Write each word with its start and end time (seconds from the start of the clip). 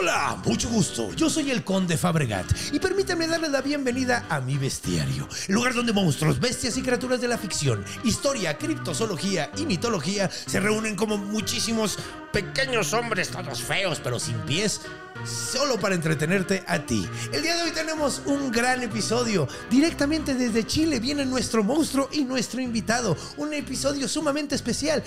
Hola, 0.00 0.40
mucho 0.46 0.70
gusto. 0.70 1.12
Yo 1.12 1.28
soy 1.28 1.50
el 1.50 1.62
Conde 1.62 1.98
Fabregat 1.98 2.46
y 2.72 2.80
permítanme 2.80 3.26
darle 3.26 3.50
la 3.50 3.60
bienvenida 3.60 4.24
a 4.30 4.40
mi 4.40 4.56
bestiario, 4.56 5.28
lugar 5.48 5.74
donde 5.74 5.92
monstruos, 5.92 6.40
bestias 6.40 6.78
y 6.78 6.82
criaturas 6.82 7.20
de 7.20 7.28
la 7.28 7.36
ficción, 7.36 7.84
historia, 8.02 8.56
criptozoología 8.56 9.50
y 9.58 9.66
mitología 9.66 10.30
se 10.30 10.58
reúnen 10.58 10.96
como 10.96 11.18
muchísimos 11.18 11.98
pequeños 12.32 12.94
hombres, 12.94 13.28
todos 13.28 13.62
feos 13.62 14.00
pero 14.02 14.18
sin 14.18 14.38
pies. 14.46 14.80
Solo 15.26 15.78
para 15.78 15.94
entretenerte 15.94 16.64
a 16.66 16.78
ti. 16.78 17.06
El 17.30 17.42
día 17.42 17.54
de 17.56 17.64
hoy 17.64 17.72
tenemos 17.72 18.22
un 18.24 18.50
gran 18.50 18.82
episodio. 18.82 19.46
Directamente 19.68 20.34
desde 20.34 20.66
Chile 20.66 20.98
viene 20.98 21.26
nuestro 21.26 21.62
monstruo 21.62 22.08
y 22.10 22.24
nuestro 22.24 22.62
invitado. 22.62 23.18
Un 23.36 23.52
episodio 23.52 24.08
sumamente 24.08 24.54
especial. 24.54 25.04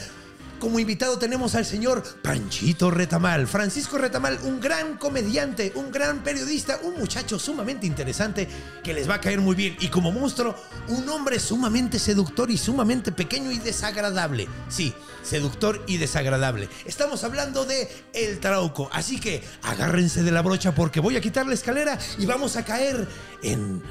Como 0.64 0.80
invitado 0.80 1.20
tenemos 1.20 1.56
al 1.56 1.66
señor 1.66 2.02
Panchito 2.22 2.90
Retamal. 2.90 3.48
Francisco 3.48 3.98
Retamal, 3.98 4.40
un 4.44 4.62
gran 4.62 4.96
comediante, 4.96 5.74
un 5.76 5.92
gran 5.92 6.24
periodista, 6.24 6.80
un 6.84 6.98
muchacho 6.98 7.38
sumamente 7.38 7.86
interesante 7.86 8.48
que 8.82 8.94
les 8.94 9.10
va 9.10 9.16
a 9.16 9.20
caer 9.20 9.42
muy 9.42 9.58
bien. 9.58 9.76
Y 9.82 9.90
como 9.90 10.14
monstruo, 10.14 10.56
un 10.88 11.10
hombre 11.10 11.38
sumamente 11.42 12.00
seductor 12.00 12.50
y 12.50 12.58
sumamente 12.58 13.12
pequeño 13.12 13.52
y 13.52 13.60
desagradable. 13.60 14.48
Sí, 14.70 14.94
seductor 15.22 15.84
y 15.86 15.98
desagradable. 15.98 16.70
Estamos 16.86 17.26
hablando 17.26 17.66
de 17.66 17.90
El 18.14 18.40
Trauco. 18.40 18.88
Así 18.94 19.20
que 19.20 19.44
agárrense 19.64 20.24
de 20.24 20.32
la 20.32 20.42
brocha 20.42 20.74
porque 20.74 21.02
voy 21.02 21.18
a 21.18 21.22
quitar 21.22 21.46
la 21.46 21.56
escalera 21.56 22.00
y 22.18 22.26
vamos 22.26 22.56
a 22.56 22.64
caer 22.64 23.06
en 23.42 23.84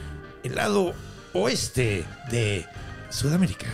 el 0.42 0.54
lado 0.54 0.94
oeste 1.34 2.06
de 2.30 2.64
Sudamérica. 3.10 3.66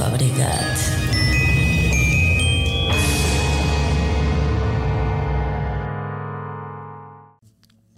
Fabregat. 0.00 0.78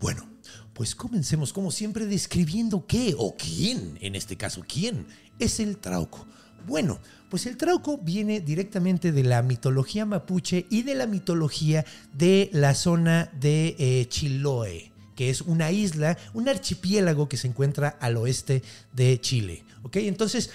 Bueno, 0.00 0.28
pues 0.72 0.96
comencemos 0.96 1.52
como 1.52 1.70
siempre 1.70 2.06
describiendo 2.06 2.88
qué 2.88 3.14
o 3.16 3.36
quién, 3.36 3.98
en 4.00 4.16
este 4.16 4.36
caso 4.36 4.64
quién, 4.66 5.06
es 5.38 5.60
el 5.60 5.78
trauco. 5.78 6.26
Bueno, 6.66 6.98
pues 7.30 7.46
el 7.46 7.56
trauco 7.56 7.98
viene 7.98 8.40
directamente 8.40 9.12
de 9.12 9.22
la 9.22 9.40
mitología 9.42 10.04
mapuche 10.04 10.66
y 10.70 10.82
de 10.82 10.96
la 10.96 11.06
mitología 11.06 11.84
de 12.12 12.50
la 12.52 12.74
zona 12.74 13.30
de 13.38 13.76
eh, 13.78 14.06
Chiloé, 14.08 14.90
que 15.14 15.30
es 15.30 15.40
una 15.40 15.70
isla, 15.70 16.18
un 16.34 16.48
archipiélago 16.48 17.28
que 17.28 17.36
se 17.36 17.46
encuentra 17.46 17.96
al 18.00 18.16
oeste 18.16 18.64
de 18.92 19.20
Chile. 19.20 19.62
¿Ok? 19.84 19.96
Entonces, 19.98 20.50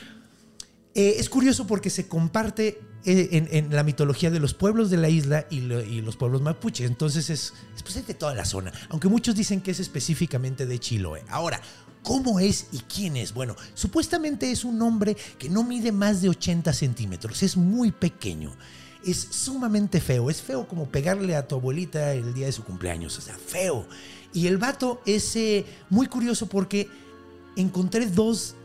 eh, 0.97 1.15
es 1.19 1.29
curioso 1.29 1.67
porque 1.67 1.89
se 1.91 2.07
comparte 2.07 2.81
eh, 3.05 3.47
en, 3.51 3.73
la 3.73 3.83
mitología 3.83 4.31
de 4.31 4.39
los 4.39 4.53
pueblos 4.55 4.89
de 4.89 4.97
la 4.97 5.09
isla 5.09 5.45
y, 5.49 5.61
lo- 5.61 5.81
y 5.83 6.01
los 6.01 6.17
pueblos 6.17 6.41
mapuche. 6.41 6.85
Entonces 6.85 7.29
es, 7.29 7.53
es, 7.75 7.83
pues, 7.83 7.95
es 7.97 8.07
de 8.07 8.15
toda 8.15 8.33
la 8.33 8.43
zona. 8.45 8.73
Aunque 8.89 9.07
muchos 9.07 9.35
dicen 9.35 9.61
que 9.61 9.71
es 9.71 9.79
específicamente 9.79 10.65
de 10.65 10.79
Chiloé. 10.79 11.23
Ahora, 11.29 11.61
¿cómo 12.03 12.39
es 12.39 12.67
y 12.71 12.79
quién 12.79 13.15
es? 13.15 13.33
Bueno, 13.33 13.55
supuestamente 13.75 14.49
es 14.51 14.65
un 14.65 14.81
hombre 14.81 15.15
que 15.37 15.49
no 15.49 15.63
mide 15.63 15.91
más 15.91 16.21
de 16.21 16.29
80 16.29 16.73
centímetros. 16.73 17.43
Es 17.43 17.55
muy 17.55 17.91
pequeño. 17.91 18.51
Es 19.05 19.19
sumamente 19.29 20.01
feo. 20.01 20.29
Es 20.31 20.41
feo 20.41 20.67
como 20.67 20.89
pegarle 20.89 21.35
a 21.35 21.47
tu 21.47 21.55
abuelita 21.55 22.13
el 22.13 22.33
día 22.33 22.47
de 22.47 22.51
su 22.51 22.63
cumpleaños. 22.63 23.15
O 23.19 23.21
sea, 23.21 23.35
feo. 23.37 23.87
Y 24.33 24.47
el 24.47 24.57
vato 24.57 25.01
es 25.05 25.37
muy 25.91 26.07
curioso 26.07 26.47
porque 26.47 26.89
encontré 27.55 28.07
dos 28.07 28.55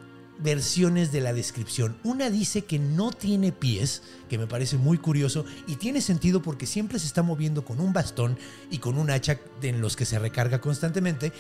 versiones 0.42 1.12
de 1.12 1.20
la 1.20 1.32
descripción. 1.32 1.97
Una 2.04 2.30
dice 2.30 2.62
que 2.62 2.78
no 2.78 3.10
tiene 3.10 3.53
pies, 3.53 4.03
que 4.28 4.38
me 4.38 4.47
parece 4.47 4.76
muy 4.76 4.98
curioso, 4.98 5.44
y 5.66 5.76
tiene 5.76 6.00
sentido 6.00 6.42
porque 6.42 6.66
siempre 6.66 6.98
se 6.98 7.06
está 7.06 7.22
moviendo 7.22 7.64
con 7.64 7.80
un 7.80 7.92
bastón 7.92 8.38
y 8.70 8.78
con 8.78 8.98
un 8.98 9.10
hacha 9.10 9.38
en 9.62 9.81
los 9.81 9.97
que 9.97 10.04
se 10.04 10.19
recarga 10.19 10.60
constantemente. 10.60 11.32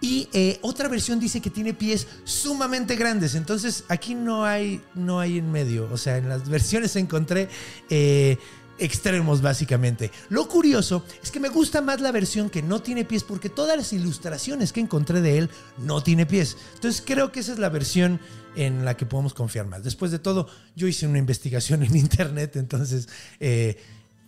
Y 0.00 0.28
eh, 0.32 0.58
otra 0.62 0.88
versión 0.88 1.18
dice 1.18 1.40
que 1.40 1.50
tiene 1.50 1.72
pies 1.72 2.06
sumamente 2.24 2.96
grandes. 2.96 3.34
Entonces 3.34 3.84
aquí 3.88 4.14
no 4.14 4.44
hay, 4.44 4.82
no 4.94 5.20
hay 5.20 5.38
en 5.38 5.50
medio. 5.50 5.88
O 5.90 5.96
sea, 5.96 6.18
en 6.18 6.28
las 6.28 6.48
versiones 6.48 6.96
encontré 6.96 7.48
eh, 7.88 8.38
extremos 8.78 9.42
básicamente. 9.42 10.10
Lo 10.28 10.48
curioso 10.48 11.04
es 11.22 11.30
que 11.30 11.40
me 11.40 11.48
gusta 11.48 11.80
más 11.80 12.00
la 12.00 12.12
versión 12.12 12.50
que 12.50 12.62
no 12.62 12.80
tiene 12.80 13.04
pies 13.04 13.24
porque 13.24 13.48
todas 13.48 13.76
las 13.76 13.92
ilustraciones 13.92 14.72
que 14.72 14.80
encontré 14.80 15.20
de 15.20 15.38
él 15.38 15.50
no 15.78 16.02
tiene 16.02 16.26
pies. 16.26 16.56
Entonces 16.74 17.02
creo 17.04 17.32
que 17.32 17.40
esa 17.40 17.52
es 17.52 17.58
la 17.58 17.68
versión 17.68 18.20
en 18.54 18.84
la 18.84 18.96
que 18.96 19.06
podemos 19.06 19.34
confiar 19.34 19.66
más. 19.66 19.84
Después 19.84 20.10
de 20.10 20.18
todo, 20.18 20.48
yo 20.74 20.86
hice 20.86 21.06
una 21.06 21.18
investigación 21.18 21.82
en 21.84 21.96
internet, 21.96 22.56
entonces 22.56 23.08
eh, 23.40 23.76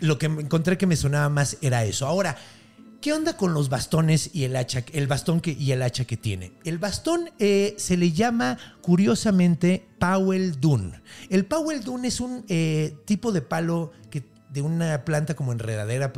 lo 0.00 0.18
que 0.18 0.26
encontré 0.26 0.78
que 0.78 0.86
me 0.86 0.96
sonaba 0.96 1.28
más 1.28 1.56
era 1.60 1.84
eso. 1.84 2.06
Ahora, 2.06 2.36
¿Qué 3.00 3.12
onda 3.12 3.36
con 3.36 3.54
los 3.54 3.68
bastones 3.68 4.30
y 4.32 4.42
el 4.42 4.56
hacha, 4.56 4.84
el 4.92 5.06
bastón 5.06 5.40
que, 5.40 5.52
y 5.52 5.70
el 5.70 5.82
hacha 5.82 6.04
que 6.04 6.16
tiene? 6.16 6.50
El 6.64 6.78
bastón 6.78 7.30
eh, 7.38 7.74
se 7.78 7.96
le 7.96 8.10
llama 8.10 8.58
curiosamente 8.80 9.86
Powell 10.00 10.60
Dun. 10.60 11.00
El 11.30 11.46
Powell 11.46 11.84
Dun 11.84 12.04
es 12.04 12.18
un 12.20 12.44
eh, 12.48 12.96
tipo 13.04 13.30
de 13.30 13.40
palo 13.40 13.92
que, 14.10 14.24
de 14.58 14.62
una 14.62 15.04
planta 15.04 15.36
como 15.36 15.52
enredadera 15.52 16.12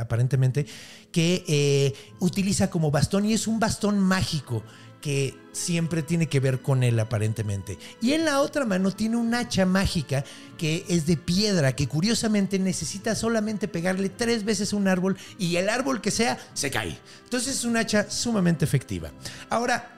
aparentemente 0.00 0.66
que 1.12 1.44
eh, 1.46 1.94
utiliza 2.20 2.70
como 2.70 2.90
bastón 2.90 3.26
y 3.26 3.34
es 3.34 3.46
un 3.46 3.60
bastón 3.60 3.98
mágico 3.98 4.62
que 5.02 5.36
siempre 5.50 6.02
tiene 6.02 6.28
que 6.28 6.40
ver 6.40 6.62
con 6.62 6.82
él 6.84 6.98
aparentemente. 7.00 7.76
Y 8.00 8.12
en 8.12 8.24
la 8.24 8.40
otra 8.40 8.64
mano 8.64 8.92
tiene 8.92 9.16
un 9.16 9.34
hacha 9.34 9.66
mágica 9.66 10.24
que 10.56 10.86
es 10.88 11.04
de 11.06 11.18
piedra, 11.18 11.74
que 11.76 11.88
curiosamente 11.88 12.58
necesita 12.58 13.14
solamente 13.14 13.68
pegarle 13.68 14.08
tres 14.08 14.44
veces 14.44 14.72
un 14.72 14.88
árbol 14.88 15.18
y 15.38 15.56
el 15.56 15.68
árbol 15.68 16.00
que 16.00 16.12
sea 16.12 16.38
se 16.54 16.70
cae. 16.70 16.96
Entonces 17.24 17.56
es 17.56 17.64
un 17.64 17.76
hacha 17.76 18.08
sumamente 18.10 18.64
efectiva. 18.64 19.10
Ahora, 19.50 19.90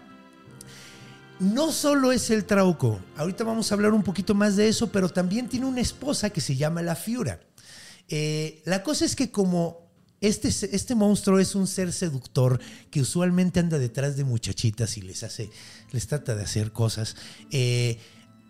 no 1.38 1.70
solo 1.70 2.10
es 2.10 2.30
el 2.30 2.44
trauco, 2.44 2.98
ahorita 3.16 3.44
vamos 3.44 3.70
a 3.70 3.74
hablar 3.74 3.92
un 3.92 4.02
poquito 4.02 4.34
más 4.34 4.56
de 4.56 4.68
eso, 4.68 4.90
pero 4.90 5.08
también 5.08 5.48
tiene 5.48 5.66
una 5.66 5.80
esposa 5.80 6.30
que 6.30 6.40
se 6.40 6.56
llama 6.56 6.82
la 6.82 6.96
Fiura. 6.96 7.40
Eh, 8.08 8.62
la 8.64 8.82
cosa 8.82 9.04
es 9.04 9.16
que 9.16 9.30
como 9.30 9.84
este, 10.20 10.48
este 10.48 10.94
monstruo 10.94 11.38
es 11.38 11.54
un 11.54 11.66
ser 11.66 11.92
seductor 11.92 12.58
que 12.90 13.00
usualmente 13.00 13.60
anda 13.60 13.78
detrás 13.78 14.16
de 14.16 14.24
muchachitas 14.24 14.96
y 14.96 15.02
les 15.02 15.22
hace, 15.22 15.50
les 15.92 16.06
trata 16.06 16.34
de 16.34 16.42
hacer 16.42 16.72
cosas. 16.72 17.16
eh, 17.50 17.98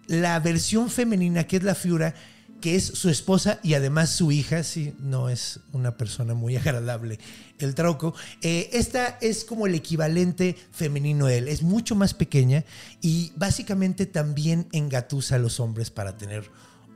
la 0.07 0.39
versión 0.39 0.91
femenina, 0.91 1.45
que 1.45 1.57
es 1.57 1.63
la 1.63 1.75
Fiura, 1.75 2.15
que 2.61 2.77
es 2.77 2.85
su 2.85 3.11
esposa 3.11 3.59
y 3.63 3.75
además 3.75 4.11
su 4.11 4.33
hija, 4.33 4.63
sí, 4.63 4.95
no 4.99 5.29
es 5.29 5.61
una 5.73 5.97
persona 5.97 6.35
muy 6.35 6.57
agradable, 6.59 7.19
el 7.59 7.75
Trauco. 7.75 8.15
eh, 8.43 8.71
esta 8.73 9.19
es 9.21 9.45
como 9.45 9.67
el 9.67 9.75
equivalente 9.75 10.57
femenino 10.73 11.27
de 11.27 11.39
él, 11.39 11.49
es 11.49 11.63
mucho 11.63 11.95
más 11.95 12.15
pequeña 12.15 12.65
y 13.01 13.33
básicamente 13.37 14.07
también 14.07 14.69
engatusa 14.73 15.37
a 15.37 15.39
los 15.39 15.61
hombres 15.61 15.91
para 15.91 16.17
tener 16.17 16.51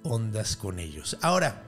ondas 0.05 0.57
con 0.57 0.79
ellos. 0.79 1.19
Ahora, 1.21 1.68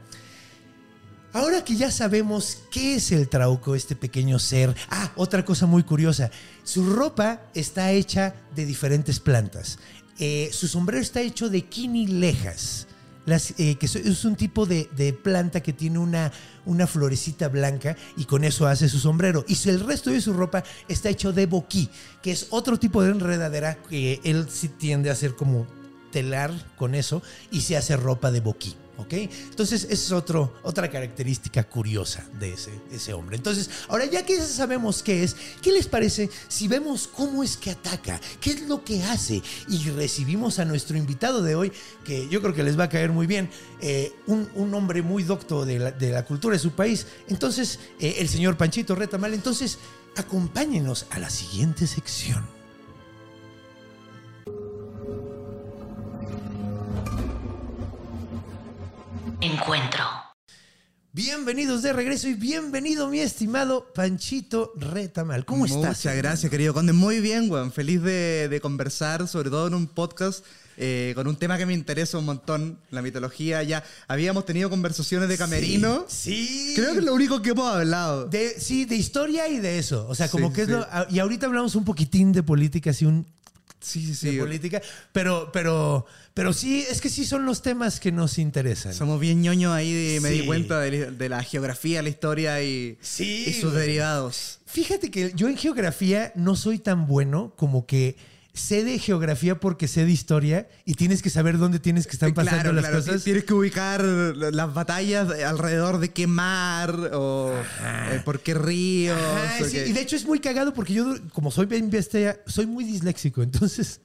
Ahora 1.32 1.64
que 1.64 1.76
ya 1.76 1.90
sabemos 1.90 2.58
qué 2.70 2.96
es 2.96 3.12
el 3.12 3.28
trauco, 3.28 3.74
este 3.74 3.94
pequeño 3.94 4.38
ser. 4.38 4.74
Ah, 4.88 5.12
otra 5.16 5.44
cosa 5.44 5.66
muy 5.66 5.84
curiosa. 5.84 6.30
Su 6.64 6.92
ropa 6.92 7.42
está 7.54 7.92
hecha 7.92 8.34
de 8.56 8.66
diferentes 8.66 9.20
plantas. 9.20 9.78
Eh, 10.18 10.50
su 10.52 10.66
sombrero 10.66 11.00
está 11.00 11.20
hecho 11.20 11.48
de 11.48 11.62
quinilejas. 11.62 12.88
Eh, 13.58 13.76
que 13.76 13.86
es 13.86 14.24
un 14.24 14.34
tipo 14.34 14.66
de, 14.66 14.88
planta 15.22 15.60
que 15.60 15.72
tiene 15.72 15.98
una, 15.98 16.32
una 16.64 16.86
florecita 16.86 17.48
blanca 17.48 17.96
y 18.16 18.24
con 18.24 18.42
eso 18.42 18.66
hace 18.66 18.88
su 18.88 18.98
sombrero. 18.98 19.44
Y 19.46 19.56
el 19.68 19.80
resto 19.80 20.10
de 20.10 20.20
su 20.20 20.32
ropa 20.32 20.64
está 20.88 21.10
hecho 21.10 21.32
de 21.32 21.46
boquí, 21.46 21.88
que 22.22 22.32
es 22.32 22.48
otro 22.50 22.78
tipo 22.78 23.02
de 23.02 23.12
enredadera 23.12 23.76
que 23.88 24.20
él 24.24 24.46
sí 24.50 24.68
tiende 24.68 25.10
a 25.10 25.12
hacer 25.12 25.36
como 25.36 25.66
telar 26.10 26.50
con 26.76 26.96
eso 26.96 27.22
y 27.52 27.60
se 27.60 27.76
hace 27.76 27.96
ropa 27.96 28.32
de 28.32 28.40
boquí. 28.40 28.74
¿Ok? 29.00 29.12
Entonces, 29.12 29.84
esa 29.84 29.92
es 29.92 30.12
otro, 30.12 30.54
otra 30.62 30.90
característica 30.90 31.64
curiosa 31.64 32.26
de 32.38 32.52
ese, 32.52 32.70
ese 32.92 33.12
hombre. 33.12 33.36
Entonces, 33.36 33.70
ahora 33.88 34.04
ya 34.04 34.24
que 34.24 34.40
sabemos 34.40 35.02
qué 35.02 35.22
es, 35.22 35.36
¿qué 35.62 35.72
les 35.72 35.86
parece 35.86 36.30
si 36.48 36.68
vemos 36.68 37.06
cómo 37.06 37.42
es 37.42 37.56
que 37.56 37.70
ataca? 37.70 38.20
¿Qué 38.40 38.50
es 38.50 38.62
lo 38.62 38.84
que 38.84 39.02
hace? 39.04 39.42
Y 39.68 39.90
recibimos 39.90 40.58
a 40.58 40.64
nuestro 40.64 40.96
invitado 40.96 41.42
de 41.42 41.54
hoy, 41.54 41.72
que 42.04 42.28
yo 42.28 42.42
creo 42.42 42.54
que 42.54 42.62
les 42.62 42.78
va 42.78 42.84
a 42.84 42.88
caer 42.88 43.10
muy 43.10 43.26
bien, 43.26 43.50
eh, 43.80 44.12
un, 44.26 44.48
un 44.54 44.74
hombre 44.74 45.02
muy 45.02 45.22
docto 45.22 45.64
de 45.64 45.78
la, 45.78 45.92
de 45.92 46.10
la 46.10 46.24
cultura 46.24 46.54
de 46.54 46.60
su 46.60 46.72
país. 46.72 47.06
Entonces, 47.28 47.78
eh, 47.98 48.16
el 48.18 48.28
señor 48.28 48.56
Panchito 48.56 48.94
Retamal. 48.94 49.32
Entonces, 49.34 49.78
acompáñenos 50.16 51.06
a 51.10 51.18
la 51.18 51.30
siguiente 51.30 51.86
sección. 51.86 52.59
Encuentro. 59.40 60.04
Bienvenidos 61.12 61.82
de 61.82 61.92
regreso 61.92 62.28
y 62.28 62.34
bienvenido 62.34 63.08
mi 63.08 63.20
estimado 63.20 63.92
Panchito 63.94 64.72
Retamal. 64.76 65.44
¿Cómo 65.44 65.66
estás? 65.66 65.98
Muchas 65.98 66.16
gracias, 66.16 66.50
querido 66.50 66.72
Conde. 66.74 66.92
Muy 66.92 67.20
bien, 67.20 67.50
weón. 67.50 67.72
Feliz 67.72 68.02
de, 68.02 68.48
de 68.48 68.60
conversar, 68.60 69.26
sobre 69.26 69.50
todo 69.50 69.66
en 69.66 69.74
un 69.74 69.86
podcast 69.88 70.44
eh, 70.76 71.12
con 71.14 71.26
un 71.26 71.36
tema 71.36 71.58
que 71.58 71.66
me 71.66 71.74
interesa 71.74 72.18
un 72.18 72.26
montón, 72.26 72.78
la 72.90 73.02
mitología. 73.02 73.62
Ya 73.62 73.82
habíamos 74.08 74.44
tenido 74.46 74.70
conversaciones 74.70 75.28
de 75.28 75.36
camerino. 75.36 76.04
Sí. 76.08 76.72
Creo 76.76 76.92
que 76.92 76.98
es 76.98 77.04
lo 77.04 77.14
único 77.14 77.42
que 77.42 77.50
hemos 77.50 77.72
hablado. 77.74 78.26
De, 78.26 78.50
sí, 78.60 78.84
de 78.84 78.96
historia 78.96 79.48
y 79.48 79.58
de 79.58 79.78
eso. 79.78 80.06
O 80.08 80.14
sea, 80.14 80.28
como 80.28 80.48
Sí, 80.48 80.54
que 80.54 80.60
es 80.62 80.68
sí. 80.68 80.72
lo. 80.74 80.86
Y 81.10 81.18
ahorita 81.18 81.46
hablamos 81.46 81.74
un 81.74 81.84
poquitín 81.84 82.32
de 82.32 82.42
política, 82.42 82.90
así 82.90 83.04
un. 83.04 83.26
sí, 83.80 84.14
sí, 84.14 84.26
De 84.26 84.32
sí. 84.34 84.38
política. 84.38 84.80
Pero, 85.12 85.50
pero, 85.52 86.06
pero 86.40 86.52
sí, 86.52 86.84
es 86.90 87.00
que 87.00 87.08
sí 87.08 87.24
son 87.24 87.44
los 87.46 87.62
temas 87.62 88.00
que 88.00 88.12
nos 88.12 88.38
interesan. 88.38 88.94
Somos 88.94 89.20
bien 89.20 89.40
ñoños 89.42 89.72
ahí, 89.72 89.92
de- 89.92 90.20
me 90.20 90.30
Sí. 90.30 90.40
di 90.40 90.46
cuenta 90.46 90.80
de, 90.80 91.10
de 91.10 91.28
la 91.28 91.42
geografía, 91.42 92.02
la 92.02 92.08
historia 92.08 92.62
y, 92.62 92.98
Sí, 93.00 93.44
y 93.46 93.52
sus 93.52 93.72
güey. 93.72 93.86
derivados. 93.86 94.58
Fíjate 94.66 95.10
que 95.10 95.32
yo 95.34 95.48
en 95.48 95.56
geografía 95.56 96.32
no 96.34 96.56
soy 96.56 96.78
tan 96.78 97.06
bueno 97.06 97.54
como 97.56 97.86
que 97.86 98.16
sé 98.52 98.82
de 98.84 98.98
geografía 98.98 99.60
porque 99.60 99.86
sé 99.86 100.04
de 100.04 100.10
historia 100.10 100.68
y 100.84 100.94
tienes 100.94 101.22
que 101.22 101.30
saber 101.30 101.56
dónde 101.56 101.78
tienes 101.78 102.06
que 102.08 102.12
estar 102.14 102.32
pasando 102.34 102.62
Claro, 102.62 102.72
las 102.74 102.84
claro, 102.86 102.98
cosas. 103.04 103.22
Tienes 103.22 103.44
que 103.44 103.54
ubicar 103.54 104.02
las 104.02 104.74
batallas 104.74 105.28
alrededor 105.44 105.98
de 106.00 106.10
qué 106.10 106.26
mar 106.26 107.10
o 107.14 107.54
eh, 108.12 108.20
por 108.24 108.40
qué 108.40 108.54
ríos. 108.54 109.16
Ajá, 109.16 109.58
o 109.62 109.64
sí, 109.64 109.72
qué- 109.72 109.86
y 109.88 109.92
de 109.92 110.00
hecho 110.00 110.16
es 110.16 110.24
muy 110.26 110.40
cagado 110.40 110.74
porque 110.74 110.94
yo, 110.94 111.14
como 111.32 111.50
soy 111.52 111.66
bien 111.66 111.90
bestia, 111.90 112.40
soy 112.46 112.66
muy 112.66 112.84
disléxico, 112.84 113.42
entonces 113.44 114.00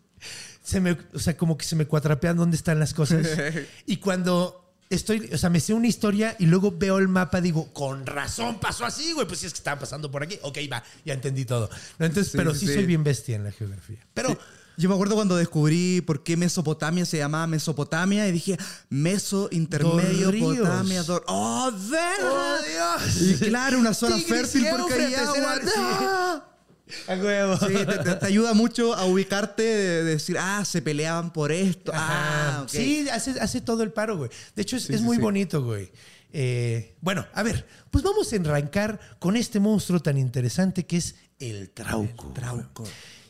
se 0.66 0.82
me, 0.82 0.98
o 1.14 1.20
sea, 1.20 1.38
como 1.38 1.58
que 1.58 1.66
se 1.66 1.76
me 1.76 1.86
cuatrapean 1.86 2.36
dónde 2.36 2.58
están 2.58 2.80
las 2.80 2.94
cosas. 2.94 3.26
y 3.86 3.98
cuando 3.98 4.74
estoy, 4.90 5.30
o 5.34 5.38
sea, 5.38 5.50
me 5.50 5.60
sé 5.60 5.74
una 5.74 5.88
historia 5.88 6.36
y 6.40 6.48
luego 6.48 6.72
veo 6.72 6.98
el 6.98 7.08
mapa, 7.08 7.40
digo, 7.40 7.72
con 7.74 8.06
razón 8.06 8.60
pasó 8.60 8.86
así, 8.86 9.14
güey, 9.14 9.28
pues 9.28 9.40
si 9.40 9.46
es 9.46 9.54
que 9.54 9.58
estaba 9.58 9.80
pasando 9.80 10.12
por 10.12 10.24
aquí. 10.24 10.40
Ok, 10.42 10.58
va, 10.72 10.84
ya 11.06 11.14
entendí 11.14 11.46
todo. 11.46 11.70
¿No? 12.00 12.06
Entonces, 12.06 12.32
Sí, 12.32 12.38
pero 12.38 12.54
sí, 12.54 12.68
sí, 12.68 12.74
soy 12.74 12.86
bien 12.86 13.04
bestia 13.04 13.36
en 13.36 13.44
la 13.44 13.52
geografía. 13.52 13.98
Pero 14.14 14.30
Sí. 14.30 14.38
Yo 14.78 14.90
me 14.90 14.96
acuerdo 14.96 15.16
cuando 15.16 15.38
descubrí 15.38 16.02
por 16.02 16.22
qué 16.22 16.36
Mesopotamia 16.36 17.06
se 17.06 17.18
llamaba 17.18 17.48
Mesopotamia 17.48 18.28
y 18.28 18.34
dije 18.34 18.58
Meso, 18.90 19.48
intermedio, 19.52 20.32
Dos. 20.34 20.58
Potamia, 20.58 21.04
dos. 21.04 21.22
¡Oh, 21.28 21.72
verga! 21.90 22.18
¡Oh, 22.24 22.58
Dios! 22.62 23.22
Y 23.22 23.40
claro, 23.46 23.80
una 23.80 23.94
zona 23.94 24.18
Tigris 24.18 24.52
fértil 24.52 24.68
porque 24.78 25.16
Éufrates 25.16 25.78
agua. 25.78 26.55
Sí. 26.88 26.94
¡No! 27.08 27.14
a 27.14 27.18
huevo. 27.18 27.58
Sí, 27.58 27.74
te, 27.74 27.86
te- 27.86 28.16
te 28.16 28.26
ayuda 28.26 28.54
mucho 28.54 28.94
a 28.94 29.06
ubicarte, 29.06 29.64
de, 29.64 30.04
de 30.04 30.12
decir, 30.16 30.38
ah, 30.40 30.64
se 30.66 30.82
peleaban 30.82 31.32
por 31.34 31.52
esto. 31.52 31.92
Ajá. 31.94 32.58
Ah, 32.58 32.62
ok. 32.64 32.70
Sí, 32.70 33.08
hace, 33.10 33.32
hace 33.40 33.62
todo 33.62 33.84
el 33.84 33.92
paro, 33.92 34.18
güey. 34.18 34.30
De 34.56 34.62
hecho, 34.62 34.76
es, 34.78 34.84
Sí, 34.84 34.94
es 34.94 35.00
sí, 35.00 35.06
muy 35.06 35.18
sí. 35.18 35.22
bonito, 35.24 35.64
güey. 35.64 35.92
Eh, 36.38 36.96
bueno, 37.02 37.26
a 37.34 37.44
ver, 37.44 37.66
pues 37.92 38.04
vamos 38.04 38.32
a 38.34 38.36
arrancar 38.36 39.00
con 39.20 39.38
este 39.38 39.60
monstruo 39.60 40.02
tan 40.02 40.18
interesante 40.18 40.86
que 40.86 40.98
es 40.98 41.16
el 41.40 41.70
trauco. 41.70 42.32
Trauco. 42.34 42.84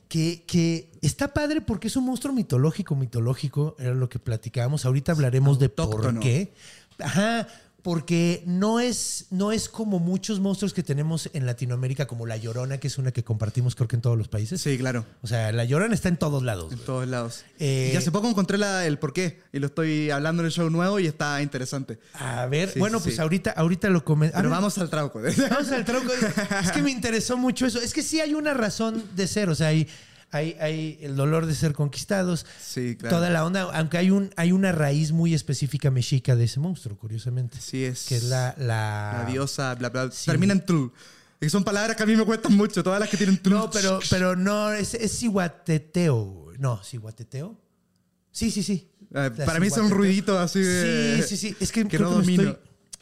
Que, 0.07 0.43
que 0.47 0.91
está 1.01 1.33
padre 1.33 1.61
porque 1.61 1.87
es 1.87 1.95
un 1.95 2.05
monstruo 2.05 2.33
mitológico, 2.33 2.95
mitológico, 2.95 3.75
era 3.79 3.93
lo 3.93 4.07
que 4.09 4.17
platicábamos. 4.19 4.85
Ahorita 4.85 5.11
hablaremos 5.11 5.59
de 5.59 5.69
por 5.69 6.19
qué. 6.19 6.53
Ajá, 6.99 7.47
porque 7.85 8.41
no 8.47 8.79
es, 8.79 9.27
no 9.29 9.51
es 9.51 9.69
como 9.69 9.99
muchos 9.99 10.39
monstruos 10.39 10.73
que 10.73 10.81
tenemos 10.81 11.29
en 11.33 11.45
Latinoamérica, 11.45 12.07
como 12.07 12.25
la 12.25 12.35
Llorona, 12.35 12.79
que 12.79 12.87
es 12.87 12.97
una 12.97 13.11
que 13.11 13.23
compartimos 13.23 13.75
creo 13.75 13.87
que 13.87 13.95
en 13.95 14.01
todos 14.01 14.17
los 14.17 14.27
países. 14.27 14.59
Sí, 14.59 14.75
claro. 14.79 15.05
O 15.21 15.27
sea, 15.27 15.51
la 15.51 15.65
Llorona 15.65 15.93
está 15.93 16.09
en 16.09 16.17
todos 16.17 16.41
lados. 16.41 16.71
En 16.71 16.77
güey. 16.79 16.85
todos 16.87 17.07
lados. 17.07 17.45
Eh, 17.59 17.91
y 17.93 17.95
hace 17.95 18.09
poco 18.11 18.27
encontré 18.27 18.57
la- 18.57 18.87
el 18.87 18.97
porqué 18.97 19.39
y 19.53 19.59
lo 19.59 19.67
estoy 19.67 20.09
hablando 20.09 20.41
en 20.41 20.47
el 20.47 20.51
show 20.51 20.67
nuevo 20.71 20.99
y 20.99 21.05
está 21.05 21.39
interesante. 21.43 21.99
A 22.15 22.47
ver, 22.47 22.71
Sí, 22.71 22.79
bueno, 22.79 22.97
sí, 22.97 23.03
pues 23.03 23.15
sí. 23.17 23.21
ahorita, 23.21 23.51
ahorita 23.51 23.87
lo 23.91 24.03
comentamos. 24.03 24.41
Pero 24.41 24.49
vamos 24.49 24.77
al 24.79 24.89
trauco. 24.89 25.21
Vamos 25.21 25.69
al 25.71 25.85
tronco. 25.85 26.11
Es 26.63 26.71
que 26.71 26.81
me 26.81 26.89
interesó 26.89 27.37
mucho 27.37 27.67
eso. 27.67 27.79
Es 27.79 27.93
que 27.93 28.01
sí 28.01 28.19
hay 28.19 28.33
una 28.33 28.55
razón 28.55 29.03
de 29.15 29.27
ser. 29.27 29.47
O 29.49 29.53
sea, 29.53 29.67
hay, 29.67 29.87
hay, 30.35 30.55
hay 30.59 30.97
el 31.01 31.15
dolor 31.15 31.45
de 31.45 31.55
ser 31.55 31.73
conquistados. 31.73 32.45
Sí, 32.61 32.95
claro. 32.95 33.17
Toda 33.17 33.29
la 33.29 33.45
onda. 33.45 33.63
Aunque 33.73 33.97
hay, 33.97 34.11
un, 34.11 34.31
hay 34.35 34.51
una 34.51 34.71
raíz 34.71 35.11
muy 35.11 35.33
específica 35.33 35.89
mexica 35.91 36.35
de 36.35 36.43
ese 36.45 36.59
monstruo, 36.59 36.97
curiosamente. 36.97 37.57
Sí, 37.61 37.83
es. 37.83 38.05
Que 38.05 38.17
es 38.17 38.23
la. 38.25 38.53
La, 38.57 39.23
La 39.23 39.25
diosa, 39.31 39.73
bla, 39.75 39.89
bla. 39.89 40.11
Sí. 40.11 40.25
Termina 40.25 40.53
en 40.53 40.65
tru. 40.65 40.91
Y 41.41 41.49
son 41.49 41.63
palabras 41.63 41.95
que 41.97 42.03
a 42.03 42.05
mí 42.05 42.15
me 42.15 42.23
cuestan 42.25 42.53
mucho, 42.55 42.81
todas 42.83 42.99
las 42.99 43.09
que 43.09 43.17
tienen 43.17 43.37
tru. 43.41 43.51
No, 43.55 43.69
pero, 43.69 43.99
pero 44.09 44.35
no, 44.35 44.71
es, 44.71 44.93
es 44.93 45.17
Cihuateteo. 45.19 46.15
güey. 46.23 46.57
No, 46.59 46.81
Cihuateteo. 46.83 47.59
Sí, 48.31 48.51
sí, 48.51 48.63
sí. 48.63 48.89
Eh, 49.13 49.31
La 49.37 49.45
para 49.45 49.59
mí 49.59 49.69
son 49.69 49.87
Cihuateteo. 49.87 49.97
ruiditos 49.97 50.37
así 50.37 50.59
de- 50.59 51.21
Sí, 51.23 51.27
sí, 51.29 51.37
sí. 51.49 51.55
Es 51.59 51.71
que, 51.71 51.83
que 51.83 51.97
que 51.97 52.03
me 52.03 52.19
estoy 52.21 52.57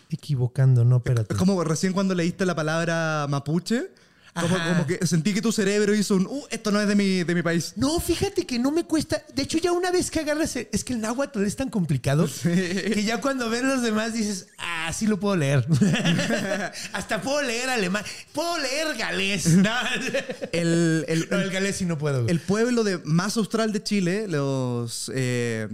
equivocando, 0.10 0.84
no, 0.86 0.98
espérate. 0.98 1.34
Es 1.34 1.40
como 1.40 1.64
recién 1.64 1.94
cuando 1.94 2.14
leíste 2.16 2.46
la 2.46 2.56
palabra 2.56 3.26
mapuche, 3.30 3.92
como, 4.34 4.88
que 4.88 5.06
sentí 5.06 5.34
que 5.34 5.42
tu 5.42 5.52
cerebro 5.52 5.94
hizo 5.94 6.16
un, 6.16 6.26
uh, 6.28 6.44
esto 6.50 6.72
no 6.72 6.82
es 6.82 6.88
de 6.88 6.96
mi, 6.96 7.24
de 7.24 7.36
mi 7.36 7.42
país. 7.44 7.74
No, 7.76 8.00
fíjate 8.00 8.46
que 8.46 8.58
no 8.60 8.72
me 8.72 8.84
cuesta. 8.86 9.22
De 9.36 9.44
hecho, 9.44 9.58
ya 9.60 9.72
una 9.72 9.92
vez 9.92 10.10
que 10.10 10.20
agarras. 10.22 10.56
el- 10.56 10.68
Es 10.72 10.84
que 10.84 10.94
el 10.94 11.02
náhuatl 11.02 11.44
es 11.44 11.56
tan 11.56 11.70
complicado 11.70 12.28
que 12.44 13.04
ya 13.06 13.22
cuando 13.22 13.50
ves 13.50 13.64
los 13.64 13.82
demás 13.84 14.14
dices, 14.14 14.48
ah, 14.58 14.92
sí 14.94 15.06
lo 15.08 15.20
puedo 15.20 15.36
leer. 15.36 15.66
Hasta 16.94 17.22
puedo 17.22 17.42
leer 17.42 17.70
alemán. 17.70 18.04
Puedo 18.34 18.58
leer 18.58 18.96
galés. 18.98 19.48
No, 19.64 19.72
El, 20.52 21.06
el, 21.08 21.28
No, 21.32 21.40
el 21.40 21.50
galés 21.52 21.78
sí 21.78 21.86
no 21.86 21.98
puedo. 21.98 22.28
el 22.28 22.40
pueblo 22.40 22.84
de, 22.84 22.98
más 23.06 23.38
austral 23.38 23.72
de 23.72 23.82
Chile, 23.84 24.28
los. 24.28 25.12
eh, 25.14 25.68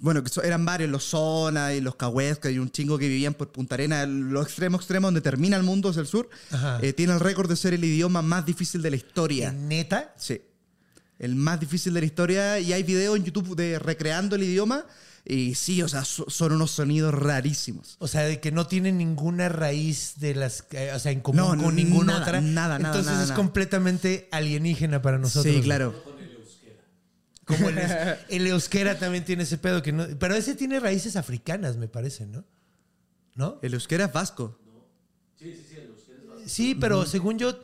bueno, 0.00 0.22
que 0.22 0.30
eran 0.44 0.64
varios, 0.64 0.88
los 0.90 1.04
Zona 1.04 1.74
y 1.74 1.80
los 1.80 1.96
Cahuesca 1.96 2.50
y 2.50 2.58
un 2.58 2.70
chingo 2.70 2.98
que 2.98 3.08
vivían 3.08 3.34
por 3.34 3.50
Punta 3.50 3.74
Arena, 3.74 4.06
lo 4.06 4.42
extremo 4.42 4.76
extremo 4.76 5.06
donde 5.08 5.20
termina 5.20 5.56
el 5.56 5.62
mundo 5.64 5.88
hacia 5.88 6.00
el 6.00 6.06
sur, 6.06 6.28
eh, 6.82 6.92
tiene 6.92 7.12
el 7.14 7.20
récord 7.20 7.48
de 7.48 7.56
ser 7.56 7.74
el 7.74 7.84
idioma 7.84 8.22
más 8.22 8.46
difícil 8.46 8.80
de 8.82 8.90
la 8.90 8.96
historia. 8.96 9.52
¿Neta? 9.52 10.14
Sí. 10.16 10.40
El 11.18 11.34
más 11.34 11.58
difícil 11.58 11.94
de 11.94 12.00
la 12.00 12.06
historia. 12.06 12.60
Y 12.60 12.72
hay 12.72 12.82
videos 12.84 13.16
en 13.16 13.24
YouTube 13.24 13.56
de 13.56 13.78
recreando 13.80 14.36
el 14.36 14.44
idioma. 14.44 14.84
Y 15.24 15.56
sí, 15.56 15.82
o 15.82 15.88
sea, 15.88 16.04
so- 16.04 16.30
son 16.30 16.52
unos 16.52 16.70
sonidos 16.70 17.12
rarísimos. 17.12 17.96
O 17.98 18.06
sea, 18.08 18.22
de 18.22 18.40
que 18.40 18.52
no 18.52 18.66
tiene 18.68 18.92
ninguna 18.92 19.48
raíz 19.48 20.14
de 20.18 20.34
las. 20.36 20.64
eh, 20.70 20.92
o 20.94 20.98
sea, 21.00 21.10
en 21.12 21.20
común 21.20 21.58
No, 21.58 21.64
con 21.64 21.74
ninguna 21.74 22.12
nada, 22.14 22.22
otra. 22.24 22.40
nada, 22.40 22.78
nada, 22.78 22.90
Entonces 22.94 23.06
nada, 23.12 23.22
es 23.24 23.28
nada. 23.30 23.36
completamente 23.36 24.28
alienígena 24.30 25.02
para 25.02 25.18
nosotros. 25.18 25.52
sí, 25.52 25.60
claro. 25.60 25.92
Como 27.48 27.68
el, 27.70 27.78
eus- 27.78 28.16
el 28.28 28.46
euskera 28.46 28.98
también 28.98 29.24
tiene 29.24 29.42
ese 29.42 29.58
pedo 29.58 29.82
que 29.82 29.90
no. 29.90 30.06
Pero 30.18 30.34
ese 30.36 30.54
tiene 30.54 30.78
raíces 30.78 31.16
africanas, 31.16 31.76
me 31.76 31.88
parece, 31.88 32.26
¿no? 32.26 32.44
¿No? 33.34 33.58
El 33.62 33.74
euskera 33.74 34.04
es 34.06 34.12
vasco. 34.12 34.56
Sí, 36.46 36.74
pero 36.74 37.04
según 37.06 37.38
yo. 37.38 37.58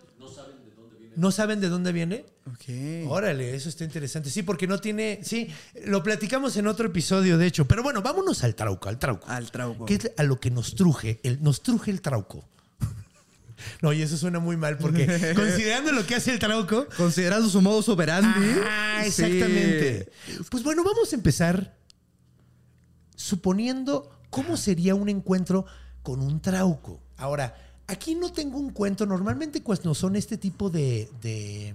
¿No 1.16 1.30
saben 1.30 1.60
de 1.60 1.68
dónde 1.68 1.92
viene? 1.92 2.24
Ok. 2.46 3.08
Órale, 3.08 3.54
eso 3.54 3.68
está 3.68 3.84
interesante. 3.84 4.30
Sí, 4.30 4.42
porque 4.42 4.66
no 4.66 4.80
tiene. 4.80 5.20
Sí, 5.22 5.48
lo 5.86 6.02
platicamos 6.02 6.56
en 6.56 6.66
otro 6.66 6.86
episodio, 6.88 7.38
de 7.38 7.46
hecho. 7.46 7.66
Pero 7.66 7.82
bueno, 7.84 8.02
vámonos 8.02 8.42
al 8.42 8.54
trauco, 8.56 8.88
al 8.88 8.98
trauco. 8.98 9.26
Al 9.28 9.50
trauco. 9.52 9.84
Que 9.86 9.94
es 9.94 10.10
a 10.16 10.24
lo 10.24 10.40
que 10.40 10.50
nos 10.50 10.74
truje, 10.74 11.20
el, 11.22 11.40
nos 11.42 11.62
truje 11.62 11.92
el 11.92 12.00
trauco. 12.00 12.48
No, 13.82 13.92
y 13.92 14.02
eso 14.02 14.16
suena 14.16 14.38
muy 14.38 14.56
mal 14.56 14.78
porque 14.78 15.06
considerando 15.36 15.92
lo 15.92 16.06
que 16.06 16.16
hace 16.16 16.32
el 16.32 16.38
trauco. 16.38 16.86
Considerando 16.96 17.48
su 17.48 17.60
modus 17.60 17.88
operandi. 17.88 18.60
Ah, 18.64 19.00
sí. 19.02 19.08
exactamente. 19.08 20.10
Pues 20.50 20.62
bueno, 20.62 20.84
vamos 20.84 21.12
a 21.12 21.16
empezar 21.16 21.76
suponiendo 23.16 24.10
cómo 24.30 24.56
sería 24.56 24.94
un 24.94 25.08
encuentro 25.08 25.66
con 26.02 26.20
un 26.20 26.40
trauco. 26.40 27.00
Ahora, 27.16 27.54
aquí 27.86 28.14
no 28.14 28.32
tengo 28.32 28.58
un 28.58 28.70
cuento. 28.70 29.06
Normalmente 29.06 29.62
cuando 29.62 29.94
son 29.94 30.16
este 30.16 30.36
tipo 30.36 30.70
de, 30.70 31.08
de, 31.22 31.74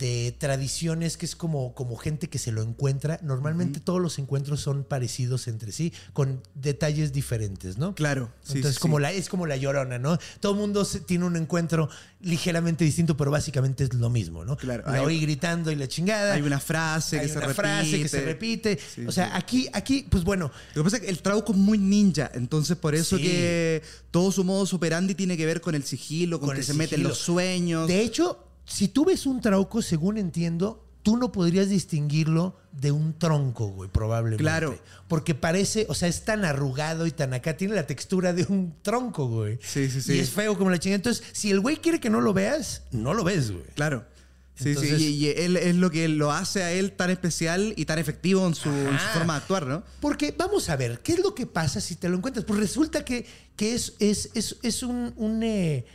de 0.00 0.34
tradiciones 0.38 1.16
que 1.18 1.26
es 1.26 1.36
como, 1.36 1.74
como 1.74 1.94
gente 1.96 2.28
que 2.28 2.38
se 2.38 2.50
lo 2.50 2.62
encuentra. 2.62 3.20
Normalmente 3.22 3.78
todos 3.80 4.00
los 4.00 4.18
encuentros 4.18 4.60
son 4.60 4.82
parecidos 4.82 5.46
entre 5.46 5.70
sí, 5.72 5.92
con 6.14 6.42
detalles 6.54 7.12
diferentes, 7.12 7.76
¿no? 7.78 7.94
Claro. 7.94 8.32
sí, 8.42 8.54
Entonces 8.56 8.76
sí, 8.76 8.80
como 8.80 8.96
sí. 8.96 9.02
La, 9.02 9.12
es 9.12 9.28
como 9.28 9.46
la 9.46 9.56
llorona, 9.56 9.98
¿no? 9.98 10.18
Todo 10.40 10.52
el 10.52 10.58
mundo 10.58 10.84
se- 10.84 11.00
tiene 11.00 11.26
un 11.26 11.36
encuentro 11.36 11.88
ligeramente 12.22 12.84
distinto, 12.84 13.16
pero 13.16 13.30
básicamente 13.30 13.84
es 13.84 13.94
lo 13.94 14.10
mismo, 14.10 14.44
¿no? 14.44 14.56
Claro, 14.56 14.84
La 14.86 14.94
hay- 14.94 15.04
oí 15.04 15.20
gritando 15.20 15.70
y 15.70 15.76
la 15.76 15.86
chingada. 15.86 16.34
Hay 16.34 16.42
una 16.42 16.58
frase 16.60 17.18
Hay 17.20 17.26
que 17.26 17.32
se 17.32 17.38
una 17.38 17.46
repite. 17.48 17.62
frase 17.62 18.02
que 18.02 18.08
se 18.08 18.20
repite. 18.22 18.78
O 19.06 19.12
sea, 19.12 19.36
aquí, 19.36 19.68
aquí, 19.72 20.06
pues 20.10 20.24
bueno, 20.24 20.50
Lo 20.74 20.82
que 20.82 20.84
pasa 20.84 20.96
es 20.96 21.02
que 21.02 21.10
el 21.10 21.20
Trauco 21.20 21.52
es 21.52 21.58
muy 21.58 21.78
ninja, 21.78 22.30
entonces 22.34 22.76
por 22.76 22.94
eso 22.94 23.16
que 23.18 23.82
todo 24.10 24.32
su 24.32 24.44
modo 24.44 24.64
operandi 24.74 25.14
tiene 25.14 25.36
que 25.36 25.44
ver 25.46 25.60
con 25.60 25.74
el 25.74 25.84
sigilo, 25.84 26.40
con, 26.40 26.48
Con 26.48 26.54
que 26.56 26.60
el 26.60 26.66
se 26.66 26.72
sigilo. 26.72 27.08
los 27.10 27.18
sueños. 27.18 27.86
De 27.86 28.00
hecho, 28.02 28.46
si 28.70 28.88
tú 28.88 29.04
ves 29.04 29.26
un 29.26 29.40
trauco, 29.40 29.82
según 29.82 30.16
entiendo, 30.16 30.86
tú 31.02 31.16
no 31.16 31.32
podrías 31.32 31.68
distinguirlo 31.68 32.56
de 32.72 32.92
un 32.92 33.18
tronco, 33.18 33.68
güey, 33.68 33.90
probablemente. 33.90 34.42
Claro. 34.42 34.78
Porque 35.08 35.34
parece, 35.34 35.86
o 35.88 35.94
sea, 35.94 36.08
es 36.08 36.24
tan 36.24 36.44
arrugado 36.44 37.06
y 37.06 37.10
tan 37.10 37.34
acá, 37.34 37.56
tiene 37.56 37.74
la 37.74 37.86
textura 37.86 38.32
de 38.32 38.44
un 38.48 38.74
tronco, 38.82 39.26
güey. 39.26 39.58
Sí, 39.62 39.90
sí, 39.90 40.00
sí. 40.00 40.14
Y 40.14 40.18
es 40.20 40.30
feo 40.30 40.56
como 40.56 40.70
la 40.70 40.78
chingada. 40.78 40.96
Entonces, 40.96 41.24
si 41.32 41.50
el 41.50 41.60
güey 41.60 41.78
quiere 41.78 41.98
que 42.00 42.10
no 42.10 42.20
lo 42.20 42.32
veas, 42.32 42.82
no 42.92 43.12
lo 43.14 43.24
ves, 43.24 43.50
güey. 43.50 43.64
Claro. 43.74 44.04
Sí, 44.54 44.68
Entonces- 44.68 44.98
sí, 44.98 45.06
y, 45.16 45.24
y 45.26 45.28
él 45.30 45.56
es 45.56 45.74
lo 45.76 45.90
que 45.90 46.06
lo 46.08 46.30
hace 46.32 46.62
a 46.62 46.70
él 46.70 46.92
tan 46.92 47.08
especial 47.10 47.72
y 47.76 47.86
tan 47.86 47.98
efectivo 47.98 48.46
en 48.46 48.54
su, 48.54 48.68
en 48.68 48.88
su 48.98 49.04
Ajá. 49.06 49.14
forma 49.18 49.32
de 49.32 49.38
actuar, 49.40 49.66
¿no? 49.66 49.82
Porque 50.00 50.34
vamos 50.36 50.68
a 50.68 50.76
ver, 50.76 51.00
¿qué 51.00 51.12
es 51.14 51.20
lo 51.20 51.34
que 51.34 51.46
pasa 51.46 51.80
si 51.80 51.96
te 51.96 52.08
lo 52.10 52.18
encuentras? 52.18 52.44
Pues 52.44 52.60
resulta 52.60 53.02
que, 53.04 53.26
que 53.56 53.74
es, 53.74 53.94
es, 53.98 54.30
es, 54.34 54.56
es 54.62 54.82
un, 54.82 55.14
un, 55.16 55.42
eh, 55.42 55.86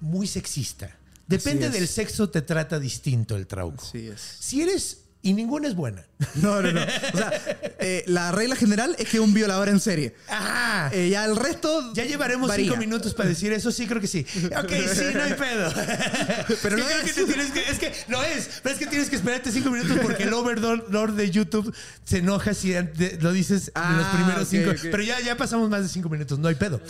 muy 0.00 0.28
sexista. 0.28 0.96
Depende 1.30 1.70
del 1.70 1.86
sexo, 1.88 2.28
te 2.30 2.42
trata 2.42 2.78
distinto 2.78 3.36
el 3.36 3.46
trauco. 3.46 3.84
Así 3.86 4.08
es. 4.08 4.20
Si 4.40 4.60
eres, 4.62 4.98
y 5.22 5.32
ninguna 5.34 5.68
es 5.68 5.74
buena. 5.74 6.04
No, 6.36 6.60
no, 6.62 6.70
no. 6.72 6.80
O 6.82 7.16
sea, 7.16 7.32
eh, 7.78 8.04
la 8.06 8.30
regla 8.32 8.56
general 8.56 8.94
es 8.98 9.08
que 9.08 9.20
un 9.20 9.32
violador 9.34 9.68
en 9.68 9.80
serie. 9.80 10.14
Ajá. 10.28 10.90
Eh, 10.94 11.08
ya 11.10 11.24
el 11.24 11.36
resto. 11.36 11.92
ya 11.94 12.04
llevaremos 12.04 12.48
varía. 12.48 12.64
cinco 12.66 12.76
minutos 12.78 13.14
para 13.14 13.28
decir 13.28 13.52
eso, 13.52 13.70
sí, 13.72 13.86
creo 13.86 14.00
que 14.00 14.06
sí. 14.06 14.24
Ok, 14.58 14.70
sí, 14.94 15.04
no 15.14 15.22
hay 15.22 15.34
pedo. 15.34 15.72
Pero 16.62 16.76
no 16.78 16.84
creo 16.84 16.98
es. 17.00 17.04
que 17.04 17.12
te 17.12 17.24
tienes 17.26 17.50
que, 17.52 17.60
es 17.70 17.78
que 17.78 17.92
lo 18.08 18.22
es, 18.22 18.60
pero 18.62 18.74
es 18.74 18.78
que 18.78 18.86
tienes 18.86 19.08
que 19.10 19.16
esperarte 19.16 19.50
cinco 19.52 19.70
minutos 19.70 19.98
porque 20.02 20.22
el 20.24 20.32
overlord 20.32 21.12
de 21.14 21.30
YouTube 21.30 21.74
se 22.04 22.18
enoja 22.18 22.54
si 22.54 22.72
lo 23.20 23.32
dices 23.32 23.72
en 23.74 23.96
los 23.96 24.06
Ah, 24.06 24.12
primeros 24.14 24.48
cinco. 24.48 24.70
ok. 24.70 24.78
Pero 24.90 25.02
ya, 25.02 25.20
ya 25.20 25.36
pasamos 25.36 25.68
más 25.70 25.82
de 25.82 25.88
cinco 25.88 26.08
minutos, 26.08 26.38
no 26.38 26.48
hay 26.48 26.54
pedo. 26.54 26.80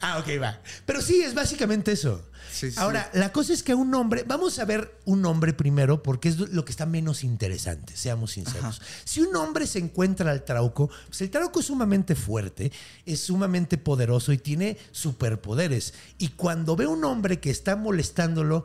Ah, 0.00 0.18
ok, 0.18 0.28
va. 0.42 0.58
Pero 0.86 1.02
sí, 1.02 1.22
es 1.22 1.34
básicamente 1.34 1.92
eso. 1.92 2.26
Sí, 2.52 2.70
sí. 2.70 2.76
Ahora, 2.78 3.10
la 3.14 3.32
cosa 3.32 3.52
es 3.52 3.62
que 3.62 3.74
un 3.74 3.94
hombre, 3.94 4.24
vamos 4.26 4.58
a 4.58 4.64
ver 4.64 4.98
un 5.04 5.24
hombre 5.24 5.52
primero, 5.52 6.02
porque 6.02 6.28
es 6.28 6.38
lo 6.38 6.64
que 6.64 6.72
está 6.72 6.86
menos 6.86 7.24
interesante, 7.24 7.96
seamos 7.96 8.32
sinceros. 8.32 8.80
Si 9.04 9.20
un 9.20 9.34
hombre 9.36 9.66
se 9.66 9.78
encuentra 9.78 10.30
al 10.30 10.44
trauco, 10.44 10.90
pues 11.06 11.20
el 11.20 11.30
trauco 11.30 11.60
es 11.60 11.66
sumamente 11.66 12.14
fuerte, 12.14 12.72
es 13.06 13.20
sumamente 13.20 13.78
poderoso 13.78 14.32
y 14.32 14.38
tiene 14.38 14.78
superpoderes. 14.92 15.94
Y 16.18 16.28
cuando 16.28 16.76
ve 16.76 16.84
a 16.84 16.88
un 16.88 17.04
hombre 17.04 17.40
que 17.40 17.50
está 17.50 17.76
molestándolo, 17.76 18.64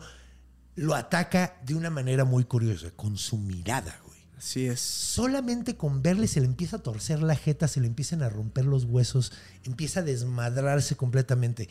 lo 0.76 0.94
ataca 0.96 1.58
de 1.66 1.76
una 1.76 1.90
manera 1.90 2.26
muy 2.26 2.44
curiosa, 2.44 2.92
con 2.96 3.18
su 3.18 3.38
mirada, 3.38 4.00
güey. 4.06 4.20
Así 4.38 4.68
es. 4.68 4.80
Solamente 4.80 5.78
con 5.78 6.02
verle 6.02 6.28
se 6.28 6.42
le 6.42 6.46
empieza 6.46 6.78
a 6.78 6.84
torcer 6.84 7.24
la 7.24 7.36
jeta, 7.36 7.68
se 7.68 7.80
le 7.80 7.88
empiezan 7.88 8.22
a 8.22 8.30
romper 8.30 8.66
los 8.66 8.84
huesos, 8.84 9.32
empieza 9.64 10.02
a 10.02 10.04
desmadrarse 10.04 10.96
completamente. 10.96 11.70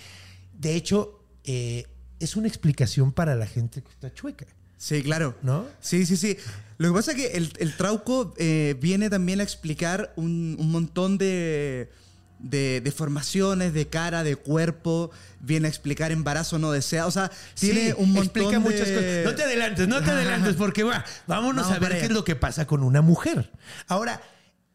De 0.58 0.74
hecho, 0.74 1.20
eh, 1.44 1.86
es 2.20 2.36
una 2.36 2.48
explicación 2.48 3.12
para 3.12 3.34
la 3.34 3.46
gente 3.46 3.82
que 3.82 3.90
está 3.90 4.12
chueca, 4.12 4.46
Sí, 4.76 5.02
claro. 5.02 5.34
¿no? 5.42 5.66
Sí, 5.80 6.04
sí, 6.04 6.16
sí. 6.16 6.36
Lo 6.78 6.88
que 6.88 6.94
pasa 6.94 7.12
es 7.12 7.16
que 7.16 7.26
el, 7.38 7.52
el 7.58 7.74
Trauco 7.76 8.34
eh, 8.36 8.76
viene 8.80 9.08
también 9.08 9.40
a 9.40 9.42
explicar 9.42 10.12
un, 10.16 10.56
un 10.58 10.70
montón 10.70 11.16
de, 11.16 11.90
de 12.38 12.80
deformaciones 12.82 13.72
de 13.72 13.86
cara, 13.88 14.24
de 14.24 14.36
cuerpo. 14.36 15.10
Viene 15.40 15.68
a 15.68 15.70
explicar 15.70 16.12
embarazo 16.12 16.58
no 16.58 16.70
deseado. 16.72 17.08
O 17.08 17.12
sea, 17.12 17.30
tiene 17.54 17.90
Sí, 17.90 17.94
un 17.96 18.12
montón 18.12 18.24
explica 18.24 18.50
de... 18.50 18.58
muchas 18.58 18.88
cosas. 18.90 19.24
No 19.24 19.34
te 19.34 19.42
adelantes, 19.44 19.88
no 19.88 20.02
te 20.02 20.10
adelantes, 20.10 20.54
porque 20.56 20.82
va, 20.82 21.02
vámonos 21.26 21.70
a 21.70 21.78
ver 21.78 21.92
qué 22.00 22.04
es 22.06 22.10
lo 22.12 22.24
que 22.24 22.36
pasa 22.36 22.66
con 22.66 22.82
una 22.82 23.00
mujer. 23.00 23.50
Ahora, 23.88 24.20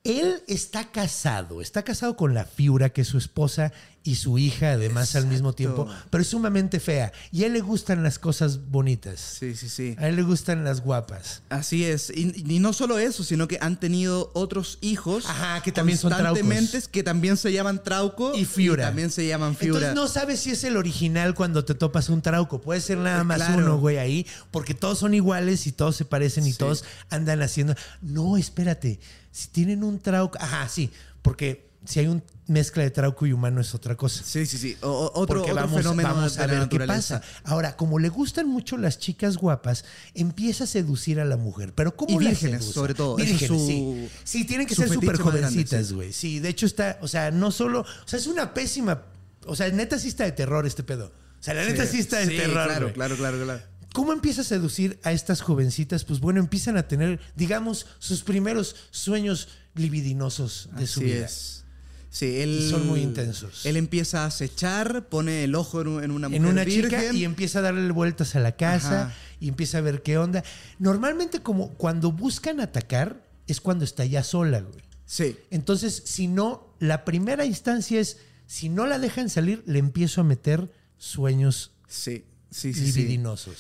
él 0.03 0.41
está 0.47 0.91
casado, 0.91 1.61
está 1.61 1.83
casado 1.83 2.15
con 2.15 2.33
la 2.33 2.45
Fiura, 2.45 2.89
que 2.89 3.01
es 3.01 3.07
su 3.07 3.17
esposa 3.17 3.71
y 4.01 4.15
su 4.15 4.37
hija, 4.37 4.71
además 4.71 5.15
al 5.17 5.27
mismo 5.27 5.51
tiempo, 5.53 5.85
pero 6.09 6.21
es 6.21 6.29
sumamente 6.29 6.79
fea. 6.79 7.11
Y 7.33 7.43
a 7.43 7.47
él 7.47 7.53
le 7.53 7.59
gustan 7.59 8.01
las 8.01 8.17
cosas 8.17 8.69
bonitas. 8.71 9.19
Sí, 9.19 9.55
sí, 9.57 9.67
sí. 9.67 9.95
A 9.99 10.07
él 10.07 10.15
le 10.15 10.23
gustan 10.23 10.63
las 10.63 10.81
guapas. 10.81 11.41
Así 11.49 11.83
es. 11.83 12.09
Y, 12.15 12.33
y 12.49 12.59
no 12.59 12.71
solo 12.71 12.97
eso, 12.97 13.25
sino 13.25 13.49
que 13.49 13.57
han 13.61 13.77
tenido 13.77 14.31
otros 14.33 14.77
hijos. 14.81 15.25
Ajá, 15.27 15.61
que 15.61 15.73
también 15.73 15.97
son 15.97 16.15
traucos. 16.15 16.87
que 16.89 17.03
también 17.03 17.35
se 17.35 17.51
llaman 17.51 17.83
Trauco. 17.83 18.33
Y 18.35 18.45
Fiura. 18.45 18.85
también 18.85 19.11
se 19.11 19.27
llaman 19.27 19.53
Fiura. 19.55 19.89
Entonces 19.89 19.95
no 19.95 20.07
sabes 20.07 20.39
si 20.39 20.51
es 20.51 20.63
el 20.63 20.77
original 20.77 21.35
cuando 21.35 21.65
te 21.65 21.75
topas 21.75 22.07
un 22.07 22.21
trauco. 22.21 22.61
Puede 22.61 22.79
ser 22.79 22.99
nada 22.99 23.21
Eh, 23.21 23.25
más 23.25 23.37
claro. 23.37 23.57
uno, 23.57 23.77
güey, 23.79 23.97
ahí. 23.97 24.25
Porque 24.49 24.73
todos 24.73 24.97
son 24.97 25.13
iguales 25.13 25.67
y 25.67 25.73
todos 25.73 25.97
se 25.97 26.05
parecen 26.05 26.47
y 26.47 26.53
Sí. 26.53 26.57
todos 26.57 26.85
andan 27.09 27.41
haciendo. 27.41 27.75
No, 28.01 28.37
espérate. 28.37 28.99
Si 29.39 29.48
tienen 29.50 29.84
un 29.84 30.00
trauco. 30.00 30.38
Ajá, 30.41 30.67
sí. 30.67 30.89
Porque 31.22 31.69
si 31.86 32.00
hay 32.01 32.08
una 32.08 32.22
mezcla 32.48 32.84
de 32.84 32.89
trauco 32.91 33.25
y 33.25 33.31
humano 33.31 33.62
es 33.62 33.74
otra 33.74 33.96
cosa. 33.96 34.22
Sí, 34.25 34.46
sí, 34.46 34.58
sí. 34.58 34.75
O- 34.81 35.12
otro, 35.15 35.41
otro 35.43 35.55
vamos, 35.55 35.77
fenómeno 35.77 36.10
vamos 36.10 36.38
a 36.38 36.48
la 36.48 36.60
ver 36.60 36.67
qué 36.69 36.79
pasa. 36.81 37.22
Ahora, 37.43 37.77
como 37.77 38.00
le 38.00 38.10
gustan 38.10 38.48
mucho 38.50 38.75
las 38.75 39.00
chicas 39.00 39.38
guapas, 39.38 39.86
empieza 40.13 40.65
a 40.65 40.67
seducir 40.67 41.19
a 41.19 41.25
la 41.25 41.38
mujer. 41.38 41.74
Pero 41.74 41.96
¿cómo 41.96 42.19
Y 42.19 42.24
la 42.24 42.31
vírgenes, 42.31 42.62
seduce? 42.62 42.74
sobre 42.74 42.93
todo. 42.96 43.15
Vírgenes, 43.15 43.48
su- 43.48 43.67
sí. 43.67 44.10
Sí, 44.24 44.46
tienen 44.46 44.67
que 44.67 44.75
su 44.75 44.81
ser 44.81 44.91
súper 44.93 45.17
jovencitas, 45.17 45.93
güey. 45.93 46.12
Sí, 46.12 46.39
de 46.39 46.50
hecho 46.50 46.65
está, 46.65 46.98
o 47.01 47.08
sea, 47.08 47.31
no 47.31 47.51
solo, 47.51 47.81
o 47.81 48.08
sea, 48.08 48.19
es 48.19 48.27
una 48.27 48.53
pésima, 48.53 49.03
o 49.46 49.55
sea, 49.55 49.69
neta 49.69 49.98
sí 50.00 50.10
está 50.10 50.25
de 50.25 50.31
terror 50.34 50.65
este 50.65 50.84
pedo. 50.84 51.13
O 51.39 51.43
sea, 51.43 51.53
la 51.53 51.63
neta 51.63 51.86
sí 51.86 52.00
está 52.00 52.17
de 52.19 52.27
Sí, 52.27 52.36
terror. 52.36 52.65
Claro, 52.67 52.93
claro, 52.93 53.15
claro, 53.15 53.41
claro. 53.43 53.62
¿Cómo 53.99 54.13
empieza 54.13 54.41
a 54.41 54.45
seducir 54.45 54.97
a 55.03 55.11
estas 55.11 55.41
jovencitas? 55.41 56.05
Pues 56.05 56.21
bueno, 56.21 56.39
empiezan 56.39 56.77
a 56.77 56.87
tener, 56.87 57.19
digamos, 57.35 57.85
sus 57.99 58.21
primeros 58.23 58.77
sueños 58.91 59.49
libidinosos 59.75 60.69
de 60.77 60.87
su 60.87 61.01
vida. 61.01 61.25
es. 61.25 61.65
Sí, 62.09 62.39
él, 62.39 62.49
Y 62.61 62.69
son 62.69 62.87
muy 62.87 63.01
intensos. 63.01 63.65
Él 63.65 63.75
empieza 63.75 64.23
a 64.23 64.27
acechar, 64.27 65.09
pone 65.09 65.43
el 65.43 65.53
ojo 65.53 65.81
en, 65.81 65.87
un- 65.89 66.03
en 66.05 66.11
una 66.11 66.29
mujer 66.29 66.41
en 66.41 66.47
una 66.49 66.63
virgen. 66.63 66.83
chica 67.01 67.13
y 67.13 67.25
empieza 67.25 67.59
a 67.59 67.63
darle 67.63 67.91
vueltas 67.91 68.35
a 68.37 68.39
la 68.39 68.53
casa 68.55 69.07
Ajá. 69.07 69.13
y 69.41 69.49
empieza 69.49 69.79
a 69.79 69.81
ver 69.81 70.01
qué 70.01 70.17
onda. 70.17 70.45
Normalmente 70.79 71.41
como 71.41 71.73
cuando 71.73 72.13
buscan 72.13 72.61
atacar 72.61 73.21
es 73.47 73.59
cuando 73.59 73.83
está 73.83 74.05
ya 74.05 74.23
sola, 74.23 74.61
güey. 74.61 74.81
Sí, 75.05 75.35
Entonces, 75.51 76.03
si 76.05 76.27
no, 76.27 76.73
la 76.79 77.03
primera 77.03 77.43
instancia 77.43 77.99
es, 77.99 78.17
si 78.47 78.69
no 78.69 78.87
la 78.87 78.97
dejan 78.97 79.29
salir, 79.29 79.61
le 79.65 79.79
empiezo 79.79 80.21
a 80.21 80.23
meter 80.23 80.71
sueños 80.97 81.71
sí, 81.87 82.23
sí, 82.51 82.73
sí. 82.73 82.91
sí. 82.91 83.01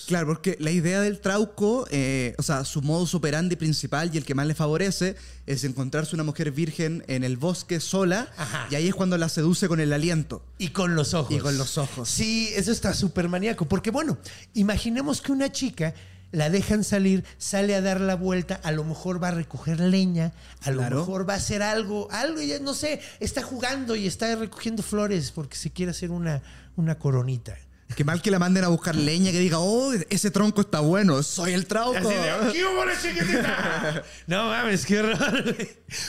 Claro, 0.07 0.27
porque 0.27 0.57
la 0.59 0.71
idea 0.71 1.01
del 1.01 1.19
trauco, 1.19 1.85
eh, 1.91 2.35
o 2.37 2.43
sea, 2.43 2.65
su 2.65 2.81
modus 2.81 3.13
operandi 3.15 3.55
principal 3.55 4.09
y 4.13 4.17
el 4.17 4.25
que 4.25 4.35
más 4.35 4.47
le 4.47 4.55
favorece 4.55 5.15
es 5.45 5.63
encontrarse 5.63 6.15
una 6.15 6.23
mujer 6.23 6.51
virgen 6.51 7.03
en 7.07 7.23
el 7.23 7.37
bosque 7.37 7.79
sola 7.79 8.31
Ajá. 8.37 8.67
y 8.71 8.75
ahí 8.75 8.87
es 8.87 8.95
cuando 8.95 9.17
la 9.17 9.29
seduce 9.29 9.67
con 9.67 9.79
el 9.79 9.93
aliento. 9.93 10.43
Y 10.57 10.69
con 10.69 10.95
los 10.95 11.13
ojos. 11.13 11.35
Y 11.35 11.39
con 11.39 11.57
los 11.57 11.77
ojos. 11.77 12.09
Sí, 12.09 12.49
eso 12.55 12.71
está 12.71 12.93
súper 12.93 13.29
maníaco. 13.29 13.65
Porque 13.67 13.91
bueno, 13.91 14.17
imaginemos 14.53 15.21
que 15.21 15.31
una 15.31 15.51
chica 15.51 15.93
la 16.31 16.49
dejan 16.51 16.83
salir, 16.83 17.23
sale 17.39 17.73
a 17.73 17.81
dar 17.81 17.99
la 17.99 18.15
vuelta, 18.15 18.59
a 18.63 18.71
lo 18.71 18.83
mejor 18.83 19.21
va 19.21 19.29
a 19.29 19.31
recoger 19.31 19.79
leña, 19.79 20.31
a 20.61 20.69
lo 20.69 20.77
Claro. 20.77 20.99
mejor 20.99 21.27
va 21.27 21.33
a 21.33 21.37
hacer 21.37 21.63
algo, 21.63 22.07
algo, 22.11 22.39
ya 22.41 22.59
no 22.59 22.75
sé, 22.75 23.01
está 23.19 23.41
jugando 23.41 23.95
y 23.95 24.05
está 24.05 24.35
recogiendo 24.35 24.83
flores 24.83 25.31
porque 25.31 25.57
se 25.57 25.71
quiere 25.71 25.89
hacer 25.89 26.11
una, 26.11 26.43
una 26.75 26.99
coronita. 26.99 27.57
Que 27.95 28.03
mal 28.03 28.21
que 28.21 28.31
la 28.31 28.39
manden 28.39 28.63
a 28.63 28.67
buscar 28.69 28.95
leña 28.95 29.31
que 29.31 29.39
diga, 29.39 29.59
oh, 29.59 29.91
ese 30.09 30.31
tronco 30.31 30.61
está 30.61 30.79
bueno, 30.79 31.21
soy 31.23 31.53
el 31.53 31.65
trauco. 31.65 32.07
De, 32.07 32.15
"¿Qué 32.53 32.63
hubo, 32.65 32.85
la 32.85 32.93
chiquitita?" 33.01 34.03
No 34.27 34.45
mames, 34.47 34.85
qué 34.85 34.99
horror. 34.99 35.55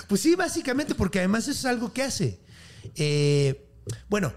Pues 0.07 0.21
sí, 0.21 0.35
básicamente, 0.37 0.95
porque 0.95 1.19
además 1.19 1.45
eso 1.49 1.53
es 1.59 1.65
algo 1.65 1.93
que 1.93 2.03
hace. 2.03 2.39
Eh, 2.97 3.67
bueno, 4.09 4.33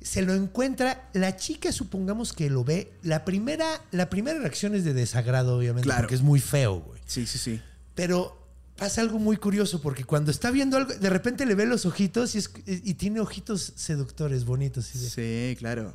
se 0.00 0.22
lo 0.22 0.34
encuentra, 0.34 1.10
la 1.14 1.36
chica 1.36 1.72
supongamos 1.72 2.32
que 2.32 2.48
lo 2.48 2.62
ve, 2.64 2.92
la 3.02 3.24
primera, 3.24 3.66
la 3.90 4.08
primera 4.08 4.38
reacción 4.38 4.74
es 4.74 4.84
de 4.84 4.94
desagrado, 4.94 5.56
obviamente, 5.58 5.84
Claro. 5.86 6.02
porque 6.02 6.14
es 6.14 6.22
muy 6.22 6.40
feo, 6.40 6.76
güey. 6.80 7.00
Sí, 7.06 7.26
sí, 7.26 7.38
sí. 7.38 7.60
Pero 7.94 8.40
pasa 8.76 9.00
algo 9.00 9.18
muy 9.18 9.36
curioso, 9.36 9.80
porque 9.82 10.04
cuando 10.04 10.30
está 10.30 10.50
viendo 10.50 10.76
algo, 10.76 10.92
de 10.94 11.10
repente 11.10 11.44
le 11.46 11.54
ve 11.54 11.66
los 11.66 11.86
ojitos 11.86 12.34
y, 12.34 12.38
es- 12.38 12.50
y 12.66 12.94
tiene 12.94 13.20
ojitos 13.20 13.72
seductores, 13.76 14.44
bonitos. 14.44 14.88
así 14.88 14.98
de- 14.98 15.10
Sí, 15.50 15.56
claro. 15.58 15.94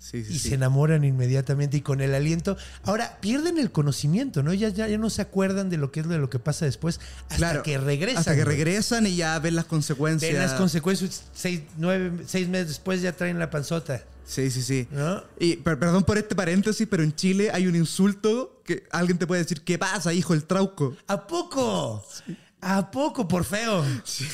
Sí, 0.00 0.24
sí, 0.24 0.32
y 0.32 0.38
sí. 0.38 0.48
se 0.48 0.54
enamoran 0.54 1.04
inmediatamente 1.04 1.76
y 1.76 1.80
con 1.82 2.00
el 2.00 2.14
aliento. 2.14 2.56
Ahora, 2.84 3.18
pierden 3.20 3.58
el 3.58 3.70
conocimiento, 3.70 4.42
¿no? 4.42 4.54
Ya, 4.54 4.70
ya, 4.70 4.88
ya 4.88 4.96
no 4.96 5.10
se 5.10 5.20
acuerdan 5.20 5.68
de 5.68 5.76
lo 5.76 5.92
que 5.92 6.00
es 6.00 6.08
de 6.08 6.16
lo 6.16 6.30
que 6.30 6.38
pasa 6.38 6.64
después 6.64 7.00
hasta 7.24 7.36
Claro, 7.36 7.62
que 7.62 7.76
regresan. 7.76 8.18
Hasta 8.18 8.34
que 8.34 8.46
regresan 8.46 9.06
y 9.06 9.16
ya 9.16 9.38
ven 9.38 9.54
las 9.56 9.66
consecuencias. 9.66 10.32
Ven 10.32 10.40
las 10.40 10.54
consecuencias, 10.54 11.24
seis, 11.34 11.60
nueve, 11.76 12.12
seis 12.26 12.48
meses 12.48 12.68
después 12.68 13.02
ya 13.02 13.12
traen 13.12 13.38
la 13.38 13.50
panzota. 13.50 14.02
Sí, 14.26 14.50
sí, 14.50 14.62
sí. 14.62 14.88
¿No? 14.90 15.22
Y 15.38 15.56
per- 15.56 15.78
perdón 15.78 16.04
por 16.04 16.16
este 16.16 16.34
paréntesis, 16.34 16.86
pero 16.90 17.02
en 17.02 17.14
Chile 17.14 17.50
hay 17.52 17.66
un 17.66 17.76
insulto 17.76 18.62
que 18.64 18.84
alguien 18.92 19.18
te 19.18 19.26
puede 19.26 19.42
decir, 19.42 19.60
¿qué 19.62 19.76
pasa, 19.76 20.14
hijo 20.14 20.32
el 20.32 20.44
trauco? 20.44 20.96
¿A 21.08 21.26
poco? 21.26 22.06
¿A 22.62 22.90
poco, 22.90 23.26
por 23.26 23.44
feo? 23.44 23.84
Sí. 24.04 24.28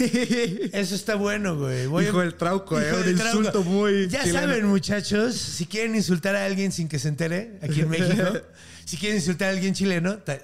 Eso 0.72 0.94
está 0.96 1.14
bueno, 1.14 1.56
güey. 1.56 1.86
Voy 1.86 2.04
a- 2.04 2.08
Hijo 2.08 2.20
del 2.20 2.34
trauco, 2.34 2.80
Hijo 2.80 2.96
un 2.96 3.02
del 3.04 3.16
trauco. 3.16 3.38
insulto 3.38 3.62
muy 3.62 4.08
Ya 4.08 4.22
chileno. 4.24 4.40
saben, 4.40 4.66
muchachos, 4.66 5.36
si 5.36 5.66
quieren 5.66 5.94
insultar 5.94 6.34
a 6.34 6.44
alguien 6.44 6.72
sin 6.72 6.88
que 6.88 6.98
se 6.98 7.06
entere, 7.08 7.58
aquí 7.62 7.82
en 7.82 7.88
México, 7.88 8.24
si 8.84 8.96
quieren 8.96 9.18
insultar 9.18 9.48
a 9.48 9.52
alguien 9.52 9.74
chileno, 9.74 10.18
ta- 10.18 10.40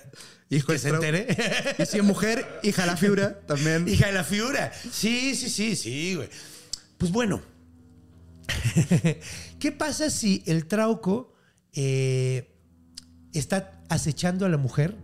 Hijo 0.48 0.72
que 0.72 0.78
se 0.78 0.90
trauco. 0.90 1.04
entere. 1.06 1.74
Y 1.78 1.86
si 1.86 1.96
es 1.98 2.04
mujer, 2.04 2.46
hija 2.62 2.86
la 2.86 2.96
fibra, 2.96 3.40
también. 3.46 3.88
Hija 3.88 4.06
de 4.06 4.12
la 4.12 4.22
figura. 4.24 4.70
Sí, 4.92 5.34
sí, 5.34 5.48
sí, 5.48 5.74
sí, 5.74 6.14
güey. 6.14 6.28
Pues 6.98 7.10
bueno. 7.10 7.42
¿Qué 9.58 9.72
pasa 9.72 10.10
si 10.10 10.42
el 10.46 10.66
trauco 10.66 11.34
eh, 11.72 12.54
está 13.32 13.80
acechando 13.88 14.44
a 14.46 14.48
la 14.48 14.56
mujer, 14.58 14.96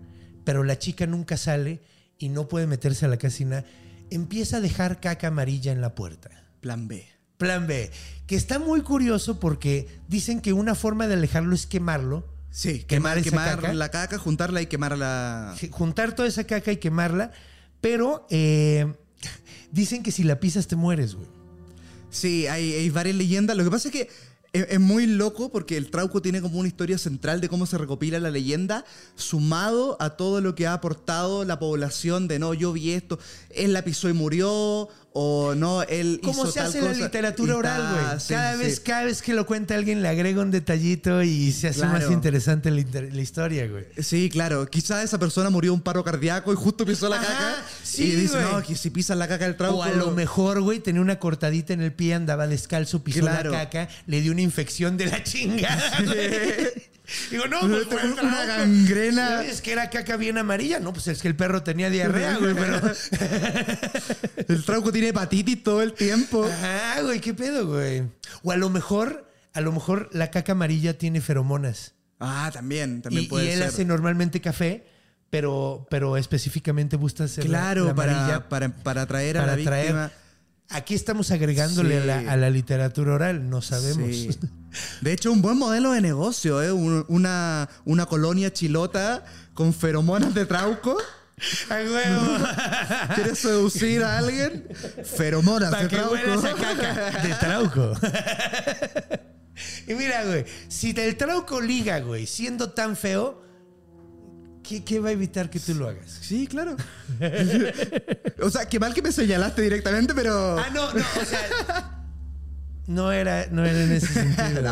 pero 0.44 0.64
la 0.64 0.78
chica 0.78 1.06
nunca 1.06 1.36
sale 1.36 1.80
y 2.18 2.28
no 2.28 2.48
puede 2.48 2.66
meterse 2.66 3.06
a 3.06 3.08
la 3.08 3.16
casina? 3.16 3.64
Empieza 4.10 4.58
a 4.58 4.60
dejar 4.60 5.00
caca 5.00 5.28
amarilla 5.28 5.72
en 5.72 5.80
la 5.80 5.94
puerta. 5.94 6.30
Plan 6.60 6.88
B. 6.88 7.06
Plan 7.36 7.66
B. 7.66 7.90
Que 8.26 8.36
está 8.36 8.58
muy 8.58 8.80
curioso 8.82 9.38
porque 9.38 9.86
dicen 10.08 10.40
que 10.40 10.52
una 10.52 10.74
forma 10.74 11.06
de 11.06 11.14
alejarlo 11.14 11.54
es 11.54 11.66
quemarlo. 11.66 12.26
Sí, 12.50 12.80
Quemar 12.84 13.14
quemar, 13.14 13.18
esa 13.18 13.30
quemar 13.30 13.60
caca. 13.60 13.74
la 13.74 13.90
caca, 13.90 14.18
juntarla 14.18 14.62
y 14.62 14.66
quemarla. 14.66 15.54
juntar 15.70 16.14
toda 16.14 16.26
esa 16.26 16.44
caca 16.44 16.72
y 16.72 16.78
quemarla, 16.78 17.30
pero 17.80 18.26
eh, 18.30 18.92
dicen 19.70 20.02
que 20.02 20.10
si 20.10 20.24
la 20.24 20.40
pisas 20.40 20.66
te 20.66 20.74
mueres, 20.74 21.14
güey. 21.14 21.28
Sí, 22.10 22.46
hay, 22.46 22.72
hay 22.72 22.90
varias 22.90 23.16
leyendas. 23.16 23.56
Lo 23.56 23.64
que 23.64 23.70
pasa 23.70 23.88
es 23.88 23.92
que 23.92 24.08
es, 24.52 24.80
muy 24.80 25.06
loco 25.06 25.50
porque 25.50 25.76
el 25.76 25.90
Trauco 25.90 26.22
tiene 26.22 26.40
como 26.40 26.58
una 26.58 26.68
historia 26.68 26.98
central 26.98 27.40
de 27.40 27.48
cómo 27.48 27.66
se 27.66 27.78
recopila 27.78 28.18
la 28.18 28.30
leyenda, 28.30 28.84
sumado 29.14 29.96
a 30.00 30.10
todo 30.10 30.40
lo 30.40 30.54
que 30.54 30.66
ha 30.66 30.72
aportado 30.72 31.44
la 31.44 31.58
población 31.58 32.28
de 32.28 32.38
no, 32.38 32.54
yo 32.54 32.72
vi 32.72 32.92
esto, 32.92 33.18
él 33.50 33.72
la 33.72 33.82
pisó 33.82 34.08
y 34.08 34.12
murió, 34.12 34.88
o 35.20 35.54
no, 35.56 35.82
él 35.82 36.20
¿Cómo 36.22 36.44
hizo 36.44 36.52
se 36.52 36.60
tal 36.60 36.68
hace 36.68 36.80
la 36.80 36.92
literatura 36.92 37.56
oral, 37.56 37.82
güey? 37.92 38.20
sí, 38.20 38.34
cada, 38.34 38.52
sí, 38.56 38.58
vez, 38.62 38.78
cada 38.78 39.02
vez 39.04 39.20
que 39.20 39.34
lo 39.34 39.46
cuenta 39.46 39.74
alguien 39.74 40.00
le 40.00 40.06
agrega 40.08 40.40
un 40.42 40.52
detallito 40.52 41.22
y 41.24 41.50
se 41.50 41.68
hace 41.68 41.80
Claro. 41.80 41.98
más 41.98 42.10
interesante 42.12 42.70
la, 42.70 42.80
historia, 43.20 43.66
güey. 43.66 43.84
Sí, 44.00 44.30
claro. 44.30 44.66
Quizás 44.70 45.02
esa 45.02 45.18
persona 45.18 45.50
murió 45.50 45.72
de 45.72 45.74
un 45.74 45.80
paro 45.80 46.04
cardíaco 46.04 46.52
y 46.52 46.56
justo 46.56 46.86
pisó 46.86 47.08
la 47.08 47.16
Ajá, 47.16 47.26
caca. 47.26 47.64
sí, 47.82 48.04
y 48.04 48.10
dice, 48.14 48.40
no, 48.40 48.62
que 48.62 48.76
si 48.76 48.90
pisas 48.90 49.16
la 49.16 49.26
caca 49.26 49.44
del 49.46 49.56
Trauco. 49.56 49.78
O 49.78 49.82
a 49.82 49.90
lo 49.90 50.12
mejor, 50.12 50.60
güey, 50.60 50.78
tenía 50.78 51.00
una 51.02 51.18
cortadita 51.18 51.72
en 51.72 51.80
el 51.82 51.92
pie, 51.92 52.14
andaba 52.14 52.46
descalzo, 52.46 53.02
pisó 53.02 53.20
Claro. 53.20 53.50
la 53.50 53.64
caca, 53.70 53.88
le 54.06 54.20
dio 54.20 54.30
una 54.30 54.42
infección 54.42 54.96
de 54.96 55.06
la 55.06 55.22
chingada. 55.24 55.82
Digo, 57.30 57.46
no, 57.46 57.60
pues 57.60 57.86
fue 57.86 58.02
el 58.02 58.12
Una 58.12 58.44
gangrena. 58.44 59.42
Es 59.42 59.62
que 59.62 59.72
era 59.72 59.88
caca 59.90 60.16
bien 60.16 60.36
amarilla. 60.38 60.78
No, 60.80 60.92
pues 60.92 61.08
es 61.08 61.22
que 61.22 61.28
el 61.28 61.36
perro 61.36 61.62
tenía 61.62 61.88
diarrea, 61.90 62.36
güey, 62.36 62.54
pero... 62.54 62.80
El 64.48 64.64
Trauco 64.64 64.92
tiene 64.92 65.08
hepatitis 65.08 65.62
todo 65.62 65.82
el 65.82 65.92
tiempo. 65.92 66.44
Ajá, 66.44 67.02
güey, 67.02 67.20
qué 67.20 67.34
pedo, 67.34 67.66
güey. 67.66 68.02
O 68.42 68.52
a 68.52 68.56
lo 68.56 68.70
mejor, 68.70 69.30
a 69.52 69.60
lo 69.60 69.72
mejor 69.72 70.08
la 70.12 70.30
caca 70.30 70.52
amarilla 70.52 70.96
tiene 70.98 71.20
feromonas. 71.20 71.94
Ah, 72.20 72.50
también, 72.52 73.02
también 73.02 73.24
y, 73.24 73.28
puede 73.28 73.46
y 73.46 73.50
él 73.50 73.58
ser. 73.58 73.68
hace 73.68 73.84
normalmente 73.84 74.40
café, 74.40 74.86
pero, 75.30 75.86
pero 75.90 76.16
específicamente 76.16 76.96
busca 76.96 77.24
hacer 77.24 77.44
la- 77.44 77.50
Claro, 77.50 77.84
la 77.84 77.90
amarilla 77.92 78.48
para, 78.48 78.68
para, 78.70 78.82
para 78.82 79.02
atraer 79.02 79.38
a 79.38 79.40
para 79.42 79.56
la 79.56 79.62
atraer. 79.62 79.84
víctima. 79.86 80.12
Aquí 80.70 80.94
estamos 80.94 81.30
agregándole 81.30 81.96
Sí. 81.96 82.02
a, 82.10 82.22
la, 82.22 82.32
a 82.32 82.36
la 82.36 82.50
literatura 82.50 83.14
oral, 83.14 83.48
no 83.48 83.62
sabemos. 83.62 84.08
Sí. 84.10 84.28
De 85.00 85.12
hecho, 85.12 85.32
un 85.32 85.40
buen 85.42 85.58
modelo 85.58 85.92
de 85.92 86.00
negocio, 86.00 86.62
¿eh? 86.62 86.72
Un- 86.72 87.04
Una, 87.08 87.68
una 87.84 88.06
colonia 88.06 88.52
chilota 88.52 89.24
con 89.54 89.72
feromonas 89.74 90.34
de 90.34 90.44
trauco. 90.46 90.96
¡A 91.70 91.74
huevo! 91.74 92.38
¿Quieres 93.14 93.38
seducir 93.38 94.02
a 94.02 94.18
alguien? 94.18 94.66
Feromonas 95.04 95.70
de 95.80 95.88
trauco. 95.88 96.12
huela 96.12 96.34
esa 96.34 96.54
caca 96.54 97.22
de 97.22 97.34
trauco. 97.34 97.92
y 99.86 99.94
mira, 99.94 100.24
güey, 100.24 100.44
si 100.68 100.90
el 100.98 101.16
trauco 101.16 101.60
liga, 101.60 102.00
güey, 102.00 102.26
siendo 102.26 102.70
tan 102.70 102.96
feo, 102.96 103.42
¿qué, 104.62 104.84
qué 104.84 105.00
va 105.00 105.08
a 105.10 105.12
evitar 105.12 105.48
que 105.48 105.60
tú 105.60 105.74
lo 105.74 105.88
hagas? 105.88 106.18
Sí, 106.20 106.46
claro. 106.46 106.76
o 108.42 108.50
sea, 108.50 108.66
qué 108.68 108.78
mal 108.78 108.92
que 108.94 109.02
me 109.02 109.12
señalaste 109.12 109.62
directamente, 109.62 110.14
pero. 110.14 110.58
Ah, 110.58 110.68
no, 110.72 110.92
no, 110.92 111.00
o 111.20 111.24
sea. 111.24 111.97
No 112.88 113.12
era, 113.12 113.46
no 113.50 113.64
era 113.66 113.82
en 113.84 113.92
ese 113.92 114.06
sentido. 114.14 114.62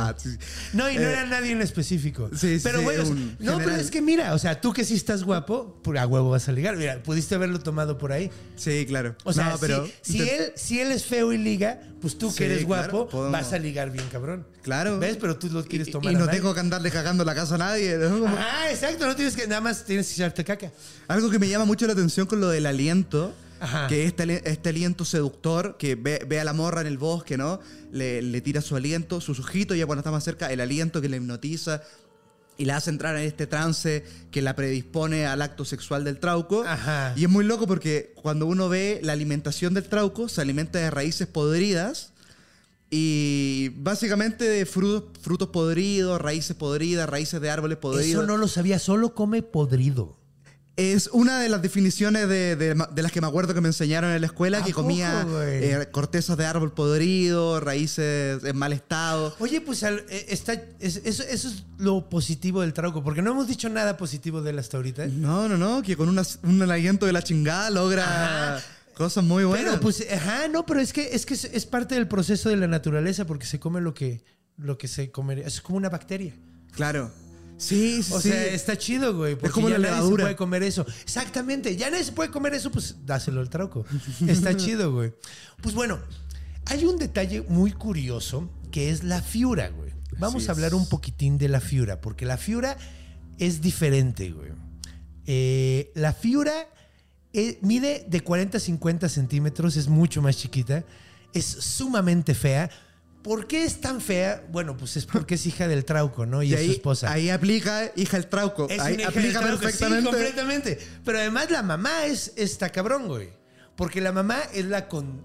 No, 0.73 0.91
y 0.91 0.97
no 0.97 1.03
Eh, 1.03 1.13
era 1.13 1.27
nadie 1.27 1.53
en 1.53 1.61
específico. 1.61 2.31
sí, 2.35 2.57
sí, 2.59 2.61
pero 2.65 2.79
sí, 2.79 2.85
bueno, 2.85 3.03
o 3.03 3.07
sea, 3.07 3.15
no, 3.41 3.59
pero 3.59 3.77
es 3.77 3.91
que 3.91 4.01
mira, 4.01 4.33
o 4.33 4.39
sea, 4.39 4.59
tú 4.59 4.73
que 4.73 4.85
sí 4.85 4.95
estás 4.95 5.23
guapo, 5.23 5.79
pues, 5.85 6.01
a 6.01 6.07
huevo 6.07 6.31
vas 6.31 6.49
a 6.49 6.53
ligar. 6.53 6.77
Mira, 6.79 7.03
pudiste 7.03 7.35
haberlo 7.35 7.61
tomado 7.61 7.99
por 7.99 8.13
ahí. 8.13 8.31
Sí, 8.57 8.87
claro. 8.89 9.15
O 9.25 9.35
sea, 9.35 9.51
No, 9.51 9.59
pero. 9.59 9.87
si, 10.01 10.15
si 10.15 10.29
él, 10.31 10.53
si 10.57 10.81
él 10.81 10.93
es 10.93 11.05
feo 11.05 11.31
y 11.31 11.37
liga, 11.39 11.79
pues 12.01 12.17
tú 12.17 12.31
Sí, 12.31 12.39
que 12.39 12.47
eres 12.47 12.65
guapo, 12.65 13.07
vas 13.31 13.53
a 13.53 13.59
ligar 13.59 13.91
bien 13.91 14.07
cabrón. 14.11 14.47
Claro. 14.63 14.99
¿Ves? 14.99 15.19
Pero 15.21 15.37
tú 15.37 15.49
lo 15.51 15.63
quieres 15.65 15.91
tomar. 15.91 16.11
Y, 16.11 16.17
no 16.17 16.25
nadie. 16.25 16.39
tengo 16.41 16.55
que 16.55 16.61
andarle 16.61 16.91
cagando 16.91 17.23
la 17.23 17.35
casa 17.35 17.57
a 17.57 17.59
nadie. 17.59 17.97
¿no? 17.99 18.27
Ah, 18.39 18.71
exacto, 18.71 19.07
no 19.07 19.15
tienes 19.15 19.37
que, 19.37 19.47
nada 19.47 19.61
más 19.61 19.85
tienes 19.85 20.09
que 20.09 20.15
echarte 20.15 20.43
caca. 20.43 20.73
Algo 21.07 21.29
que 21.31 21.39
me 21.39 21.49
llama 21.49 21.67
mucho 21.67 21.87
la 21.87 21.93
atención 21.93 22.27
con 22.27 22.41
lo 22.41 22.49
del 22.49 22.65
aliento, 22.65 23.35
Ajá. 23.61 23.87
que 23.89 24.05
este, 24.05 24.51
este 24.51 24.69
aliento 24.69 25.05
seductor, 25.05 25.77
que 25.79 25.95
ve, 25.95 26.25
ve 26.27 26.41
a 26.41 26.45
la 26.45 26.53
morra 26.53 26.81
en 26.81 26.87
el 26.87 26.99
bosque, 26.99 27.37
¿no? 27.37 27.61
Le, 27.91 28.23
le 28.23 28.41
tira 28.41 28.61
su 28.61 28.77
aliento, 28.77 29.21
sus 29.21 29.41
ojitos, 29.41 29.77
ya 29.77 29.87
cuando 29.87 30.01
está 30.01 30.11
más 30.11 30.25
cerca, 30.25 30.53
el 30.53 30.61
aliento 30.61 31.01
que 31.01 31.09
le 31.09 31.17
hipnotiza 31.17 31.83
y 32.59 32.65
la 32.65 32.77
hace 32.77 32.91
entrar 32.91 33.17
en 33.17 33.23
este 33.23 33.47
trance 33.47 34.05
que 34.31 34.43
la 34.43 34.57
predispone 34.57 35.27
al 35.27 35.43
acto 35.43 35.65
sexual 35.65 36.05
del 36.05 36.19
trauco. 36.19 36.65
Ajá. 36.67 37.13
Y 37.17 37.25
es 37.25 37.31
muy 37.31 37.45
loco 37.45 37.67
porque 37.67 38.15
cuando 38.23 38.47
uno 38.47 38.69
ve 38.69 39.01
la 39.03 39.13
alimentación 39.13 39.75
del 39.75 39.85
trauco, 39.85 40.29
se 40.29 40.41
alimenta 40.41 40.79
de 40.79 40.91
raíces 40.91 41.27
podridas. 41.27 42.13
Y 42.89 43.71
básicamente 43.77 44.45
de 44.45 44.65
frutos, 44.65 45.21
frutos 45.21 45.49
podridos, 45.49 46.21
raíces 46.21 46.55
podridas, 46.55 47.09
raíces 47.09 47.41
de 47.41 47.51
árboles 47.51 47.79
podridos. 47.79 48.23
Eso 48.23 48.27
no 48.27 48.37
lo 48.37 48.49
sabía, 48.49 48.79
solo 48.79 49.13
come 49.13 49.43
podrido. 49.43 50.16
Es 50.77 51.09
una 51.11 51.41
de 51.41 51.49
las 51.49 51.63
definiciones 51.63 52.29
de, 52.29 52.55
de- 52.55 52.75
de 52.75 53.03
las 53.03 53.11
que 53.11 53.23
me 53.23 53.27
acuerdo 53.27 53.55
que 53.55 53.63
me 53.63 53.69
enseñaron 53.69 54.11
en 54.11 54.21
la 54.21 54.27
escuela, 54.27 54.59
¿A 54.59 54.63
que 54.63 54.75
comía 54.75 55.27
eh, 55.43 55.89
cortezas 55.91 56.37
de 56.37 56.45
árbol 56.45 56.73
podrido, 56.75 57.61
raíces 57.61 58.45
en 58.45 58.57
mal 58.59 58.75
estado. 58.75 59.35
Oye, 59.39 59.63
pues 59.63 59.83
al- 59.85 60.05
eh, 60.11 60.27
está, 60.29 60.53
es- 60.79 61.01
eso, 61.05 61.23
eso 61.23 61.49
es 61.49 61.65
lo 61.79 62.11
positivo 62.11 62.61
del 62.61 62.75
trauco, 62.75 63.03
porque 63.03 63.23
no 63.23 63.31
hemos 63.31 63.49
dicho 63.49 63.71
nada 63.71 63.97
positivo 63.97 64.43
de 64.43 64.51
él 64.51 64.59
hasta 64.59 64.77
ahorita. 64.77 65.07
No, 65.07 65.49
no, 65.49 65.57
no, 65.57 65.83
que 65.83 65.97
con 65.97 66.11
una- 66.11 66.25
un 66.43 66.61
aliento 66.71 67.07
de 67.07 67.13
la 67.15 67.23
chingada 67.23 67.71
logra 67.71 68.57
Ajá. 68.57 68.65
cosas 68.95 69.25
muy 69.25 69.45
buenas. 69.45 69.69
Pero 69.71 69.81
pues, 69.81 70.07
ajá, 70.13 70.49
no, 70.49 70.67
pero 70.67 70.81
es 70.81 70.93
que 70.93 71.09
es 71.15 71.25
que 71.25 71.33
es, 71.35 71.45
es 71.45 71.65
parte 71.65 71.95
del 71.95 72.07
proceso 72.07 72.51
de 72.51 72.57
la 72.57 72.67
naturaleza, 72.69 73.27
porque 73.27 73.47
se 73.47 73.59
come 73.59 73.81
lo 73.81 73.95
que, 73.95 74.23
lo 74.59 74.77
que 74.77 74.89
se 74.89 75.11
comería. 75.11 75.47
Es 75.47 75.63
como 75.63 75.79
una 75.79 75.89
bacteria. 75.89 76.35
Claro. 76.73 77.11
Sí, 77.59 78.03
sí, 78.03 78.13
O 78.13 78.21
sí. 78.21 78.29
sea, 78.29 78.45
está 78.47 78.77
chido, 78.77 79.17
güey. 79.17 79.35
Porque 79.35 79.53
como 79.53 79.69
ya 79.69 79.79
la 79.79 79.91
nadie 79.91 80.11
se 80.11 80.17
puede 80.17 80.37
comer 80.37 80.63
eso. 80.63 80.87
Exactamente. 81.03 81.77
Ya 81.77 81.91
nadie 81.91 82.05
se 82.05 82.13
puede 82.13 82.31
comer 82.31 82.55
eso, 82.55 82.71
pues 82.71 82.97
dáselo 83.07 83.41
al 83.41 83.49
trauco. 83.49 83.85
Está 84.27 84.55
chido, 84.57 84.93
güey. 84.93 85.13
Pues 85.63 85.75
bueno, 85.75 85.99
hay 86.67 86.85
un 86.85 86.99
detalle 86.99 87.43
muy 87.49 87.73
curioso 87.73 88.51
que 88.71 88.91
es 88.91 89.05
la 89.05 89.23
fiura, 89.23 89.69
güey. 89.71 89.93
Vamos 90.19 90.43
Así 90.43 90.49
a 90.49 90.53
hablar 90.53 90.73
es. 90.73 90.79
un 90.79 90.89
poquitín 90.89 91.39
de 91.39 91.49
la 91.49 91.61
fiura, 91.61 92.01
porque 92.01 92.27
la 92.27 92.37
fiura 92.37 92.77
es 93.39 93.61
diferente, 93.61 94.31
güey. 94.31 94.51
Eh, 95.27 95.91
la 95.95 96.13
fiura 96.13 96.53
eh, 97.33 97.59
mide 97.63 98.07
de 98.09 98.21
40 98.21 98.59
a 98.59 98.61
50 98.61 99.09
centímetros, 99.09 99.77
es 99.77 99.89
mucho 99.89 100.23
más 100.23 100.37
chiquita, 100.37 100.85
es 101.35 101.45
sumamente 101.47 102.35
fea. 102.35 102.71
¿Por 103.27 103.49
qué 103.49 103.65
es 103.65 103.81
tan 103.81 104.01
fea? 104.01 104.45
Bueno, 104.53 104.77
pues 104.77 104.97
es 104.97 105.05
porque 105.05 105.35
es 105.35 105.45
hija 105.47 105.67
del 105.67 105.85
trauco, 105.85 106.27
¿no? 106.27 106.45
Y, 106.45 106.51
Y 106.51 106.55
es 106.55 106.61
ahí, 106.61 106.67
su 106.67 106.73
esposa. 106.75 107.11
ahí 107.11 107.29
aplica 107.29 107.91
hija 107.97 108.19
el 108.19 108.29
trauco. 108.29 108.69
Es 108.71 108.79
ahí 108.81 108.95
una 108.95 109.03
hija 109.03 109.11
aplica 109.11 109.41
del 109.41 109.49
trauco, 109.49 109.61
perfectamente. 109.63 110.03
Sí, 110.05 110.07
completamente. 110.17 110.79
Pero 111.05 111.19
además 111.19 111.51
la 111.51 111.65
mamá 111.65 112.05
es 112.07 112.33
esta 112.37 112.71
cabrón, 112.71 113.09
güey. 113.09 113.31
Porque 113.75 114.01
la 114.01 114.13
mamá 114.13 114.39
es 114.55 114.67
la 114.67 114.87
con... 114.87 115.23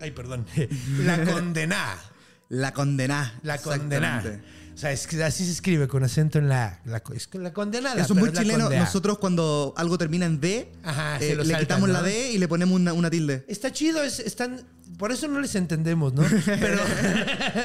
Ay, 0.00 0.10
perdón. 0.10 0.44
La 1.04 1.24
condenada. 1.24 1.96
La 2.48 2.72
condená. 2.72 3.38
La 3.44 3.58
condenada. 3.58 4.40
O 4.76 4.78
sea, 4.78 4.92
es 4.92 5.08
así 5.14 5.46
se 5.46 5.52
escribe 5.52 5.88
con 5.88 6.04
acento 6.04 6.38
en 6.38 6.50
la, 6.50 6.80
la, 6.84 7.02
es 7.14 7.30
la 7.32 7.54
condenada. 7.54 7.98
Eso 7.98 8.12
es 8.12 8.20
muy 8.20 8.30
chileno. 8.30 8.68
Nosotros 8.68 9.16
cuando 9.16 9.72
algo 9.74 9.96
termina 9.96 10.26
en 10.26 10.38
D, 10.38 10.70
Ajá, 10.84 11.16
eh, 11.16 11.34
le 11.34 11.44
saltan, 11.44 11.60
quitamos 11.60 11.88
la. 11.88 12.02
D 12.02 12.32
y 12.32 12.36
le 12.36 12.46
ponemos 12.46 12.78
una, 12.78 12.92
una 12.92 13.08
tilde. 13.08 13.46
Está 13.48 13.72
chido, 13.72 14.02
es, 14.02 14.20
están, 14.20 14.66
por 14.98 15.12
eso 15.12 15.28
no 15.28 15.40
les 15.40 15.54
entendemos, 15.54 16.12
¿no? 16.12 16.24
Pero, 16.44 16.78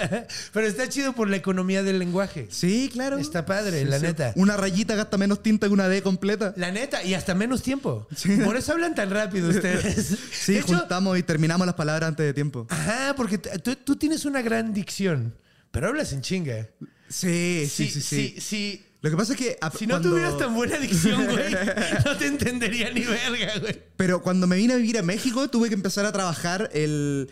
pero 0.53 0.67
está 0.67 0.87
chido 0.87 1.11
por 1.11 1.29
la 1.29 1.35
economía 1.35 1.83
del 1.83 1.99
lenguaje. 1.99 2.47
Sí, 2.49 2.89
claro. 2.93 3.17
Está 3.17 3.45
padre, 3.45 3.83
la 3.83 3.99
neta. 3.99 4.31
Una 4.37 4.55
rayita 4.55 4.95
gasta 4.95 5.17
menos 5.17 5.43
tinta 5.43 5.67
que 5.67 5.73
una 5.73 5.89
D 5.89 6.01
completa. 6.01 6.53
La 6.55 6.71
neta, 6.71 7.03
y 7.03 7.13
hasta 7.13 7.35
menos 7.35 7.61
tiempo. 7.61 8.07
Por 8.45 8.55
eso 8.55 8.71
hablan 8.71 8.95
tan 8.95 9.09
rápido 9.09 9.49
ustedes. 9.49 10.17
Sí, 10.31 10.55
hecho, 10.57 10.77
juntamos 10.77 11.19
y 11.19 11.23
terminamos 11.23 11.67
las 11.67 11.75
palabras 11.75 12.07
antes 12.07 12.25
de 12.25 12.33
tiempo. 12.33 12.67
Ajá, 12.69 13.15
porque 13.17 13.37
tú 13.37 13.97
tienes 13.97 14.23
una 14.23 14.41
gran 14.41 14.73
dicción, 14.73 15.35
pero 15.71 15.89
hablas 15.89 16.13
en 16.13 16.21
chinga. 16.21 16.69
Sí, 17.11 17.67
sí, 17.71 17.89
sí, 17.89 18.35
sí. 18.39 18.85
Lo 19.01 19.09
que 19.09 19.17
pasa 19.17 19.33
es 19.33 19.39
que... 19.39 19.57
a- 19.61 19.71
si 19.71 19.87
no 19.87 19.99
tuvieras 19.99 20.37
tan 20.37 20.53
buena 20.53 20.77
dicción, 20.77 21.25
güey, 21.25 21.51
no 22.05 22.17
te 22.17 22.27
entendería 22.27 22.91
ni 22.91 23.01
verga, 23.01 23.59
güey. 23.59 23.81
Pero 23.97 24.21
cuando 24.21 24.45
me 24.47 24.55
vine 24.55 24.73
a 24.73 24.77
vivir 24.77 24.97
a 24.99 25.01
México, 25.01 25.49
tuve 25.49 25.69
que 25.69 25.73
empezar 25.75 26.05
a 26.05 26.11
trabajar 26.11 26.69
el, 26.73 27.27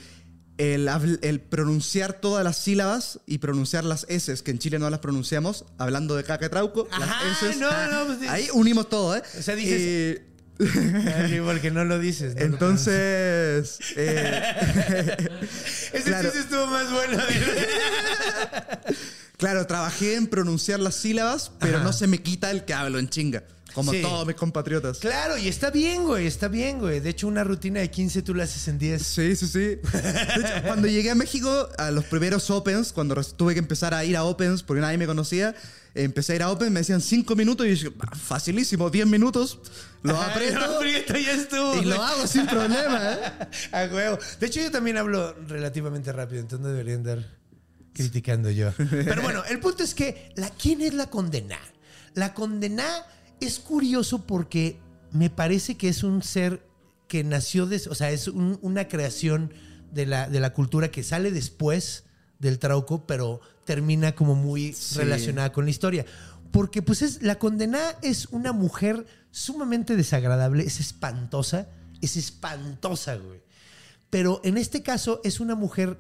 el, 0.57 1.39
pronunciar 1.41 2.13
todas 2.13 2.43
las 2.43 2.57
sílabas 2.57 3.19
y 3.27 3.37
pronunciar 3.37 3.83
las 3.85 4.07
S, 4.09 4.33
que 4.43 4.49
en 4.51 4.57
Chile 4.57 4.79
no 4.79 4.89
las 4.89 4.99
pronunciamos, 4.99 5.65
hablando 5.77 6.15
de 6.15 6.23
caca 6.23 6.49
trauco. 6.49 6.87
Ajá, 6.91 7.23
las 7.27 7.43
S. 7.43 7.59
no, 7.59 7.69
no, 7.91 8.17
pues, 8.17 8.29
Ahí 8.29 8.47
unimos 8.53 8.89
todo, 8.89 9.15
¿eh? 9.15 9.21
O 9.37 9.41
sea, 9.43 9.55
dices- 9.55 9.79
Eh, 9.79 11.41
Porque 11.45 11.71
no 11.71 11.85
lo 11.85 11.99
dices. 11.99 12.33
no 12.35 12.41
lo 12.41 12.45
entonces. 12.47 13.79
eh. 13.95 15.15
Ese 15.93 16.03
claro. 16.03 16.29
estuvo 16.29 16.67
más 16.67 16.91
bueno. 16.91 17.17
claro, 19.39 19.65
trabajé 19.65 20.13
en 20.15 20.27
pronunciar 20.27 20.79
las 20.79 20.93
sílabas, 20.95 21.51
pero 21.59 21.77
Ajá. 21.77 21.83
no 21.85 21.93
se 21.93 22.05
me 22.05 22.21
quita 22.21 22.51
el 22.51 22.63
que 22.65 22.75
hablo 22.75 22.99
en 22.99 23.09
chinga. 23.09 23.43
Como 23.73 23.91
Sí. 23.93 24.01
todos 24.01 24.25
mis 24.25 24.35
compatriotas. 24.35 24.97
claro, 24.97 25.37
y 25.37 25.47
está 25.47 25.69
bien, 25.69 26.03
güey, 26.03 26.25
está 26.25 26.47
bien, 26.47 26.79
güey. 26.79 26.99
De 27.01 27.11
hecho, 27.11 27.27
una 27.27 27.43
rutina 27.43 27.79
de 27.79 27.91
15 27.91 28.23
tú 28.23 28.33
la 28.33 28.43
haces 28.45 28.67
en 28.67 28.79
10. 28.79 29.01
Sí, 29.03 29.35
sí, 29.35 29.47
sí. 29.47 29.59
De 29.59 29.79
hecho, 30.39 30.63
cuando 30.65 30.87
llegué 30.87 31.11
a 31.11 31.15
México, 31.15 31.69
a 31.77 31.91
los 31.91 32.03
primeros 32.05 32.49
Opens, 32.49 32.91
cuando 32.91 33.13
tuve 33.23 33.53
que 33.53 33.59
empezar 33.59 33.93
a 33.93 34.03
ir 34.03 34.17
a 34.17 34.23
Opens 34.23 34.63
porque 34.63 34.81
nadie 34.81 34.97
me 34.97 35.05
conocía, 35.05 35.53
empecé 35.93 36.33
a 36.33 36.35
ir 36.37 36.43
a 36.43 36.49
Opens, 36.49 36.71
me 36.71 36.79
decían 36.79 36.99
5 36.99 37.35
minutos 37.35 37.67
y 37.67 37.75
yo 37.75 37.89
dije, 37.91 37.97
"Ah, 38.01 38.15
facilísimo, 38.15 38.89
10 38.89 39.05
minutos, 39.05 39.59
lo 40.01 40.19
aprieto 40.19 40.59
lo 40.67 40.75
aprieto 40.77 41.15
y 41.17 41.25
estuvo. 41.27 41.75
y 41.75 41.85
lo 41.85 42.01
hago 42.01 42.25
sin 42.25 42.47
problema. 42.47 43.13
¿eh? 43.13 43.19
A 43.71 43.85
huevo. 43.93 44.17
De 44.39 44.47
hecho, 44.47 44.61
yo 44.61 44.71
también 44.71 44.97
hablo 44.97 45.35
relativamente 45.47 46.11
rápido, 46.11 46.41
entonces 46.41 46.63
no 46.63 46.69
debería 46.69 46.95
andar 46.95 47.23
criticando 47.93 48.49
yo. 48.51 48.71
Pero 48.77 49.21
bueno, 49.21 49.43
el 49.49 49.59
punto 49.59 49.83
es 49.83 49.93
que, 49.95 50.31
la, 50.35 50.49
¿quién 50.49 50.81
es 50.81 50.93
la 50.93 51.09
condena? 51.09 51.57
La 52.13 52.33
condena 52.33 52.85
es 53.39 53.59
curioso 53.59 54.25
porque 54.25 54.77
me 55.11 55.29
parece 55.29 55.75
que 55.77 55.89
es 55.89 56.03
un 56.03 56.21
ser 56.23 56.65
que 57.07 57.23
nació, 57.23 57.65
de, 57.65 57.77
o 57.89 57.95
sea, 57.95 58.11
es 58.11 58.27
un- 58.27 58.59
una 58.61 58.87
creación 58.87 59.53
de 59.91 60.05
la, 60.05 60.29
de 60.29 60.39
la 60.39 60.53
cultura 60.53 60.91
que 60.91 61.03
sale 61.03 61.31
después 61.31 62.03
del 62.37 62.59
trauco, 62.59 63.05
pero 63.07 63.41
termina 63.65 64.13
como 64.15 64.35
muy 64.35 64.75
relacionada 64.95 65.51
con 65.51 65.65
la 65.65 65.71
historia. 65.71 66.05
Porque 66.51 66.81
pues 66.81 67.01
es, 67.01 67.21
la 67.21 67.37
condena 67.37 67.79
es 68.01 68.27
una 68.27 68.53
mujer 68.53 69.05
sumamente 69.31 69.95
desagradable, 69.95 70.63
es 70.63 70.79
espantosa, 70.79 71.67
es 72.01 72.17
espantosa, 72.17 73.15
güey. 73.15 73.41
Pero 74.09 74.41
en 74.43 74.57
este 74.57 74.81
caso 74.81 75.21
es 75.23 75.39
una 75.39 75.53
mujer 75.55 75.97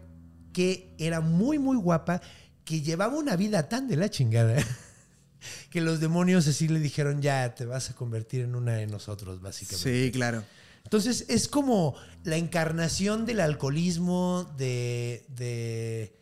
que 0.59 0.93
era 0.97 1.21
muy, 1.21 1.57
muy 1.57 1.77
guapa, 1.77 2.21
que 2.65 2.81
llevaba 2.81 3.15
una 3.15 3.37
vida 3.37 3.69
tan 3.69 3.87
de 3.87 3.95
la 3.95 4.09
chingada, 4.09 4.61
que 5.71 5.79
los 5.79 6.01
demonios 6.01 6.49
así 6.49 6.67
le 6.67 6.81
dijeron, 6.81 7.21
ya 7.21 7.55
te 7.55 7.63
vas 7.63 7.89
a 7.89 7.95
convertir 7.95 8.41
en 8.41 8.55
una 8.55 8.73
de 8.73 8.85
nosotros, 8.85 9.39
básicamente. 9.39 10.07
Sí, 10.07 10.11
claro. 10.11 10.43
Entonces 10.83 11.23
es 11.29 11.47
como 11.47 11.95
la 12.25 12.35
encarnación 12.35 13.25
del 13.25 13.39
alcoholismo, 13.39 14.53
de... 14.57 15.23
de 15.29 16.18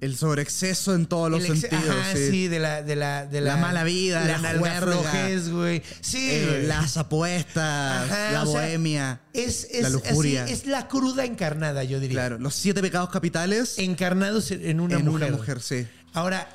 El 0.00 0.16
sobreexceso 0.16 0.94
en 0.94 1.06
todos 1.06 1.28
los 1.30 1.42
sentidos. 1.42 1.84
Ajá, 1.88 2.14
sí. 2.14 2.30
sí, 2.30 2.48
de 2.48 2.60
la, 2.60 2.82
de 2.82 2.94
la, 2.94 3.26
de 3.26 3.40
la, 3.40 3.54
La 3.54 3.60
mala 3.60 3.82
vida, 3.84 4.24
la 4.24 4.38
nalgaflojez, 4.38 5.48
güey. 5.50 5.82
Sí, 6.00 6.28
Eh, 6.30 6.64
las 6.68 6.96
apuestas, 6.96 8.04
Ajá, 8.10 8.30
la 8.32 8.44
sea, 8.46 8.60
bohemia, 8.60 9.20
es, 9.32 9.66
es, 9.72 9.82
la 9.82 9.90
lujuria. 9.90 10.44
así, 10.44 10.52
es 10.52 10.66
la 10.66 10.86
cruda 10.88 11.24
encarnada, 11.24 11.82
yo 11.84 11.98
diría. 12.00 12.14
claro, 12.16 12.38
los 12.38 12.54
siete 12.54 12.80
pecados 12.80 13.10
capitales 13.10 13.78
Encarnados 13.78 14.50
en 14.52 14.64
en 14.64 14.80
una 14.80 14.96
en 14.96 15.04
mujer. 15.04 15.28
una 15.30 15.36
mujer, 15.36 15.60
sí. 15.60 15.86
Ahora, 16.12 16.48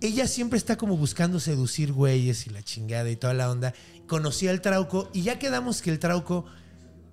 ella 0.00 0.28
siempre 0.28 0.56
está 0.56 0.76
como 0.76 0.96
buscando 0.96 1.40
seducir 1.40 1.92
güeyes 1.92 2.46
y 2.46 2.50
la 2.50 2.62
chingada 2.62 3.10
y 3.10 3.16
toda 3.16 3.34
la 3.34 3.50
onda. 3.50 3.74
Conocí 4.06 4.46
al 4.46 4.60
Trauco 4.60 5.10
y 5.12 5.22
ya 5.22 5.38
quedamos 5.40 5.82
que 5.82 5.90
el 5.90 5.98
Trauco 5.98 6.46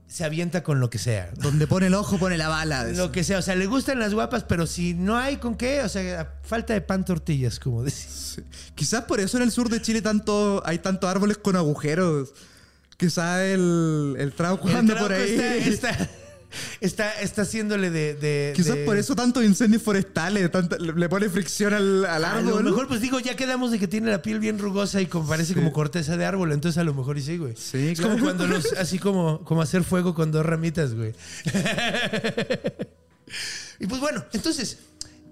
se 0.08 0.24
avienta 0.24 0.64
con 0.64 0.80
lo 0.80 0.90
que 0.90 0.98
sea. 0.98 1.32
Donde 1.38 1.68
pone 1.68 1.88
el 1.88 1.94
ojo, 1.94 2.18
pone 2.18 2.38
la 2.38 2.48
bala. 2.48 2.86
Lo 2.86 3.12
que 3.12 3.24
sea, 3.24 3.40
o 3.40 3.42
sea, 3.42 3.56
le 3.56 3.66
gustan 3.66 4.00
las 4.00 4.14
guapas, 4.14 4.44
pero 4.44 4.68
si 4.68 4.94
no 4.94 5.18
hay 5.18 5.38
con 5.38 5.56
qué, 5.56 5.82
o 5.82 5.90
sea, 5.90 6.34
falta 6.44 6.74
de 6.74 6.82
pan 6.82 7.04
tortillas, 7.06 7.60
como 7.60 7.84
decís. 7.84 8.36
Sí. 8.36 8.44
Quizás 8.76 9.06
por 9.06 9.20
eso 9.20 9.38
en 9.38 9.44
el 9.44 9.52
sur 9.52 9.70
de 9.70 9.82
Chile 9.82 10.02
tanto, 10.02 10.62
hay 10.66 10.80
tantos 10.80 11.10
árboles 11.10 11.38
con 11.38 11.56
agujeros. 11.56 12.34
Quizás 12.98 13.42
el, 13.42 14.16
el 14.18 14.32
trauco 14.34 14.70
anda 14.70 14.98
por 14.98 15.12
ahí. 15.12 15.34
Está, 15.34 15.90
está, 15.90 16.10
está, 16.82 17.12
está 17.22 17.44
haciéndole 17.44 17.90
de. 17.90 18.16
de- 18.16 18.54
Quizás 18.56 18.76
de- 18.76 18.86
por 18.86 18.98
eso 18.98 19.16
tantos 19.16 19.44
incendios 19.44 19.82
forestales, 19.82 20.50
tanta- 20.52 20.78
le 20.78 21.10
pone 21.10 21.30
fricción 21.30 21.74
al, 21.74 22.06
al 22.06 22.26
A 22.26 22.34
árbol. 22.38 22.64
lo 22.64 22.70
mejor, 22.72 22.88
pues 22.88 23.02
digo, 23.02 23.20
ya 23.20 23.36
quedamos 23.36 23.72
de 23.72 23.80
que 23.80 23.88
tiene 23.88 24.10
la 24.12 24.22
piel 24.22 24.40
bien 24.40 24.60
rugosa 24.60 25.02
y 25.02 25.08
como, 25.08 25.28
parece 25.28 25.54
como 25.54 25.72
corteza 25.74 26.18
de 26.18 26.26
árbol, 26.26 26.52
entonces 26.52 26.78
a 26.78 26.84
lo 26.84 26.94
mejor 26.94 27.18
y 27.18 27.22
sí, 27.22 27.38
güey. 27.38 27.54
Sí, 27.56 27.90
es 27.90 28.00
claro. 28.00 28.14
como 28.14 28.26
cuando 28.26 28.48
los, 28.48 28.74
así 28.78 29.00
como, 29.00 29.44
como 29.44 29.62
hacer 29.62 29.84
fuego 29.84 30.14
con 30.14 30.32
dos 30.32 30.46
ramitas, 30.46 30.94
güey. 30.94 31.14
y 33.80 33.88
pues 33.88 34.00
bueno, 34.02 34.24
entonces, 34.34 34.80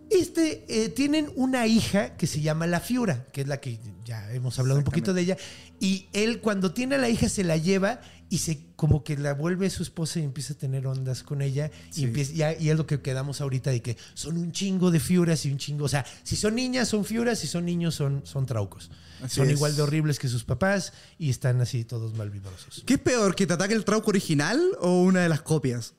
este, 0.09 0.65
eh, 0.67 0.89
tienen 0.89 1.29
una 1.35 1.65
hija 1.67 2.15
que 2.17 2.27
se 2.27 2.41
llama 2.41 2.67
La 2.67 2.79
Fiura, 2.79 3.25
que 3.31 3.41
es 3.41 3.47
la 3.47 3.57
que 3.59 3.79
ya 4.05 4.31
hemos 4.33 4.59
hablado 4.59 4.79
un 4.79 4.85
poquito 4.85 5.13
de 5.13 5.21
ella, 5.21 5.37
y 5.79 6.07
él 6.13 6.39
cuando 6.41 6.73
tiene 6.73 6.95
a 6.95 6.97
la 6.97 7.09
hija 7.09 7.29
se 7.29 7.43
la 7.43 7.57
lleva 7.57 8.01
y 8.33 8.39
se 8.39 8.59
como 8.75 9.03
que 9.03 9.15
la 9.15 9.33
vuelve 9.35 9.69
su 9.69 9.83
esposa 9.83 10.19
y 10.19 10.23
empieza 10.23 10.53
a 10.53 10.57
tener 10.57 10.87
ondas 10.87 11.21
con 11.21 11.41
ella 11.43 11.69
y, 11.95 12.05
empieza, 12.05 12.33
ya- 12.33 12.57
y 12.59 12.69
es 12.71 12.77
lo 12.77 12.87
que 12.87 12.99
quedamos 12.99 13.41
ahorita 13.41 13.69
de 13.69 13.81
que 13.83 13.95
son 14.15 14.37
un 14.37 14.51
chingo 14.51 14.89
de 14.89 14.99
fiuras 14.99 15.45
y 15.45 15.51
un 15.51 15.59
chingo, 15.59 15.85
o 15.85 15.87
sea, 15.87 16.03
si 16.23 16.35
son 16.35 16.55
niñas 16.55 16.87
son 16.87 17.05
fiuras, 17.05 17.37
si 17.37 17.45
son 17.47 17.65
niños 17.65 17.93
son, 17.93 18.21
son 18.25 18.45
traucos. 18.47 18.89
Así 19.21 19.35
son 19.35 19.47
es. 19.49 19.53
igual 19.53 19.75
de 19.75 19.83
horribles 19.83 20.17
que 20.17 20.27
sus 20.27 20.43
papás 20.43 20.93
y 21.19 21.29
están 21.29 21.61
así 21.61 21.83
todos 21.85 22.15
malvibrosos. 22.15 22.83
¿Qué 22.87 22.95
es 22.95 22.99
peor, 22.99 23.35
que 23.35 23.45
te 23.45 23.53
ataque 23.53 23.75
el 23.75 23.85
trauco 23.85 24.09
original 24.09 24.59
o 24.81 25.03
una 25.03 25.21
de 25.21 25.29
las 25.29 25.41
copias? 25.43 25.93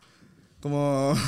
Como... 0.61 1.15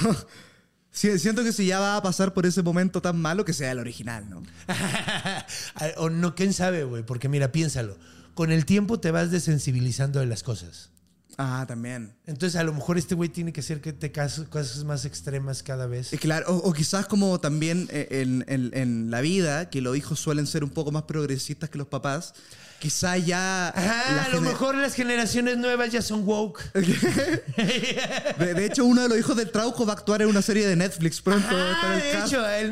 Si- 0.91 1.19
Siento 1.19 1.45
que 1.45 1.53
si 1.53 1.67
ya 1.67 1.79
va 1.79 1.97
a 1.99 2.03
pasar 2.03 2.33
por 2.33 2.47
ese 2.47 2.63
momento 2.63 3.03
tan 3.03 3.21
malo, 3.21 3.45
que 3.45 3.53
sea 3.53 3.71
el 3.71 3.79
original, 3.79 4.31
¿no? 4.31 4.43
o 5.99 6.09
no, 6.09 6.35
quién 6.35 6.53
sabe, 6.55 6.85
güey, 6.85 7.03
porque 7.05 7.29
mira, 7.29 7.53
piénsalo. 7.53 7.99
Con 8.35 8.51
el 8.51 8.65
tiempo 8.65 8.99
te 9.01 9.11
vas 9.11 9.31
desensibilizando 9.31 10.21
de 10.21 10.27
las 10.27 10.43
cosas. 10.43 10.91
Ah, 11.39 11.65
también. 11.69 12.15
Entonces, 12.27 12.59
a 12.59 12.65
lo 12.65 12.73
mejor 12.73 12.97
este 12.97 13.15
güey 13.15 13.29
tiene 13.29 13.53
que 13.53 13.61
hacer 13.61 13.81
que 13.83 13.93
te 13.93 14.11
cases 14.11 14.49
cosas 14.49 14.83
más 14.85 15.05
extremas 15.05 15.63
cada 15.63 15.87
vez. 15.87 16.11
Claro, 16.21 16.47
o, 16.49 16.71
o 16.71 16.73
quizás 16.73 17.07
como 17.07 17.39
también 17.41 17.89
eh, 17.91 18.09
en, 18.23 18.45
en- 18.49 18.71
en 18.73 19.11
la 19.11 19.21
vida, 19.21 19.69
que 19.69 19.81
los 19.83 19.97
hijos 19.97 20.19
suelen 20.19 20.47
ser 20.47 20.65
un 20.65 20.71
poco 20.71 20.93
más 20.93 21.03
progresistas 21.03 21.69
que 21.69 21.77
los 21.77 21.89
papás, 21.89 22.33
quizás 22.79 23.25
ya... 23.27 23.69
Ajá, 23.69 24.25
a 24.25 24.29
lo 24.31 24.41
mejor 24.41 24.77
las 24.77 24.95
generaciones 24.95 25.59
nuevas 25.59 25.93
ya 25.93 26.01
son 26.01 26.27
woke. 26.27 26.63
De, 26.75 28.55
de 28.55 28.65
hecho, 28.67 28.85
uno 28.85 29.03
de 29.03 29.09
los 29.09 29.19
hijos 29.19 29.37
del 29.37 29.51
Trauco 29.51 29.85
va 29.87 29.93
a 29.93 29.97
actuar 29.97 30.23
en 30.23 30.29
una 30.29 30.43
serie 30.43 30.67
de 30.67 30.77
Netflix 30.77 31.21
pronto. 31.21 31.49
está 31.49 31.87
en 31.87 31.93
Ah, 31.93 31.97
el 31.97 32.03
de 32.03 32.25
hecho, 32.27 32.49
el 32.49 32.71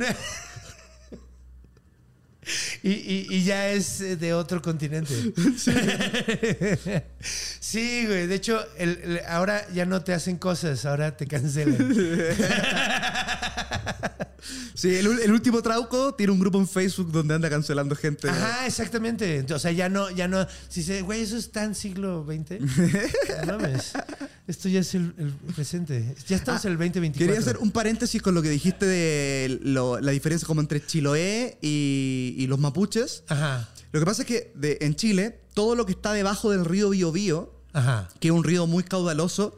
y, 2.83 2.91
y- 2.93 3.27
y 3.31 3.45
ya 3.45 3.69
es 3.71 4.01
eh, 4.01 4.17
de 4.17 4.35
otro 4.35 4.61
continente. 4.63 5.15
Sí, 7.61 8.07
güey. 8.07 8.27
De 8.27 8.35
hecho, 8.35 8.65
el- 8.79 9.01
el- 9.03 9.21
ahora 9.27 9.67
ya 9.73 9.87
no 9.87 10.03
te 10.05 10.13
hacen 10.13 10.37
cosas, 10.37 10.85
ahora 10.85 11.17
te 11.17 11.27
cancelan. 11.27 11.77
Sí, 14.75 14.93
el, 14.97 15.31
último 15.33 15.63
Trauco 15.63 16.15
tiene 16.15 16.33
un 16.33 16.41
grupo 16.41 16.59
en 16.59 16.67
Facebook 16.67 17.13
donde 17.13 17.35
anda 17.35 17.49
cancelando 17.49 17.95
gente. 17.95 18.29
Ajá, 18.29 18.67
exactamente. 18.67 19.47
O 19.55 19.59
sea, 19.61 19.71
ya 19.71 19.89
no, 19.89 20.11
ya 20.11 20.27
no. 20.27 20.45
Si 20.69 20.83
se, 20.83 21.03
güey, 21.03 21.23
eso 21.23 21.37
está 21.37 21.63
en 21.63 21.75
siglo 21.77 22.27
XX. 22.27 22.61
No 23.47 23.59
mames. 23.59 23.93
Esto 24.49 24.69
ya 24.69 24.81
es 24.81 24.95
el, 24.97 25.15
el 25.17 25.33
presente. 25.55 26.15
Ya 26.27 26.37
estamos 26.37 26.65
en 26.65 26.73
el 26.73 26.79
2024. 26.79 27.27
Quería 27.27 27.41
hacer 27.41 27.59
un 27.63 27.71
paréntesis 27.71 28.21
con 28.21 28.35
lo 28.35 28.43
que 28.43 28.51
dijiste 28.51 28.85
de 28.85 29.61
lo- 29.63 30.01
la 30.01 30.11
diferencia 30.11 30.45
como 30.47 30.61
entre 30.61 30.85
Chiloé 30.85 31.57
y, 31.63 32.35
y 32.37 32.47
los 32.49 32.59
mapuches. 32.59 33.23
Ajá. 33.29 33.69
Lo 33.93 34.01
que 34.01 34.07
pasa 34.07 34.23
es 34.23 34.29
que 34.29 34.53
de- 34.57 34.79
en 34.81 34.97
Chile, 34.97 35.41
todo 35.55 35.77
lo 35.77 35.87
que 35.87 35.93
está 35.93 36.13
debajo 36.13 36.51
del 36.51 36.65
río 36.65 36.91
Biobío, 36.91 37.55
Ajá. 37.73 38.09
que 38.19 38.29
es 38.29 38.35
un 38.35 38.43
río 38.43 38.67
muy 38.67 38.83
caudaloso, 38.83 39.57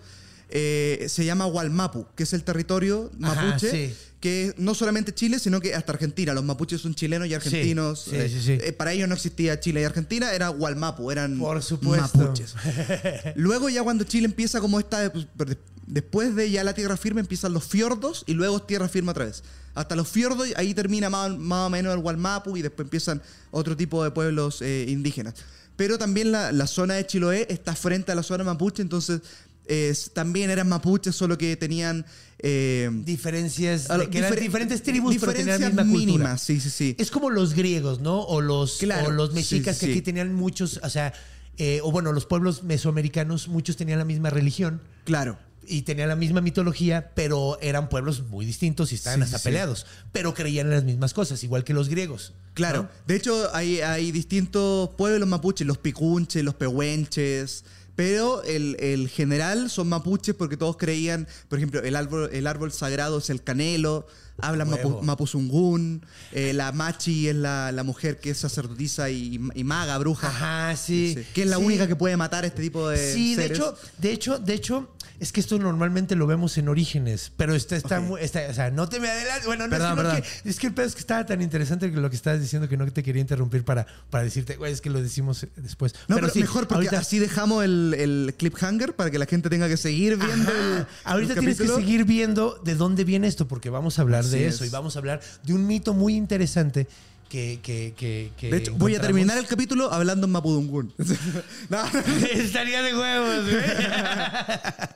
eh, 0.51 1.07
se 1.09 1.25
llama 1.25 1.47
Hualmapu, 1.47 2.07
que 2.15 2.23
es 2.25 2.33
el 2.33 2.45
territorio 2.45 3.11
Ajá, 3.23 3.35
mapuche, 3.47 3.71
sí. 3.89 3.97
Que 4.27 4.55
no 4.59 4.75
solamente 4.75 5.15
Chile, 5.15 5.39
sino 5.39 5.61
que 5.61 5.73
hasta 5.75 5.93
Argentina. 5.93 6.35
Los 6.35 6.43
mapuches 6.43 6.81
son 6.81 6.95
chilenos 6.97 7.29
y 7.29 7.35
argentinos. 7.35 8.01
sí, 8.11 8.17
Eh, 8.17 8.29
sí, 8.29 8.41
sí. 8.43 8.53
eh, 8.61 8.73
para 8.73 8.93
ellos 8.93 9.09
no 9.09 9.15
existía 9.15 9.61
Chile 9.61 9.83
y 9.83 9.85
Argentina, 9.85 10.33
era 10.33 10.49
Gualmapu, 10.49 11.11
eran 11.13 11.39
Por 11.39 11.63
supuesto. 11.63 12.19
mapuches. 12.19 12.55
Luego 13.37 13.69
ya 13.69 13.83
cuando 13.85 14.03
Chile 14.05 14.27
empieza 14.27 14.61
como 14.61 14.81
esta, 14.81 15.13
pues, 15.13 15.27
de- 15.49 15.59
después 15.87 16.35
de 16.35 16.51
ya 16.51 16.65
la 16.65 16.75
tierra 16.75 16.97
firme 16.97 17.21
empiezan 17.21 17.53
los 17.53 17.65
fiordos 17.65 18.25
y 18.27 18.33
luego 18.35 18.61
tierra 18.63 18.89
firme 18.89 19.13
otra 19.13 19.27
vez. 19.27 19.45
Hasta 19.75 19.95
los 19.95 20.09
fiordos, 20.09 20.49
ahí 20.57 20.75
termina 20.75 21.09
más, 21.11 21.37
más 21.39 21.67
o 21.67 21.71
menos 21.71 21.95
el 21.95 22.01
Gualmapu 22.01 22.57
y 22.57 22.63
después 22.63 22.87
empiezan 22.87 23.23
otro 23.53 23.77
tipo 23.77 24.03
de 24.03 24.11
pueblos 24.11 24.61
eh, 24.63 24.87
indígenas. 24.89 25.35
Pero 25.77 25.99
también 25.99 26.33
la, 26.33 26.51
la 26.53 26.67
zona 26.67 26.95
de 26.95 27.07
Chiloé 27.07 27.47
está 27.51 27.77
frente 27.77 28.11
a 28.11 28.15
la 28.15 28.23
zona 28.23 28.43
mapuche, 28.43 28.83
entonces 28.83 29.21
eh, 29.67 29.95
también 30.15 30.51
eran 30.51 30.69
mapuches, 30.69 31.15
solo 31.15 31.39
que 31.39 31.57
tenían... 31.57 32.05
eh, 32.39 32.91
Diferencias, 33.05 33.89
de 33.89 34.11
que 34.11 34.19
eran 34.19 34.33
difer- 34.35 34.41
diferentes 34.41 34.83
tribus, 34.83 35.17
pero 35.19 35.33
tenían 35.33 35.47
la 35.61 35.69
diferencias 35.69 35.87
misma 35.87 35.93
cultura. 35.93 36.13
mínimas, 36.19 36.41
sí, 36.43 36.61
sí, 36.61 36.71
sí. 36.71 36.95
Es 36.99 37.11
como 37.11 37.31
los 37.31 37.55
griegos, 37.55 38.01
¿no? 38.01 38.21
O 38.23 38.41
los, 38.41 38.77
Claro, 38.79 39.09
o 39.09 39.11
los 39.11 39.33
mexicas 39.33 39.79
sí, 39.79 39.87
que 39.87 39.93
aquí 39.93 40.03
tenían 40.03 40.35
muchos, 40.35 40.79
o 40.83 40.91
sea, 40.91 41.13
eh, 41.59 41.81
o 41.83 41.91
bueno, 41.91 42.13
los 42.13 42.27
pueblos 42.27 42.63
mesoamericanos, 42.65 43.49
muchos 43.49 43.77
tenían 43.77 43.99
la 43.99 44.05
misma 44.05 44.29
religión 44.31 44.83
Claro. 45.05 45.39
y 45.67 45.83
tenían 45.83 46.09
la 46.11 46.17
misma 46.17 46.41
mitología, 46.43 47.11
pero 47.15 47.59
eran 47.63 47.89
pueblos 47.89 48.23
muy 48.29 48.45
distintos 48.45 48.93
y 48.93 48.97
estaban 48.97 49.21
Sí, 49.21 49.25
hasta 49.25 49.39
sí, 49.39 49.43
sí. 49.43 49.49
peleados, 49.49 49.87
pero 50.13 50.35
creían 50.35 50.67
en 50.67 50.73
las 50.75 50.85
mismas 50.85 51.15
cosas, 51.15 51.43
igual 51.43 51.65
que 51.65 51.73
los 51.73 51.89
griegos. 51.89 52.35
Claro. 52.53 52.83
¿no? 52.83 52.89
De 53.07 53.17
hecho, 53.17 53.49
hay, 53.55 53.81
hay 53.81 54.13
distintos 54.13 54.91
pueblos 54.97 55.27
mapuches, 55.29 55.67
los 55.67 55.79
picunches, 55.79 56.45
los 56.45 56.55
pehuenches. 56.55 57.65
Pero 57.97 58.43
el, 58.45 58.77
el 58.79 59.09
general 59.09 59.71
son 59.71 59.89
mapuches 59.89 60.35
porque 60.35 60.57
todos 60.57 60.77
creían, 60.77 61.27
por 61.49 61.59
ejemplo, 61.59 61.83
el 61.83 61.97
árbol, 61.97 62.29
el 62.33 62.47
árbol 62.47 62.71
sagrado 62.71 63.19
es 63.19 63.31
el 63.31 63.43
canelo, 63.43 64.07
hablan 64.39 64.69
mapu, 64.69 65.01
mapuzungún, 65.03 66.05
eh, 66.33 66.53
la 66.53 66.73
machi 66.73 67.29
es 67.29 67.35
la, 67.35 67.73
la 67.73 67.83
mujer 67.85 68.21
que 68.21 68.31
es 68.31 68.39
sacerdotisa 68.39 69.09
y, 69.09 69.41
y 69.55 69.65
maga, 69.65 69.97
bruja. 69.99 70.29
Ajá, 70.29 70.77
sí. 70.77 71.15
Sí, 71.17 71.25
Que 71.35 71.43
es 71.43 71.49
la 71.49 71.57
Sí. 71.57 71.65
única 71.65 71.87
que 71.89 71.97
puede 71.97 72.17
matar 72.19 72.45
a 72.45 72.49
este 72.49 72.61
tipo 72.63 72.89
de 72.89 73.15
Sí, 73.15 73.35
de 73.35 73.47
hecho, 73.47 73.75
de 73.99 74.13
hecho, 74.13 74.39
de 74.39 74.53
hecho, 74.55 74.89
es 75.21 75.33
que 75.33 75.41
esto 75.41 75.59
normalmente 75.59 76.15
lo 76.17 76.27
vemos 76.27 76.57
en 76.59 76.69
orígenes, 76.69 77.33
pero 77.37 77.55
está, 77.55 77.77
está 77.77 78.01
muy, 78.01 78.21
está- 78.21 78.47
o 78.51 78.55
sea, 78.55 78.71
no 78.71 78.89
te 78.89 79.01
me 79.01 79.09
adelantes. 79.09 79.47
Bueno, 79.47 79.65
no, 79.65 79.71
Perdón, 79.71 80.17
es, 80.17 80.23
que 80.43 80.49
es 80.51 80.59
que 80.59 80.67
el 80.69 80.75
pedo 80.75 80.87
es 80.87 80.95
que 80.95 81.01
estaba 81.01 81.25
tan 81.27 81.41
interesante 81.43 81.91
que 81.91 81.97
lo 81.97 82.11
que 82.11 82.17
estabas 82.17 82.41
diciendo 82.41 82.69
que 82.69 82.77
no 82.77 82.91
te 82.91 83.03
quería 83.03 83.21
interrumpir 83.21 83.65
para, 83.65 83.87
para 84.11 84.25
decirte, 84.25 84.57
güey, 84.57 84.73
es 84.73 84.81
que 84.81 84.91
lo 84.91 85.03
decimos 85.03 85.47
después. 85.57 85.95
No, 86.09 86.17
pero, 86.17 86.29
sí, 86.31 86.41
mejor 86.41 86.69
porque 86.69 86.87
ahorita- 86.87 86.99
así 86.99 87.19
dejamos 87.19 87.65
el, 87.65 87.95
el 87.99 88.35
cliffhanger 88.37 88.95
para 88.95 89.11
que 89.11 89.19
la 89.19 89.27
gente 89.27 89.49
tenga 89.51 89.69
que 89.69 89.77
seguir 89.77 90.17
viendo 90.17 90.51
Ajá. 90.51 90.79
el, 90.81 90.87
Ahorita 91.05 91.33
el 91.35 91.39
tienes 91.41 91.59
que 91.59 91.69
seguir 91.69 92.05
viendo 92.05 92.61
de 92.65 92.75
dónde 92.75 93.05
viene 93.05 93.27
esto, 93.27 93.47
porque 93.49 93.71
vamos 93.71 93.99
a 93.99 94.03
hablar 94.03 94.21
Así 94.21 94.31
de 94.39 94.47
es. 94.49 94.55
eso 94.57 94.65
y 94.65 94.69
vamos 94.69 94.97
a 94.97 94.99
hablar 94.99 95.21
de 95.43 95.55
un 95.55 95.67
mito 95.67 95.95
muy 95.95 96.15
interesante 96.15 96.87
que. 97.29 97.59
que, 97.63 97.93
que, 97.97 98.33
que 98.37 98.51
De 98.51 98.57
hecho, 98.59 98.75
voy 98.75 98.95
a 98.95 99.01
terminar 99.01 99.37
el 99.39 99.47
capítulo 99.47 99.93
hablando 99.93 100.27
en 100.27 100.33
Mapudungún. 100.33 100.93
No. 101.69 101.83
Estaría 102.33 102.83
de 102.83 102.97
huevos, 102.97 103.45
güey. 103.51 103.65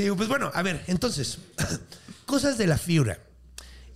Sí, 0.00 0.08
pues 0.16 0.28
bueno, 0.28 0.50
a 0.54 0.62
ver, 0.62 0.82
entonces, 0.88 1.38
cosas 2.26 2.58
de 2.58 2.66
la 2.66 2.76
fiura. 2.78 3.18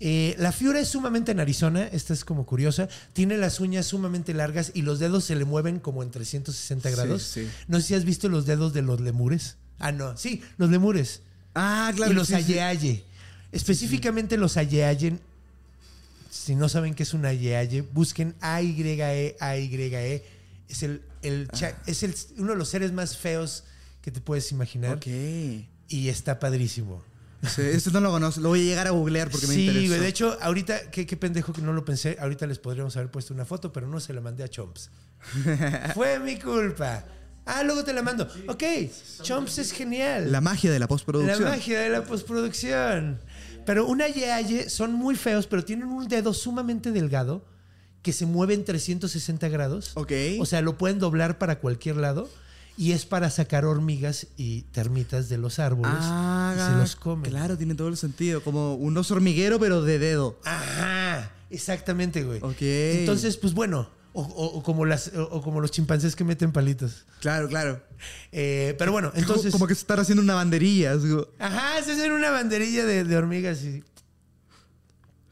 Eh, 0.03 0.35
la 0.39 0.51
fiura 0.51 0.81
es 0.81 0.89
sumamente 0.89 1.33
en 1.33 1.41
Arizona, 1.41 1.87
esta 1.93 2.15
es 2.15 2.25
como 2.25 2.47
curiosa, 2.47 2.89
tiene 3.13 3.37
las 3.37 3.61
uñas 3.61 3.87
sumamente 3.87 4.33
largas 4.33 4.73
y 4.75 4.81
los 4.81 4.99
dedos 4.99 5.25
se 5.25 5.37
le 5.37 5.45
mueven 5.45 5.79
como 5.79 6.03
en 6.03 6.11
360 6.11 6.89
Sí, 6.89 6.95
grados. 6.97 7.23
sí. 7.23 7.47
No 7.69 7.81
sé 7.81 7.87
si 7.89 7.95
has 7.95 8.05
visto 8.07 8.31
los 8.31 8.47
dedos 8.47 8.73
de 8.73 8.81
los 8.81 9.01
lemures. 9.01 9.57
Ah, 9.79 9.93
no, 9.93 10.17
sí, 10.17 10.43
los 10.57 10.71
lemures. 10.71 11.21
Ah, 11.55 11.93
claro. 11.95 12.13
y 12.13 12.15
los 12.15 12.29
sí, 12.29 12.35
sí. 12.35 12.39
ayeaye. 12.55 13.05
Específicamente 13.53 14.39
los 14.39 14.57
ayeayen. 14.57 15.21
Si 16.31 16.55
no 16.55 16.69
saben 16.71 16.95
qué 16.95 17.03
es 17.03 17.13
un 17.13 17.27
ayeaye, 17.27 17.83
busquen 17.83 18.35
A-Y-E, 18.41 19.37
A-Y-E. 19.41 20.25
Es, 20.69 20.83
el, 20.83 21.03
el 21.23 21.49
Ah. 21.53 21.73
es 21.87 22.03
el- 22.05 22.15
uno 22.39 22.53
de 22.53 22.59
los 22.59 22.69
seres 22.71 22.93
más 22.93 23.19
feos 23.19 23.65
que 24.01 24.11
te 24.11 24.21
puedes 24.23 24.51
imaginar. 24.53 24.97
Ok. 24.97 25.07
Y 25.90 26.09
está 26.09 26.38
padrísimo. 26.38 27.03
Sí, 27.42 27.62
eso 27.62 27.90
no 27.90 28.00
lo 28.00 28.11
conozco. 28.11 28.40
Lo 28.40 28.50
voy 28.50 28.61
a 28.61 28.64
llegar 28.64 28.87
a 28.87 28.90
googlear 28.90 29.29
porque 29.31 29.46
me 29.46 29.55
sí, 29.55 29.66
interesa. 29.66 29.88
güey. 29.88 30.00
De 30.00 30.09
hecho, 30.09 30.38
ahorita, 30.40 30.90
qué, 30.90 31.07
qué 31.07 31.16
pendejo 31.16 31.53
que 31.53 31.62
no 31.62 31.72
lo 31.72 31.85
pensé. 31.85 32.16
Ahorita 32.20 32.46
les 32.46 32.59
podríamos 32.59 32.96
haber 32.96 33.11
puesto 33.11 33.35
una 33.35 33.44
foto, 33.44 33.72
pero 33.72 33.88
no 33.88 33.98
se 33.98 34.12
la 34.12 34.20
mandé 34.20 34.44
a 34.44 34.48
Chomps. 34.48 34.90
Fue 35.94 36.18
mi 36.20 36.38
culpa. 36.38 37.05
Ah, 37.46 37.62
luego 37.64 37.83
te 37.83 37.92
la 37.92 38.03
mando. 38.03 38.29
Ok, 38.46 38.62
Chomps 39.22 39.59
es 39.59 39.72
genial. 39.72 40.31
La 40.31 40.40
magia 40.40 40.70
de 40.70 40.79
la 40.79 40.87
postproducción. 40.87 41.42
La 41.42 41.50
magia 41.50 41.81
de 41.81 41.88
la 41.88 42.05
postproducción. 42.05 43.18
Pero 43.66 43.87
una 43.87 44.07
yeaye 44.09 44.70
son 44.70 44.92
muy 44.92 45.16
feos, 45.16 45.46
pero 45.46 45.64
tienen 45.64 45.88
un 45.88 46.09
dedo 46.09 46.33
sumamente 46.35 46.92
delgado 46.92 47.44
que 48.03 48.12
se 48.12 48.26
mueve 48.26 48.55
en 48.55 48.64
360 48.64 49.48
grados. 49.48 49.92
Ok. 49.94 50.12
O 50.38 50.46
sea, 50.46 50.61
lo 50.61 50.79
pueden 50.79 50.98
doblar 50.98 51.38
para 51.38 51.59
cualquier 51.59 51.96
lado 51.96 52.29
y 52.81 52.93
es 52.93 53.05
para 53.05 53.29
sacar 53.29 53.66
hormigas 53.66 54.27
y 54.38 54.62
termitas 54.73 55.29
de 55.29 55.37
los 55.37 55.59
árboles 55.59 55.93
Ah, 56.01 56.55
y 56.57 56.61
se 56.73 56.79
los 56.79 56.97
comen. 56.97 57.31
Claro, 57.31 57.59
tiene 57.59 57.75
todo 57.75 57.88
el 57.88 57.99
sentido. 57.99 58.43
Como 58.43 58.75
un 58.75 58.97
oso 58.97 59.12
hormiguero, 59.14 59.61
pero 59.61 59.83
de 59.83 59.99
dedo. 59.99 60.40
Ajá, 60.47 61.31
exactamente, 61.51 62.25
güey. 62.25 62.38
Ok. 62.43 62.57
Entonces, 62.62 63.37
pues 63.37 63.53
bueno, 63.53 63.90
o, 64.14 64.23
o- 64.23 64.59
o 64.59 64.62
como 64.62 64.87
las, 64.87 65.12
o, 65.14 65.43
como 65.43 65.61
los 65.61 65.71
chimpancés 65.73 66.16
que 66.16 66.25
meten 66.25 66.53
palitos. 66.53 67.05
Claro, 67.21 67.49
claro. 67.49 67.83
Eh, 68.33 68.75
pero 68.79 68.93
bueno, 68.93 69.12
Entonces, 69.14 69.53
como 69.53 69.66
que 69.66 69.75
se 69.75 69.83
están 69.83 70.01
haciendo 70.01 70.23
una 70.23 70.35
banderilla. 70.35 70.93
así 70.93 71.07
Ajá, 71.38 71.83
se 71.85 71.93
hacen 71.93 72.12
una 72.12 72.31
banderilla 72.31 72.87
de, 72.87 73.05
de 73.05 73.16
hormigas 73.16 73.62
y. 73.62 73.85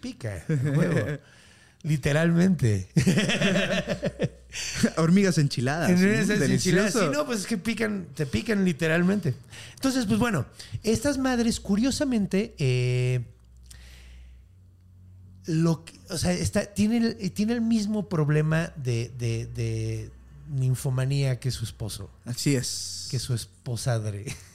Pica, 0.03 0.45
el 0.49 0.79
huevo. 0.79 1.19
Literalmente. 1.83 2.89
hormigas 4.97 5.39
enchiladas. 5.39 5.91
En 5.91 6.09
esas 6.09 6.41
enchiladas. 6.41 6.93
Sí, 6.93 7.01
no, 7.13 7.27
pues 7.27 7.41
es 7.41 7.47
que 7.47 7.59
pican, 7.59 8.09
te 8.15 8.27
pican 8.27 8.65
literalmente. 8.65 9.35
Entonces, 9.75 10.07
pues 10.07 10.19
bueno, 10.19 10.47
estas 10.83 11.19
madres, 11.19 11.61
curiosamente, 11.61 12.55
eh, 12.59 13.25
lo 15.47 15.85
o 16.11 16.19
sea, 16.19 16.33
está, 16.33 16.67
tiene, 16.67 16.99
el, 16.99 17.33
tiene 17.33 17.55
el 17.55 17.61
mismo 17.61 18.09
problema 18.09 18.73
de, 18.77 19.11
de- 19.19 19.47
de 19.47 20.11
ninfomanía 20.51 21.39
que 21.41 21.51
su 21.51 21.65
esposo, 21.65 22.11
Así 22.25 22.55
es. 22.57 23.07
que 23.11 23.19
su 23.19 23.35
esposadre. 23.35 24.25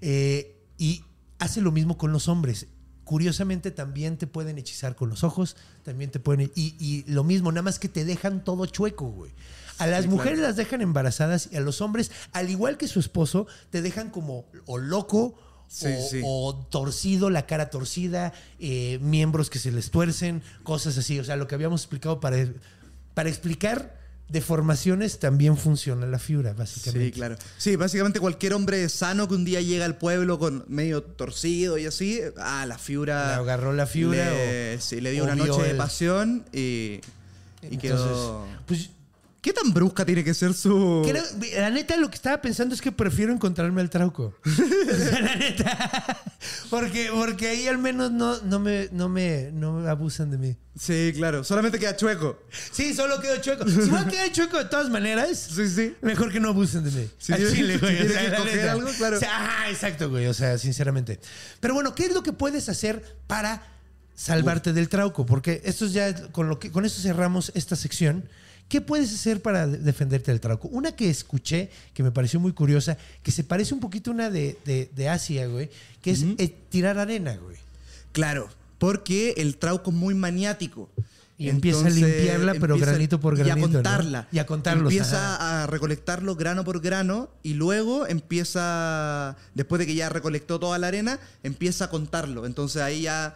Eh, 0.00 0.54
y 0.78 1.02
hace 1.40 1.60
lo 1.60 1.72
mismo 1.72 1.98
con 1.98 2.12
los 2.12 2.28
hombres. 2.28 2.68
Curiosamente 3.08 3.70
también 3.70 4.18
te 4.18 4.26
pueden 4.26 4.58
hechizar 4.58 4.94
con 4.94 5.08
los 5.08 5.24
ojos, 5.24 5.56
también 5.82 6.10
te 6.10 6.20
pueden... 6.20 6.52
Y, 6.54 6.74
y 6.78 7.10
lo 7.10 7.24
mismo, 7.24 7.50
nada 7.50 7.62
más 7.62 7.78
que 7.78 7.88
te 7.88 8.04
dejan 8.04 8.44
todo 8.44 8.66
chueco, 8.66 9.06
güey. 9.08 9.30
A 9.78 9.86
las 9.86 10.02
Sí, 10.02 10.08
mujeres 10.10 10.34
claro. 10.40 10.48
las 10.48 10.56
dejan 10.56 10.82
embarazadas 10.82 11.48
y 11.50 11.56
a 11.56 11.60
los 11.60 11.80
hombres, 11.80 12.10
al 12.32 12.50
igual 12.50 12.76
que 12.76 12.86
su 12.86 13.00
esposo, 13.00 13.46
te 13.70 13.80
dejan 13.80 14.10
como 14.10 14.44
o 14.66 14.76
loco 14.76 15.34
Sí, 15.68 15.86
o, 15.86 16.08
sí. 16.10 16.20
o 16.22 16.66
torcido, 16.70 17.30
la 17.30 17.46
cara 17.46 17.70
torcida, 17.70 18.34
eh, 18.58 18.98
miembros 19.00 19.48
que 19.48 19.58
se 19.58 19.72
les 19.72 19.90
tuercen, 19.90 20.42
cosas 20.62 20.98
así. 20.98 21.18
O 21.18 21.24
sea, 21.24 21.36
lo 21.36 21.46
que 21.48 21.54
habíamos 21.54 21.80
explicado 21.80 22.20
para, 22.20 22.46
para 23.14 23.30
explicar 23.30 23.97
deformaciones 24.28 25.18
también 25.18 25.56
funciona 25.56 26.06
la 26.06 26.18
fibra, 26.18 26.52
básicamente. 26.52 27.06
Sí, 27.06 27.12
claro. 27.12 27.36
Sí, 27.56 27.76
básicamente 27.76 28.20
cualquier 28.20 28.52
hombre 28.54 28.88
sano 28.88 29.26
que 29.28 29.34
un 29.34 29.44
día 29.44 29.60
llega 29.60 29.84
al 29.84 29.96
pueblo 29.96 30.38
con 30.38 30.64
medio 30.68 31.02
torcido 31.02 31.78
y 31.78 31.86
así, 31.86 32.20
ah, 32.38 32.64
la 32.66 32.78
fibra. 32.78 33.28
Le 33.28 33.34
agarró 33.34 33.72
la 33.72 33.86
fibra 33.86 34.30
Le, 34.30 34.76
o- 34.76 34.80
sí, 34.80 35.00
le 35.00 35.10
dio 35.12 35.24
una 35.24 35.34
noche 35.34 35.62
de 35.62 35.74
pasión 35.74 36.44
y, 36.52 36.58
y 36.58 37.00
Entonces, 37.62 37.80
quedó. 37.80 38.46
pues 38.66 38.90
¿Qué 39.48 39.54
tan 39.54 39.72
brusca 39.72 40.04
tiene 40.04 40.22
que 40.22 40.34
ser 40.34 40.52
su. 40.52 41.02
Creo- 41.08 41.24
la 41.58 41.70
neta, 41.70 41.96
lo 41.96 42.10
que 42.10 42.16
estaba 42.16 42.38
pensando 42.42 42.74
es 42.74 42.82
que 42.82 42.92
prefiero 42.92 43.32
encontrarme 43.32 43.80
al 43.80 43.88
trauco. 43.88 44.34
O 44.44 44.50
sea, 44.94 45.20
la 45.22 45.36
neta. 45.36 46.22
Porque, 46.68 47.08
porque 47.10 47.48
ahí 47.48 47.66
al 47.66 47.78
menos 47.78 48.10
no, 48.12 48.42
no, 48.42 48.58
me, 48.60 48.90
no, 48.92 49.08
me, 49.08 49.48
no 49.54 49.72
me 49.80 49.88
abusan 49.88 50.30
de 50.30 50.36
mí. 50.36 50.56
Sí, 50.78 51.12
claro. 51.16 51.44
Solamente 51.44 51.78
queda 51.78 51.96
chueco. 51.96 52.38
Sí, 52.72 52.92
solo 52.92 53.18
quedo 53.22 53.38
chueco. 53.38 53.66
Si 53.66 53.88
voy 53.88 54.00
a 54.00 54.06
quedar 54.06 54.30
chueco 54.32 54.58
de 54.58 54.66
todas 54.66 54.90
maneras, 54.90 55.38
Sí, 55.50 55.66
sí. 55.70 55.94
mejor 56.02 56.30
que 56.30 56.40
no 56.40 56.50
abusen 56.50 56.84
de 56.84 56.90
mí. 56.90 57.10
Al 57.30 57.50
chile, 57.50 57.74
si 57.74 57.78
güey. 57.80 57.96
que 57.96 58.28
la 58.28 58.36
coger 58.36 58.54
neta. 58.56 58.72
algo, 58.72 58.90
claro. 58.98 59.16
O 59.16 59.18
sea, 59.20 59.34
ajá, 59.34 59.70
exacto, 59.70 60.10
güey. 60.10 60.26
O 60.26 60.34
sea, 60.34 60.58
sinceramente. 60.58 61.20
Pero 61.60 61.72
bueno, 61.72 61.94
¿qué 61.94 62.04
es 62.04 62.12
lo 62.12 62.22
que 62.22 62.34
puedes 62.34 62.68
hacer 62.68 63.16
para 63.26 63.62
salvarte 64.14 64.74
del 64.74 64.90
trauco? 64.90 65.24
Porque 65.24 65.62
esto 65.64 65.86
es 65.86 65.94
ya, 65.94 66.14
con, 66.32 66.50
lo 66.50 66.58
que, 66.58 66.70
con 66.70 66.84
esto 66.84 67.00
cerramos 67.00 67.50
esta 67.54 67.74
sección. 67.76 68.28
¿Qué 68.68 68.80
puedes 68.80 69.12
hacer 69.14 69.40
para 69.40 69.66
de- 69.66 69.78
defenderte 69.78 70.30
del 70.30 70.40
trauco? 70.40 70.68
Una 70.68 70.92
que 70.92 71.08
escuché, 71.08 71.70
que 71.94 72.02
me 72.02 72.10
pareció 72.10 72.38
muy 72.38 72.52
curiosa, 72.52 72.98
que 73.22 73.30
se 73.32 73.42
parece 73.44 73.72
un 73.74 73.80
poquito 73.80 74.10
a 74.10 74.14
una 74.14 74.30
de, 74.30 74.58
de- 74.64 74.90
de 74.94 75.08
Asia, 75.08 75.46
güey, 75.46 75.70
que 76.02 76.10
es 76.10 76.22
eh, 76.36 76.54
tirar 76.68 76.98
arena, 76.98 77.36
güey. 77.36 77.56
Claro. 78.12 78.48
Porque 78.78 79.34
el 79.38 79.56
trauco 79.56 79.90
es 79.90 79.96
muy 79.96 80.14
maniático. 80.14 80.88
Y 81.40 81.48
empieza 81.50 81.86
a 81.86 81.90
limpiarla, 81.90 82.54
pero 82.60 82.76
granito 82.78 83.20
por 83.20 83.36
granito, 83.36 83.58
Y 83.58 83.62
a 83.62 83.66
¿no? 83.66 83.72
contarla. 83.72 84.28
Y 84.32 84.38
a 84.40 84.46
contarlos, 84.46 84.92
Empieza 84.92 85.62
a 85.62 85.66
recolectarlo 85.68 86.34
grano 86.34 86.64
por 86.64 86.80
grano 86.80 87.30
y 87.44 87.54
luego 87.54 88.06
empieza, 88.08 89.36
después 89.54 89.78
de 89.78 89.86
que 89.86 89.94
ya 89.94 90.08
recolectó 90.08 90.58
toda 90.58 90.78
la 90.78 90.88
arena, 90.88 91.18
empieza 91.42 91.86
a 91.86 91.90
contarlo. 91.90 92.44
Entonces 92.46 92.82
ahí 92.82 93.02
ya 93.02 93.34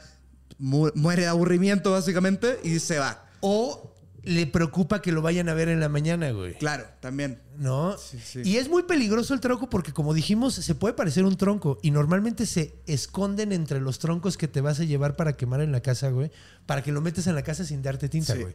mu- 0.58 0.90
muere 0.94 1.22
de 1.22 1.28
aburrimiento 1.28 1.92
básicamente 1.92 2.58
y 2.64 2.78
se 2.80 2.98
va. 2.98 3.24
O 3.40 3.91
le 4.24 4.46
preocupa 4.46 5.02
que 5.02 5.10
lo 5.12 5.20
vayan 5.22 5.48
a 5.48 5.54
ver 5.54 5.68
en 5.68 5.80
la 5.80 5.88
mañana, 5.88 6.30
güey. 6.30 6.54
Claro, 6.58 6.84
también. 7.00 7.40
¿No? 7.56 7.96
sí. 7.98 8.40
Y 8.44 8.56
es 8.56 8.68
muy 8.68 8.84
peligroso 8.84 9.34
el 9.34 9.40
tronco 9.40 9.68
porque, 9.68 9.92
como 9.92 10.14
dijimos, 10.14 10.54
se 10.54 10.74
puede 10.74 10.94
parecer 10.94 11.24
un 11.24 11.36
tronco 11.36 11.78
y 11.82 11.90
normalmente 11.90 12.46
se 12.46 12.74
esconden 12.86 13.52
entre 13.52 13.80
los 13.80 13.98
troncos 13.98 14.36
que 14.36 14.46
te 14.48 14.60
vas 14.60 14.78
a 14.80 14.84
llevar 14.84 15.16
para 15.16 15.36
quemar 15.36 15.60
en 15.60 15.72
la 15.72 15.80
casa, 15.80 16.10
güey, 16.10 16.30
para 16.66 16.82
que 16.82 16.92
lo 16.92 17.00
metes 17.00 17.26
en 17.26 17.34
la 17.34 17.42
casa 17.42 17.64
sin 17.64 17.82
darte 17.82 18.08
tinta, 18.08 18.34
Sí. 18.34 18.40
güey. 18.42 18.54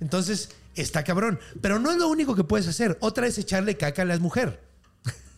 Entonces, 0.00 0.48
está 0.74 1.04
cabrón. 1.04 1.38
Pero 1.60 1.78
no 1.78 1.90
es 1.90 1.96
lo 1.98 2.08
único 2.08 2.34
que 2.34 2.42
puedes 2.44 2.66
hacer. 2.66 2.96
Otra 3.00 3.26
es 3.26 3.38
echarle 3.38 3.76
caca 3.76 4.02
a 4.02 4.04
la 4.04 4.18
mujer. 4.18 4.60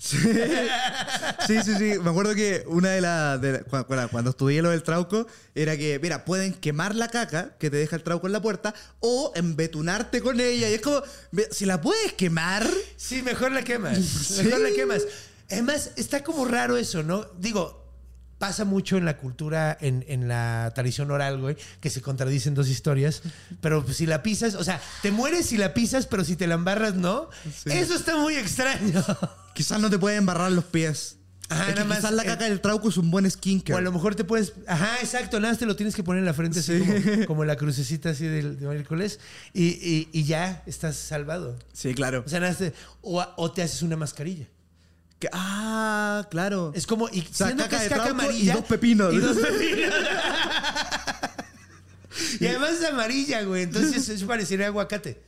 Sí, 0.04 1.62
sí, 1.64 1.74
sí. 1.78 1.98
Me 2.02 2.10
acuerdo 2.10 2.34
que 2.34 2.64
una 2.66 2.90
de 2.90 3.00
las. 3.00 3.40
cuando, 3.70 4.08
cuando 4.10 4.30
estudié 4.30 4.60
lo 4.60 4.70
del 4.70 4.82
trauco, 4.82 5.26
era 5.54 5.76
que, 5.76 5.98
mira, 5.98 6.24
pueden 6.24 6.52
quemar 6.52 6.94
la 6.94 7.08
caca 7.08 7.56
que 7.58 7.70
te 7.70 7.76
deja 7.78 7.96
el 7.96 8.02
trauco 8.02 8.26
en 8.26 8.32
la 8.32 8.42
puerta 8.42 8.74
o 9.00 9.32
embetunarte 9.34 10.20
con 10.20 10.40
ella. 10.40 10.68
Y 10.68 10.74
es 10.74 10.80
como, 10.80 11.00
si 11.50 11.64
la 11.64 11.80
puedes 11.80 12.12
quemar. 12.12 12.68
Sí, 12.96 13.22
mejor 13.22 13.52
la 13.52 13.62
quemas. 13.62 13.98
Mejor 14.42 14.60
la 14.60 14.70
quemas. 14.70 15.02
Además, 15.50 15.92
está 15.96 16.22
como 16.22 16.44
raro 16.44 16.76
eso, 16.76 17.02
¿no? 17.02 17.26
Digo, 17.38 17.83
pasa 18.46 18.64
mucho 18.64 18.96
en 18.98 19.04
la 19.04 19.16
cultura, 19.16 19.76
en, 19.80 20.04
en 20.08 20.28
la 20.28 20.70
tradición 20.74 21.10
oral, 21.10 21.40
güey, 21.40 21.56
que 21.80 21.88
se 21.90 22.00
contradicen 22.02 22.54
dos 22.54 22.68
historias. 22.68 23.22
Pero 23.60 23.84
pues, 23.84 23.96
si 23.96 24.06
la 24.06 24.22
pisas, 24.22 24.54
o 24.54 24.64
sea, 24.64 24.80
te 25.02 25.10
mueres 25.10 25.46
si 25.46 25.56
la 25.56 25.72
pisas, 25.72 26.06
pero 26.06 26.24
si 26.24 26.36
te 26.36 26.46
la 26.46 26.54
embarras, 26.54 26.94
no. 26.94 27.28
Eso 27.64 27.94
está 27.94 28.16
muy 28.16 28.34
extraño. 28.36 29.02
Quizás 29.54 29.80
no 29.80 29.88
te 29.88 29.98
pueden 29.98 30.18
embarrar 30.18 30.52
los 30.52 30.64
pies. 30.64 31.16
Ajá, 31.50 31.64
Es 31.64 31.68
que 31.68 31.74
nada 31.74 31.84
más 31.86 31.98
quizás 31.98 32.12
la 32.12 32.24
caca 32.24 32.44
del 32.46 32.60
trauco 32.62 32.88
es 32.88 32.96
un 32.96 33.10
buen 33.10 33.26
O 33.26 33.28
a 33.28 33.30
skincare. 33.30 33.82
lo 33.82 33.92
mejor 33.92 34.14
te 34.14 34.24
puedes. 34.24 34.54
Ajá, 34.66 34.96
exacto. 35.00 35.38
Nada 35.40 35.52
más 35.52 35.58
te 35.58 35.66
lo 35.66 35.76
tienes 35.76 35.94
que 35.94 36.02
poner 36.02 36.20
en 36.20 36.24
la 36.24 36.32
frente, 36.34 36.60
así 36.60 36.78
como, 36.80 36.92
como 37.26 37.44
la 37.44 37.56
crucecita 37.56 38.10
así 38.10 38.24
del- 38.26 38.58
de, 38.58 38.66
miércoles. 38.66 39.20
Y, 39.52 39.64
y- 39.66 40.08
y 40.12 40.24
ya 40.24 40.62
estás 40.66 40.96
salvado. 40.96 41.58
Sí, 41.72 41.94
claro. 41.94 42.22
O 42.26 42.28
sea, 42.28 42.40
nada 42.40 42.52
más 42.52 42.58
te- 42.58 42.72
o, 43.02 43.22
o 43.36 43.52
te 43.52 43.62
haces 43.62 43.82
una 43.82 43.96
mascarilla. 43.96 44.46
Que- 45.18 45.28
ah, 45.32 46.26
claro. 46.30 46.72
Es 46.74 46.86
como. 46.86 47.08
Y 47.08 47.22
sea, 47.22 47.48
siendo 47.48 47.64
caca 47.64 47.78
que 47.78 47.84
es 47.84 47.90
de 47.90 47.96
caca 47.96 48.08
y 48.08 48.10
amarilla. 48.10 48.54
dos 48.54 48.64
pepinos. 48.64 49.14
Y 49.14 49.18
dos 49.18 49.36
pepinos. 49.36 49.94
y 52.40 52.46
además 52.46 52.72
es 52.72 52.84
amarilla, 52.84 53.42
güey. 53.42 53.62
Entonces 53.62 54.08
eso 54.08 54.26
parecería 54.26 54.66
aguacate. 54.66 55.22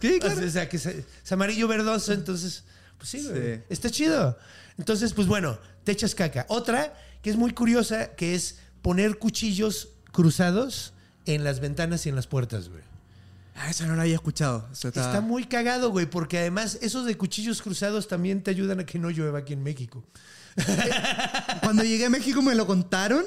Sí, 0.00 0.18
claro. 0.20 0.46
O 0.46 0.50
sea, 0.50 0.68
que 0.68 0.76
es, 0.78 0.86
es 0.86 1.32
amarillo 1.32 1.68
verdoso, 1.68 2.12
entonces. 2.12 2.64
Pues 2.98 3.10
sí, 3.10 3.26
güey. 3.28 3.56
Sí. 3.56 3.62
Está 3.68 3.90
chido. 3.90 4.38
Entonces, 4.78 5.12
pues 5.12 5.26
bueno, 5.26 5.58
te 5.84 5.92
echas 5.92 6.14
caca. 6.14 6.46
Otra 6.48 6.94
que 7.22 7.30
es 7.30 7.36
muy 7.36 7.52
curiosa, 7.52 8.14
que 8.14 8.34
es 8.34 8.58
poner 8.82 9.18
cuchillos 9.18 9.90
cruzados 10.12 10.92
en 11.24 11.44
las 11.44 11.60
ventanas 11.60 12.06
y 12.06 12.08
en 12.08 12.16
las 12.16 12.26
puertas, 12.26 12.68
güey. 12.68 12.82
Ah, 13.58 13.70
esa 13.70 13.86
no 13.86 13.96
la 13.96 14.02
había 14.02 14.14
escuchado. 14.14 14.68
Eso 14.72 14.88
está- 14.88 15.06
Está 15.06 15.20
muy 15.20 15.44
cagado, 15.46 15.90
güey, 15.90 16.06
porque 16.06 16.38
además 16.38 16.78
esos 16.82 17.06
de 17.06 17.16
cuchillos 17.16 17.62
cruzados 17.62 18.06
también 18.06 18.42
te 18.42 18.50
ayudan 18.50 18.80
a 18.80 18.86
que 18.86 18.98
no 18.98 19.08
llueva 19.10 19.38
aquí 19.38 19.54
en 19.54 19.62
México. 19.62 20.04
Cuando 21.62 21.82
llegué 21.84 22.06
a 22.06 22.10
México 22.10 22.42
me 22.42 22.54
lo 22.54 22.66
contaron. 22.66 23.24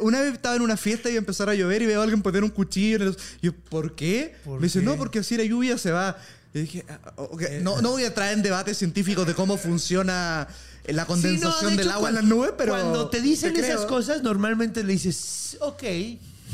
Una 0.00 0.20
vez 0.20 0.32
estaba 0.34 0.56
en 0.56 0.62
una 0.62 0.76
fiesta 0.76 1.08
y 1.08 1.12
iba 1.12 1.18
a 1.18 1.22
empezar 1.22 1.48
a 1.48 1.54
llover 1.54 1.82
y 1.82 1.86
veo 1.86 2.00
a 2.00 2.02
alguien 2.02 2.20
poner 2.20 2.42
un 2.42 2.50
cuchillo. 2.50 2.96
En 2.96 3.02
el... 3.02 3.16
y 3.40 3.46
yo, 3.46 3.52
¿por 3.54 3.94
qué? 3.94 4.34
¿Por 4.44 4.58
me 4.60 4.66
dice, 4.66 4.80
qué? 4.80 4.84
no, 4.84 4.96
porque 4.96 5.20
así 5.20 5.36
la 5.36 5.44
lluvia 5.44 5.78
se 5.78 5.92
va. 5.92 6.16
Y 6.52 6.60
dije, 6.62 6.84
ah, 6.88 7.12
ok, 7.16 7.42
no, 7.62 7.80
no 7.80 7.90
voy 7.90 8.04
a 8.04 8.12
traer 8.12 8.32
en 8.34 8.42
debates 8.42 8.76
científicos 8.78 9.26
de 9.26 9.34
cómo 9.34 9.56
funciona 9.56 10.48
la 10.86 11.06
condensación 11.06 11.52
Sí, 11.52 11.64
no, 11.64 11.70
de 11.70 11.76
del 11.76 11.86
hecho, 11.86 11.94
agua 11.96 12.08
en 12.08 12.14
las 12.16 12.24
nubes, 12.24 12.52
pero. 12.58 12.72
Cuando 12.72 13.08
te 13.08 13.20
dicen 13.20 13.54
te 13.54 13.60
esas 13.60 13.84
cosas, 13.84 14.22
normalmente 14.22 14.82
le 14.82 14.94
dices, 14.94 15.56
ok. 15.60 15.82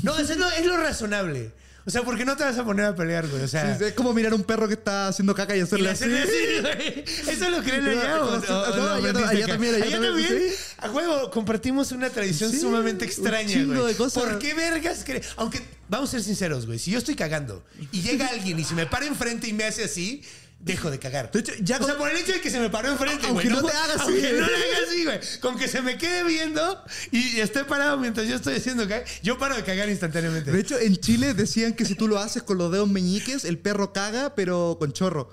No, 0.02 0.18
eso 0.18 0.32
es 0.32 0.38
lo, 0.38 0.50
es 0.50 0.66
lo 0.66 0.76
razonable. 0.76 1.52
O 1.86 1.90
sea, 1.90 2.02
porque 2.02 2.24
no 2.24 2.34
te 2.36 2.44
vas 2.44 2.56
a 2.58 2.64
poner 2.64 2.86
a 2.86 2.94
pelear, 2.94 3.26
güey. 3.28 3.42
O 3.42 3.48
sea. 3.48 3.76
Sí, 3.76 3.84
es 3.84 3.92
como 3.92 4.14
mirar 4.14 4.32
a 4.32 4.36
un 4.36 4.44
perro 4.44 4.66
que 4.66 4.74
está 4.74 5.08
haciendo 5.08 5.34
caca 5.34 5.54
y 5.54 5.58
y 5.58 5.62
hacerle 5.62 5.84
le 5.84 5.90
así. 5.90 7.04
Eso 7.30 7.50
lo 7.50 7.62
creen 7.62 7.86
allá. 7.86 8.16
no, 8.18 8.32
allá- 8.32 9.46
también, 9.46 9.74
allá 9.74 9.84
¿Allá 9.84 10.00
también, 10.00 10.28
sí. 10.28 10.54
A 10.78 10.90
huevo, 10.90 11.30
compartimos 11.30 11.92
una 11.92 12.08
tradición 12.10 12.50
Sí, 12.50 12.60
sumamente 12.60 13.04
extraña, 13.04 13.48
chingo 13.48 13.74
güey. 13.82 13.92
de 13.92 13.96
cosas. 13.98 14.22
¿Por 14.22 14.38
qué 14.38 14.54
vergas 14.54 15.02
creen? 15.04 15.22
Aunque, 15.36 15.60
vamos 15.88 16.08
a 16.08 16.12
ser 16.12 16.22
sinceros, 16.22 16.66
güey. 16.66 16.78
Si 16.78 16.90
yo 16.90 16.98
estoy 16.98 17.16
cagando 17.16 17.62
y 17.92 18.00
llega 18.00 18.28
alguien 18.28 18.58
y 18.58 18.64
se 18.64 18.74
me 18.74 18.86
para 18.86 19.04
enfrente 19.06 19.46
y 19.48 19.52
me 19.52 19.64
hace 19.64 19.84
así, 19.84 20.22
dejo 20.64 20.90
de 20.90 20.98
cagar. 20.98 21.30
De 21.30 21.40
hecho, 21.40 21.52
ya 21.60 21.76
o 21.78 21.84
sea, 21.84 21.98
por 21.98 22.10
el 22.10 22.16
hecho 22.16 22.32
de 22.32 22.40
que 22.40 22.50
se 22.50 22.58
me 22.58 22.70
paró 22.70 22.88
enfrente, 22.90 23.26
Aunque 23.26 23.48
güey. 23.50 23.62
no 23.62 23.68
te 23.68 23.76
haga 23.76 23.94
así. 23.94 24.02
Aunque 24.02 24.32
no 24.40 24.46
le 24.46 24.54
haga 24.56 24.86
así, 24.88 25.04
güey. 25.04 25.20
Con 25.40 25.58
que 25.58 25.68
se 25.68 25.82
me 25.82 25.98
quede 25.98 26.24
viendo 26.24 26.82
y 27.10 27.38
esté 27.40 27.64
parado 27.64 27.98
mientras 27.98 28.26
yo 28.26 28.36
estoy 28.36 28.54
haciendo 28.56 28.88
cagar, 28.88 29.04
yo 29.22 29.36
paro 29.38 29.56
de 29.56 29.62
cagar 29.62 29.88
instantáneamente. 29.90 30.50
De 30.50 30.58
hecho, 30.60 30.78
en 30.78 30.96
Chile 30.96 31.34
decían 31.34 31.74
que 31.74 31.84
si 31.84 31.94
tú 31.94 32.08
lo 32.08 32.18
haces 32.18 32.42
con 32.42 32.56
los 32.58 32.72
dedos 32.72 32.88
meñiques, 32.88 33.44
el 33.44 33.58
perro 33.58 33.92
caga, 33.92 34.34
pero 34.34 34.76
con 34.80 34.92
chorro. 34.92 35.30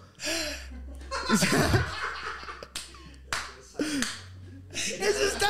Eso 4.73 5.25
está, 5.27 5.49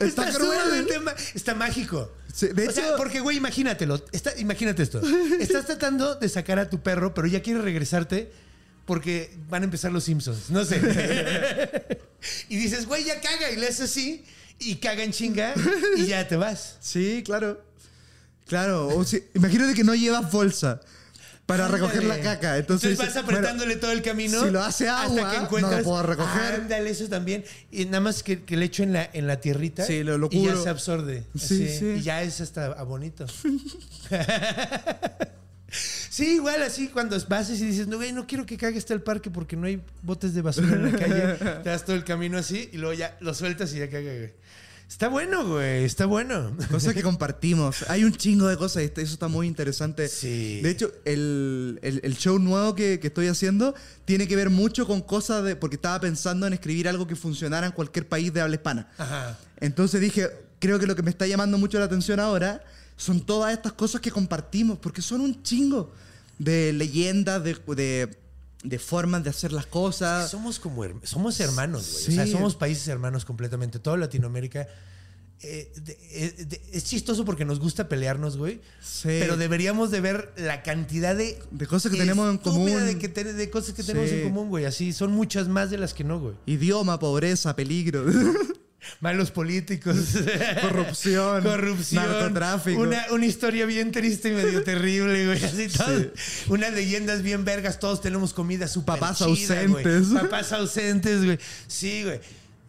está, 0.00 0.28
Está 0.28 1.00
ma- 1.00 1.14
está 1.34 1.54
mágico. 1.54 2.12
Sí, 2.32 2.48
de 2.48 2.68
o 2.68 2.72
sea, 2.72 2.86
hecho- 2.88 2.96
porque, 2.96 3.20
güey, 3.20 3.36
imagínatelo. 3.36 4.02
Está- 4.12 4.38
imagínate 4.38 4.82
esto. 4.82 5.00
Estás 5.40 5.66
tratando 5.66 6.14
de 6.14 6.28
sacar 6.28 6.58
a 6.58 6.70
tu 6.70 6.80
perro, 6.82 7.12
pero 7.12 7.26
ya 7.26 7.42
quiere 7.42 7.60
regresarte 7.60 8.32
porque 8.84 9.36
van 9.48 9.62
a 9.62 9.64
empezar 9.64 9.92
los 9.92 10.04
Simpsons. 10.04 10.50
No 10.50 10.64
sé. 10.64 10.80
y 12.48 12.56
dices, 12.56 12.86
güey, 12.86 13.04
ya 13.04 13.20
caga. 13.20 13.50
Y 13.50 13.56
le 13.56 13.68
haces 13.68 13.90
así 13.90 14.24
y 14.58 14.76
caga 14.76 15.02
en 15.02 15.12
chinga 15.12 15.54
y 15.96 16.06
ya 16.06 16.26
te 16.26 16.36
vas. 16.36 16.76
Sí, 16.80 17.22
claro. 17.24 17.62
Claro. 18.46 18.88
O 18.88 19.04
imagínate 19.34 19.74
que 19.74 19.84
no 19.84 19.94
llevas 19.94 20.30
bolsa 20.30 20.80
para 21.46 21.68
recoger 21.68 22.04
la 22.04 22.20
caca. 22.20 22.56
Entonces, 22.58 22.96
vas 22.96 23.12
bueno, 23.14 23.20
apretándole 23.38 23.76
todo 23.76 23.92
el 23.92 24.02
camino. 24.02 24.44
si 24.44 24.50
lo 24.50 24.62
hace 24.62 24.88
agua, 24.88 25.48
no 25.50 25.70
lo 25.70 25.82
puedo 25.82 26.02
recoger. 26.02 26.54
Ándale, 26.54 26.90
eso 26.90 27.08
también. 27.08 27.44
Y 27.70 27.84
nada 27.86 28.00
más 28.00 28.22
que, 28.22 28.44
que 28.44 28.56
le 28.56 28.66
echo 28.66 28.82
en 28.82 28.92
la, 28.92 29.08
en 29.12 29.26
la 29.26 29.40
tierrita. 29.40 29.84
Sí, 29.84 30.02
lo- 30.02 30.18
lo 30.18 30.28
Y 30.30 30.44
ya 30.44 30.56
se 30.56 30.68
absorbe. 30.68 31.24
Sí, 31.36 31.68
sí. 31.78 31.94
Y 31.98 32.02
ya 32.02 32.22
es 32.22 32.40
hasta 32.40 32.82
bonito. 32.84 33.26
Sí, 35.72 36.34
igual 36.34 36.62
así 36.62 36.88
cuando 36.88 37.18
vas 37.28 37.48
y 37.50 37.54
dices, 37.64 37.86
no, 37.86 37.96
güey, 37.96 38.12
no 38.12 38.26
quiero 38.26 38.44
que 38.44 38.56
cague 38.58 38.78
hasta 38.78 38.92
el 38.94 39.00
parque 39.02 39.30
porque 39.30 39.56
no 39.56 39.66
hay 39.66 39.80
botes 40.02 40.34
de 40.34 40.42
basura 40.42 40.74
en 40.76 40.92
la 40.92 40.98
calle. 40.98 41.22
Te 41.62 41.70
das 41.70 41.84
todo 41.84 41.96
el 41.96 42.04
camino 42.04 42.36
así 42.38 42.68
y 42.72 42.76
luego 42.76 42.92
ya 42.94 43.16
lo 43.20 43.32
sueltas 43.34 43.72
y 43.74 43.78
ya 43.78 43.88
caga, 43.88 44.12
güey. 44.12 44.32
Está 44.88 45.08
bueno, 45.08 45.46
güey, 45.48 45.84
está 45.84 46.04
bueno. 46.04 46.54
Cosas 46.70 46.92
que 46.92 47.02
compartimos. 47.02 47.88
Hay 47.88 48.04
un 48.04 48.12
chingo 48.12 48.46
de 48.48 48.58
cosas 48.58 48.82
y 48.82 48.86
eso 49.00 49.14
está 49.14 49.26
muy 49.28 49.46
interesante. 49.46 50.06
Sí. 50.08 50.60
De 50.62 50.68
hecho, 50.70 50.92
el, 51.06 51.78
el- 51.80 52.00
el 52.04 52.16
show 52.18 52.38
nuevo 52.38 52.74
que, 52.74 53.00
que 53.00 53.06
estoy 53.06 53.28
haciendo 53.28 53.74
tiene 54.04 54.28
que 54.28 54.36
ver 54.36 54.50
mucho 54.50 54.86
con 54.86 55.00
cosas 55.00 55.44
de. 55.44 55.56
Porque 55.56 55.76
estaba 55.76 55.98
pensando 55.98 56.46
en 56.46 56.52
escribir 56.52 56.88
algo 56.90 57.06
que 57.06 57.16
funcionara 57.16 57.66
en 57.68 57.72
cualquier 57.72 58.06
país 58.06 58.34
de 58.34 58.42
habla 58.42 58.56
hispana. 58.56 58.90
Ajá. 58.98 59.38
Entonces 59.60 59.98
dije, 60.02 60.28
creo 60.58 60.78
que 60.78 60.86
lo 60.86 60.94
que 60.94 61.02
me 61.02 61.08
está 61.10 61.26
llamando 61.26 61.56
mucho 61.56 61.78
la 61.78 61.86
atención 61.86 62.20
ahora 62.20 62.62
son 62.96 63.20
todas 63.20 63.52
estas 63.52 63.72
cosas 63.72 64.00
que 64.00 64.10
compartimos, 64.10 64.78
porque 64.78 65.02
son 65.02 65.20
un 65.20 65.42
chingo 65.42 65.92
de 66.38 66.72
leyendas, 66.72 67.42
de, 67.44 67.54
de, 67.74 68.16
de 68.64 68.78
formas 68.78 69.22
de 69.24 69.30
hacer 69.30 69.52
las 69.52 69.66
cosas. 69.66 70.30
Somos 70.30 70.58
como 70.58 70.84
her- 70.84 70.94
somos 71.04 71.38
hermanos, 71.40 71.88
güey. 71.92 72.04
Sí. 72.04 72.12
O 72.12 72.14
sea, 72.14 72.26
somos 72.26 72.54
países 72.54 72.86
hermanos 72.88 73.24
completamente. 73.24 73.78
Toda 73.78 73.96
Latinoamérica. 73.96 74.66
eh, 75.44 75.72
de- 75.84 75.98
eh, 76.12 76.44
de- 76.44 76.62
es 76.72 76.84
chistoso 76.84 77.24
porque 77.24 77.44
nos 77.44 77.58
gusta 77.58 77.88
pelearnos, 77.88 78.36
güey. 78.36 78.60
Sí. 78.80 79.08
Pero 79.08 79.36
deberíamos 79.36 79.90
de 79.90 80.00
ver 80.00 80.32
la 80.36 80.62
cantidad 80.62 81.16
de... 81.16 81.36
De 81.50 81.66
cosas 81.66 81.90
que 81.90 81.98
tenemos 81.98 82.30
en 82.30 82.38
común. 82.38 82.70
De, 82.86 82.96
que 82.96 83.08
te- 83.08 83.32
de 83.32 83.50
cosas 83.50 83.74
que 83.74 83.82
tenemos 83.82 84.08
Sí. 84.08 84.16
en 84.18 84.22
común, 84.28 84.48
güey. 84.50 84.66
Así, 84.66 84.92
son 84.92 85.10
muchas 85.10 85.48
más 85.48 85.68
de 85.70 85.78
las 85.78 85.94
que 85.94 86.04
no, 86.04 86.20
güey. 86.20 86.34
Idioma, 86.46 87.00
pobreza, 87.00 87.56
peligro. 87.56 88.04
Malos 89.00 89.30
políticos. 89.30 89.96
Corrupción, 90.62 91.42
Corrupción. 91.42 92.04
narcotráfico. 92.04 92.80
Una, 92.80 93.04
una 93.12 93.26
historia 93.26 93.66
bien 93.66 93.92
triste 93.92 94.28
y 94.30 94.32
medio 94.32 94.62
terrible, 94.64 95.26
güey. 95.26 95.44
Así 95.44 95.68
todo. 95.68 96.06
Unas 96.48 96.72
leyendas 96.72 97.22
bien 97.22 97.44
vergas. 97.44 97.78
Todos 97.80 98.00
tenemos 98.00 98.32
comida 98.32 98.68
súper 98.68 98.98
Papás 98.98 99.18
chida, 99.18 99.64
güey. 99.66 99.84
ausentes. 99.84 100.20
Papás 100.22 100.52
ausentes, 100.52 101.24
güey. 101.24 101.38
Sí, 101.66 102.04
güey. 102.04 102.20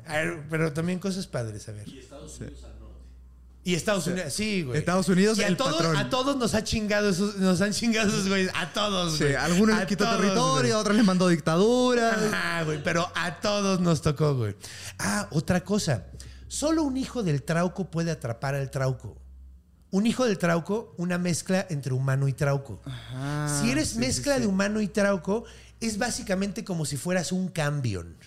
A 0.06 0.18
ver, 0.18 0.40
pero 0.50 0.74
también 0.74 1.00
cosas 1.00 1.28
padres, 1.28 1.68
a 1.70 1.72
ver. 1.72 1.88
Y 1.88 2.00
Estados 2.00 2.38
Unidos 2.40 2.64
al 2.64 2.70
norte. 2.80 2.83
Y 3.66 3.76
Estados 3.76 4.08
Unidos, 4.08 4.34
sí, 4.34 4.64
güey. 4.64 4.78
Estados 4.80 5.08
Unidos, 5.08 5.38
y 5.38 5.44
a 5.44 5.48
el 5.48 5.56
todos, 5.56 5.74
patrón. 5.76 5.96
A 5.96 6.10
todos 6.10 6.36
nos 6.36 6.54
ha 6.54 6.64
chingado 6.66 7.10
esos, 7.10 7.38
nos 7.38 7.62
han 7.62 7.72
chingado 7.72 8.10
esos 8.10 8.28
güeyes. 8.28 8.52
A 8.56 8.74
todos, 8.74 9.14
Sí, 9.18 9.24
güey. 9.24 9.36
a 9.36 9.46
algunos 9.46 9.78
les 9.78 9.86
quitó 9.88 10.04
todos, 10.04 10.18
territorio, 10.18 10.60
güey. 10.62 10.72
a 10.72 10.78
otros 10.80 10.96
les 10.98 11.06
mandó 11.06 11.28
dictadura. 11.30 12.10
Ajá, 12.12 12.64
güey, 12.64 12.84
pero 12.84 13.10
a 13.16 13.40
todos 13.40 13.80
nos 13.80 14.02
tocó, 14.02 14.36
güey. 14.36 14.56
Ah, 15.00 15.28
otra 15.32 15.64
cosa. 15.64 16.08
Solo 16.50 16.84
un 16.84 16.98
hijo 16.98 17.24
del 17.24 17.42
trauco 17.44 17.90
puede 17.90 18.12
atrapar 18.12 18.54
al 18.56 18.70
trauco. 18.70 19.18
un 19.92 20.08
hijo 20.08 20.26
del 20.26 20.38
trauco, 20.40 20.94
una 20.98 21.18
mezcla 21.20 21.66
entre 21.70 21.94
humano 21.94 22.28
y 22.28 22.34
trauco. 22.34 22.82
Ajá, 22.86 23.62
si 23.62 23.70
eres 23.72 23.90
sí, 23.90 23.94
sí, 23.94 24.00
mezcla 24.00 24.36
sí. 24.36 24.42
de 24.42 24.48
humano 24.48 24.82
y 24.82 24.88
trauco, 24.88 25.46
es 25.80 25.98
básicamente 26.00 26.64
como 26.66 26.84
si 26.86 26.98
fueras 26.98 27.32
un 27.32 27.48
cambion. 27.48 28.18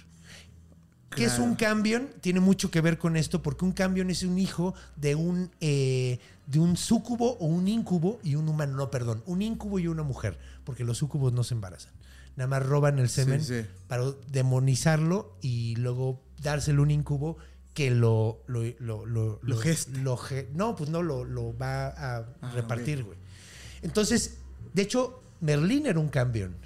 ¿Qué 1.16 1.24
es 1.24 1.32
Claro. 1.32 1.44
un 1.44 1.54
cambion? 1.56 2.08
Tiene 2.20 2.40
mucho 2.40 2.70
que 2.70 2.80
ver 2.80 2.98
con 2.98 3.16
esto, 3.16 3.42
porque 3.42 3.64
un 3.64 3.72
cambion 3.72 4.10
es 4.10 4.22
un 4.22 4.38
hijo 4.38 4.74
de 4.96 5.14
un, 5.16 5.50
eh, 5.60 6.20
de 6.46 6.58
un 6.60 6.76
súcubo 6.76 7.32
o 7.38 7.46
un 7.46 7.66
incubo 7.68 8.20
y 8.22 8.34
un 8.36 8.48
humano. 8.48 8.76
No, 8.76 8.90
perdón, 8.90 9.22
un 9.26 9.42
incubo 9.42 9.78
y 9.78 9.88
una 9.88 10.02
mujer, 10.04 10.38
porque 10.64 10.84
los 10.84 10.98
súcubos 10.98 11.32
no 11.32 11.42
se 11.42 11.54
embarazan. 11.54 11.92
Nada 12.36 12.46
más 12.48 12.64
roban 12.66 12.98
el 12.98 13.08
semen 13.08 13.42
sí. 13.42 13.64
para 13.88 14.04
demonizarlo 14.30 15.36
y 15.40 15.74
luego 15.76 16.20
dárselo 16.42 16.82
un 16.82 16.90
incubo 16.90 17.36
que 17.72 17.90
lo 17.90 18.42
lo 18.46 18.62
lo 18.78 19.04
lo, 19.06 19.38
Lo 19.42 19.56
gesta. 19.58 19.98
lo 19.98 20.16
ge- 20.16 20.48
no, 20.54 20.76
pues 20.76 20.88
no 20.90 21.02
lo, 21.02 21.24
lo 21.24 21.56
va 21.56 21.88
a 21.88 22.26
Ah, 22.42 22.52
repartir, 22.54 23.04
güey. 23.04 23.18
Entonces, 23.82 24.38
de 24.74 24.82
hecho, 24.82 25.20
Merlín 25.40 25.86
era 25.86 25.98
un 25.98 26.08
cambion. 26.08 26.56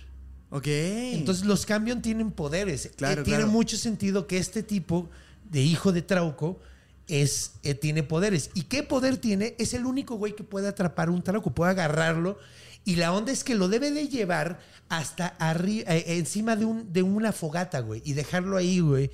Ok. 0.51 0.67
Entonces 0.67 1.45
los 1.47 1.65
cambion 1.67 2.03
tienen 2.03 2.31
poderes. 2.33 2.91
Claro, 2.97 3.23
Eh, 3.23 3.25
tiene 3.25 3.41
claro. 3.41 3.53
mucho 3.53 3.77
sentido 3.77 4.27
que 4.27 4.39
este 4.39 4.63
tipo 4.63 5.09
de 5.51 5.63
hijo 5.63 5.93
de 5.93 6.03
Trauco 6.03 6.61
es, 7.09 7.53
eh, 7.63 7.75
tiene 7.75 8.03
poderes. 8.03 8.51
¿Y 8.55 8.63
qué 8.63 8.83
poder 8.83 9.17
tiene? 9.17 9.55
Es 9.59 9.75
el 9.75 9.87
único 9.87 10.17
güey 10.17 10.35
que 10.35 10.45
puede 10.45 10.69
atrapar 10.69 11.11
un 11.11 11.23
Trauco, 11.23 11.53
puede 11.53 11.71
agarrarlo. 11.73 12.39
Y 12.85 12.97
la 12.97 13.13
onda 13.13 13.31
es 13.31 13.45
que 13.45 13.55
lo 13.55 13.69
debe 13.69 13.91
de 13.91 14.09
llevar 14.09 14.59
hasta 14.89 15.29
arriba, 15.39 15.85
encima 15.95 16.57
de, 16.57 16.65
un, 16.65 16.93
de 16.93 17.03
una 17.03 17.33
fogata, 17.33 17.81
güey. 17.81 18.03
Y 18.05 18.15
dejarlo 18.15 18.57
ahí, 18.57 18.81
güey. 18.81 19.11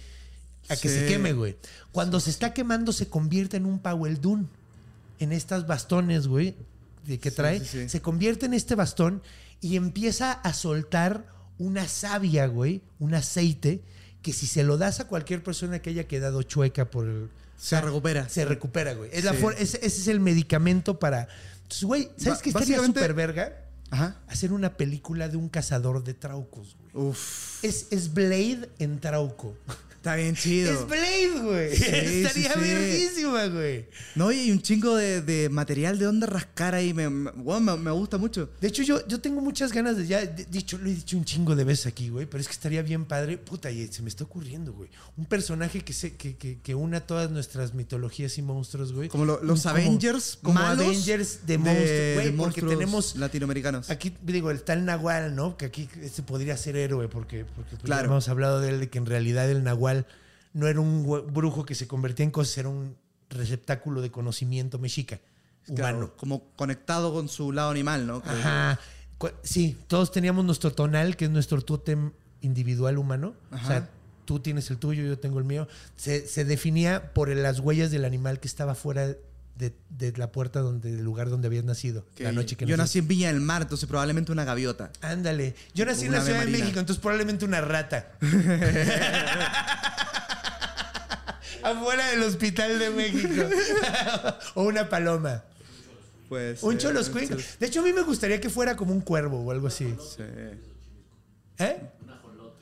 A 0.68 0.76
que 0.76 0.88
Sí. 0.88 1.00
se 1.00 1.06
queme, 1.06 1.32
güey. 1.32 1.56
Cuando 1.92 2.18
se 2.20 2.30
está 2.30 2.54
quemando, 2.54 2.92
se 2.92 3.08
convierte 3.08 3.56
en 3.56 3.66
un 3.66 3.78
Powell 3.78 4.18
En 5.18 5.32
estas 5.32 5.66
bastones, 5.66 6.26
güey, 6.28 6.54
que 7.20 7.30
trae. 7.30 7.60
sí, 7.60 7.66
sí. 7.82 7.88
Se 7.88 8.00
convierte 8.02 8.46
en 8.46 8.54
este 8.54 8.74
bastón 8.74 9.22
y 9.60 9.76
empieza 9.76 10.32
a 10.32 10.52
soltar 10.52 11.26
una 11.58 11.88
savia, 11.88 12.46
güey, 12.46 12.82
un 12.98 13.14
aceite, 13.14 13.82
que 14.22 14.32
si 14.32 14.46
se 14.46 14.62
lo 14.62 14.76
das 14.76 15.00
a 15.00 15.06
cualquier 15.08 15.42
persona 15.42 15.80
que 15.80 15.90
haya 15.90 16.06
quedado 16.06 16.42
chueca 16.42 16.90
por 16.90 17.06
el... 17.06 17.30
Se 17.56 17.80
recupera. 17.80 18.28
Se 18.28 18.44
recupera, 18.44 18.92
güey. 18.94 19.08
Es 19.12 19.24
Sí. 19.24 19.30
ese, 19.58 19.78
ese 19.78 19.86
es 19.86 20.08
el 20.08 20.20
medicamento 20.20 20.98
para... 20.98 21.28
Entonces, 21.62 21.84
güey, 21.84 22.10
¿sabes 22.16 22.40
qué 22.42 22.50
estaría 22.50 22.82
súper 22.84 23.14
verga? 23.14 23.62
Ajá. 23.90 24.20
Hacer 24.28 24.52
una 24.52 24.76
película 24.76 25.28
de 25.28 25.36
un 25.36 25.48
cazador 25.48 26.04
de 26.04 26.14
traucos, 26.14 26.76
güey. 26.92 27.06
Uf. 27.08 27.64
Es, 27.64 27.86
es 27.90 28.12
Blade 28.12 28.68
en 28.78 29.00
trauco. 29.00 29.56
Está 30.06 30.14
bien 30.14 30.36
chido. 30.36 30.72
Es 30.72 30.86
Blade, 30.86 31.40
güey. 31.42 31.76
Sí, 31.76 31.84
Estaría 31.92 32.52
sí, 32.52 32.60
sí. 32.60 32.60
verguísima, 32.60 33.46
güey. 33.48 33.86
No, 34.14 34.30
y 34.30 34.38
hay 34.38 34.50
un 34.52 34.62
chingo 34.62 34.94
de, 34.94 35.20
de 35.20 35.48
material 35.48 35.98
de 35.98 36.04
dónde 36.04 36.26
rascar 36.26 36.76
ahí. 36.76 36.94
Me, 36.94 37.10
me, 37.10 37.32
me- 37.34 37.76
me 37.76 37.90
gusta 37.90 38.16
mucho. 38.16 38.48
De 38.60 38.68
hecho, 38.68 38.84
yo, 38.84 39.04
yo 39.08 39.20
tengo 39.20 39.40
muchas 39.40 39.72
ganas 39.72 39.96
de 39.96 40.06
ya. 40.06 40.24
de- 40.24 40.44
dicho, 40.44 40.78
lo 40.78 40.88
he 40.88 40.94
dicho 40.94 41.16
un 41.16 41.24
chingo 41.24 41.56
de 41.56 41.64
veces 41.64 41.86
aquí, 41.86 42.08
güey. 42.08 42.26
Pero 42.26 42.40
es 42.40 42.46
que 42.46 42.52
estaría 42.52 42.82
bien 42.82 43.04
padre. 43.04 43.36
Puta, 43.36 43.68
y 43.72 43.88
se 43.88 44.00
me 44.02 44.08
está 44.08 44.22
ocurriendo, 44.22 44.72
güey. 44.72 44.90
Un 45.16 45.24
personaje 45.26 45.80
que, 45.80 45.92
se, 45.92 46.14
que, 46.14 46.36
que, 46.36 46.60
que 46.60 46.74
una 46.76 47.00
todas 47.00 47.28
nuestras 47.32 47.74
mitologías 47.74 48.38
y 48.38 48.42
monstruos, 48.42 48.92
güey. 48.92 49.08
Como 49.08 49.24
lo- 49.24 49.42
los 49.42 49.62
Como- 49.64 49.74
Avengers 49.74 50.38
Como 50.40 50.60
malos 50.60 50.86
Avengers 50.86 51.44
de, 51.48 51.58
monstruos, 51.58 51.88
de 51.90 52.12
güey. 52.14 52.36
Porque 52.36 52.62
tenemos. 52.62 53.16
latinoamericanos. 53.16 53.90
Aquí, 53.90 54.14
digo, 54.22 54.52
está 54.52 54.72
el 54.74 54.84
Nahual, 54.84 55.34
¿no? 55.34 55.56
Que 55.56 55.64
aquí 55.66 55.88
este 56.00 56.22
podría 56.22 56.56
ser 56.56 56.76
héroe, 56.76 57.08
porque, 57.08 57.44
porque 57.44 57.70
pues, 57.72 57.82
Claro. 57.82 58.06
hemos 58.06 58.28
hablado 58.28 58.60
de 58.60 58.68
él, 58.68 58.78
de 58.78 58.88
que 58.88 58.98
en 58.98 59.06
realidad 59.06 59.50
el 59.50 59.64
Nahual 59.64 59.95
no 60.52 60.66
era 60.66 60.80
un 60.80 61.04
brujo 61.32 61.64
que 61.64 61.74
se 61.74 61.86
convertía 61.86 62.24
en 62.24 62.30
cosas, 62.30 62.58
era 62.58 62.68
un 62.68 62.96
receptáculo 63.30 64.00
de 64.00 64.10
conocimiento 64.10 64.78
mexica, 64.78 65.20
Claro, 65.74 65.96
humano. 65.98 66.12
como 66.16 66.44
conectado 66.56 67.12
con 67.12 67.28
su 67.28 67.52
lado 67.52 67.70
animal, 67.70 68.06
¿no? 68.06 68.22
Ajá. 68.24 68.78
Sí, 69.42 69.76
todos 69.88 70.12
teníamos 70.12 70.44
nuestro 70.44 70.72
tonal, 70.72 71.16
que 71.16 71.24
es 71.24 71.30
nuestro 71.30 71.60
tótem 71.62 72.12
individual 72.42 72.98
humano. 72.98 73.34
O 73.50 73.66
sea, 73.66 73.88
tú 74.26 74.40
tienes 74.40 74.70
el 74.70 74.76
tuyo, 74.78 75.02
yo 75.04 75.18
tengo 75.18 75.38
el 75.38 75.44
mío. 75.44 75.66
Se, 75.96 76.26
se 76.26 76.44
definía 76.44 77.12
por 77.14 77.28
las 77.34 77.58
huellas 77.60 77.90
del 77.90 78.04
animal 78.04 78.40
que 78.40 78.46
estaba 78.48 78.74
fuera 78.74 79.14
de, 79.56 79.74
de 79.90 80.12
la 80.16 80.30
puerta 80.32 80.60
donde, 80.60 80.92
del 80.92 81.04
lugar 81.04 81.30
donde 81.30 81.48
habías 81.48 81.64
nacido. 81.64 82.06
Que 82.14 82.24
la 82.24 82.32
noche 82.32 82.56
que 82.56 82.66
yo 82.66 82.76
nací 82.76 82.98
en 82.98 83.08
Viña 83.08 83.28
del 83.28 83.40
Mar, 83.40 83.62
entonces 83.62 83.88
probablemente 83.88 84.32
una 84.32 84.44
gaviota. 84.44 84.90
Ándale. 85.00 85.54
Yo 85.74 85.86
nací 85.86 86.02
en 86.02 86.10
Una 86.10 86.18
la 86.18 86.22
ave 86.22 86.32
Ciudad 86.32 86.44
de. 86.44 86.52
México, 86.52 86.78
entonces 86.78 87.00
probablemente 87.00 87.44
una 87.44 87.60
rata. 87.60 88.12
Afuera 91.62 92.06
del 92.10 92.22
Hospital 92.22 92.78
de 92.78 92.90
México. 92.90 93.44
o 94.54 94.64
una 94.64 94.88
paloma. 94.88 95.42
Pues. 96.28 96.62
Un 96.62 96.78
choloscuincle. 96.78 97.42
De 97.58 97.66
hecho, 97.66 97.80
a 97.80 97.82
mí 97.82 97.92
me 97.92 98.02
gustaría 98.02 98.40
que 98.40 98.50
fuera 98.50 98.76
como 98.76 98.92
un 98.92 99.00
cuervo 99.00 99.40
o 99.40 99.50
algo 99.50 99.66
así. 99.68 99.94
Sí. 100.16 100.22
¿Eh? 101.58 101.80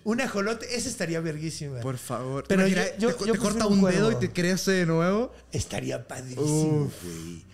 Un 0.04 0.20
ajolote. 0.20 0.76
Esa 0.76 0.88
estaría 0.88 1.20
verguísima. 1.20 1.80
Por 1.80 1.96
favor. 1.98 2.44
Pero 2.46 2.66
yo- 2.68 2.76
yo- 2.98 3.14
te, 3.14 3.26
yo 3.26 3.32
te 3.32 3.38
corta 3.38 3.66
un 3.66 3.82
un 3.84 3.90
dedo 3.90 4.12
y 4.12 4.16
te 4.16 4.30
crece 4.32 4.70
de 4.72 4.86
nuevo. 4.86 5.32
Estaría 5.50 6.06
padrísimo, 6.06 6.90
güey. 7.02 7.44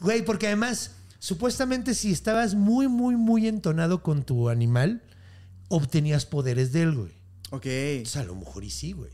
Güey, 0.00 0.24
porque 0.24 0.46
además, 0.46 0.92
supuestamente 1.18 1.94
si 1.94 2.12
estabas 2.12 2.54
muy, 2.54 2.86
muy, 2.88 3.16
muy 3.16 3.48
entonado 3.48 4.02
con 4.02 4.22
tu 4.22 4.48
animal, 4.48 5.02
obtenías 5.68 6.26
poderes 6.26 6.72
de 6.72 6.82
él, 6.82 6.94
güey. 6.94 7.12
Ok. 7.50 7.66
Entonces, 7.66 8.16
a 8.16 8.24
lo 8.24 8.36
mejor 8.36 8.62
y 8.64 8.70
sí, 8.70 8.92
güey. 8.92 9.10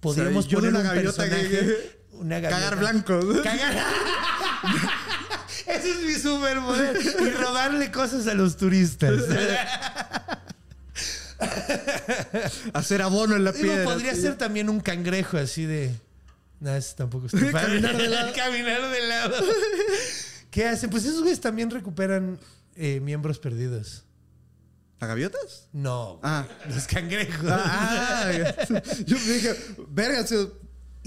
Podríamos 0.00 0.48
yo 0.48 0.60
de 0.60 0.68
poner 0.70 0.80
una 0.80 0.90
un 0.90 0.96
gaviota 0.96 1.28
que- 1.28 1.96
una 2.12 2.40
gaviota. 2.40 2.62
Cagar 2.64 2.78
blancos. 2.78 3.40
Cagar... 3.42 3.76
Ese 5.66 5.90
es 5.90 6.00
mi 6.02 6.14
superpoder. 6.14 6.96
Y 7.20 7.30
robarle 7.30 7.90
cosas 7.92 8.26
a 8.26 8.34
los 8.34 8.56
turistas. 8.56 9.12
Hacer 12.72 13.02
abono 13.02 13.36
en 13.36 13.44
la 13.44 13.52
Digo, 13.52 13.64
piedra. 13.64 13.84
podría 13.84 14.14
ser 14.14 14.36
también 14.36 14.68
un 14.70 14.80
cangrejo 14.80 15.36
así 15.38 15.64
de. 15.64 15.94
No, 16.60 16.74
ese 16.74 16.94
tampoco 16.96 17.26
está. 17.26 17.38
Caminar 17.52 17.96
de 17.96 18.08
lado. 18.08 18.32
Caminar 18.36 18.90
de 18.90 19.06
lado. 19.06 19.36
¿Qué 20.50 20.66
hacen? 20.66 20.88
Pues 20.90 21.04
esos 21.04 21.20
güeyes 21.20 21.40
también 21.40 21.70
recuperan 21.70 22.38
eh, 22.74 23.00
miembros 23.00 23.38
perdidos. 23.38 24.04
¿Las 24.98 25.08
gaviotas? 25.08 25.68
No, 25.72 26.20
Ah. 26.22 26.46
los 26.74 26.86
cangrejos. 26.86 27.44
Ah, 27.50 28.32
yo 29.04 29.16
dije, 29.18 29.54
verga, 29.90 30.24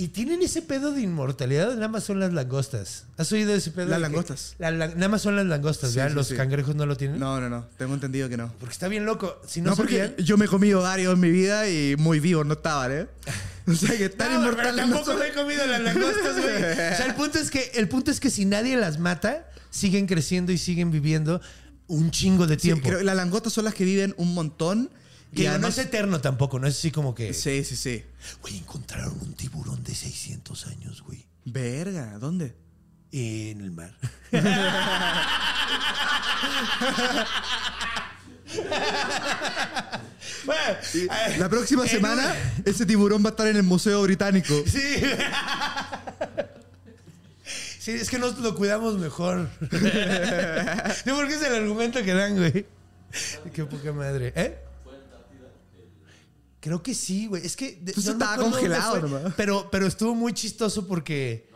Y 0.01 0.07
tienen 0.07 0.41
ese 0.41 0.61
pedo 0.61 0.93
de 0.93 1.01
inmortalidad, 1.01 1.73
nada 1.73 1.89
más 1.89 2.05
son 2.05 2.21
las 2.21 2.31
langostas. 2.31 3.03
¿Has 3.17 3.29
oído 3.33 3.53
ese 3.53 3.71
pedo? 3.71 3.87
Las 3.89 3.99
langostas. 3.99 4.55
la- 4.57 4.71
la- 4.71 4.87
nada 4.87 5.09
más 5.09 5.21
son 5.21 5.35
las 5.35 5.45
langostas, 5.45 5.91
Sí, 5.91 5.99
los 6.13 6.27
sí. 6.29 6.35
cangrejos 6.35 6.73
no 6.73 6.85
lo 6.85 6.95
tienen. 6.95 7.19
No, 7.19 7.41
no, 7.41 7.49
no. 7.49 7.67
Tengo 7.77 7.95
entendido 7.95 8.29
que 8.29 8.37
no. 8.37 8.53
Porque 8.61 8.71
está 8.71 8.87
bien 8.87 9.03
loco. 9.03 9.41
Si 9.45 9.59
no, 9.59 9.71
No, 9.71 9.75
porque 9.75 9.97
sabían- 10.07 10.15
yo 10.25 10.37
me 10.37 10.45
he 10.45 10.47
comido 10.47 10.81
varios 10.83 11.13
en 11.15 11.19
mi 11.19 11.29
vida 11.31 11.67
y 11.69 11.97
muy 11.97 12.21
vivos 12.21 12.45
no 12.45 12.53
estaban, 12.53 12.93
¿eh? 12.93 13.07
O 13.67 13.73
sea 13.73 13.97
que 13.97 14.07
tan 14.09 14.31
No, 14.31 14.39
pero 14.39 14.51
inmortales 14.53 14.75
no 14.75 14.81
tampoco 14.93 15.05
son. 15.11 15.19
me 15.19 15.27
he 15.27 15.33
comido 15.33 15.65
las 15.67 15.81
langostas, 15.81 16.41
güey. 16.41 16.55
O 16.55 16.95
sea, 16.95 17.05
el 17.05 17.15
punto 17.15 17.37
es 17.39 17.51
que 17.51 17.71
el 17.75 17.89
punto 17.89 18.09
es 18.09 18.21
que 18.21 18.29
si 18.29 18.45
nadie 18.45 18.77
las 18.77 18.99
mata, 18.99 19.49
siguen 19.69 20.07
creciendo 20.07 20.53
y 20.53 20.57
siguen 20.57 20.91
viviendo 20.91 21.41
un 21.87 22.09
chingo 22.11 22.47
de 22.47 22.55
tiempo. 22.55 22.87
creo 22.87 23.01
las 23.03 23.17
langostas 23.17 23.51
son 23.51 23.65
las 23.65 23.73
que 23.73 23.83
viven 23.83 24.13
un 24.15 24.33
montón. 24.33 24.89
Que 25.35 25.47
no 25.59 25.67
es 25.67 25.77
eterno 25.77 26.19
tampoco, 26.21 26.59
no 26.59 26.67
es 26.67 26.77
así 26.77 26.91
como 26.91 27.13
que. 27.15 27.33
Sí, 27.33 27.63
sí, 27.63 27.75
sí. 27.75 28.03
Güey, 28.41 28.57
encontraron 28.57 29.17
un 29.21 29.33
tiburón 29.33 29.83
de 29.83 29.93
600 29.95 30.67
años, 30.67 31.01
güey. 31.03 31.25
Verga, 31.45 32.17
¿dónde? 32.19 32.55
En 33.11 33.61
el 33.61 33.71
mar. 33.71 33.95
Bueno, 40.45 40.61
eh, 40.95 41.35
La 41.37 41.49
próxima 41.49 41.87
semana, 41.87 42.35
un- 42.57 42.63
ese 42.65 42.85
tiburón 42.85 43.23
va 43.23 43.27
a 43.29 43.31
estar 43.31 43.47
en 43.47 43.57
el 43.57 43.63
Museo 43.63 44.01
Británico. 44.03 44.53
Sí. 44.65 45.01
Sí, 47.79 47.91
es 47.91 48.09
que 48.09 48.19
nosotros 48.19 48.43
lo 48.43 48.55
cuidamos 48.55 48.97
mejor. 48.97 49.49
No, 51.05 51.15
porque 51.15 51.35
es 51.35 51.41
el 51.41 51.55
argumento 51.55 52.03
que 52.03 52.13
dan, 52.13 52.35
güey. 52.37 52.65
Qué 53.53 53.65
poca 53.65 53.91
madre. 53.93 54.33
¿Eh? 54.35 54.57
Creo 56.59 56.83
que 56.83 56.93
sí, 56.93 57.27
güey. 57.27 57.45
Es 57.45 57.55
que. 57.55 57.77
no 57.81 57.85
me 57.85 57.91
estaba 58.11 58.37
congelado 58.37 59.07
fue. 59.07 59.31
Pero, 59.37 59.69
pero 59.71 59.87
estuvo 59.87 60.13
muy 60.15 60.33
chistoso 60.33 60.87
porque. 60.87 61.49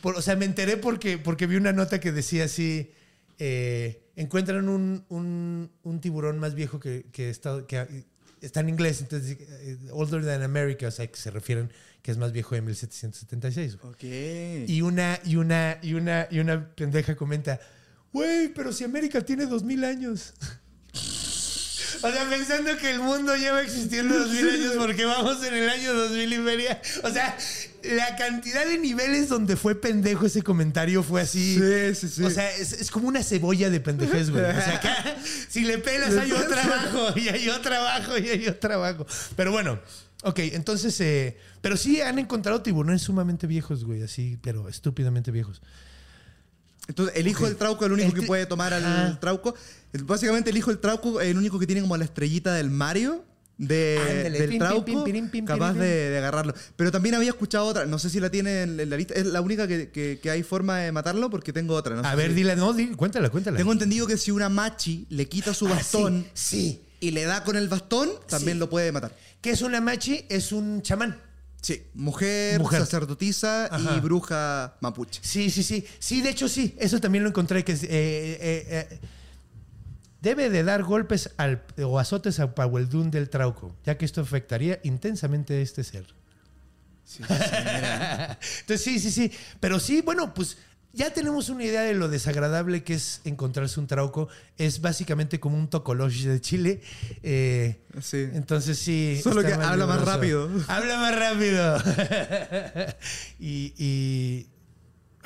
por- 0.00 0.16
o 0.16 0.22
sea, 0.22 0.36
me 0.36 0.44
enteré 0.44 0.76
porque, 0.76 1.18
porque 1.18 1.46
vi 1.46 1.56
una 1.56 1.72
nota 1.72 2.00
que 2.00 2.12
decía 2.12 2.44
así. 2.44 2.90
eh, 3.38 4.02
encuentran 4.16 4.68
un, 4.68 5.04
un- 5.10 5.70
un 5.82 6.00
tiburón 6.00 6.38
más 6.38 6.54
viejo 6.54 6.80
que, 6.80 7.06
que 7.12 7.28
está, 7.28 7.66
que 7.66 8.04
está 8.40 8.60
en 8.60 8.70
inglés, 8.70 9.00
entonces 9.02 9.36
eh, 9.40 9.76
older 9.92 10.24
than 10.24 10.42
America, 10.42 10.88
o 10.88 10.90
sea, 10.90 11.06
que 11.06 11.16
se 11.18 11.30
refieren 11.30 11.70
que 12.02 12.12
es 12.12 12.16
más 12.18 12.32
viejo 12.32 12.54
de 12.54 12.62
1776. 12.62 13.76
güey. 13.78 13.92
Ok. 13.92 14.68
Y 14.70 14.80
una, 14.80 15.18
y 15.24 15.36
una, 15.36 15.78
y 15.82 15.92
una, 15.94 16.28
y 16.30 16.38
una 16.38 16.66
pendeja 16.74 17.14
comenta, 17.14 17.60
güey, 18.12 18.48
pero 18.54 18.72
si 18.72 18.84
América 18.84 19.20
tiene 19.20 19.44
dos 19.46 19.62
mil 19.64 19.84
años. 19.84 20.32
O 22.02 22.10
sea, 22.10 22.28
pensando 22.28 22.76
que 22.76 22.90
el 22.90 23.00
mundo 23.00 23.36
lleva 23.36 23.62
existiendo 23.62 24.18
dos 24.18 24.30
mil 24.30 24.48
años 24.48 24.74
porque 24.76 25.04
vamos 25.04 25.44
en 25.44 25.54
el 25.54 25.68
año 25.68 25.94
2000 25.94 26.32
y 26.32 26.38
media. 26.38 26.80
O 27.02 27.10
sea, 27.10 27.36
la 27.82 28.16
cantidad 28.16 28.66
de 28.66 28.78
niveles 28.78 29.28
donde 29.28 29.56
fue 29.56 29.74
pendejo 29.74 30.26
ese 30.26 30.42
comentario 30.42 31.02
fue 31.02 31.20
así. 31.22 31.58
Sí, 31.58 31.94
sí, 31.94 32.08
sí. 32.08 32.24
O 32.24 32.30
sea, 32.30 32.50
es, 32.56 32.72
es 32.72 32.90
como 32.90 33.08
una 33.08 33.22
cebolla 33.22 33.70
de 33.70 33.80
pendejez, 33.80 34.30
güey. 34.30 34.44
O 34.44 34.52
sea, 34.52 34.76
acá, 34.76 35.16
si 35.48 35.64
le 35.64 35.78
pelas 35.78 36.14
hay 36.16 36.32
otro 36.32 36.58
abajo, 36.58 37.18
y 37.18 37.28
hay 37.28 37.48
otro 37.48 37.74
abajo, 37.74 38.18
y 38.18 38.28
hay 38.28 38.48
otro 38.48 38.74
abajo. 38.74 39.06
Pero 39.36 39.52
bueno, 39.52 39.80
ok, 40.22 40.38
entonces, 40.38 41.00
eh, 41.00 41.36
pero 41.60 41.76
sí 41.76 42.00
han 42.00 42.18
encontrado 42.18 42.62
tiburones 42.62 43.02
sumamente 43.02 43.46
viejos, 43.46 43.84
güey, 43.84 44.02
así, 44.02 44.38
pero 44.42 44.68
estúpidamente 44.68 45.30
viejos. 45.30 45.62
Entonces, 46.88 47.16
el 47.16 47.26
hijo 47.28 47.44
del 47.46 47.56
trauco 47.56 47.84
es 47.84 47.86
el 47.86 47.92
único 47.92 48.12
que 48.14 48.20
te- 48.20 48.26
puede 48.26 48.46
tomar 48.46 48.72
al 48.72 48.84
Ajá. 48.84 49.20
trauco. 49.20 49.54
Básicamente, 50.04 50.50
el 50.50 50.56
hijo 50.56 50.70
del 50.70 50.78
trauco 50.78 51.20
es 51.20 51.28
el 51.28 51.36
único 51.38 51.58
que 51.58 51.66
tiene 51.66 51.80
como 51.82 51.96
la 51.96 52.04
estrellita 52.04 52.54
del 52.54 52.70
Mario. 52.70 53.24
De, 53.58 53.98
Ándale, 53.98 54.38
del 54.38 54.48
pim, 54.50 54.58
trauco 54.58 54.84
pim, 54.84 55.02
pirim, 55.02 55.30
pim, 55.30 55.44
capaz 55.46 55.72
de, 55.72 56.18
agarrarlo. 56.18 56.52
Pero 56.76 56.92
también 56.92 57.14
había 57.14 57.30
escuchado 57.30 57.64
otra, 57.64 57.86
no 57.86 57.98
sé 57.98 58.10
si 58.10 58.20
la 58.20 58.28
tiene 58.28 58.60
en, 58.62 58.90
la 58.90 58.96
lista, 58.98 59.14
es 59.14 59.24
la 59.24 59.40
única 59.40 59.66
que, 59.66 59.88
que- 59.90 60.20
que 60.22 60.30
hay 60.30 60.42
forma 60.42 60.76
de 60.80 60.92
matarlo 60.92 61.30
porque 61.30 61.54
tengo 61.54 61.74
otra. 61.74 61.96
no 61.96 62.02
sé 62.02 62.08
A 62.08 62.14
ver, 62.14 62.28
si- 62.28 62.34
dile, 62.34 62.54
no, 62.54 62.74
di- 62.74 62.88
cuéntala, 62.88 63.30
cuéntala. 63.30 63.56
Tengo 63.56 63.72
entendido 63.72 64.06
que 64.06 64.18
si 64.18 64.30
una 64.30 64.50
machi 64.50 65.06
le 65.08 65.26
quita 65.26 65.54
su 65.54 65.66
Ah, 65.68 65.70
bastón 65.70 66.26
sí, 66.34 66.58
sí. 66.60 66.82
y 67.00 67.12
le 67.12 67.24
da 67.24 67.44
con 67.44 67.56
el 67.56 67.66
bastón, 67.68 68.10
también 68.28 68.56
Sí. 68.56 68.60
lo 68.60 68.68
puede 68.68 68.92
matar. 68.92 69.16
¿Qué 69.40 69.52
es 69.52 69.62
una 69.62 69.80
machi? 69.80 70.26
Es 70.28 70.52
un 70.52 70.82
chamán. 70.82 71.18
Sí, 71.66 71.82
mujer, 71.94 72.60
Mujer. 72.60 72.78
sacerdotisa 72.78 73.66
Ajá. 73.74 73.96
y 73.96 73.98
bruja 73.98 74.76
mapuche. 74.80 75.20
Sí, 75.24 75.50
sí, 75.50 75.64
sí. 75.64 75.84
Sí, 75.98 76.22
de 76.22 76.30
hecho 76.30 76.48
sí. 76.48 76.76
Eso 76.78 77.00
también 77.00 77.24
lo 77.24 77.30
encontré 77.30 77.64
que 77.64 77.72
es, 77.72 77.82
eh, 77.82 77.88
eh, 77.90 78.38
eh, 78.68 79.00
debe 80.22 80.48
de 80.48 80.62
dar 80.62 80.84
golpes 80.84 81.30
al, 81.38 81.64
o 81.82 81.98
azotes 81.98 82.38
a 82.38 82.54
Pahueldún 82.54 83.10
del 83.10 83.28
Trauco, 83.30 83.74
ya 83.84 83.98
que 83.98 84.04
esto 84.04 84.20
afectaría 84.20 84.78
intensamente 84.84 85.54
a 85.54 85.60
este 85.60 85.82
ser. 85.82 86.06
Entonces 87.18 88.82
sí, 88.84 89.00
sí, 89.00 89.10
sí. 89.10 89.32
Pero 89.58 89.80
sí, 89.80 90.02
bueno, 90.02 90.34
pues 90.34 90.58
ya 90.96 91.12
tenemos 91.12 91.50
una 91.50 91.62
idea 91.62 91.82
de 91.82 91.94
lo 91.94 92.08
desagradable 92.08 92.82
que 92.82 92.94
es 92.94 93.20
encontrarse 93.24 93.78
un 93.78 93.86
trauco. 93.86 94.28
Es 94.58 94.80
básicamente 94.80 95.38
como 95.38 95.56
un 95.56 95.68
tocoloche 95.68 96.28
de 96.28 96.40
Chile. 96.40 96.80
Eh, 97.22 97.80
Sí. 98.00 98.26
entonces 98.32 98.78
sí. 98.78 99.20
Solo 99.22 99.42
que 99.42 99.52
habla 99.52 99.86
más 99.86 100.04
rápido. 100.04 100.50
Habla 100.68 100.96
más 100.98 101.14
rápido. 101.16 101.76
y, 103.38 103.72
y- 103.76 104.46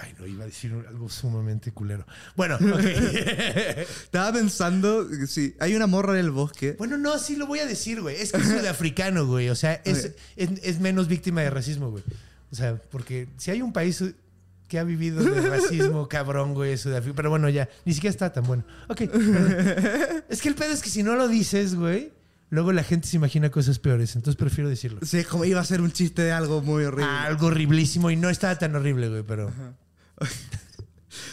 Ay, 0.03 0.15
no, 0.19 0.27
iba 0.27 0.45
a 0.45 0.47
decir 0.47 0.73
algo 0.89 1.11
sumamente 1.11 1.73
culero. 1.73 2.07
Bueno, 2.35 2.55
ok. 2.57 2.81
Estaba 4.05 4.33
pensando, 4.33 5.07
sí, 5.27 5.55
hay 5.61 5.75
una 5.77 5.87
morra 5.87 6.15
en 6.15 6.21
el 6.21 6.31
bosque. 6.31 6.75
bueno, 6.79 6.97
no, 6.97 7.19
sí 7.19 7.37
lo 7.37 7.47
voy 7.47 7.59
a 7.59 7.67
decir, 7.67 8.01
güey. 8.01 8.17
Es 8.17 8.33
que 8.33 8.39
es 8.39 8.49
sudafricano, 8.49 9.27
güey. 9.27 9.51
O 9.51 9.55
sea, 9.55 9.75
es, 9.85 10.13
es 10.37 10.81
menos 10.81 11.07
víctima 11.07 11.43
de 11.43 11.51
racismo, 11.51 11.91
güey. 11.91 12.03
O 12.51 12.57
sea, 12.57 12.77
porque 12.91 13.29
si 13.37 13.51
hay 13.51 13.61
un 13.61 13.75
país 13.75 14.03
que 14.71 14.79
ha 14.79 14.85
vivido 14.85 15.23
de 15.23 15.41
racismo 15.51 16.09
cabrón, 16.09 16.55
güey, 16.55 16.79
Sudáfrica. 16.79 17.17
Pero 17.17 17.29
bueno, 17.29 17.49
ya, 17.49 17.69
ni 17.85 17.93
siquiera 17.93 18.13
está 18.13 18.33
tan 18.33 18.45
bueno. 18.45 18.65
Ok. 18.89 18.99
perdón. 19.11 20.25
es 20.29 20.41
que 20.41 20.49
el 20.49 20.55
pedo 20.55 20.73
es 20.73 20.81
que 20.81 20.89
si 20.89 21.03
no 21.03 21.17
lo 21.17 21.27
dices, 21.27 21.75
güey, 21.75 22.13
luego 22.51 22.73
la 22.73 22.85
gente 22.85 23.09
se 23.09 23.17
imagina 23.17 23.51
cosas 23.51 23.81
peores. 23.81 24.15
Entonces 24.15 24.37
prefiero 24.37 24.71
decirlo. 24.71 25.01
Sí, 25.03 25.25
como 25.25 25.45
iba 25.45 25.61
a 25.61 25.65
ser 25.65 25.81
un 25.81 25.91
chiste 25.91 26.23
de 26.23 26.31
algo 26.31 26.63
muy 26.63 26.85
horrible. 26.85 27.11
Algo 27.11 27.49
horriblísimo 27.49 28.13
y 28.13 28.17
no 28.17 28.31
estaba 28.31 28.57
tan 28.57 28.77
horrible, 28.77 29.09
güey, 29.09 29.25
pero... 29.25 29.53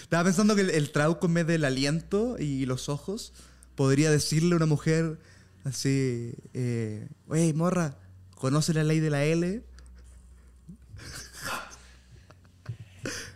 Estaba 0.02 0.24
pensando 0.24 0.56
que 0.56 0.62
el, 0.62 0.72
el 0.72 0.92
trauco 0.92 1.28
en 1.28 1.36
vez 1.36 1.48
del 1.48 1.64
aliento 1.64 2.38
y 2.40 2.66
los 2.66 2.90
ojos 2.90 3.34
podría 3.76 4.10
decirle 4.10 4.54
a 4.54 4.58
una 4.58 4.66
mujer 4.66 5.20
así, 5.64 6.34
eh, 6.54 7.08
oye, 7.28 7.54
morra, 7.54 8.00
¿conoce 8.34 8.74
la 8.74 8.84
ley 8.84 9.00
de 9.00 9.10
la 9.12 9.24
L? 9.26 9.64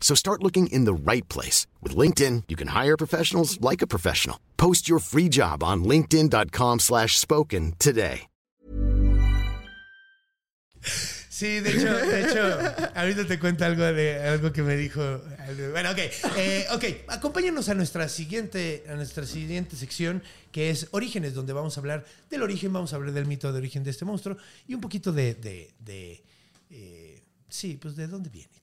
So 0.00 0.14
start 0.14 0.42
looking 0.42 0.68
in 0.68 0.86
the 0.86 0.94
right 0.94 1.28
place. 1.28 1.66
With 1.82 1.94
LinkedIn, 1.94 2.44
you 2.48 2.56
can 2.56 2.68
hire 2.68 2.96
professionals 2.96 3.60
like 3.60 3.82
a 3.82 3.86
professional. 3.86 4.38
Post 4.56 4.88
your 4.88 5.00
free 5.00 5.28
job 5.28 5.62
on 5.62 5.84
linkedin.com 5.84 6.78
slash 6.78 7.18
spoken 7.18 7.74
today. 7.78 8.28
Sí, 11.38 11.60
de 11.60 11.70
hecho, 11.70 11.94
de 11.94 12.22
hecho, 12.24 12.40
ahorita 12.96 13.24
te 13.26 13.38
cuento 13.38 13.64
algo 13.64 13.84
de 13.84 14.20
algo 14.20 14.52
que 14.52 14.62
me 14.62 14.76
dijo. 14.76 15.00
Bueno, 15.70 15.92
ok, 15.92 15.98
eh, 16.36 16.66
ok, 16.72 16.84
acompáñanos 17.06 17.68
a 17.68 17.74
nuestra 17.74 18.08
siguiente, 18.08 18.84
a 18.88 18.94
nuestra 18.94 19.24
siguiente 19.24 19.76
sección, 19.76 20.20
que 20.50 20.70
es 20.70 20.88
Orígenes, 20.90 21.34
donde 21.34 21.52
vamos 21.52 21.76
a 21.76 21.80
hablar 21.80 22.04
del 22.28 22.42
origen, 22.42 22.72
vamos 22.72 22.92
a 22.92 22.96
hablar 22.96 23.12
del 23.12 23.26
mito 23.26 23.52
de 23.52 23.58
origen 23.58 23.84
de 23.84 23.90
este 23.90 24.04
monstruo 24.04 24.36
y 24.66 24.74
un 24.74 24.80
poquito 24.80 25.12
de, 25.12 25.34
de, 25.34 25.70
de, 25.78 26.24
eh, 26.70 27.22
sí, 27.48 27.78
pues 27.80 27.94
de 27.94 28.08
dónde 28.08 28.30
viene 28.30 28.58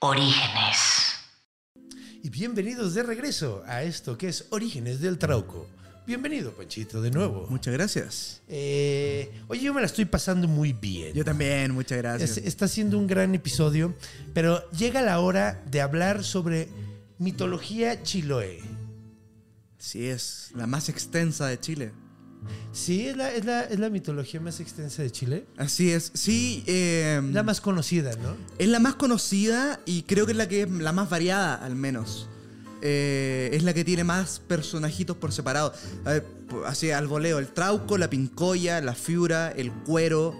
Orígenes. 0.00 0.78
Y 2.22 2.28
bienvenidos 2.30 2.94
de 2.94 3.02
regreso 3.02 3.62
a 3.66 3.82
esto 3.82 4.16
que 4.18 4.28
es 4.28 4.46
Orígenes 4.50 5.00
del 5.00 5.18
Trauco. 5.18 5.66
Bienvenido, 6.06 6.52
Panchito, 6.52 7.00
de 7.00 7.10
nuevo. 7.10 7.46
Muchas 7.48 7.72
gracias. 7.72 8.42
Eh, 8.48 9.30
oye, 9.48 9.62
yo 9.62 9.72
me 9.72 9.80
la 9.80 9.86
estoy 9.86 10.04
pasando 10.04 10.46
muy 10.46 10.72
bien. 10.74 11.14
Yo 11.14 11.24
también, 11.24 11.72
muchas 11.72 11.98
gracias. 11.98 12.36
Es- 12.36 12.46
está 12.46 12.68
siendo 12.68 12.98
un 12.98 13.06
gran 13.06 13.34
episodio, 13.34 13.94
pero 14.34 14.68
llega 14.70 15.00
la 15.00 15.20
hora 15.20 15.62
de 15.70 15.80
hablar 15.80 16.22
sobre 16.22 16.68
mitología 17.18 18.02
chiloe. 18.02 18.60
Sí, 19.84 20.06
es 20.06 20.50
la 20.56 20.66
más 20.66 20.88
extensa 20.88 21.46
de 21.46 21.60
Chile. 21.60 21.92
Sí, 22.72 23.06
es 23.06 23.16
la, 23.18 23.30
es 23.32 23.44
la- 23.44 23.64
es 23.64 23.78
la 23.78 23.90
mitología 23.90 24.40
más 24.40 24.58
extensa 24.60 25.02
de 25.02 25.10
Chile. 25.10 25.46
Así 25.58 25.90
es. 25.92 26.10
Sí, 26.14 26.64
eh, 26.66 27.20
La 27.32 27.42
más 27.42 27.60
conocida, 27.60 28.12
¿no? 28.16 28.34
es 28.58 28.68
la 28.68 28.78
más 28.80 28.94
conocida 28.94 29.80
y 29.84 30.02
creo 30.04 30.24
que 30.24 30.32
es 30.32 30.38
la 30.38 30.48
que 30.48 30.62
es 30.62 30.70
la 30.70 30.92
más 30.92 31.10
variada, 31.10 31.54
al 31.56 31.74
menos. 31.76 32.28
Eh, 32.80 33.50
es 33.52 33.62
la 33.62 33.72
que 33.74 33.84
tiene 33.84 34.04
más 34.04 34.40
personajitos 34.40 35.16
por 35.18 35.32
separado. 35.32 35.72
A 36.06 36.10
ver, 36.12 36.24
po- 36.48 36.64
así 36.64 36.90
al 36.90 37.06
voleo. 37.06 37.38
El 37.38 37.48
trauco, 37.48 37.96
la 37.98 38.08
pincoya, 38.10 38.80
la 38.80 38.94
fiura, 38.94 39.50
el 39.50 39.70
cuero. 39.70 40.34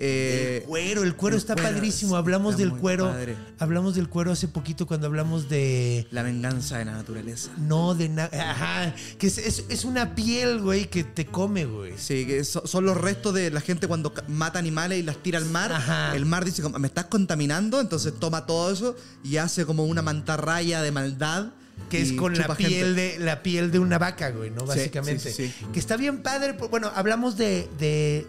Eh, 0.00 0.58
el 0.62 0.68
cuero, 0.68 1.02
el 1.02 1.16
cuero 1.16 1.36
el 1.36 1.40
está 1.40 1.54
cuero 1.54 1.70
padrísimo. 1.70 2.10
está 2.12 2.18
Hablamos 2.18 2.56
del 2.56 2.70
cuero. 2.72 3.08
padre. 3.08 3.36
Hablamos 3.58 3.94
del 3.96 4.08
cuero 4.08 4.30
hace 4.32 4.46
poquito 4.48 4.86
cuando 4.86 5.06
hablamos 5.08 5.48
de. 5.48 6.06
La 6.12 6.22
venganza 6.22 6.78
de 6.78 6.84
la 6.84 6.92
naturaleza. 6.92 7.50
No, 7.58 7.94
de 7.94 8.08
nada. 8.08 8.30
Ajá. 8.50 8.94
Que 9.18 9.26
es, 9.26 9.38
es- 9.38 9.64
es 9.68 9.84
una 9.84 10.14
piel, 10.14 10.60
güey, 10.60 10.86
que 10.88 11.02
te 11.04 11.26
come, 11.26 11.64
güey. 11.66 11.94
Sí, 11.98 12.24
que 12.26 12.44
so- 12.44 12.66
son 12.66 12.84
los 12.86 12.96
restos 12.96 13.34
de 13.34 13.50
la 13.50 13.60
gente 13.60 13.88
cuando 13.88 14.12
mata 14.28 14.58
animales 14.58 15.00
y 15.00 15.02
las 15.02 15.16
tira 15.22 15.38
al 15.38 15.46
mar. 15.46 15.72
Ajá. 15.72 16.14
El 16.14 16.24
mar 16.26 16.44
dice, 16.44 16.62
como, 16.62 16.78
me 16.78 16.86
estás 16.88 17.06
contaminando, 17.06 17.80
entonces 17.80 18.14
toma 18.18 18.46
todo 18.46 18.72
eso 18.72 18.96
y 19.24 19.38
hace 19.38 19.66
como 19.66 19.84
una 19.84 20.02
mantarraya 20.02 20.80
de 20.80 20.92
maldad. 20.92 21.46
Que 21.90 22.02
es 22.02 22.12
con 22.12 22.36
la 22.36 22.54
piel 22.54 22.70
gente. 22.94 22.94
de 22.94 23.18
la 23.20 23.42
piel 23.42 23.70
de 23.70 23.78
una 23.78 23.96
vaca, 23.98 24.30
güey, 24.30 24.50
¿no? 24.50 24.66
Básicamente. 24.66 25.30
sí, 25.32 25.48
sí, 25.48 25.54
sí. 25.58 25.66
Que 25.72 25.78
está 25.80 25.96
bien 25.96 26.18
padre. 26.22 26.52
Bueno, 26.70 26.90
hablamos 26.94 27.36
de, 27.38 27.66
de- 27.78 28.26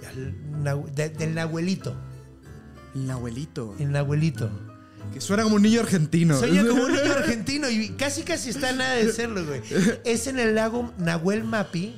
de- 0.96 1.10
del 1.10 1.36
nahuelito. 1.36 1.96
El 2.96 3.10
abuelito. 3.12 3.76
El 3.80 3.92
nahuelito. 3.92 4.50
Que 5.14 5.20
suena 5.22 5.44
como 5.44 5.56
un 5.56 5.62
niño 5.62 5.82
argentino. 5.82 6.40
Yo 6.46 6.68
como 6.70 6.84
un 6.86 6.92
niño 6.94 7.12
argentino 7.18 7.70
y 7.70 7.90
casi 7.90 8.22
casi 8.24 8.50
está 8.52 8.72
nada 8.74 8.94
de 8.96 9.12
serlo, 9.12 9.46
güey. 9.46 9.62
Es 10.06 10.28
en 10.28 10.40
el 10.40 10.56
lago 10.56 10.94
Nahuel 10.98 11.44
Mapi 11.44 11.96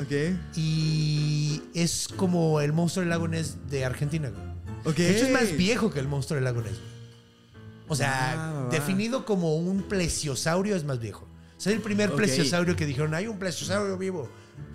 ok. 0.00 0.56
y 0.56 1.62
es 1.74 2.08
como 2.16 2.60
el 2.60 2.72
monstruo 2.72 3.02
del 3.02 3.10
lago 3.10 3.28
Ness 3.28 3.56
de 3.70 3.84
Argentina, 3.84 4.30
güey. 4.30 4.42
Ok. 4.84 4.96
De 4.96 5.16
hecho, 5.16 5.26
es 5.26 5.32
más 5.32 5.56
viejo 5.56 5.90
que 5.92 6.00
el 6.00 6.08
monstruo 6.08 6.36
del 6.36 6.44
lago 6.44 6.60
Ness, 6.62 6.72
güey. 6.78 6.93
O 7.88 7.94
sea, 7.96 8.32
Ah, 8.36 8.68
definido 8.70 9.24
como 9.24 9.56
un 9.56 9.82
plesiosaurio 9.82 10.74
es 10.76 10.84
más 10.84 10.98
viejo. 11.00 11.26
O 11.56 11.60
sea, 11.60 11.72
el 11.72 11.80
primer 11.80 12.10
Ok. 12.10 12.16
plesiosaurio 12.16 12.76
que 12.76 12.86
dijeron, 12.86 13.14
hay 13.14 13.26
un 13.26 13.38
plesiosaurio 13.38 13.96
vivo. 13.98 14.28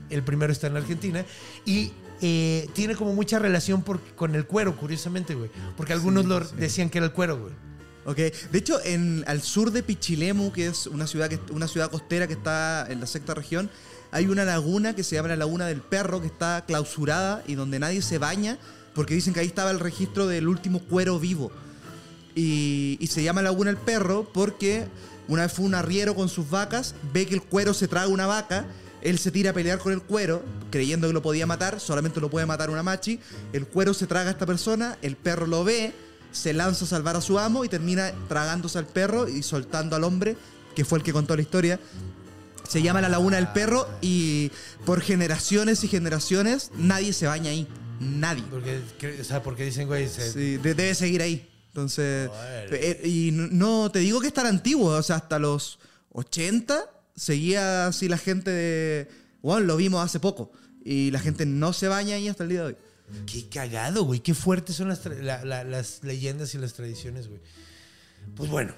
El 0.10 0.24
primero 0.24 0.52
está 0.52 0.68
en 0.68 0.78
Argentina. 0.78 1.26
Y 1.66 1.92
eh, 2.22 2.68
tiene 2.74 2.96
como 2.96 3.14
mucha 3.14 3.40
relación 3.40 3.82
por- 3.82 4.00
con 4.16 4.36
el 4.36 4.46
cuero, 4.46 4.76
curiosamente, 4.76 5.36
güey. 5.36 5.50
Porque 5.78 5.94
algunos 5.94 6.26
lo 6.26 6.40
decían 6.42 6.90
que 6.90 6.98
era 7.00 7.06
el 7.08 7.14
cuero, 7.14 7.40
güey. 7.40 7.54
Ok. 8.06 8.18
De 8.52 8.58
hecho, 8.60 8.80
en, 8.84 9.24
al 9.28 9.42
sur 9.42 9.72
de 9.72 9.84
Pichilemu, 9.84 10.52
que 10.52 10.68
es 10.68 10.88
una 10.88 11.08
ciudad, 11.08 11.30
que, 11.30 11.40
una 11.52 11.68
ciudad 11.68 11.90
costera 11.90 12.28
que 12.28 12.34
está 12.34 12.86
en 12.90 13.00
la 13.00 13.06
sexta 13.08 13.34
región, 13.36 13.70
hay 14.12 14.26
una 14.28 14.44
laguna 14.46 14.96
que 14.96 15.04
se 15.04 15.16
llama 15.16 15.30
la 15.30 15.36
Laguna 15.36 15.66
del 15.68 15.82
Perro, 15.82 16.20
que 16.22 16.28
está 16.28 16.64
clausurada 16.66 17.44
y 17.48 17.56
donde 17.56 17.78
nadie 17.80 18.02
se 18.02 18.18
baña, 18.18 18.58
porque 18.96 19.14
dicen 19.14 19.34
que 19.34 19.40
ahí 19.42 19.48
estaba 19.48 19.70
el 19.72 19.80
registro 19.80 20.28
del 20.28 20.48
último 20.48 20.80
cuero 20.80 21.20
vivo. 21.20 21.52
Y, 22.36 22.98
y 23.00 23.08
se 23.08 23.24
llama 23.24 23.42
Laguna 23.42 23.72
del 23.72 23.80
Perro 23.80 24.30
porque 24.34 24.86
una 25.28 25.44
vez 25.44 25.52
fue 25.54 25.66
un 25.66 25.76
arriero 25.76 26.16
con 26.16 26.30
sus 26.30 26.50
vacas, 26.50 26.96
ve 27.14 27.26
que 27.26 27.34
el 27.36 27.42
cuero 27.44 27.74
se 27.74 27.88
traga 27.88 28.08
una 28.08 28.26
vaca, 28.28 28.66
él 29.02 29.20
se 29.20 29.32
tira 29.32 29.52
a 29.52 29.54
pelear 29.54 29.80
con 29.80 29.94
el 29.94 30.02
cuero, 30.02 30.44
creyendo 30.72 31.08
que 31.08 31.14
lo 31.14 31.22
podía 31.22 31.46
matar, 31.46 31.80
solamente 31.80 32.20
lo 32.20 32.30
puede 32.30 32.46
matar 32.46 32.70
una 32.70 32.84
machi, 32.84 33.20
el 33.54 33.66
cuero 33.68 33.94
se 33.94 34.08
traga 34.08 34.30
a 34.30 34.32
esta 34.32 34.46
persona, 34.46 34.98
el 35.02 35.16
perro 35.16 35.46
lo 35.48 35.64
ve, 35.64 35.94
se 36.32 36.54
lanza 36.54 36.86
a 36.86 36.88
salvar 36.88 37.16
a 37.16 37.22
su 37.22 37.38
amo 37.40 37.64
y 37.66 37.70
termina 37.70 38.12
tragándose 38.28 38.78
al 38.78 38.88
perro 38.88 39.28
y 39.28 39.44
soltando 39.44 39.96
al 39.96 40.04
hombre, 40.04 40.36
que 40.76 40.84
fue 40.86 40.98
el 41.00 41.04
que 41.04 41.14
contó 41.14 41.36
la 41.36 41.42
historia. 41.42 41.80
Se 42.68 42.82
llama 42.84 43.02
la 43.02 43.10
Laguna 43.10 43.38
del 43.38 43.48
Perro 43.48 43.88
y 44.00 44.52
por 44.86 45.02
generaciones 45.02 45.84
y 45.84 45.88
generaciones 45.88 46.70
nadie 46.78 47.14
se 47.14 47.26
baña 47.26 47.50
ahí. 47.50 47.68
Nadie. 48.00 48.44
Porque, 48.50 48.80
o 49.20 49.24
sea, 49.24 49.42
porque 49.42 49.66
dicen, 49.66 49.88
güey, 49.88 50.08
se- 50.08 50.32
Sí, 50.32 50.58
de- 50.58 50.76
debe 50.76 50.94
seguir 50.94 51.22
ahí. 51.24 51.50
Entonces, 51.80 52.30
Joder. 52.30 52.74
eh, 52.74 53.02
y 53.08 53.32
no- 53.32 53.90
te 53.92 54.00
digo 54.00 54.20
que 54.22 54.28
es 54.28 54.34
tan 54.34 54.46
antiguo, 54.46 54.92
o 54.98 55.04
sea, 55.04 55.16
hasta 55.18 55.40
los 55.40 55.80
80 56.12 56.86
seguía 57.16 57.88
así 57.88 58.08
la 58.08 58.18
gente 58.18 58.52
de, 58.52 59.08
bueno, 59.42 59.66
lo 59.66 59.78
vimos 59.78 60.04
hace 60.04 60.20
poco 60.20 60.52
y 60.84 61.12
la 61.12 61.20
gente 61.20 61.46
no 61.46 61.74
se 61.74 61.88
baña 61.88 62.16
ahí 62.16 62.28
hasta 62.28 62.44
el 62.44 62.50
día 62.50 62.62
de 62.62 62.66
hoy. 62.68 62.76
Qué 63.26 63.50
cagado, 63.50 64.04
güey. 64.04 64.20
Qué 64.20 64.34
fuertes 64.34 64.76
son 64.76 64.90
las, 64.90 65.04
la- 65.06 65.44
la- 65.44 65.64
las 65.64 66.04
leyendas 66.04 66.54
y 66.54 66.58
las 66.60 66.74
tradiciones, 66.74 67.28
güey. 67.28 67.42
Pues 68.36 68.50
bueno, 68.50 68.74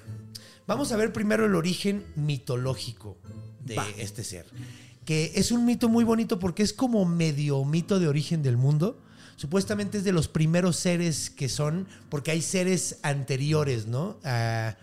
vamos 0.66 0.90
a 0.92 0.96
ver 0.96 1.12
primero 1.12 1.44
el 1.46 1.54
origen 1.54 2.04
mitológico 2.16 3.18
de 3.64 3.76
Va. 3.76 3.86
este 3.98 4.24
ser. 4.24 4.46
Que 5.04 5.32
es 5.34 5.50
un 5.52 5.64
mito 5.66 5.88
muy 5.88 6.04
bonito 6.04 6.38
porque 6.38 6.62
es 6.62 6.72
como 6.72 7.04
medio 7.04 7.64
mito 7.64 7.98
de 8.00 8.08
origen 8.08 8.42
del 8.42 8.56
mundo. 8.56 9.02
Supuestamente 9.42 9.98
es 9.98 10.04
de 10.04 10.12
los 10.12 10.28
primeros 10.28 10.76
seres 10.76 11.28
que 11.28 11.48
son, 11.48 11.88
porque 12.08 12.30
hay 12.30 12.42
seres 12.42 12.98
anteriores, 13.02 13.88
¿no? 13.88 14.16
A, 14.22 14.76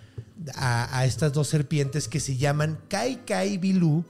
a- 0.54 1.00
a 1.00 1.06
estas 1.06 1.32
dos 1.32 1.48
serpientes 1.48 2.10
que 2.10 2.20
se 2.20 2.36
llaman 2.36 2.78
Kai 2.90 3.22
Kai 3.26 3.58
Bilú 3.58 4.04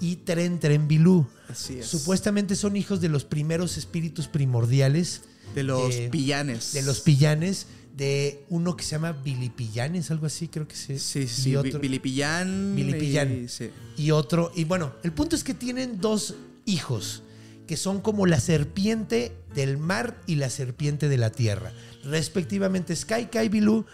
y 0.00 0.16
Tren 0.16 0.58
Tren 0.60 0.88
Bilú. 0.88 1.26
Así 1.46 1.78
es. 1.80 1.86
Supuestamente 1.88 2.56
son 2.56 2.74
hijos 2.78 3.02
de 3.02 3.10
los 3.10 3.24
primeros 3.24 3.76
espíritus 3.76 4.28
primordiales. 4.28 5.24
De 5.54 5.62
los 5.62 5.94
eh, 5.94 6.08
pillanes. 6.10 6.72
De 6.72 6.80
los 6.80 7.00
pillanes. 7.00 7.66
De 7.94 8.46
uno 8.48 8.74
que 8.78 8.84
se 8.84 8.92
llama 8.92 9.12
Bilipillanes, 9.12 10.10
algo 10.10 10.24
así, 10.24 10.48
creo 10.48 10.66
que 10.66 10.74
sí. 10.74 10.98
Sí, 10.98 11.28
sí, 11.28 11.50
Y 11.50 11.56
otro. 11.56 11.78
Bilipillán. 11.80 12.74
y- 13.44 13.48
sí. 13.48 13.68
y 13.98 14.10
otro. 14.10 14.52
Y 14.56 14.64
bueno, 14.64 14.94
el 15.02 15.12
punto 15.12 15.36
es 15.36 15.44
que 15.44 15.52
tienen 15.52 16.00
dos 16.00 16.34
hijos 16.64 17.22
que 17.66 17.76
son 17.76 18.00
como 18.00 18.24
la 18.26 18.40
serpiente 18.40 19.32
del 19.54 19.78
mar 19.78 20.16
y 20.26 20.36
la 20.36 20.50
serpiente 20.50 21.08
de 21.08 21.16
la 21.18 21.30
tierra. 21.30 21.72
Respectivamente, 22.04 22.94
Sky 22.96 23.26
Kai 23.26 23.48
Bilú 23.48 23.84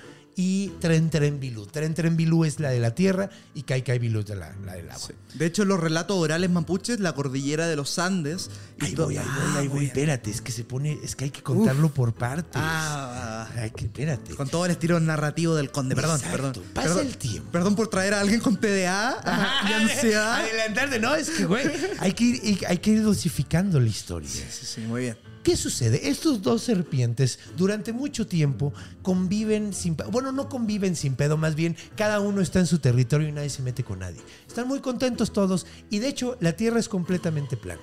y 0.41 0.69
Tren 0.81 1.11
Tren 1.11 1.41
Bilú. 1.41 1.67
Tren 1.67 1.95
Tren 1.95 2.17
Bilú 2.17 2.45
es 2.45 2.61
la 2.61 2.71
de 2.71 2.79
la 2.79 2.95
tierra 2.95 3.29
y 3.57 3.63
Kai 3.65 3.83
Kai 3.83 3.99
Bilú 3.99 4.21
es 4.21 4.29
la, 4.29 4.55
la 4.65 4.75
del 4.75 4.89
agua. 4.89 5.09
Sí. 5.09 5.13
De 5.37 5.47
hecho, 5.47 5.65
los 5.65 5.81
relatos 5.81 6.17
orales 6.17 6.49
mapuches, 6.49 7.01
la 7.01 7.13
cordillera 7.13 7.67
de 7.67 7.75
los 7.75 7.99
Andes. 7.99 8.49
Ahí 8.81 8.95
voy, 8.95 9.17
ahí 9.17 9.25
voy, 9.25 9.35
Ah, 9.37 9.57
ahí 9.59 9.67
voy. 9.69 9.87
Espérate, 9.87 10.31
es 10.31 10.41
que 10.41 10.53
se 10.53 10.63
pone, 10.63 10.97
es 11.03 11.17
que 11.17 11.25
hay 11.25 11.31
que 11.31 11.43
contarlo 11.43 11.89
por 11.93 12.15
partes. 12.15 12.53
Ah, 12.55 13.49
Ay, 13.57 13.73
que 13.73 13.87
espérate. 13.87 14.37
con 14.37 14.49
todo 14.49 14.65
el 14.65 14.71
estilo 14.71 15.01
narrativo 15.01 15.57
del 15.57 15.73
conde. 15.73 15.97
Perdón, 15.97 16.21
Exacto. 16.21 16.37
perdón. 16.37 16.65
Pasa 16.73 16.89
Perdón- 16.89 17.07
el 17.09 17.17
tiempo. 17.19 17.51
Perdón 17.51 17.75
por 17.75 17.89
traer 17.89 18.15
a 18.15 18.21
alguien 18.21 18.39
con 18.41 18.57
TDA 18.61 19.65
y 19.69 19.73
ansiedad. 19.73 20.35
Adelantarte, 20.37 21.01
no, 21.01 21.17
es 21.17 21.31
que, 21.31 21.47
güey, 21.47 21.67
hay 21.99 22.13
que 22.13 22.25
ir, 22.25 22.65
hay 22.69 22.79
que 22.79 22.91
ir 22.93 23.03
dosificando 23.03 23.81
la 23.81 23.89
historia. 23.89 24.31
Sí, 24.31 24.45
sí, 24.67 24.81
muy 24.83 25.01
bien. 25.01 25.17
¿Qué 25.49 25.57
sucede? 25.57 26.11
Estos 26.11 26.43
dos 26.43 26.63
serpientes 26.63 27.39
durante 27.57 27.95
mucho 27.95 28.27
tiempo 28.27 28.75
conviven 29.01 29.73
sin... 29.73 29.97
Bueno, 30.11 30.31
no 30.31 30.47
conviven 30.51 30.95
sin 30.95 31.15
pedo, 31.15 31.39
más 31.39 31.55
bien 31.55 31.75
cada 31.97 32.21
uno 32.21 32.43
está 32.43 32.59
en 32.59 32.67
su 32.67 32.81
territorio 32.81 33.29
y 33.29 33.33
nadie 33.33 33.49
se 33.49 33.63
mete 33.63 33.83
con 33.83 34.01
nadie. 34.01 34.21
Están 34.47 34.69
muy 34.69 34.81
contentos 34.81 35.33
todos 35.33 35.65
y 35.89 36.01
de 36.01 36.09
hecho 36.09 36.37
la 36.41 36.53
Tierra 36.53 36.79
es 36.79 36.91
completamente 36.91 37.57
plana. 37.57 37.81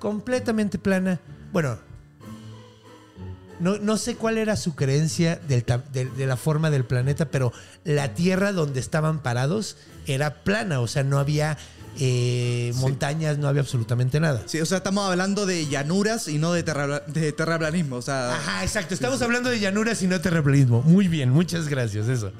Completamente 0.00 0.76
plana. 0.80 1.20
Bueno, 1.52 1.78
no, 3.60 3.78
no 3.78 3.96
sé 3.96 4.16
cuál 4.16 4.36
era 4.36 4.56
su 4.56 4.74
creencia 4.74 5.36
de, 5.36 5.64
de 5.92 6.26
la 6.26 6.36
forma 6.36 6.68
del 6.70 6.84
planeta, 6.84 7.30
pero 7.30 7.52
la 7.84 8.12
Tierra 8.14 8.50
donde 8.50 8.80
estaban 8.80 9.22
parados 9.22 9.76
era 10.08 10.42
plana, 10.42 10.80
o 10.80 10.88
sea, 10.88 11.04
no 11.04 11.20
había 11.20 11.58
eh, 11.98 12.72
montañas, 12.76 13.38
no 13.38 13.48
había 13.48 13.60
absolutamente 13.62 14.18
nada. 14.20 14.42
Sí, 14.46 14.60
o 14.60 14.66
sea, 14.66 14.78
estamos 14.78 15.08
hablando 15.08 15.46
de 15.46 15.66
llanuras 15.66 16.28
y 16.28 16.38
no 16.38 16.52
de, 16.52 16.62
terra- 16.62 17.00
de 17.06 17.32
terraplanismo. 17.32 17.96
O 17.96 18.02
sea, 18.02 18.34
Ajá, 18.34 18.62
exacto. 18.64 18.94
Estamos 18.94 19.20
hablando 19.22 19.50
de 19.50 19.60
llanuras 19.60 20.02
y 20.02 20.06
no 20.06 20.20
terraplanismo. 20.20 20.82
Muy 20.82 21.08
bien, 21.08 21.30
muchas 21.30 21.68
gracias, 21.68 22.08
eso. 22.08 22.32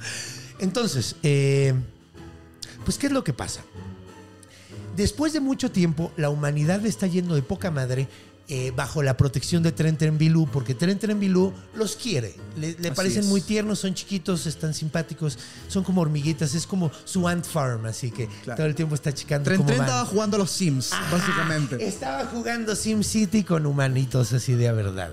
Entonces, 0.59 1.17
eh, 1.23 1.75
pues, 2.85 2.99
¿qué 2.99 3.07
es 3.09 3.13
lo 3.13 3.25
que 3.25 3.33
pasa? 3.33 3.63
Después 4.97 5.33
de 5.33 5.41
mucho 5.41 5.71
tiempo, 5.71 6.13
la 6.17 6.29
humanidad 6.29 6.85
está 6.85 7.07
yendo 7.07 7.35
de 7.35 7.43
poca 7.43 7.71
madre 7.71 8.09
eh, 8.49 8.73
bajo 8.75 9.03
la 9.03 9.17
protección 9.17 9.63
de 9.63 9.73
Tren 9.73 9.97
Tren 9.97 10.19
Bilú, 10.19 10.47
porque 10.53 10.75
Tren 10.75 10.99
Tren 10.99 11.19
Bilú 11.19 11.53
los 11.75 11.97
quiere. 11.97 12.35
Le, 12.57 12.75
parecen 12.93 13.21
es. 13.23 13.27
muy 13.27 13.41
tiernos, 13.41 13.79
son 13.79 13.95
chiquitos, 13.95 14.47
están 14.47 14.75
simpáticos, 14.75 15.39
son 15.69 15.85
como 15.85 16.01
hormiguitas, 16.01 16.55
es 16.55 16.67
como 16.67 16.91
su 17.05 17.27
Ant 17.29 17.45
Farm, 17.45 17.87
así 17.87 18.11
que 18.11 18.29
Claro. 18.45 18.57
todo 18.57 18.67
el 18.67 18.75
tiempo 18.75 18.95
está 18.95 19.13
checando 19.13 19.45
Tren 19.45 19.61
estaba 19.69 20.05
jugando 20.05 20.37
a 20.37 20.39
los 20.41 20.51
Sims, 20.51 20.93
Ajá, 20.93 21.17
básicamente. 21.17 21.87
Estaba 21.87 22.27
jugando 22.27 22.75
SimCity 22.75 23.45
con 23.45 23.65
humanitos 23.67 24.33
así 24.33 24.55
de 24.55 24.69
a 24.69 24.73
verdad. 24.73 25.11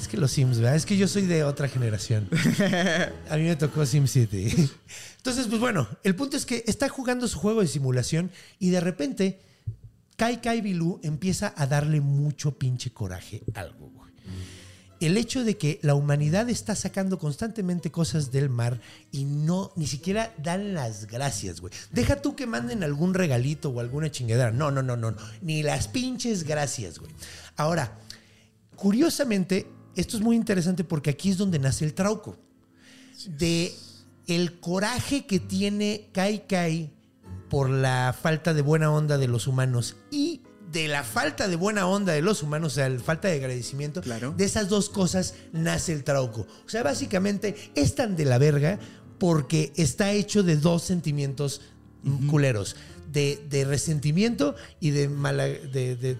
Es 0.00 0.08
que 0.08 0.16
los 0.16 0.30
Sims, 0.30 0.58
¿verdad? 0.58 0.76
Es 0.76 0.86
que 0.86 0.96
yo 0.96 1.06
soy 1.08 1.26
de 1.26 1.44
otra 1.44 1.68
generación. 1.68 2.28
A 3.30 3.36
mí 3.36 3.42
me 3.44 3.56
tocó 3.56 3.84
SimCity. 3.84 4.70
Entonces, 5.18 5.46
pues 5.48 5.60
bueno, 5.60 5.86
el 6.02 6.14
punto 6.14 6.36
es 6.36 6.46
que 6.46 6.64
está 6.66 6.88
jugando 6.88 7.28
su 7.28 7.38
juego 7.38 7.60
de 7.60 7.66
simulación 7.66 8.30
y 8.58 8.70
de 8.70 8.80
repente 8.80 9.40
Kai 10.16 10.40
Kai 10.40 10.60
Bilú 10.62 10.98
empieza 11.02 11.52
a 11.56 11.66
darle 11.66 12.00
mucho 12.00 12.58
pinche 12.58 12.90
coraje 12.90 13.42
a 13.54 13.60
algo, 13.60 13.90
güey. 13.90 14.06
El 14.98 15.18
hecho 15.18 15.44
de 15.44 15.58
que 15.58 15.78
la 15.82 15.94
humanidad 15.94 16.48
está 16.48 16.74
sacando 16.74 17.18
constantemente 17.18 17.90
cosas 17.90 18.32
del 18.32 18.48
mar 18.48 18.80
y 19.12 19.26
no, 19.26 19.70
ni 19.76 19.86
siquiera 19.86 20.34
dan 20.42 20.72
las 20.72 21.06
gracias, 21.06 21.60
güey. 21.60 21.72
Deja 21.92 22.22
tú 22.22 22.34
que 22.34 22.46
manden 22.46 22.82
algún 22.82 23.12
regalito 23.12 23.68
o 23.68 23.80
alguna 23.80 24.10
chingadera. 24.10 24.52
No, 24.52 24.70
no, 24.70 24.82
no, 24.82 24.96
no. 24.96 25.10
no. 25.10 25.16
Ni 25.42 25.62
las 25.62 25.88
pinches 25.88 26.44
gracias, 26.44 26.98
güey. 26.98 27.12
Ahora, 27.56 27.98
curiosamente, 28.74 29.66
esto 29.96 30.16
es 30.16 30.22
muy 30.22 30.34
interesante 30.34 30.82
porque 30.82 31.10
aquí 31.10 31.28
es 31.28 31.36
donde 31.36 31.58
nace 31.58 31.84
el 31.84 31.92
trauco. 31.92 32.38
De 33.38 33.74
el 34.26 34.60
coraje 34.60 35.26
que 35.26 35.40
tiene 35.40 36.08
Kai 36.12 36.46
Kai 36.46 36.95
por 37.48 37.70
la 37.70 38.14
falta 38.20 38.54
de 38.54 38.62
buena 38.62 38.90
onda 38.92 39.18
de 39.18 39.28
los 39.28 39.46
humanos 39.46 39.96
y 40.10 40.40
de 40.72 40.88
la 40.88 41.04
falta 41.04 41.46
de 41.48 41.56
buena 41.56 41.86
onda 41.86 42.12
de 42.12 42.22
los 42.22 42.42
humanos, 42.42 42.72
o 42.72 42.74
sea, 42.76 42.88
la 42.88 42.98
falta 43.00 43.28
de 43.28 43.34
agradecimiento, 43.36 44.02
Claro. 44.02 44.34
de 44.36 44.44
esas 44.44 44.68
dos 44.68 44.90
cosas 44.90 45.34
nace 45.52 45.92
el 45.92 46.02
trauco. 46.04 46.40
O 46.66 46.68
sea, 46.68 46.82
básicamente 46.82 47.54
es 47.76 47.94
tan 47.94 48.16
de 48.16 48.24
la 48.24 48.38
verga 48.38 48.78
porque 49.18 49.72
está 49.76 50.10
hecho 50.12 50.42
de 50.42 50.56
dos 50.56 50.82
sentimientos 50.82 51.60
culeros, 52.28 52.76
de, 53.12 53.40
de 53.48 53.64
resentimiento 53.64 54.54
y 54.80 54.90
de 54.90 55.08
mala... 55.08 55.44
De, 55.44 55.96
de- 55.96 56.16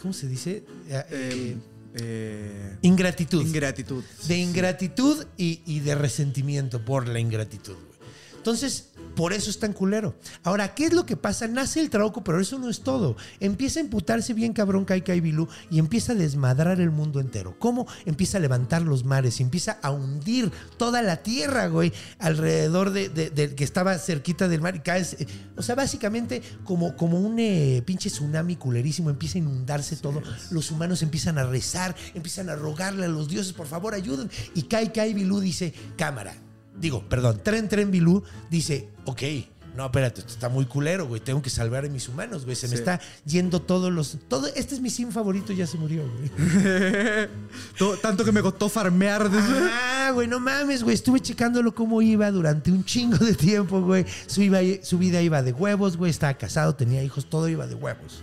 ¿Cómo 0.00 0.14
se 0.14 0.28
dice? 0.28 0.64
Eh, 0.88 1.04
Eh, 1.10 1.56
eh, 1.98 2.76
ingratitud. 2.82 3.44
ingratitud. 3.44 4.04
De 4.28 4.38
ingratitud 4.38 5.24
y, 5.36 5.60
y 5.66 5.80
de 5.80 5.94
resentimiento 5.94 6.84
por 6.84 7.08
la 7.08 7.18
ingratitud. 7.18 7.74
Entonces, 8.50 8.90
por 9.16 9.32
eso 9.32 9.50
es 9.50 9.58
tan 9.58 9.72
culero. 9.72 10.14
Ahora, 10.44 10.72
¿qué 10.72 10.84
es 10.84 10.92
lo 10.92 11.04
que 11.04 11.16
pasa? 11.16 11.48
Nace 11.48 11.80
el 11.80 11.90
trauco, 11.90 12.22
pero 12.22 12.38
eso 12.40 12.60
no 12.60 12.70
es 12.70 12.80
todo. 12.82 13.16
Empieza 13.40 13.80
a 13.80 13.82
emputarse 13.82 14.34
bien 14.34 14.52
cabrón 14.52 14.84
Kai 14.84 15.02
Kai 15.02 15.20
Bilú 15.20 15.48
y 15.68 15.80
empieza 15.80 16.12
a 16.12 16.14
desmadrar 16.14 16.80
el 16.80 16.92
mundo 16.92 17.18
entero. 17.18 17.56
¿Cómo? 17.58 17.88
Empieza 18.04 18.38
a 18.38 18.40
levantar 18.40 18.82
los 18.82 19.04
mares, 19.04 19.40
empieza 19.40 19.80
a 19.82 19.90
hundir 19.90 20.52
toda 20.76 21.02
la 21.02 21.24
tierra, 21.24 21.66
güey, 21.66 21.92
alrededor 22.20 22.90
de, 22.92 23.08
de- 23.08 23.30
de- 23.30 23.56
que 23.56 23.64
estaba 23.64 23.98
cerquita 23.98 24.46
del 24.46 24.60
mar 24.60 24.76
y 24.76 24.80
caes. 24.80 25.14
eh, 25.18 25.26
O 25.56 25.62
sea, 25.62 25.74
básicamente 25.74 26.40
como, 26.62 26.94
como 26.96 27.18
un 27.18 27.40
eh, 27.40 27.82
pinche 27.84 28.10
tsunami 28.10 28.54
culerísimo, 28.54 29.10
empieza 29.10 29.38
a 29.38 29.40
inundarse 29.40 29.96
todo. 29.96 30.22
Los 30.52 30.70
humanos 30.70 31.02
empiezan 31.02 31.36
a 31.38 31.42
rezar, 31.46 31.96
empiezan 32.14 32.48
a 32.48 32.54
rogarle 32.54 33.06
a 33.06 33.08
los 33.08 33.26
dioses, 33.26 33.52
por 33.52 33.66
favor, 33.66 33.92
ayuden. 33.92 34.30
Y 34.54 34.62
Kai 34.62 34.92
Kai 34.92 35.14
Bilú 35.14 35.40
dice, 35.40 35.74
cámara. 35.96 36.45
Digo, 36.78 37.08
perdón, 37.08 37.40
Tren 37.42 37.68
Tren 37.68 37.90
Bilú 37.90 38.22
dice, 38.50 38.88
ok, 39.04 39.22
no, 39.76 39.84
espérate, 39.84 40.20
esto 40.20 40.32
está 40.32 40.48
muy 40.48 40.64
culero, 40.64 41.06
güey. 41.06 41.20
Tengo 41.20 41.42
que 41.42 41.50
salvar 41.50 41.84
a 41.84 41.88
mis 41.90 42.08
humanos, 42.08 42.44
güey. 42.44 42.56
Se 42.56 42.66
me 42.66 42.76
está 42.76 42.98
yendo 43.26 43.60
todos 43.60 43.92
los. 43.92 44.16
Todo, 44.26 44.46
este 44.54 44.74
es 44.74 44.80
mi 44.80 44.88
sim 44.88 45.10
favorito, 45.12 45.52
ya 45.52 45.66
se 45.66 45.76
murió, 45.76 46.02
güey. 46.16 46.30
Todo- 47.78 47.96
tanto 47.98 48.24
que 48.24 48.32
me 48.32 48.40
costó 48.40 48.70
farmear. 48.70 49.28
Ah, 49.32 50.10
güey, 50.14 50.28
no 50.28 50.40
mames, 50.40 50.82
güey. 50.82 50.94
Estuve 50.94 51.20
checándolo 51.20 51.74
cómo 51.74 52.00
iba 52.00 52.30
durante 52.30 52.70
un 52.72 52.84
chingo 52.86 53.18
de 53.18 53.34
tiempo, 53.34 53.82
güey. 53.82 54.06
Su, 54.26 54.40
iba- 54.40 54.60
su 54.82 54.96
vida 54.98 55.20
iba 55.20 55.42
de 55.42 55.52
huevos, 55.52 55.98
güey. 55.98 56.10
Estaba 56.10 56.32
casado, 56.34 56.74
tenía 56.74 57.02
hijos, 57.02 57.26
todo 57.28 57.46
iba 57.48 57.66
de 57.66 57.74
huevos. 57.74 58.22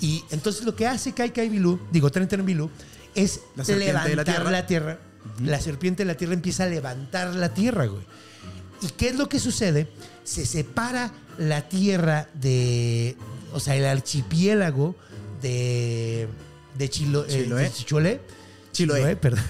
Y 0.00 0.24
entonces 0.30 0.64
lo 0.64 0.74
que 0.74 0.86
hace 0.86 1.12
Kai 1.12 1.30
Kai 1.30 1.50
Bilú, 1.50 1.78
digo, 1.92 2.10
Tren 2.10 2.26
Tren 2.26 2.46
Bilú, 2.46 2.70
es 3.14 3.40
La 3.54 3.64
serpiente 3.66 3.92
de 4.08 4.16
la 4.16 4.22
levantar 4.24 4.50
la 4.50 4.66
tierra. 4.66 4.98
La 5.44 5.60
serpiente 5.60 6.02
de 6.04 6.06
la 6.06 6.16
tierra 6.16 6.34
empieza 6.34 6.64
a 6.64 6.66
levantar 6.66 7.34
la 7.34 7.54
tierra, 7.54 7.86
güey. 7.86 8.02
¿Y 8.82 8.88
qué 8.88 9.08
es 9.08 9.16
lo 9.16 9.28
que 9.28 9.38
sucede? 9.38 9.88
Se 10.24 10.46
separa 10.46 11.12
la 11.38 11.68
tierra 11.68 12.28
de. 12.34 13.16
O 13.52 13.60
sea, 13.60 13.76
el 13.76 13.84
archipiélago 13.84 14.94
de. 15.42 16.28
de 16.76 16.88
Chilo, 16.88 17.24
eh, 17.24 17.28
Chiloé. 17.28 17.62
de 17.64 17.72
Chicholé. 17.72 18.20
Chiloé. 18.72 19.16
perdón. 19.16 19.44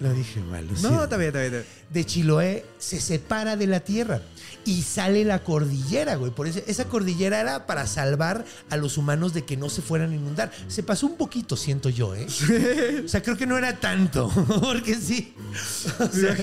Lo 0.00 0.12
dije 0.14 0.40
mal. 0.40 0.66
lo 0.66 0.90
No, 0.90 1.04
está 1.04 1.16
bien, 1.18 1.28
está 1.28 1.40
bien. 1.42 1.64
De 1.90 2.06
Chiloé 2.06 2.64
se 2.78 3.00
separa 3.00 3.56
de 3.56 3.66
la 3.66 3.80
tierra 3.80 4.22
y 4.64 4.80
sale 4.82 5.24
la 5.26 5.40
cordillera, 5.44 6.14
güey. 6.16 6.32
Por 6.32 6.46
eso, 6.46 6.60
esa 6.66 6.86
cordillera 6.86 7.38
era 7.40 7.66
para 7.66 7.86
salvar 7.86 8.44
a 8.70 8.76
los 8.78 8.96
humanos 8.96 9.34
de 9.34 9.44
que 9.44 9.56
no 9.58 9.68
se 9.68 9.82
fueran 9.82 10.12
a 10.12 10.14
inundar. 10.14 10.50
Se 10.68 10.82
pasó 10.82 11.06
un 11.06 11.16
poquito, 11.16 11.54
siento 11.56 11.90
yo, 11.90 12.14
¿eh? 12.14 12.26
O 13.04 13.08
sea, 13.08 13.22
creo 13.22 13.36
que 13.36 13.46
no 13.46 13.58
era 13.58 13.78
tanto, 13.78 14.28
porque 14.62 14.94
sí. 14.94 15.34
O 15.98 16.08
sea, 16.08 16.34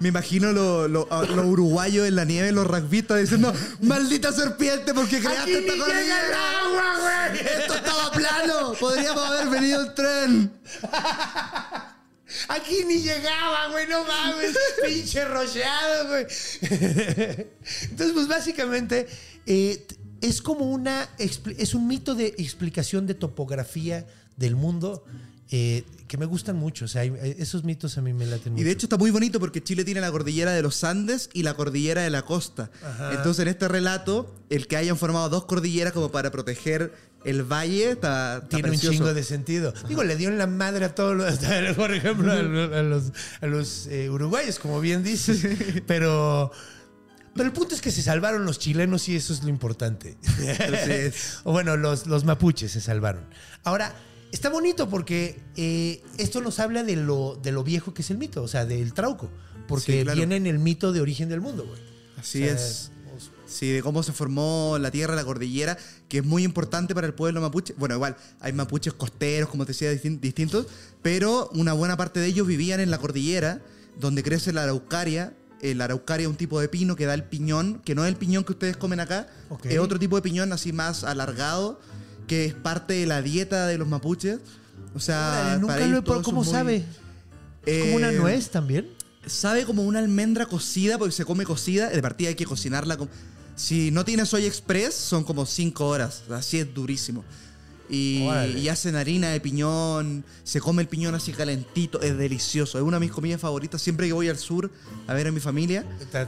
Me 0.00 0.08
imagino 0.08 0.52
los 0.52 0.90
lo, 0.90 1.06
a- 1.12 1.24
los 1.26 1.44
uruguayos 1.44 2.08
en 2.08 2.16
la 2.16 2.24
nieve, 2.24 2.50
los 2.50 2.66
rugbyistas 2.66 3.20
diciendo, 3.20 3.52
maldita 3.82 4.32
serpiente, 4.32 4.94
porque 4.94 5.18
creaste 5.20 5.58
esta 5.58 5.72
llega 5.74 5.84
cordillera. 5.84 6.26
el 6.28 6.34
agua, 6.66 7.30
güey. 7.30 7.40
Esto 7.60 7.74
estaba 7.74 8.10
plano. 8.12 8.72
Podríamos 8.80 9.22
haber 9.26 9.48
venido 9.50 9.82
en 9.84 9.94
tren. 9.94 10.52
Aquí 12.48 12.84
ni 12.86 12.98
llegaba, 13.00 13.68
güey, 13.70 13.86
no 13.88 14.04
mames, 14.04 14.56
pinche 14.84 15.24
rocheado, 15.24 16.08
güey. 16.08 16.26
Entonces, 17.90 18.12
pues 18.14 18.28
básicamente 18.28 19.06
eh, 19.46 19.86
es 20.20 20.42
como 20.42 20.70
una, 20.70 21.08
es 21.18 21.74
un 21.74 21.86
mito 21.86 22.14
de 22.14 22.34
explicación 22.38 23.06
de 23.06 23.14
topografía 23.14 24.06
del 24.36 24.56
mundo 24.56 25.04
eh, 25.54 25.84
que 26.08 26.16
me 26.16 26.24
gustan 26.24 26.56
mucho. 26.56 26.86
O 26.86 26.88
sea, 26.88 27.04
esos 27.04 27.62
mitos 27.62 27.98
a 27.98 28.00
mí 28.00 28.14
me 28.14 28.24
laten 28.24 28.52
mucho. 28.54 28.62
Y 28.62 28.64
de 28.64 28.70
hecho 28.70 28.86
está 28.86 28.96
muy 28.96 29.10
bonito 29.10 29.38
porque 29.38 29.62
Chile 29.62 29.84
tiene 29.84 30.00
la 30.00 30.10
cordillera 30.10 30.52
de 30.52 30.62
los 30.62 30.82
Andes 30.82 31.28
y 31.34 31.42
la 31.42 31.52
cordillera 31.54 32.02
de 32.02 32.10
la 32.10 32.22
costa. 32.22 32.70
Entonces 33.12 33.42
en 33.42 33.48
este 33.48 33.68
relato, 33.68 34.34
el 34.48 34.66
que 34.66 34.76
hayan 34.76 34.96
formado 34.96 35.28
dos 35.28 35.44
cordilleras 35.44 35.92
como 35.92 36.10
para 36.10 36.30
proteger 36.30 36.94
el 37.24 37.42
valle 37.44 37.90
está, 37.92 38.36
está 38.38 38.48
tiene 38.48 38.68
precioso. 38.68 38.88
un 38.90 38.94
chingo 38.98 39.14
de 39.14 39.22
sentido. 39.24 39.72
Digo, 39.88 40.02
le 40.04 40.16
dio 40.16 40.28
en 40.28 40.38
la 40.38 40.46
madre 40.46 40.84
a 40.86 40.94
todos 40.94 41.16
los, 41.16 41.38
por 41.76 41.92
ejemplo, 41.92 42.32
a 42.32 42.42
los, 42.42 42.72
a 42.72 42.82
los- 42.82 43.12
a 43.40 43.46
los, 43.46 43.86
eh, 43.88 44.10
uruguayos, 44.10 44.58
como 44.58 44.80
bien 44.80 45.02
dices. 45.02 45.46
Pero, 45.86 46.50
pero 47.34 47.46
el 47.46 47.52
punto 47.52 47.74
es 47.74 47.80
que 47.80 47.90
se 47.90 48.02
salvaron 48.02 48.44
los 48.44 48.58
chilenos 48.58 49.08
y 49.08 49.16
eso 49.16 49.32
es 49.32 49.42
lo 49.42 49.48
importante. 49.50 50.16
o 51.44 51.52
bueno, 51.52 51.76
los, 51.76 52.06
los 52.06 52.24
mapuches 52.24 52.72
se 52.72 52.80
salvaron. 52.80 53.24
Ahora, 53.64 53.94
está 54.32 54.48
bonito 54.48 54.88
porque 54.88 55.40
eh, 55.56 56.02
esto 56.18 56.40
nos 56.40 56.58
habla 56.58 56.82
de 56.82 56.96
lo, 56.96 57.38
de 57.42 57.52
lo 57.52 57.64
viejo 57.64 57.94
que 57.94 58.02
es 58.02 58.10
el 58.10 58.18
mito, 58.18 58.42
o 58.42 58.48
sea, 58.48 58.64
del 58.66 58.92
trauco. 58.94 59.30
Porque 59.68 59.98
Sí, 59.98 60.02
claro. 60.02 60.16
viene 60.16 60.36
en 60.36 60.46
el 60.46 60.58
mito 60.58 60.92
de 60.92 61.00
origen 61.00 61.28
del 61.28 61.40
mundo, 61.40 61.64
güey. 61.66 61.80
Así 62.18 62.42
O 62.42 62.46
sea, 62.46 62.54
es. 62.54 62.88
Sí, 63.46 63.68
de 63.70 63.82
cómo 63.82 64.02
se 64.02 64.12
formó 64.12 64.78
la 64.80 64.90
tierra, 64.90 65.14
la 65.14 65.24
cordillera, 65.24 65.76
que 66.12 66.18
es 66.18 66.24
muy 66.26 66.44
importante 66.44 66.94
para 66.94 67.06
el 67.06 67.14
pueblo 67.14 67.40
mapuche. 67.40 67.72
Bueno, 67.78 67.94
igual, 67.94 68.16
hay 68.38 68.52
mapuches 68.52 68.92
costeros, 68.92 69.48
como 69.48 69.64
te 69.64 69.72
decía, 69.72 69.90
distin- 69.94 70.20
distintos, 70.20 70.66
pero 71.00 71.48
una 71.54 71.72
buena 71.72 71.96
parte 71.96 72.20
de 72.20 72.26
ellos 72.26 72.46
vivían 72.46 72.80
en 72.80 72.90
la 72.90 72.98
cordillera, 72.98 73.62
donde 73.98 74.22
crece 74.22 74.52
la 74.52 74.64
araucaria. 74.64 75.32
La 75.62 75.84
araucaria 75.84 76.24
es 76.24 76.28
un 76.30 76.36
tipo 76.36 76.60
de 76.60 76.68
pino 76.68 76.96
que 76.96 77.06
da 77.06 77.14
el 77.14 77.24
piñón, 77.24 77.80
que 77.82 77.94
no 77.94 78.04
es 78.04 78.10
el 78.10 78.16
piñón 78.16 78.44
que 78.44 78.52
ustedes 78.52 78.76
comen 78.76 79.00
acá, 79.00 79.26
es 79.64 79.78
otro 79.78 79.98
tipo 79.98 80.16
de 80.16 80.20
piñón 80.20 80.52
así 80.52 80.70
más 80.70 81.02
alargado, 81.02 81.80
que 82.26 82.44
es 82.44 82.52
parte 82.52 82.92
de 82.92 83.06
la 83.06 83.22
dieta 83.22 83.66
de 83.66 83.78
los 83.78 83.88
mapuches. 83.88 84.38
O 84.94 85.00
sea, 85.00 85.56
Órale, 85.56 85.60
nunca 85.62 85.86
lo 86.10 86.18
he 86.18 86.22
¿Cómo 86.24 86.42
muy- 86.42 86.52
sabe? 86.52 86.84
¿Es 87.64 87.84
como 87.84 87.96
una 87.96 88.12
Eh, 88.12 88.16
nuez 88.18 88.50
también? 88.50 88.86
Sabe 89.24 89.64
como 89.64 89.82
una 89.84 90.00
almendra 90.00 90.44
cocida, 90.44 90.98
porque 90.98 91.12
se 91.12 91.24
come 91.24 91.44
cocida. 91.46 91.88
De 91.88 92.02
partida 92.02 92.28
hay 92.28 92.34
que 92.34 92.44
cocinarla. 92.44 92.98
con- 92.98 93.08
Si 93.56 93.90
no 93.90 94.04
tienes 94.04 94.28
soy 94.28 94.44
express, 94.46 94.94
son 94.94 95.24
como 95.24 95.46
5 95.46 95.86
horas. 95.86 96.22
Así 96.30 96.58
es 96.58 96.72
durísimo. 96.72 97.24
Y, 97.90 98.22
y 98.56 98.68
hacen 98.70 98.96
harina 98.96 99.28
de 99.30 99.40
piñón. 99.40 100.24
Se 100.44 100.60
come 100.60 100.80
el 100.80 100.88
piñón 100.88 101.14
así 101.14 101.32
calentito. 101.32 102.00
Es 102.00 102.16
delicioso. 102.16 102.78
Es 102.78 102.84
una 102.84 102.96
de 102.96 103.00
mis 103.00 103.10
comidas 103.12 103.38
favoritas. 103.40 103.82
Siempre 103.82 104.06
que 104.06 104.14
voy 104.14 104.30
al 104.30 104.38
sur 104.38 104.70
a 105.06 105.12
ver 105.12 105.26
a 105.26 105.32
mi 105.32 105.40
familia, 105.40 105.84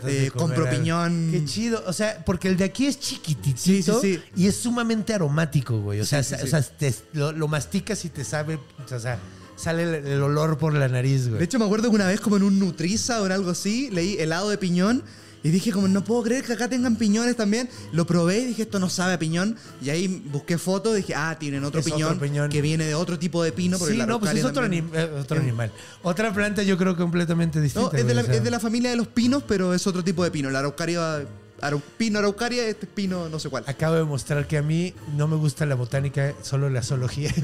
eh, 0.07 0.31
compro 0.35 0.69
piñón. 0.69 1.29
Qué 1.33 1.45
chido. 1.47 1.83
O 1.87 1.93
sea, 1.95 2.23
porque 2.27 2.49
el 2.49 2.59
de 2.59 2.65
aquí 2.65 2.85
es 2.87 3.01
chiquitito 3.01 3.57
Sí, 3.59 3.83
sí, 3.83 3.93
sí. 4.03 4.21
y 4.37 4.47
es 4.47 4.57
sumamente 4.57 5.15
aromático, 5.15 5.81
güey. 5.81 6.01
O 6.01 6.05
sea, 6.05 6.23
Sí, 6.23 6.35
sí, 6.37 6.43
o 6.45 6.47
sea, 6.47 6.61
te- 6.63 6.95
lo, 7.15 7.33
lo 7.33 7.49
masticas 7.49 8.05
y 8.05 8.11
te 8.11 8.25
sabe, 8.25 8.57
o 8.85 8.99
sea, 9.01 9.19
sale 9.57 9.85
el, 9.85 10.07
el 10.07 10.23
olor 10.23 10.59
por 10.59 10.75
la 10.75 10.89
nariz, 10.89 11.29
güey. 11.29 11.39
De 11.39 11.45
hecho, 11.47 11.59
me 11.59 11.65
acuerdo 11.65 11.89
que 11.89 11.95
una 11.95 12.09
vez, 12.09 12.21
como 12.21 12.37
en 12.37 12.43
un 12.43 12.59
Nutriza 12.59 13.23
o 13.23 13.27
en 13.27 13.33
algo 13.33 13.51
así, 13.51 13.89
leí 13.91 14.17
helado 14.19 14.51
de 14.51 14.59
piñón. 14.59 15.03
Y 15.45 15.51
dije, 15.51 15.71
como 15.71 15.87
no 15.87 16.03
puedo 16.03 16.23
creer 16.25 16.43
que 16.43 16.55
acá 16.55 16.69
tengan 16.69 16.97
piñones 16.97 17.37
también. 17.37 17.69
Lo 17.93 18.07
probé 18.07 18.39
y 18.41 18.45
dije, 18.47 18.63
esto 18.63 18.81
no 18.81 18.89
sabe 18.89 19.13
a 19.13 19.19
piñón. 19.19 19.57
Y 19.83 19.91
ahí 19.91 20.09
busqué 20.33 20.57
fotos 20.59 20.95
y 20.95 20.97
dije, 20.97 21.15
ah, 21.15 21.37
tienen 21.39 21.63
otro, 21.65 21.83
piñón, 21.83 22.19
que 22.51 22.63
viene 22.63 22.85
de 22.87 22.95
otro 22.95 23.19
tipo 23.19 23.43
de 23.45 23.53
pino. 23.53 23.79
porque 23.79 23.93
sí, 23.93 23.99
la 23.99 24.07
no, 24.07 24.19
pues 24.19 24.35
es 24.35 24.43
otro, 24.45 24.65
anim- 24.67 24.89
eh, 24.95 25.05
otro 25.21 25.39
animal. 25.39 25.71
Otra 26.03 26.33
planta 26.33 26.63
yo 26.63 26.77
creo 26.79 26.97
completamente 26.97 27.61
distinta. 27.61 27.91
No, 27.93 27.99
es 27.99 28.07
de, 28.07 28.15
la, 28.15 28.23
es 28.23 28.43
de 28.43 28.59
familia 28.59 28.91
de 28.91 28.97
los 28.97 29.07
pinos, 29.09 29.43
pero 29.47 29.75
es 29.75 29.87
otro 29.87 30.03
tipo 30.03 30.25
de 30.25 30.31
pino. 30.31 30.49
La 30.51 30.61
araucaria, 30.61 31.25
arau- 31.61 31.83
pino 31.99 32.19
araucaria, 32.19 32.67
este 32.67 32.87
es 32.87 32.93
pino 32.93 33.29
no 33.29 33.39
sé 33.39 33.51
cuál. 33.51 33.65
Acabo 33.67 33.97
de 33.97 34.05
mostrar 34.05 34.47
que 34.49 34.57
a 34.57 34.63
mí 34.63 34.95
no 35.15 35.29
me 35.29 35.37
gusta 35.37 35.67
la 35.67 35.75
botánica, 35.75 36.33
solo 36.43 36.71
la 36.71 36.83
zoología. 36.83 37.31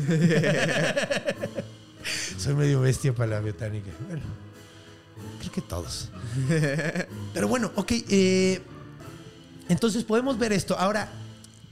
Soy 2.38 2.54
medio 2.54 2.80
bestia 2.80 3.12
para 3.14 3.32
la 3.32 3.40
botánica. 3.40 3.90
Bueno, 4.08 4.22
creo 5.40 5.50
que 5.52 5.60
todos. 5.62 6.10
Pero 7.34 7.48
bueno, 7.48 7.72
ok. 7.74 7.92
eh, 8.08 8.60
entonces 9.68 10.04
podemos 10.04 10.38
ver 10.38 10.52
esto. 10.52 10.78
Ahora, 10.78 11.10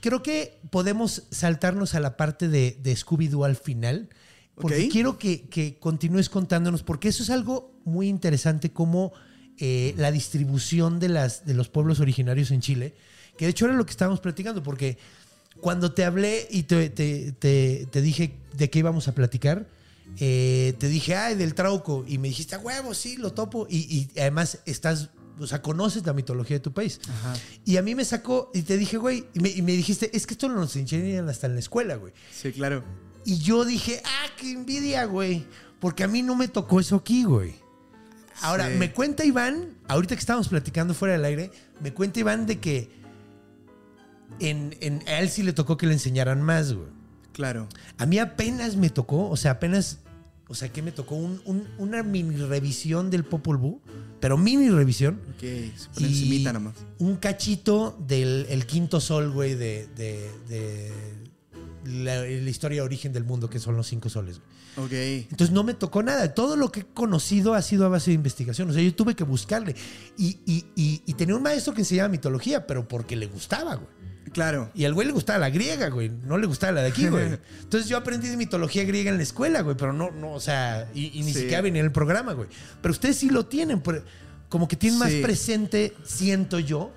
creo 0.01 0.21
que 0.23 0.57
podemos 0.69 1.23
saltarnos 1.31 1.95
a 1.95 1.99
la 1.99 2.17
parte 2.17 2.47
de, 2.47 2.77
de 2.81 2.93
Scooby-Doo 2.95 3.45
al 3.45 3.55
final. 3.55 4.09
Porque 4.55 4.89
quiero 4.89 5.17
que, 5.17 5.43
que 5.43 5.77
continúes 5.79 6.27
contándonos, 6.27 6.83
porque 6.83 7.07
eso 7.07 7.23
es 7.23 7.29
algo 7.29 7.71
muy 7.85 8.09
interesante, 8.09 8.71
como 8.71 9.13
eh, 9.57 9.93
la 9.97 10.11
distribución 10.11 10.99
de, 10.99 11.07
las, 11.07 11.45
de 11.45 11.53
los 11.53 11.69
pueblos 11.69 12.01
originarios 12.01 12.51
en 12.51 12.59
Chile, 12.59 12.93
que 13.37 13.45
de 13.45 13.51
hecho 13.51 13.65
era 13.65 13.73
lo 13.75 13.85
que 13.85 13.91
estábamos 13.91 14.19
platicando, 14.19 14.61
porque 14.61 14.97
cuando 15.61 15.93
te 15.93 16.03
hablé 16.03 16.45
y 16.51 16.63
te, 16.63 16.89
te- 16.89 17.31
te- 17.31 17.87
te 17.89 18.01
dije 18.01 18.33
de 18.53 18.69
qué 18.69 18.79
íbamos 18.79 19.07
a 19.07 19.15
platicar, 19.15 19.65
eh, 20.17 20.73
te 20.79 20.87
dije, 20.87 21.15
ay, 21.15 21.35
del 21.35 21.53
Trauco, 21.55 22.03
y 22.07 22.17
me 22.17 22.27
dijiste, 22.27 22.55
a 22.55 22.59
huevo, 22.59 22.93
sí, 22.93 23.17
lo 23.17 23.31
topo, 23.33 23.67
y, 23.69 23.77
y 24.15 24.19
además 24.19 24.59
estás, 24.65 25.09
o 25.39 25.47
sea, 25.47 25.61
conoces 25.61 26.05
la 26.05 26.13
mitología 26.13 26.57
de 26.57 26.61
tu 26.61 26.73
país. 26.73 26.99
Y 27.65 27.77
a 27.77 27.81
mí 27.81 27.95
me 27.95 28.03
sacó, 28.05 28.51
y 28.53 28.63
te 28.63 28.77
dije, 28.77 28.97
güey, 28.97 29.25
y 29.33 29.39
me, 29.39 29.49
y 29.49 29.61
me 29.61 29.71
dijiste, 29.73 30.09
es 30.15 30.27
que 30.27 30.33
esto 30.33 30.49
nos 30.49 30.75
enseñan 30.75 31.29
hasta 31.29 31.47
en 31.47 31.53
la 31.53 31.59
escuela, 31.59 31.95
güey. 31.95 32.13
Sí, 32.33 32.51
claro. 32.51 32.83
Y 33.25 33.37
yo 33.39 33.63
dije, 33.65 34.01
ah, 34.05 34.27
qué 34.37 34.51
envidia, 34.51 35.05
güey. 35.05 35.45
Porque 35.79 36.03
a 36.03 36.07
mí 36.07 36.21
no 36.23 36.35
me 36.35 36.47
tocó 36.49 36.79
eso 36.79 36.97
aquí, 36.97 37.23
güey. 37.23 37.55
Ahora, 38.41 38.69
Sí. 38.69 38.77
me 38.77 38.91
cuenta 38.93 39.23
Iván, 39.25 39.77
ahorita 39.87 40.15
que 40.15 40.19
estábamos 40.19 40.47
platicando 40.49 40.93
fuera 40.93 41.13
del 41.13 41.25
aire, 41.25 41.51
me 41.81 41.93
cuenta 41.93 42.19
Iván 42.21 42.45
de 42.45 42.59
que 42.59 42.89
en, 44.39 44.75
en- 44.79 45.03
a 45.07 45.19
él 45.19 45.29
sí 45.29 45.43
le 45.43 45.53
tocó 45.53 45.77
que 45.77 45.85
le 45.87 45.93
enseñaran 45.93 46.41
más, 46.41 46.73
güey. 46.73 46.87
Claro. 47.39 47.69
A 47.97 48.05
mí 48.05 48.19
apenas 48.19 48.75
me 48.75 48.89
tocó, 48.89 49.29
o 49.29 49.37
sea, 49.37 49.51
apenas, 49.51 49.99
o 50.49 50.55
sea, 50.55 50.67
que 50.73 50.81
me 50.81 50.91
tocó 50.91 51.15
Un- 51.15 51.41
un- 51.45 51.69
una 51.77 52.03
mini 52.03 52.35
revisión 52.35 53.09
del 53.09 53.23
Popol 53.23 53.55
Vuh, 53.55 53.79
pero 54.19 54.37
mini 54.37 54.69
revisión. 54.69 55.21
Ok, 55.37 55.39
se 55.39 55.87
pone 55.93 56.07
Y 56.09 56.43
nomás. 56.51 56.73
un 56.97 57.15
cachito 57.15 57.97
del 58.05 58.45
el 58.49 58.65
quinto 58.65 58.99
sol, 58.99 59.31
güey, 59.31 59.55
de, 59.55 59.87
de- 59.95 60.29
de 60.49 60.91
la, 62.03 62.15
la 62.23 62.49
historia 62.49 62.81
de 62.81 62.85
origen 62.85 63.13
del 63.13 63.23
mundo, 63.23 63.49
que 63.49 63.59
son 63.59 63.77
los 63.77 63.87
cinco 63.87 64.09
soles. 64.09 64.39
güey. 64.75 64.85
Ok. 64.85 65.27
Entonces 65.31 65.53
no 65.53 65.63
me 65.63 65.73
tocó 65.73 66.03
nada. 66.03 66.33
Todo 66.33 66.57
lo 66.57 66.73
que 66.73 66.81
he 66.81 66.85
conocido 66.85 67.53
ha 67.53 67.61
sido 67.61 67.85
a 67.85 67.87
base 67.89 68.11
de 68.11 68.15
investigación. 68.15 68.69
O 68.69 68.73
sea, 68.73 68.83
yo 68.83 68.93
tuve 68.93 69.15
que 69.15 69.23
buscarle. 69.23 69.75
Y, 70.17 70.39
y- 70.45 70.65
y- 70.75 71.01
y 71.05 71.13
tenía 71.13 71.35
un 71.37 71.41
maestro 71.43 71.73
que 71.73 71.81
enseñaba 71.81 72.09
mitología, 72.09 72.67
pero 72.67 72.85
porque 72.85 73.15
le 73.15 73.27
gustaba, 73.27 73.75
güey. 73.75 73.98
Claro. 74.33 74.69
Y 74.75 74.85
al 74.85 74.93
güey 74.93 75.07
le 75.07 75.13
gustaba 75.13 75.39
la 75.39 75.49
griega, 75.49 75.89
güey. 75.89 76.09
No 76.09 76.37
le 76.37 76.47
gustaba 76.47 76.71
la 76.73 76.81
de 76.81 76.89
aquí, 76.89 77.07
güey. 77.07 77.37
Entonces 77.61 77.89
yo 77.89 77.97
aprendí 77.97 78.27
de 78.29 78.37
mitología 78.37 78.83
griega 78.83 79.09
en 79.11 79.17
la 79.17 79.23
escuela, 79.23 79.61
güey. 79.61 79.75
Pero 79.77 79.93
no, 79.93 80.11
no, 80.11 80.33
o 80.33 80.39
sea, 80.39 80.89
y, 80.93 81.07
y 81.19 81.23
ni 81.23 81.33
Sí. 81.33 81.39
siquiera 81.41 81.61
venía 81.61 81.79
en 81.81 81.85
el 81.87 81.91
programa, 81.91 82.33
güey. 82.33 82.49
Pero 82.81 82.91
ustedes 82.91 83.17
sí 83.17 83.29
lo 83.29 83.45
tienen. 83.45 83.81
por- 83.81 84.03
Como 84.49 84.67
que 84.67 84.75
tienen 84.75 84.99
más 84.99 85.11
presente, 85.21 85.93
siento 86.03 86.59
yo, 86.59 86.91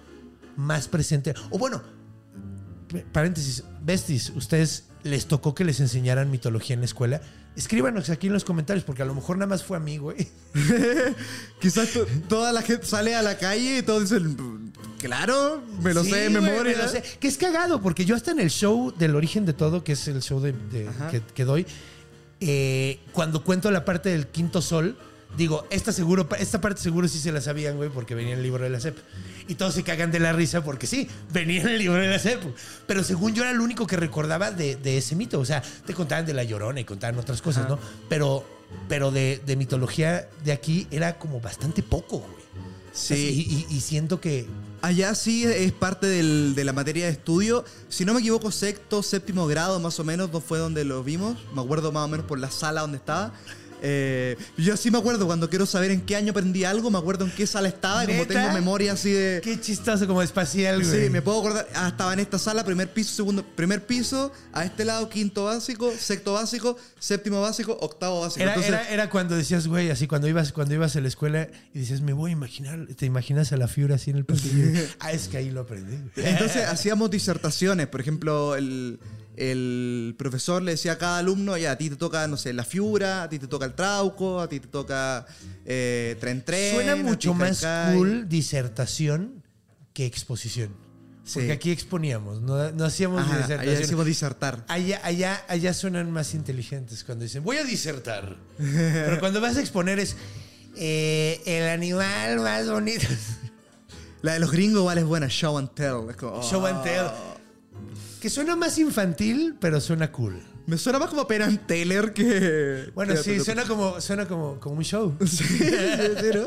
más 0.57 0.89
presente. 0.89 1.35
O 1.51 1.59
bueno, 1.59 1.83
paréntesis, 3.13 3.65
besties, 3.83 4.31
¿ustedes 4.31 4.85
les 5.03 5.27
tocó 5.27 5.55
que 5.55 5.65
les 5.65 5.81
enseñaran 5.81 6.31
mitología 6.31 6.75
en 6.75 6.81
la 6.81 6.87
escuela? 6.87 7.21
Escríbanos 7.55 8.09
aquí 8.09 8.29
en 8.29 8.33
los 8.33 8.45
comentarios, 8.45 8.83
porque 8.85 9.03
a 9.03 9.05
lo 9.05 9.15
mejor 9.15 9.37
nada 9.37 9.49
más 9.49 9.63
fue 9.63 9.77
a 9.77 9.81
mí, 9.81 9.99
güey. 9.99 10.27
Quizás 11.61 11.91
to- 11.93 12.07
toda 12.29 12.53
la 12.53 12.63
gente 12.63 12.87
sale 12.87 13.15
a 13.15 13.23
la 13.23 13.37
calle 13.39 13.79
y 13.79 13.83
todos 13.83 14.09
dicen, 14.09 14.73
claro, 14.99 15.63
me 15.83 15.93
lo 15.95 16.03
Sí, 16.03 16.11
sé 16.11 16.17
de 16.17 16.29
güey, 16.31 16.43
memoria. 16.43 16.77
me 16.77 16.83
lo 16.83 16.89
sé. 16.89 17.03
Que 17.21 17.29
es 17.29 17.37
cagado, 17.37 17.81
porque 17.83 18.05
yo 18.05 18.17
hasta 18.17 18.31
en 18.31 18.41
el 18.41 18.51
show 18.51 18.93
del 18.97 19.15
origen 19.17 19.45
de 19.47 19.53
todo, 19.53 19.85
que 19.85 19.93
es 19.93 20.09
el 20.09 20.23
show 20.23 20.41
de, 20.41 20.53
de- 20.53 20.89
que, 21.11 21.21
que 21.35 21.45
doy, 21.45 21.67
eh, 22.41 22.99
cuando 23.13 23.45
cuento 23.45 23.71
la 23.71 23.85
parte 23.85 24.09
del 24.09 24.27
quinto 24.29 24.63
sol, 24.63 24.97
digo, 25.37 25.67
esta 25.71 25.93
seguro, 25.93 26.29
esta 26.39 26.61
parte 26.61 26.81
seguro 26.81 27.07
sí 27.07 27.19
se 27.19 27.33
la 27.33 27.41
sabían, 27.41 27.77
güey, 27.77 27.91
porque 27.91 28.15
venía 28.15 28.33
en 28.33 28.39
el 28.39 28.43
libro 28.45 28.65
de 28.65 28.71
la 28.71 28.81
SEP. 28.81 28.97
Y 29.49 29.55
todos 29.57 29.75
se 29.75 29.83
cagan 29.83 30.11
de 30.11 30.21
la 30.21 30.33
risa 30.33 30.63
porque 30.65 30.87
sí, 30.87 31.09
venía 31.33 31.63
en 31.63 31.69
el 31.69 31.79
libro 31.79 32.01
de 32.01 32.09
la 32.09 32.19
SEP. 32.19 32.41
Pero 32.87 33.03
según 33.05 33.35
yo 33.35 33.43
era 33.43 33.53
el 33.53 33.61
único 33.61 33.87
que 33.87 33.97
recordaba 33.97 34.51
de, 34.51 34.77
de 34.77 34.99
ese 34.99 35.17
mito. 35.17 35.41
O 35.41 35.45
sea, 35.45 35.63
te 35.87 35.95
contaban 35.95 36.25
de 36.27 36.35
la 36.35 36.45
llorona 36.45 36.81
y 36.81 36.85
contaban 36.85 37.19
otras 37.19 37.43
cosas, 37.43 37.69
¿no? 37.69 37.79
Pero, 38.09 38.45
pero 38.89 39.11
de, 39.11 39.41
de 39.45 39.57
mitología 39.57 40.29
de 40.45 40.53
aquí 40.53 40.87
era 40.91 41.19
como 41.19 41.41
bastante 41.41 41.83
poco, 41.83 42.19
güey. 42.19 42.43
Sí. 42.95 43.15
Así, 43.15 43.67
y, 43.71 43.75
y- 43.77 43.81
siento 43.81 44.21
que 44.21 44.47
Allá 44.83 45.15
sí 45.15 45.45
es 45.45 45.71
parte 45.73 46.07
del- 46.09 46.55
de 46.57 46.65
la 46.65 46.73
materia 46.73 47.07
de 47.07 47.13
estudio. 47.13 47.65
Si 47.89 48.05
no 48.05 48.13
me 48.15 48.21
equivoco, 48.21 48.51
sexto, 48.51 49.03
séptimo 49.03 49.47
grado 49.47 49.79
más 49.81 49.99
o 50.01 50.05
menos 50.05 50.31
no 50.33 50.41
fue 50.41 50.59
donde 50.59 50.85
lo 50.85 51.03
vimos. 51.05 51.39
Me 51.55 51.63
acuerdo 51.63 51.91
más 51.93 52.05
o 52.05 52.09
menos 52.09 52.27
por 52.27 52.39
la 52.41 52.51
sala 52.51 52.81
donde 52.81 52.99
estaba. 52.99 53.33
Eh, 53.85 54.37
yo 54.57 54.77
sí 54.77 54.93
me 54.93 54.99
acuerdo 54.99 55.27
cuando 55.27 55.51
quiero 55.51 55.67
saber 55.67 55.91
en 55.91 56.01
qué 56.03 56.15
año 56.15 56.31
aprendí 56.31 56.65
algo, 56.65 56.89
me 56.89 56.99
acuerdo 56.99 57.25
en 57.25 57.33
qué 57.33 57.49
sala 57.49 57.67
estaba 57.67 58.05
y 58.05 58.07
como 58.07 58.21
¿Neta? 58.21 58.35
tengo 58.35 58.53
memoria 58.53 58.93
así 58.93 59.11
de... 59.11 59.41
Qué 59.43 59.61
chistoso 59.61 60.07
como 60.07 60.23
espacial, 60.23 60.85
güey. 60.85 61.05
Sí, 61.05 61.11
me 61.11 61.21
puedo 61.21 61.41
acordar. 61.41 61.69
Ah, 61.75 61.89
estaba 61.89 62.13
en 62.13 62.21
esta 62.21 62.39
sala, 62.39 62.65
primer 62.65 62.93
piso, 62.93 63.13
segundo, 63.13 63.45
primer 63.45 63.85
piso, 63.85 64.33
a 64.53 64.65
este 64.65 64.85
lado, 64.85 65.09
quinto 65.09 65.45
básico, 65.45 65.93
sexto 65.99 66.35
básico, 66.35 66.77
séptimo 67.01 67.41
básico, 67.41 67.77
octavo 67.81 68.21
básico. 68.21 68.43
Era, 68.43 68.55
Entonces, 68.55 68.73
era, 68.73 68.89
era 68.89 69.11
cuando 69.11 69.37
decías, 69.37 69.67
güey, 69.67 69.91
así 69.91 70.07
cuando 70.07 70.29
ibas, 70.29 70.53
cuando 70.53 70.75
ibas 70.75 70.95
a 70.95 71.01
la 71.01 71.09
escuela 71.09 71.49
y 71.75 71.81
dices, 71.81 72.03
me 72.03 72.13
voy 72.13 72.31
a 72.31 72.33
imaginar, 72.35 72.87
te 72.97 73.07
imaginas 73.07 73.53
a 73.53 73.57
la 73.57 73.67
Fiura 73.67 73.97
así 73.97 74.11
en 74.11 74.17
el 74.17 74.25
pasillo. 74.25 74.81
ah, 75.01 75.11
es 75.11 75.27
que 75.27 75.39
ahí 75.39 75.51
lo 75.51 75.63
aprendí. 75.63 75.99
Entonces 76.17 76.69
hacíamos 76.69 77.11
disertaciones. 77.11 77.89
Por 77.89 78.01
ejemplo, 78.01 78.55
el, 78.55 79.01
el 79.37 80.15
profesor 80.19 80.63
le 80.63 80.73
decía 80.73 80.93
a 80.93 80.99
cada 80.99 81.19
alumno, 81.19 81.57
ya, 81.57 81.73
a 81.73 81.77
ti 81.79 81.89
te 81.91 81.97
toca, 81.97 82.27
no 82.29 82.37
sé, 82.37 82.53
la 82.53 82.65
fiura, 82.65 83.23
a 83.25 83.29
ti 83.29 83.39
te 83.39 83.47
toca 83.47 83.65
el 83.67 83.73
trauco, 83.75 84.41
a 84.41 84.49
ti 84.49 84.61
te 84.61 84.69
toca 84.69 85.27
eh, 85.65 86.17
tren 86.21 86.45
tren. 86.45 86.75
Suena 86.75 86.97
mucho 86.97 87.33
más 87.35 87.65
cool 87.95 88.29
disertación 88.29 89.43
que 89.95 90.07
exposición. 90.07 90.71
Porque 91.33 91.47
Sí. 91.47 91.53
aquí 91.53 91.71
exponíamos, 91.71 92.43
no, 92.43 92.73
no 92.73 92.85
hacíamos 92.85 93.21
Ajá, 93.23 93.37
disertación. 93.39 93.61
allá 93.71 93.79
decimos 93.79 94.07
disertar. 94.07 94.65
Allá, 94.67 95.01
allá, 95.05 95.45
allá 95.49 95.73
suenan 95.73 96.11
más 96.11 96.35
inteligentes 96.35 97.05
cuando 97.05 97.23
dicen, 97.23 97.45
voy 97.45 97.59
a 97.59 97.65
disertar. 97.65 98.37
Pero 98.59 99.21
cuando 99.21 99.41
vas 99.41 99.57
a 99.57 99.61
exponer 99.61 100.01
es 100.01 100.17
eh, 100.77 101.41
el 101.47 101.69
animal 101.69 102.41
más 102.41 102.69
bonito. 102.69 103.07
La 104.23 104.33
de 104.35 104.41
los 104.41 104.51
gringos 104.51 104.81
igual 104.81 104.99
es 104.99 105.05
buena, 105.05 105.29
show 105.29 105.59
and 105.59 105.71
tell. 105.75 106.15
Como, 106.19 106.43
Show 106.43 106.67
and 106.67 106.83
tell. 106.83 107.07
Que 108.23 108.31
suena 108.31 108.55
más 108.55 108.79
infantil, 108.79 109.57
pero 109.61 109.81
suena 109.81 110.13
cool. 110.13 110.41
Me 110.67 110.79
suena 110.79 111.01
más 111.01 111.11
como 111.11 111.27
Penn 111.27 111.43
and 111.43 111.67
Teller 111.67 112.13
que. 112.13 112.89
Bueno, 112.95 113.15
que- 113.15 113.21
sí, 113.21 113.41
suena 113.41 113.65
como, 113.65 114.01
suena 114.01 114.29
como, 114.29 114.61
como 114.61 114.77
un 114.77 114.85
show. 114.85 115.19
Sí, 115.27 115.59
¿no? 116.33 116.47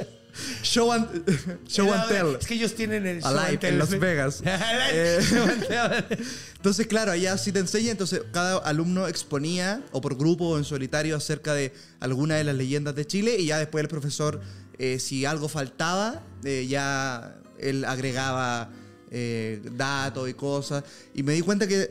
Show 0.63 0.93
and, 0.93 1.67
show 1.67 1.91
and 1.91 2.07
tell. 2.07 2.37
Es 2.39 2.47
que 2.47 2.53
ellos 2.53 2.75
tienen 2.75 3.05
el 3.05 3.21
show 3.21 3.29
Alive, 3.29 3.49
and 3.49 3.59
tell. 3.59 3.73
en 3.73 3.79
Las 3.79 3.89
Vegas. 3.89 4.41
Eh. 4.93 5.19
show 5.29 5.43
and 5.43 5.67
tell. 5.67 6.17
Entonces, 6.55 6.87
claro, 6.87 7.11
allá 7.11 7.37
sí 7.37 7.51
te 7.51 7.59
enseña. 7.59 7.91
Entonces, 7.91 8.21
cada 8.31 8.59
alumno 8.59 9.09
exponía, 9.09 9.81
o 9.91 9.99
por 9.99 10.15
grupo 10.17 10.51
o 10.51 10.57
en 10.57 10.63
solitario, 10.63 11.17
acerca 11.17 11.53
de 11.53 11.73
alguna 11.99 12.35
de 12.35 12.45
las 12.45 12.55
leyendas 12.55 12.95
de 12.95 13.05
Chile. 13.05 13.35
Y 13.37 13.47
ya 13.47 13.59
después 13.59 13.81
el 13.81 13.89
profesor, 13.89 14.39
eh, 14.79 14.97
si 14.99 15.25
algo 15.25 15.49
faltaba, 15.49 16.23
eh, 16.45 16.67
ya 16.69 17.35
él 17.59 17.83
agregaba 17.83 18.69
eh, 19.17 19.61
datos 19.77 20.29
y 20.29 20.33
cosas. 20.33 20.83
Y 21.13 21.23
me 21.23 21.31
di 21.31 21.41
cuenta 21.41 21.67
que 21.67 21.89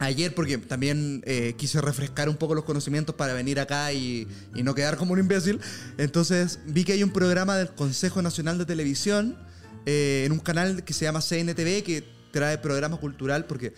ayer, 0.00 0.34
porque 0.34 0.58
también 0.58 1.22
eh, 1.24 1.54
quise 1.56 1.80
refrescar 1.80 2.28
un 2.28 2.36
poco 2.36 2.56
los 2.56 2.64
conocimientos 2.64 3.14
para 3.14 3.34
venir 3.34 3.60
acá 3.60 3.92
y, 3.92 4.26
y 4.52 4.64
no 4.64 4.74
quedar 4.74 4.96
como 4.96 5.12
un 5.12 5.20
imbécil. 5.20 5.60
Entonces, 5.96 6.58
vi 6.66 6.82
que 6.82 6.94
hay 6.94 7.04
un 7.04 7.12
programa 7.12 7.56
del 7.56 7.70
Consejo 7.70 8.20
Nacional 8.20 8.58
de 8.58 8.66
Televisión 8.66 9.38
eh, 9.86 10.24
en 10.26 10.32
un 10.32 10.40
canal 10.40 10.82
que 10.82 10.92
se 10.92 11.04
llama 11.04 11.20
CNTV 11.20 11.84
que 11.84 12.04
trae 12.32 12.58
programa 12.58 12.96
cultural 12.96 13.44
porque 13.44 13.72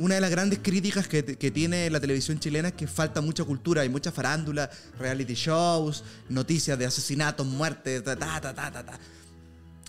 una 0.00 0.16
de 0.16 0.20
las 0.20 0.30
grandes 0.32 0.58
críticas 0.60 1.06
que, 1.06 1.22
tiene 1.22 1.88
la 1.90 2.00
televisión 2.00 2.40
chilena 2.40 2.68
es 2.68 2.74
que 2.74 2.88
falta 2.88 3.20
mucha 3.20 3.44
cultura, 3.44 3.82
hay 3.82 3.88
mucha 3.88 4.10
farándula, 4.10 4.68
reality 4.98 5.34
shows, 5.34 6.02
noticias 6.28 6.76
de 6.76 6.86
asesinatos, 6.86 7.46
muertes, 7.46 8.02
ta, 8.02 8.16
ta, 8.16 8.40
ta, 8.40 8.52
ta. 8.72 8.98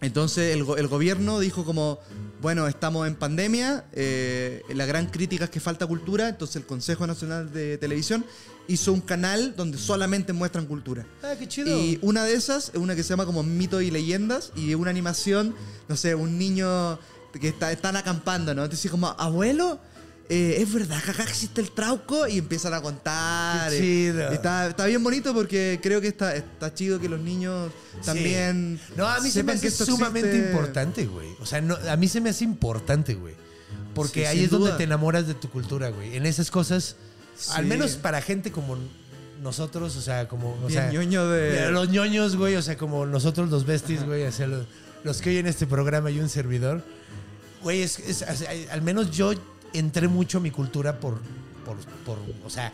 Entonces 0.03 0.53
el, 0.53 0.63
go- 0.63 0.77
el 0.77 0.87
gobierno 0.87 1.39
dijo 1.39 1.63
como, 1.65 1.97
bueno, 2.41 2.67
estamos 2.67 3.07
en 3.07 3.15
pandemia, 3.15 3.85
eh, 3.93 4.61
la 4.73 4.85
gran 4.85 5.07
crítica 5.07 5.45
es 5.45 5.49
que 5.49 5.59
falta 5.59 5.87
cultura, 5.87 6.27
entonces 6.29 6.57
el 6.57 6.65
Consejo 6.65 7.07
Nacional 7.07 7.51
de 7.53 7.77
Televisión 7.77 8.25
hizo 8.67 8.91
un 8.93 9.01
canal 9.01 9.55
donde 9.55 9.77
solamente 9.77 10.33
muestran 10.33 10.65
cultura. 10.65 11.05
Ah, 11.23 11.33
qué 11.39 11.47
chido. 11.47 11.69
Y 11.77 11.99
una 12.01 12.23
de 12.25 12.33
esas 12.33 12.69
es 12.73 12.75
una 12.75 12.95
que 12.95 13.03
se 13.03 13.09
llama 13.09 13.25
como 13.25 13.43
Mitos 13.43 13.81
y 13.81 13.91
Leyendas 13.91 14.51
y 14.55 14.69
es 14.71 14.75
una 14.75 14.89
animación, 14.89 15.55
no 15.87 15.95
sé, 15.95 16.15
un 16.15 16.37
niño 16.37 16.99
que 17.39 17.47
está, 17.47 17.71
están 17.71 17.95
acampando, 17.95 18.53
¿no? 18.53 18.63
Entonces 18.63 18.91
como, 18.91 19.07
abuelo, 19.17 19.79
eh, 20.29 20.57
¿es 20.59 20.73
verdad 20.73 20.97
acá 21.07 21.23
existe 21.23 21.61
el 21.61 21.71
trauco? 21.71 22.27
Y 22.27 22.37
empiezan 22.39 22.73
a 22.73 22.81
contar. 22.81 23.69
Qué 23.69 23.77
eh, 23.77 23.79
chido. 24.11 24.31
y 24.31 24.35
Está, 24.35 24.67
está 24.67 24.85
bien 24.85 25.03
bonito 25.03 25.33
porque 25.33 25.79
creo 25.83 25.99
que 26.01 26.07
está, 26.07 26.35
está 26.35 26.73
chido 26.73 26.99
que 26.99 27.09
los 27.09 27.19
niños 27.19 27.71
también 28.05 28.79
Sí. 28.87 28.93
No, 28.95 29.07
a 29.07 29.19
mí 29.19 29.29
se 29.29 29.43
me 29.43 29.51
hace 29.53 29.69
sumamente 29.69 30.29
existe. 30.29 30.49
importante, 30.51 31.05
güey. 31.05 31.27
O 31.41 31.45
sea, 31.45 31.61
no, 31.61 31.75
a 31.89 31.95
mí 31.97 32.07
se 32.07 32.21
me 32.21 32.29
hace 32.29 32.43
importante, 32.45 33.15
güey. 33.15 33.35
Porque 33.93 34.21
Sí, 34.21 34.25
ahí 34.25 34.43
es 34.45 34.49
donde 34.49 34.67
duda. 34.69 34.77
te 34.77 34.83
enamoras 34.85 35.27
de 35.27 35.33
tu 35.35 35.49
cultura, 35.49 35.89
güey. 35.89 36.15
En 36.15 36.25
esas 36.25 36.49
cosas, 36.49 36.95
al 37.51 37.63
Sí. 37.63 37.69
menos 37.69 37.91
para 37.95 38.21
gente 38.21 38.51
como 38.51 38.77
nosotros, 39.41 39.95
o 39.97 40.01
sea, 40.01 40.27
como. 40.27 40.57
O 40.63 40.69
sea, 40.69 40.89
ñoño 40.91 41.27
de- 41.29 41.69
Los 41.71 41.89
ñoños, 41.89 42.35
güey, 42.37 42.55
o 42.55 42.61
sea, 42.61 42.77
como 42.77 43.05
nosotros 43.05 43.49
los 43.51 43.65
besties, 43.65 44.03
güey, 44.05 44.23
o 44.23 44.31
sea, 44.31 44.47
los, 44.47 44.65
los 45.03 45.21
que 45.21 45.29
oyen 45.31 45.47
este 45.47 45.67
programa 45.67 46.09
y 46.11 46.19
un 46.19 46.29
servidor. 46.29 46.81
Güey, 47.61 47.81
es, 47.81 47.99
es- 47.99 48.23
al 48.71 48.81
menos 48.81 49.11
yo 49.11 49.33
entré 49.73 50.07
mucho 50.07 50.37
a 50.37 50.41
mi 50.41 50.51
cultura 50.51 50.99
por. 50.99 51.19
por, 51.65 51.77
por 52.05 52.17
o 52.45 52.49
sea, 52.49 52.71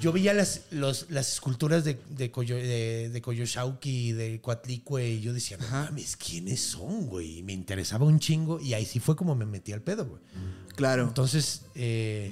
yo 0.00 0.12
veía 0.12 0.34
las, 0.34 0.62
los- 0.70 1.06
las 1.10 1.32
esculturas 1.32 1.82
de, 1.84 1.98
de, 2.10 2.30
Coyo, 2.30 2.56
de, 2.56 3.08
de 3.08 3.22
Coyoshauqui, 3.22 4.12
de 4.12 4.40
Coatlicue, 4.42 5.08
y 5.08 5.20
yo 5.22 5.32
decía, 5.32 5.56
no 5.56 5.66
mames, 5.68 6.16
¿quiénes 6.16 6.60
son, 6.60 7.06
güey? 7.06 7.38
Y 7.38 7.42
me 7.42 7.54
interesaba 7.54 8.04
un 8.04 8.18
chingo, 8.20 8.60
y 8.60 8.74
ahí 8.74 8.84
sí 8.84 9.00
fue 9.00 9.16
como 9.16 9.34
me 9.34 9.46
metí 9.46 9.72
al 9.72 9.80
pedo, 9.80 10.04
güey. 10.06 10.20
Claro. 10.76 11.04
Entonces, 11.04 11.62
eh, 11.74 12.30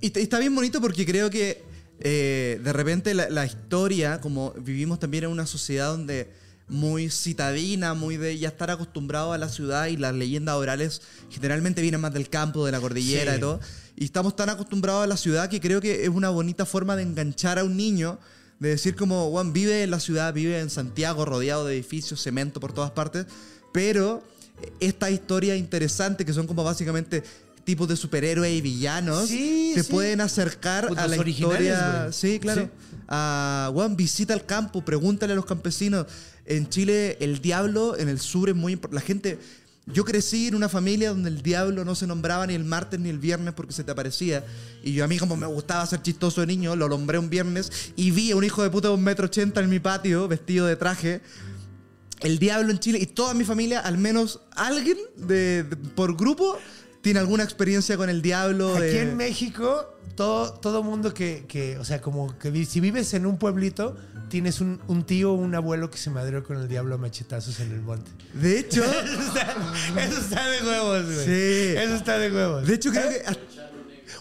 y 0.00 0.18
está 0.18 0.38
bien 0.38 0.54
bonito 0.54 0.80
porque 0.80 1.04
creo 1.06 1.30
que 1.30 1.62
eh, 2.00 2.60
de 2.62 2.72
repente 2.72 3.14
la, 3.14 3.28
la 3.30 3.44
historia, 3.46 4.20
como 4.20 4.52
vivimos 4.52 4.98
también 4.98 5.24
en 5.24 5.30
una 5.30 5.46
sociedad 5.46 5.90
donde 5.92 6.30
muy 6.68 7.10
citadina, 7.10 7.94
muy 7.94 8.16
de 8.16 8.38
ya 8.38 8.48
estar 8.48 8.70
acostumbrado 8.70 9.32
a 9.32 9.38
la 9.38 9.48
ciudad 9.48 9.86
y 9.86 9.96
las 9.96 10.14
leyendas 10.14 10.56
orales 10.56 11.00
generalmente 11.30 11.80
vienen 11.82 12.00
más 12.00 12.12
del 12.12 12.28
campo, 12.28 12.66
de 12.66 12.72
la 12.72 12.80
cordillera 12.80 13.32
Sí. 13.32 13.38
y 13.38 13.40
todo. 13.40 13.60
Y 13.96 14.04
estamos 14.04 14.34
tan 14.36 14.48
acostumbrados 14.50 15.04
a 15.04 15.06
la 15.06 15.16
ciudad 15.16 15.48
que 15.48 15.60
creo 15.60 15.80
que 15.80 16.02
es 16.04 16.08
una 16.08 16.28
bonita 16.30 16.66
forma 16.66 16.96
de 16.96 17.02
enganchar 17.02 17.58
a 17.58 17.64
un 17.64 17.76
niño, 17.76 18.18
de 18.58 18.70
decir 18.70 18.96
como, 18.96 19.30
Juan, 19.30 19.52
vive 19.52 19.82
en 19.82 19.90
la 19.90 20.00
ciudad, 20.00 20.34
vive 20.34 20.58
en 20.60 20.70
Santiago, 20.70 21.24
rodeado 21.24 21.64
de 21.66 21.74
edificios, 21.74 22.20
cemento 22.22 22.58
por 22.58 22.72
todas 22.72 22.90
partes, 22.90 23.26
pero 23.72 24.22
estas 24.80 25.10
historias 25.10 25.58
interesantes 25.58 26.26
que 26.26 26.32
son 26.32 26.46
como 26.46 26.64
básicamente 26.64 27.22
tipos 27.64 27.88
de 27.88 27.96
superhéroes 27.96 28.52
y 28.52 28.60
villanos 28.60 29.28
Sí, 29.28 29.72
te 29.74 29.82
sí. 29.82 29.90
pueden 29.90 30.20
acercar 30.20 30.88
a 30.96 31.06
la 31.06 31.16
historia. 31.16 32.08
Sí, 32.12 32.38
claro. 32.38 32.62
Sí. 32.62 32.68
A, 33.08 33.70
weón, 33.74 33.96
visita 33.96 34.34
el 34.34 34.44
campo, 34.46 34.84
pregúntale 34.84 35.32
a 35.32 35.36
los 35.36 35.44
campesinos. 35.46 36.06
En 36.46 36.68
Chile, 36.68 37.16
el 37.20 37.40
diablo 37.40 37.96
en 37.98 38.08
el 38.08 38.18
sur 38.20 38.48
es 38.48 38.54
muy 38.54 38.72
importante. 38.74 38.94
La 39.02 39.06
gente. 39.06 39.38
Yo 39.88 40.04
crecí 40.04 40.48
en 40.48 40.56
una 40.56 40.68
familia 40.68 41.10
donde 41.10 41.28
el 41.28 41.42
diablo 41.42 41.84
no 41.84 41.94
se 41.94 42.08
nombraba 42.08 42.44
ni 42.44 42.54
el 42.54 42.64
martes 42.64 42.98
ni 42.98 43.08
el 43.08 43.20
viernes 43.20 43.54
porque 43.54 43.72
se 43.72 43.84
te 43.84 43.92
aparecía. 43.92 44.44
Y 44.82 44.94
yo 44.94 45.04
a 45.04 45.06
mí, 45.06 45.16
como 45.16 45.36
me 45.36 45.46
gustaba 45.46 45.86
ser 45.86 46.02
chistoso 46.02 46.40
de 46.40 46.48
niño, 46.48 46.74
lo 46.74 46.88
nombré 46.88 47.18
un 47.20 47.30
viernes 47.30 47.92
y 47.94 48.10
vi 48.10 48.32
a 48.32 48.36
un 48.36 48.42
hijo 48.42 48.64
de 48.64 48.70
puta 48.70 48.88
de 48.88 48.94
un 48.94 49.04
metro 49.04 49.26
ochenta 49.26 49.60
en 49.60 49.70
mi 49.70 49.78
patio, 49.78 50.26
vestido 50.26 50.66
de 50.66 50.74
traje. 50.74 51.20
El 52.20 52.40
diablo 52.40 52.72
en 52.72 52.80
Chile 52.80 52.98
y 53.00 53.06
toda 53.06 53.32
mi 53.34 53.44
familia, 53.44 53.78
al 53.78 53.96
menos 53.96 54.40
alguien 54.56 54.98
de, 55.16 55.62
de- 55.62 55.76
por 55.76 56.16
grupo, 56.16 56.58
tiene 57.00 57.20
alguna 57.20 57.44
experiencia 57.44 57.96
con 57.96 58.10
el 58.10 58.22
diablo. 58.22 58.74
Aquí 58.76 58.96
en 58.96 59.16
México, 59.16 59.96
todo, 60.16 60.52
todo 60.54 60.82
mundo 60.82 61.14
que, 61.14 61.44
que, 61.46 61.78
o 61.78 61.84
sea, 61.84 62.00
como 62.00 62.36
que 62.38 62.50
vi- 62.50 62.64
si 62.64 62.80
vives 62.80 63.14
en 63.14 63.24
un 63.24 63.38
pueblito, 63.38 63.96
tienes 64.28 64.60
un, 64.60 64.80
un 64.88 65.04
tío 65.04 65.32
o 65.32 65.34
un 65.34 65.54
abuelo 65.54 65.90
que 65.90 65.98
se 65.98 66.10
madrió 66.10 66.42
con 66.44 66.56
el 66.58 66.68
diablo 66.68 66.94
a 66.94 66.98
machetazos 66.98 67.60
en 67.60 67.72
el 67.72 67.80
monte. 67.80 68.10
De 68.34 68.58
hecho, 68.58 68.84
Eso 69.04 69.22
está, 69.22 69.56
eso 70.02 70.20
está 70.20 70.48
de 70.48 70.62
huevos, 70.62 71.04
güey. 71.04 71.24
Sí. 71.24 71.76
Eso 71.78 71.94
está 71.94 72.18
de 72.18 72.32
huevos. 72.32 72.66
de 72.66 72.74
hecho 72.74 72.90
creo 72.90 73.10
¿Eh? 73.10 73.22
que 73.24 73.36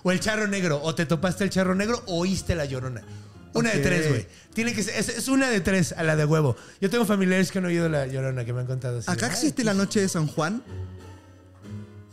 O 0.04 0.12
el 0.12 0.20
charro 0.20 0.48
negro. 0.48 0.82
O 0.84 0.96
te 0.96 1.06
topaste 1.06 1.44
el 1.44 1.50
charro 1.50 1.76
negro 1.76 2.02
o 2.08 2.20
oíste 2.20 2.56
la 2.56 2.66
llorona. 2.66 3.04
Una 3.54 3.72
de 3.72 3.80
tres, 3.80 4.10
güey. 4.10 4.28
Tiene 4.54 4.74
que 4.74 4.84
ser, 4.84 4.96
es, 4.96 5.08
es 5.10 5.28
una 5.30 5.50
de 5.50 5.62
tres 5.62 5.94
a 5.94 6.04
la 6.04 6.16
de 6.16 6.26
huevo. 6.26 6.58
Yo 6.82 6.90
tengo 6.90 7.06
familiares 7.06 7.52
que 7.52 7.60
han 7.60 7.66
oído 7.66 7.88
la 7.88 8.06
llorona, 8.06 8.44
que 8.44 8.52
me 8.52 8.60
han 8.62 8.68
contado 8.68 9.00
así. 9.00 9.10
acá 9.10 9.28
existe 9.28 9.64
la 9.64 9.74
noche 9.74 10.02
de 10.02 10.10
San 10.10 10.28
Juan. 10.28 10.62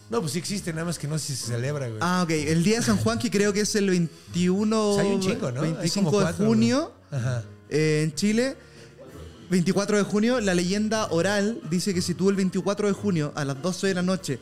No, 0.08 0.20
pues 0.20 0.32
sí 0.32 0.38
existe, 0.38 0.72
nada 0.72 0.84
más 0.84 0.98
que 0.98 1.08
no 1.08 1.18
sé 1.18 1.28
si 1.28 1.36
se 1.36 1.46
celebra, 1.52 1.88
güey. 1.88 1.98
Ah, 2.02 2.20
ok. 2.22 2.30
El 2.30 2.62
día 2.62 2.76
de 2.78 2.84
San 2.84 2.98
Juan, 2.98 3.18
que 3.18 3.30
creo 3.30 3.52
que 3.52 3.60
es 3.62 3.74
el 3.76 3.88
21 3.88 4.90
O 4.90 4.94
sea, 4.94 5.04
hay 5.04 5.10
un 5.10 5.20
chingo, 5.20 5.50
¿no? 5.50 5.62
Hay 5.62 5.72
25 5.72 6.10
como 6.10 6.26
de 6.26 6.32
junio 6.34 6.92
güey. 7.10 7.22
Ajá. 7.22 7.42
Eh, 7.72 8.02
en 8.04 8.14
Chile. 8.14 8.56
24 9.50 9.98
de 9.98 10.02
junio, 10.04 10.40
la 10.40 10.54
leyenda 10.54 11.08
oral 11.10 11.60
dice 11.70 11.92
que 11.92 12.00
si 12.00 12.14
tú 12.14 12.30
el 12.30 12.36
24 12.36 12.86
de 12.86 12.94
junio 12.94 13.32
a 13.34 13.44
las 13.44 13.60
12 13.60 13.88
de 13.88 13.94
la 13.94 14.02
noche 14.02 14.38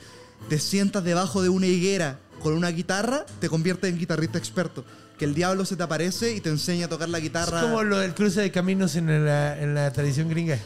te 0.48 0.58
sientas 0.60 1.02
debajo 1.02 1.42
de 1.42 1.48
una 1.48 1.66
higuera 1.66 2.20
con 2.40 2.52
una 2.54 2.68
guitarra, 2.68 3.26
te 3.40 3.48
conviertes 3.48 3.90
en 3.90 3.98
guitarrista 3.98 4.38
experto. 4.38 4.84
Que 5.18 5.24
el 5.24 5.34
diablo 5.34 5.64
se 5.64 5.76
te 5.76 5.82
aparece 5.82 6.34
y 6.34 6.40
te 6.40 6.48
enseña 6.48 6.86
a 6.86 6.88
tocar 6.88 7.08
la 7.08 7.18
guitarra. 7.20 7.58
Es 7.60 7.64
como 7.66 7.82
lo 7.82 7.98
del 7.98 8.14
cruce 8.14 8.40
de 8.40 8.50
caminos 8.52 8.94
en 8.96 9.06
la, 9.26 9.60
en 9.60 9.74
la 9.74 9.92
tradición 9.92 10.28
gringa. 10.30 10.58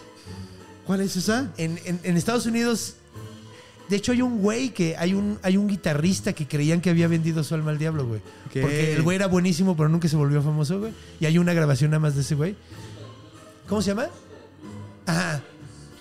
¿Cuál 0.87 1.01
es 1.01 1.17
esa? 1.17 1.51
En, 1.57 1.81
en- 1.87 1.99
en 2.05 2.17
Estados 2.17 2.45
Unidos, 2.47 2.95
de 3.89 3.97
hecho, 3.97 4.12
hay 4.12 4.22
un 4.22 4.41
güey 4.41 4.70
que 4.70 4.97
hay 4.97 5.14
un, 5.14 5.39
hay 5.43 5.57
un 5.57 5.68
guitarrista 5.68 6.32
que 6.32 6.47
creían 6.49 6.80
que 6.80 6.91
había 6.91 7.07
vendido 7.09 7.45
su 7.45 7.55
alma 7.55 7.70
al 7.70 7.78
diablo, 7.78 8.07
güey. 8.07 8.20
Porque 8.45 8.95
el 8.95 9.03
güey 9.03 9.16
era 9.16 9.26
buenísimo, 9.26 9.76
pero 9.76 9.89
nunca 9.89 10.09
se 10.09 10.16
volvió 10.16 10.43
famoso, 10.43 10.80
güey. 10.80 10.93
Y 11.20 11.26
hay 11.26 11.39
una 11.39 11.53
grabación 11.53 11.91
nada 11.91 12.01
más 12.01 12.14
de 12.14 12.22
ese 12.22 12.35
güey. 12.35 12.57
¿Cómo 13.68 13.82
se 13.82 13.91
llama? 13.91 14.07
Ajá. 15.07 15.43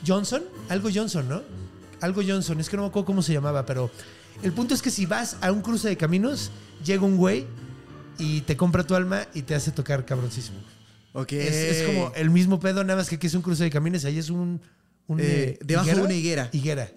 Johnson, 0.06 0.44
algo 0.70 0.90
Johnson, 0.94 1.28
¿no? 1.28 1.42
Algo 2.02 2.22
Johnson, 2.26 2.60
es 2.60 2.70
que 2.70 2.76
no 2.78 2.84
me 2.84 2.90
acuerdo 2.90 3.06
cómo 3.06 3.22
se 3.22 3.34
llamaba, 3.34 3.66
pero 3.66 3.90
el 4.42 4.52
punto 4.52 4.74
es 4.74 4.82
que 4.82 4.90
si 4.92 5.06
vas 5.06 5.38
a 5.42 5.52
un 5.52 5.62
cruce 5.62 5.88
de 5.88 5.98
caminos, 5.98 6.52
llega 6.84 7.04
un 7.04 7.16
güey 7.18 7.46
y 8.18 8.42
te 8.42 8.58
compra 8.58 8.86
tu 8.86 8.96
alma 8.96 9.28
y 9.34 9.44
te 9.44 9.56
hace 9.56 9.72
tocar 9.72 10.06
cabroncísimo. 10.06 10.58
Ok. 11.14 11.32
Es, 11.34 11.54
es 11.56 11.88
como 11.88 12.12
el 12.16 12.30
mismo 12.30 12.60
pedo, 12.60 12.84
nada 12.84 12.98
más 12.98 13.10
que 13.10 13.16
aquí 13.16 13.28
es 13.28 13.34
un 13.34 13.42
cruce 13.42 13.64
de 13.64 13.70
caminos, 13.70 14.04
ahí 14.06 14.18
es 14.18 14.30
un... 14.30 14.60
un, 15.08 15.20
Eh, 15.20 15.24
eh, 15.24 15.60
debajo 15.64 15.90
de 15.90 16.02
una 16.02 16.14
higuera. 16.14 16.50
Higuera. 16.52 16.90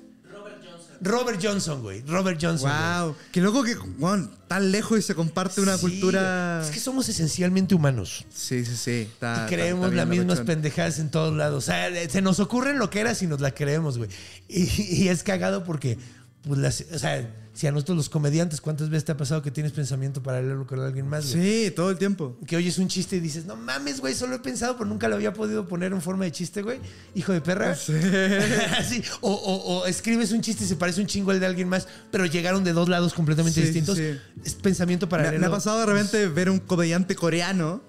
Robert 1.00 1.40
Johnson, 1.42 1.82
güey. 1.82 2.02
Robert 2.06 2.38
Johnson. 2.40 2.70
güey. 2.70 3.00
Wow. 3.02 3.16
Qué 3.32 3.40
loco 3.40 3.62
que, 3.62 3.74
bueno, 3.98 4.30
tan 4.48 4.70
lejos 4.72 4.98
y 4.98 5.02
se 5.02 5.14
comparte 5.14 5.60
una 5.60 5.76
Sí, 5.76 5.82
cultura. 5.82 6.62
Es 6.64 6.70
que 6.70 6.80
somos 6.80 7.08
esencialmente 7.08 7.74
humanos. 7.74 8.24
Sí, 8.34 8.64
sí, 8.64 8.76
sí. 8.76 8.90
Está, 9.12 9.46
Y 9.46 9.50
creemos 9.54 9.92
las 9.94 10.06
mismas 10.06 10.40
pendejadas 10.40 10.98
en 10.98 11.10
todos 11.10 11.36
lados. 11.36 11.64
O 11.64 11.66
sea, 11.66 11.88
se 12.08 12.22
nos 12.22 12.40
ocurren 12.40 12.78
lo 12.78 12.90
que 12.90 13.00
era 13.00 13.14
si 13.14 13.26
nos 13.26 13.40
la 13.40 13.52
creemos, 13.52 13.98
güey. 13.98 14.10
Y, 14.48 14.62
y 15.04 15.08
es 15.08 15.22
cagado 15.22 15.64
porque, 15.64 15.98
pues, 16.46 16.58
las, 16.60 16.84
o 16.94 16.98
sea, 16.98 17.28
si 17.52 17.66
a 17.66 17.72
nosotros 17.72 17.96
los 17.96 18.08
comediantes, 18.08 18.60
¿cuántas 18.60 18.88
veces 18.90 19.04
te 19.06 19.12
ha 19.12 19.16
pasado 19.16 19.40
que 19.42 19.50
tienes 19.50 19.72
pensamiento 19.72 20.22
paralelo 20.22 20.66
con 20.66 20.78
alguien 20.80 21.08
más? 21.08 21.34
güey? 21.34 21.64
Sí, 21.66 21.70
todo 21.72 21.90
el 21.90 21.96
tiempo. 21.98 22.36
Que 22.46 22.56
oyes 22.56 22.78
un 22.78 22.86
chiste 22.88 23.16
y 23.16 23.20
dices, 23.20 23.46
no 23.46 23.56
mames, 23.56 24.00
güey, 24.00 24.14
solo 24.14 24.36
he 24.36 24.38
pensado, 24.38 24.76
pero 24.76 24.84
nunca 24.88 25.08
lo 25.08 25.14
había 25.16 25.32
podido 25.32 25.66
poner 25.66 25.92
en 25.92 26.00
forma 26.02 26.24
de 26.26 26.32
chiste, 26.32 26.62
güey. 26.62 26.78
Hijo 27.14 27.32
de 27.32 27.40
perra. 27.40 27.70
Así. 27.72 27.92
O, 29.20 29.32
o- 29.32 29.78
o 29.80 29.86
escribes 29.86 30.32
un 30.32 30.40
chiste 30.42 30.64
y 30.64 30.66
se 30.66 30.76
parece 30.76 31.00
un 31.00 31.06
chingo 31.06 31.30
al 31.30 31.40
de 31.40 31.46
alguien 31.46 31.68
más, 31.68 31.88
pero 32.10 32.26
llegaron 32.26 32.62
de 32.64 32.72
dos 32.72 32.88
lados 32.88 33.14
completamente 33.14 33.58
Sí, 33.60 33.66
distintos. 33.66 33.96
sí. 33.98 34.16
Es 34.44 34.54
pensamiento 34.54 35.06
Me, 35.06 35.10
paralelo. 35.10 35.40
me 35.40 35.46
ha 35.46 35.50
pasado 35.50 35.80
de 35.80 35.86
repente 35.86 36.28
ver 36.28 36.50
un 36.50 36.58
comediante 36.58 37.14
coreano 37.16 37.82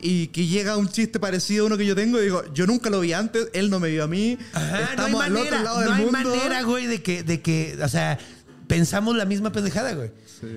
y 0.00 0.28
que 0.28 0.46
llega 0.46 0.76
un 0.76 0.88
chiste 0.88 1.18
parecido 1.20 1.64
a 1.64 1.66
uno 1.66 1.76
que 1.76 1.84
yo 1.86 1.94
tengo 1.96 2.18
y 2.20 2.24
digo, 2.24 2.42
yo 2.54 2.66
nunca 2.66 2.88
lo 2.90 3.00
vi 3.00 3.12
antes, 3.12 3.48
él 3.52 3.68
no 3.70 3.80
me 3.80 3.88
vio 3.90 4.04
a 4.04 4.06
mí, 4.08 4.38
Ajá, 4.52 4.80
estamos 4.90 5.10
no 5.12 5.20
hay 5.20 5.26
al 5.26 5.32
manera, 5.32 5.56
otro 5.56 5.64
lado 5.64 5.76
no 5.80 5.84
del 5.84 5.92
hay 5.94 6.04
mundo. 6.04 6.30
manera, 6.36 6.62
güey, 6.62 6.86
de 6.86 7.02
que, 7.02 7.22
de 7.22 7.40
que, 7.40 7.76
o 7.82 7.88
sea, 7.88 8.18
pensamos 8.66 9.16
la 9.16 9.24
misma 9.24 9.50
pendejada, 9.52 9.94
güey. 9.94 10.10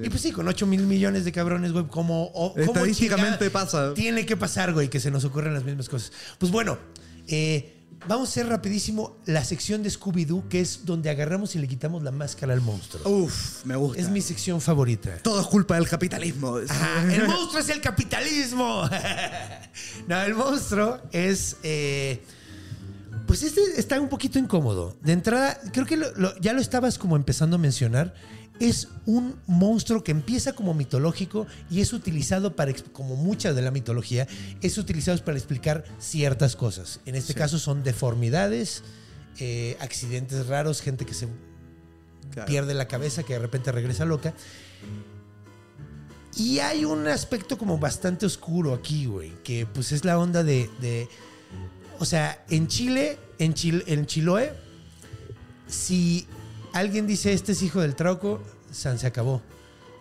Y 0.03 0.09
pues 0.09 0.21
sí, 0.21 0.31
con 0.31 0.47
8 0.47 0.67
mil 0.67 0.81
millones 0.83 1.25
de 1.25 1.31
cabrones, 1.31 1.71
güey, 1.71 1.87
como... 1.87 2.25
o- 2.35 2.53
Estadísticamente 2.55 3.49
pasa. 3.49 3.93
Tiene 3.95 4.27
que 4.27 4.37
pasar, 4.37 4.73
güey, 4.73 4.89
que 4.89 4.99
se 4.99 5.09
nos 5.09 5.23
ocurren 5.25 5.53
las 5.55 5.63
mismas 5.63 5.89
cosas. 5.89 6.11
Pues 6.37 6.51
bueno, 6.51 6.77
eh, 7.27 7.80
vamos 8.07 8.29
a 8.29 8.31
hacer 8.31 8.47
rapidísimo 8.47 9.17
la 9.25 9.43
sección 9.45 9.83
de 9.83 9.89
Scooby-Doo, 9.89 10.47
que 10.49 10.61
es 10.61 10.85
donde 10.85 11.09
agarramos 11.09 11.55
y 11.55 11.59
le 11.59 11.67
quitamos 11.67 12.03
la 12.03 12.11
máscara 12.11 12.53
al 12.53 12.61
monstruo. 12.61 13.07
Uf, 13.09 13.65
me 13.65 13.75
gusta. 13.75 14.01
Es 14.01 14.09
mi 14.09 14.21
sección 14.21 14.59
favorita. 14.61 15.17
Todo 15.23 15.41
es 15.41 15.47
culpa 15.47 15.75
del 15.75 15.87
capitalismo. 15.87 16.57
El 16.57 17.27
monstruo 17.27 17.59
es 17.59 17.69
el 17.69 17.81
capitalismo. 17.81 18.89
no, 20.07 20.21
el 20.21 20.33
monstruo 20.35 20.99
es. 21.11 21.57
eh, 21.63 22.21
pues 23.27 23.43
este 23.43 23.61
está 23.77 23.99
un 24.01 24.09
poquito 24.09 24.39
incómodo. 24.39 24.97
De 25.01 25.13
entrada, 25.13 25.57
creo 25.71 25.85
que 25.85 25.95
lo- 25.95 26.11
lo- 26.17 26.37
ya 26.39 26.51
lo 26.53 26.59
estabas 26.59 26.97
como 26.97 27.15
empezando 27.15 27.55
a 27.55 27.59
mencionar. 27.59 28.13
Es 28.61 28.87
un 29.05 29.35
monstruo 29.47 30.03
que 30.03 30.11
empieza 30.11 30.53
como 30.53 30.73
mitológico 30.73 31.47
y 31.69 31.81
es 31.81 31.93
utilizado 31.93 32.55
para, 32.55 32.73
como 32.93 33.15
mucha 33.15 33.53
de 33.53 33.61
la 33.61 33.71
mitología, 33.71 34.27
es 34.61 34.77
utilizado 34.77 35.17
para 35.25 35.37
explicar 35.37 35.83
ciertas 35.99 36.55
cosas. 36.55 36.99
En 37.05 37.15
este 37.15 37.33
caso 37.33 37.57
son 37.59 37.83
deformidades, 37.83 38.83
eh, 39.39 39.75
accidentes 39.79 40.45
raros, 40.47 40.81
gente 40.81 41.05
que 41.05 41.13
se 41.15 41.27
Claro. 42.31 42.47
pierde 42.47 42.73
la 42.75 42.87
cabeza, 42.87 43.23
que 43.23 43.33
de 43.33 43.39
repente 43.39 43.71
regresa 43.71 44.05
loca. 44.05 44.33
Y 46.37 46.59
hay 46.59 46.85
un 46.85 47.07
aspecto 47.07 47.57
como 47.57 47.77
bastante 47.77 48.25
oscuro 48.25 48.73
aquí, 48.73 49.05
güey, 49.05 49.33
que 49.43 49.65
pues 49.65 49.91
es 49.91 50.05
la 50.05 50.17
onda 50.17 50.43
de, 50.43 50.69
de- 50.79 51.09
o 51.99 52.05
sea, 52.05 52.45
en 52.49 52.67
Chile, 52.67 53.17
en, 53.37 53.53
Chil- 53.53 53.83
en 53.87 54.05
Chiloé, 54.05 54.53
si 55.67 56.25
alguien 56.73 57.07
dice 57.07 57.33
este 57.33 57.51
es 57.53 57.61
hijo 57.61 57.81
del 57.81 57.95
trauco, 57.95 58.41
San 58.71 58.97
se 58.99 59.07
acabó. 59.07 59.41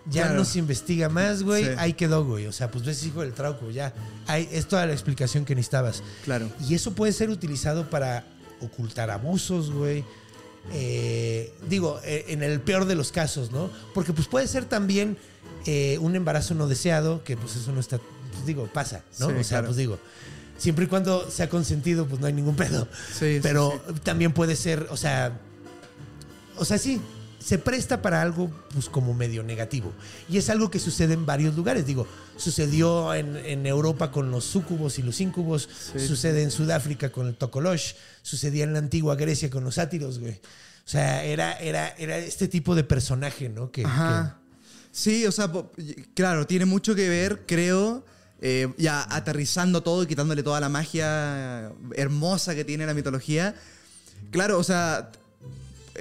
Ya 0.07 0.23
Claro. 0.23 0.39
no 0.39 0.45
se 0.45 0.59
investiga 0.59 1.09
más, 1.09 1.43
güey, 1.43 1.65
Sí. 1.65 1.71
ahí 1.77 1.93
quedó, 1.93 2.25
güey. 2.25 2.47
O 2.47 2.53
sea, 2.53 2.71
pues 2.71 2.85
ves 2.85 3.05
hijo 3.05 3.21
del 3.21 3.33
trauco, 3.33 3.71
ya. 3.71 3.93
Hay, 4.27 4.49
es 4.51 4.67
toda 4.67 4.87
la 4.87 4.93
explicación 4.93 5.45
que 5.45 5.55
necesitabas. 5.55 6.03
Claro. 6.25 6.49
Y 6.69 6.75
eso 6.75 6.93
puede 6.95 7.13
ser 7.13 7.29
utilizado 7.31 7.91
para 7.91 8.25
ocultar 8.61 9.11
abusos, 9.11 9.71
güey. 9.71 10.05
Eh, 10.73 11.53
digo, 11.69 12.01
eh, 12.05 12.27
en 12.29 12.43
el 12.43 12.61
peor 12.61 12.85
de 12.87 12.95
los 12.95 13.13
casos, 13.13 13.51
¿no? 13.51 13.71
Porque 13.95 14.13
pues 14.13 14.27
puede 14.29 14.47
ser 14.47 14.65
también 14.65 15.17
eh, 15.67 15.99
un 16.01 16.17
embarazo 16.17 16.55
no 16.55 16.67
deseado, 16.67 17.23
que 17.25 17.37
pues 17.37 17.57
eso 17.57 17.73
no 17.73 17.81
está, 17.81 17.99
pues, 17.99 18.47
digo, 18.47 18.67
pasa, 18.73 19.03
¿no? 19.19 19.29
Sí, 19.29 19.33
o 19.35 19.45
sea, 19.45 19.49
claro. 19.59 19.67
pues 19.67 19.77
digo, 19.77 19.99
siempre 20.59 20.85
y 20.87 20.89
cuando 20.89 21.31
sea 21.31 21.49
consentido, 21.49 22.07
pues 22.07 22.21
no 22.21 22.27
hay 22.27 22.33
ningún 22.33 22.57
pedo. 22.57 22.89
Sí, 23.13 23.35
sí, 23.37 23.41
Pero 23.43 23.81
también 24.03 24.33
puede 24.33 24.57
ser, 24.57 24.87
o 24.91 24.97
sea, 24.97 25.39
o 26.61 26.65
sea, 26.65 26.79
sí, 26.79 27.01
se 27.41 27.59
presta 27.59 28.03
para 28.03 28.21
algo 28.21 28.51
pues 28.73 28.89
como 28.89 29.15
medio 29.15 29.43
negativo. 29.43 29.93
Y 30.29 30.37
es 30.37 30.51
algo 30.51 30.71
que 30.71 30.79
sucede 30.79 31.15
en 31.15 31.27
varios 31.27 31.57
lugares. 31.57 31.87
Digo, 31.87 32.07
sucedió 32.37 33.15
en, 33.15 33.37
en 33.37 33.67
Europa 33.67 34.11
con 34.11 34.31
los 34.31 34.45
súcubos 34.45 34.99
y 34.99 35.03
los 35.03 35.21
íncubos, 35.21 35.69
sucede 35.97 36.43
en 36.43 36.51
Sudáfrica 36.51 37.11
con 37.11 37.27
el 37.27 37.37
tokolosh, 37.37 37.95
sucedía 38.23 38.65
en 38.65 38.75
la 38.75 38.79
antigua 38.79 39.17
Grecia 39.17 39.51
con 39.51 39.65
los 39.65 39.77
sátiros, 39.77 40.19
güey. 40.19 40.35
O 40.35 40.89
sea, 40.91 41.25
era, 41.25 41.59
era, 41.59 41.89
era 41.99 42.19
este 42.19 42.47
tipo 42.47 42.75
de 42.75 42.85
personaje, 42.85 43.49
¿no? 43.49 43.71
Que, 43.71 43.85
Ajá. 43.85 44.39
Sí, 44.93 45.25
o 45.27 45.33
sea, 45.33 45.51
claro, 46.15 46.47
tiene 46.47 46.65
mucho 46.65 46.95
que 46.95 47.09
ver, 47.09 47.45
creo, 47.47 48.05
eh, 48.41 48.73
ya 48.77 49.07
aterrizando 49.15 49.83
todo 49.83 50.03
y 50.03 50.07
quitándole 50.07 50.43
toda 50.43 50.61
la 50.61 50.69
magia 50.69 51.73
hermosa 51.95 52.55
que 52.55 52.65
tiene 52.65 52.87
la 52.87 52.95
mitología. 52.95 53.55
Claro, 54.31 54.59
o 54.59 54.65
sea, 54.65 55.13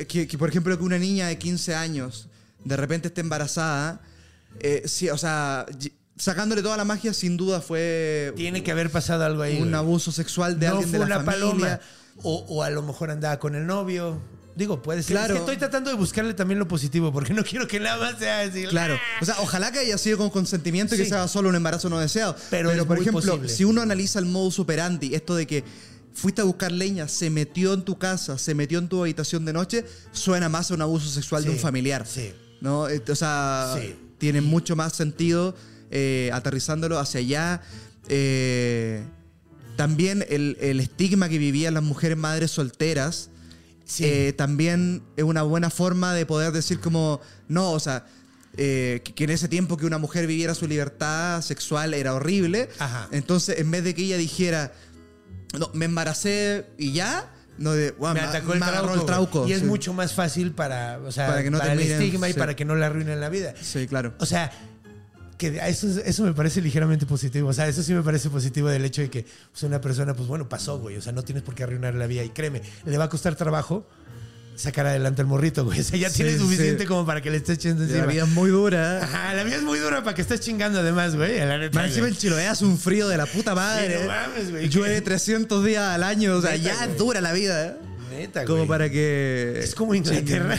que, 0.08 0.28
que, 0.28 0.38
por 0.38 0.50
ejemplo 0.50 0.78
que 0.78 0.84
una 0.84 0.98
niña 0.98 1.28
de 1.28 1.38
15 1.38 1.76
años 1.76 2.28
de 2.64 2.76
repente 2.78 3.08
esté 3.10 3.22
embarazada, 3.22 4.02
eh, 4.60 4.84
sí, 4.86 5.10
o 5.10 5.18
sea, 5.18 5.66
sacándole 6.18 6.62
toda 6.62 6.76
la 6.78 6.86
magia 6.86 7.14
sin 7.14 7.38
duda 7.38 7.62
fue 7.62 8.32
que 8.32 8.34
tiene 8.38 8.64
que 8.64 8.72
haber 8.72 8.90
pasado 8.90 9.24
algo 9.24 9.42
ahí. 9.42 9.56
un 9.58 9.64
güey. 9.70 9.74
abuso 9.76 10.12
sexual 10.12 10.60
de 10.60 10.68
no 10.68 10.74
alguien 10.74 10.90
fue 10.90 11.00
de 11.00 11.06
la 11.08 11.18
una 11.20 11.26
familia. 11.26 11.50
paloma. 11.50 11.80
O, 12.22 12.46
o 12.50 12.64
a 12.64 12.70
lo 12.70 12.82
mejor 12.82 13.12
andaba 13.12 13.40
con 13.40 13.56
el 13.56 13.66
novio. 13.66 14.20
Digo, 14.56 14.82
puede 14.82 15.04
ser. 15.04 15.14
Claro. 15.16 15.28
Es 15.36 15.40
que 15.40 15.46
estoy 15.46 15.56
tratando 15.58 15.90
de 15.90 15.96
buscarle 15.96 16.34
también 16.34 16.60
lo 16.60 16.68
positivo, 16.68 17.14
porque 17.14 17.34
no 17.34 17.46
quiero 17.46 17.66
que 17.66 17.80
nada 17.80 17.98
más 17.98 18.20
sea 18.20 18.40
decir. 18.40 18.68
Claro. 18.68 18.98
O 19.22 19.26
sea, 19.26 19.36
ojalá 19.40 19.72
que 19.72 19.80
haya 19.80 19.98
sido 19.98 20.18
con 20.18 20.30
consentimiento 20.30 20.96
y 20.96 20.98
que 20.98 21.06
Sí. 21.06 21.12
sea 21.12 21.30
solo 21.30 21.48
un 21.48 21.56
embarazo 21.56 21.88
no 21.90 21.98
deseado. 21.98 22.36
Pero 22.50 22.70
Pero, 22.70 22.82
es 22.82 22.88
por 22.88 22.98
muy 22.98 23.06
ejemplo, 23.08 23.22
posible. 23.38 23.48
si 23.48 23.64
uno 23.64 23.82
analiza 23.82 24.20
el 24.20 24.26
modus 24.26 24.60
operandi, 24.60 25.16
esto 25.16 25.34
de 25.36 25.48
que 25.48 25.64
fuiste 26.14 26.42
a 26.42 26.46
buscar 26.46 26.72
leña, 26.72 27.08
se 27.08 27.30
metió 27.30 27.74
en 27.74 27.84
tu 27.84 27.98
casa, 27.98 28.38
se 28.38 28.54
metió 28.56 28.80
en 28.80 28.88
tu 28.90 29.02
habitación 29.02 29.46
de 29.46 29.54
noche, 29.54 29.86
suena 30.12 30.50
más 30.50 30.70
a 30.72 30.74
un 30.74 30.82
abuso 30.82 31.10
sexual 31.10 31.44
de 31.44 31.50
un 31.52 31.58
familiar. 31.60 32.06
sí. 32.08 32.34
¿No? 32.62 32.82
O 32.82 33.16
sea, 33.16 33.74
Sí. 33.80 33.96
tiene 34.18 34.42
mucho 34.42 34.76
más 34.76 34.92
sentido 34.94 35.56
eh, 35.92 36.30
aterrizándolo 36.34 37.00
hacia 37.00 37.22
allá. 37.22 37.62
Eh, 38.10 39.02
también 39.78 40.26
el, 40.30 40.58
el 40.60 40.82
estigma 40.82 41.30
que 41.30 41.38
vivían 41.38 41.74
las 41.74 41.84
mujeres 41.84 42.18
madres 42.18 42.52
solteras. 42.52 43.30
Sí. 43.86 44.04
eh, 44.06 44.34
también 44.34 45.02
es 45.16 45.24
una 45.24 45.42
buena 45.44 45.70
forma 45.70 46.14
de 46.14 46.26
poder 46.26 46.52
decir 46.52 46.80
como, 46.80 47.22
no, 47.48 47.72
o 47.72 47.80
sea, 47.80 48.06
eh, 48.58 49.02
que, 49.06 49.16
que 49.16 49.24
en 49.24 49.30
ese 49.32 49.48
tiempo 49.48 49.78
que 49.78 49.86
una 49.86 49.98
mujer 49.98 50.28
viviera 50.28 50.54
su 50.54 50.68
libertad 50.68 51.42
sexual 51.42 51.94
era 51.94 52.14
horrible. 52.14 52.70
Ajá. 52.78 53.08
Entonces, 53.12 53.58
en 53.58 53.72
vez 53.72 53.84
de 53.86 53.96
que 53.96 54.04
ella 54.04 54.18
dijera, 54.18 54.74
no, 55.58 55.70
me 55.74 55.86
embaracé 55.86 56.66
y 56.78 56.92
ya, 56.94 57.32
no 57.58 57.72
de, 57.74 57.92
"Guau, 57.92 58.14
me 58.14 58.22
atacó 58.22 58.54
el 58.54 58.60
trauco. 58.60 58.94
el 58.94 59.06
trauco. 59.06 59.48
Y 59.48 59.54
es 59.54 59.60
Sí. 59.60 59.66
mucho 59.66 59.94
más 59.94 60.14
fácil 60.14 60.52
para, 60.52 61.00
o 61.06 61.12
sea, 61.12 61.28
Para 61.28 61.44
que 61.44 61.50
no 61.52 61.60
te 61.60 61.72
el 61.72 61.78
miren, 61.78 62.02
estigma 62.02 62.30
y 62.30 62.34
para 62.34 62.56
que 62.56 62.66
no 62.66 62.76
le 62.76 62.86
arruinen 62.86 63.20
la 63.20 63.30
vida. 63.30 63.54
Sí, 63.62 63.88
claro. 63.88 64.14
O 64.20 64.26
sea, 64.26 64.52
que 65.38 65.60
eso, 65.68 65.88
eso 65.88 66.24
me 66.24 66.34
parece 66.34 66.62
ligeramente 66.62 67.06
positivo. 67.06 67.50
O 67.50 67.54
sea, 67.54 67.68
eso 67.68 67.82
sí 67.82 67.94
me 67.94 68.02
parece 68.02 68.30
positivo 68.30 68.68
del 68.70 68.84
hecho 68.86 69.02
de 69.02 69.10
que 69.10 69.26
pues, 69.52 69.64
una 69.64 69.80
persona, 69.82 70.14
pues 70.14 70.28
bueno, 70.28 70.48
pasó, 70.50 70.80
güey. 70.80 70.98
O 70.98 71.02
sea, 71.02 71.14
no 71.14 71.24
tienes 71.24 71.44
por 71.44 71.56
qué 71.56 71.64
arruinar 71.64 71.96
la 71.96 72.08
vida. 72.08 72.24
Y 72.24 72.30
créeme, 72.30 72.62
le 72.86 72.98
va 72.98 73.06
a 73.06 73.10
costar 73.10 73.36
trabajo 73.36 73.88
sacar 74.60 74.86
adelante 74.88 75.22
al 75.22 75.28
morrito, 75.28 75.64
güey. 75.66 75.80
O 75.80 75.84
sea, 75.84 75.98
ya 75.98 76.10
Sí, 76.10 76.18
tienes 76.18 76.40
suficiente 76.40 76.84
sí. 76.84 76.88
como 76.88 77.06
para 77.06 77.22
que 77.22 77.32
le 77.32 77.38
estés 77.38 77.58
echando 77.58 77.84
encima. 77.84 78.02
La 78.02 78.06
vida 78.08 78.24
es 78.24 78.30
muy 78.30 78.50
dura. 78.50 79.04
Ajá, 79.04 79.34
la 79.34 79.44
vida 79.44 79.56
es 79.56 79.64
muy 79.64 79.80
dura 79.80 80.04
para 80.04 80.16
que 80.16 80.22
estés 80.22 80.40
chingando 80.42 80.80
además, 80.80 81.16
güey. 81.16 81.40
La 81.40 81.58
neta, 81.58 81.86
encima 81.86 82.08
en 82.08 82.16
Chiloé 82.16 82.48
hace 82.48 82.66
un 82.66 82.78
frío 82.78 83.08
de 83.08 83.18
la 83.18 83.26
puta 83.26 83.56
madre. 83.56 83.98
Sí, 83.98 84.02
no 84.04 84.08
mames, 84.08 84.52
güey. 84.52 84.70
Llueve 84.70 85.02
300 85.02 85.64
días 85.66 85.84
al 85.96 86.04
año. 86.04 86.36
O 86.36 86.42
sea, 86.42 86.52
Neta, 86.52 86.64
ya 86.64 86.86
es 86.86 86.98
dura 86.98 87.22
la 87.22 87.32
vida. 87.34 87.68
¿eh? 87.68 87.74
Neta, 88.12 88.44
Como 88.44 88.58
güey. 88.60 88.68
para 88.68 88.90
que. 88.90 89.60
Es 89.64 89.74
como 89.76 89.96
Inglaterra. 89.96 90.58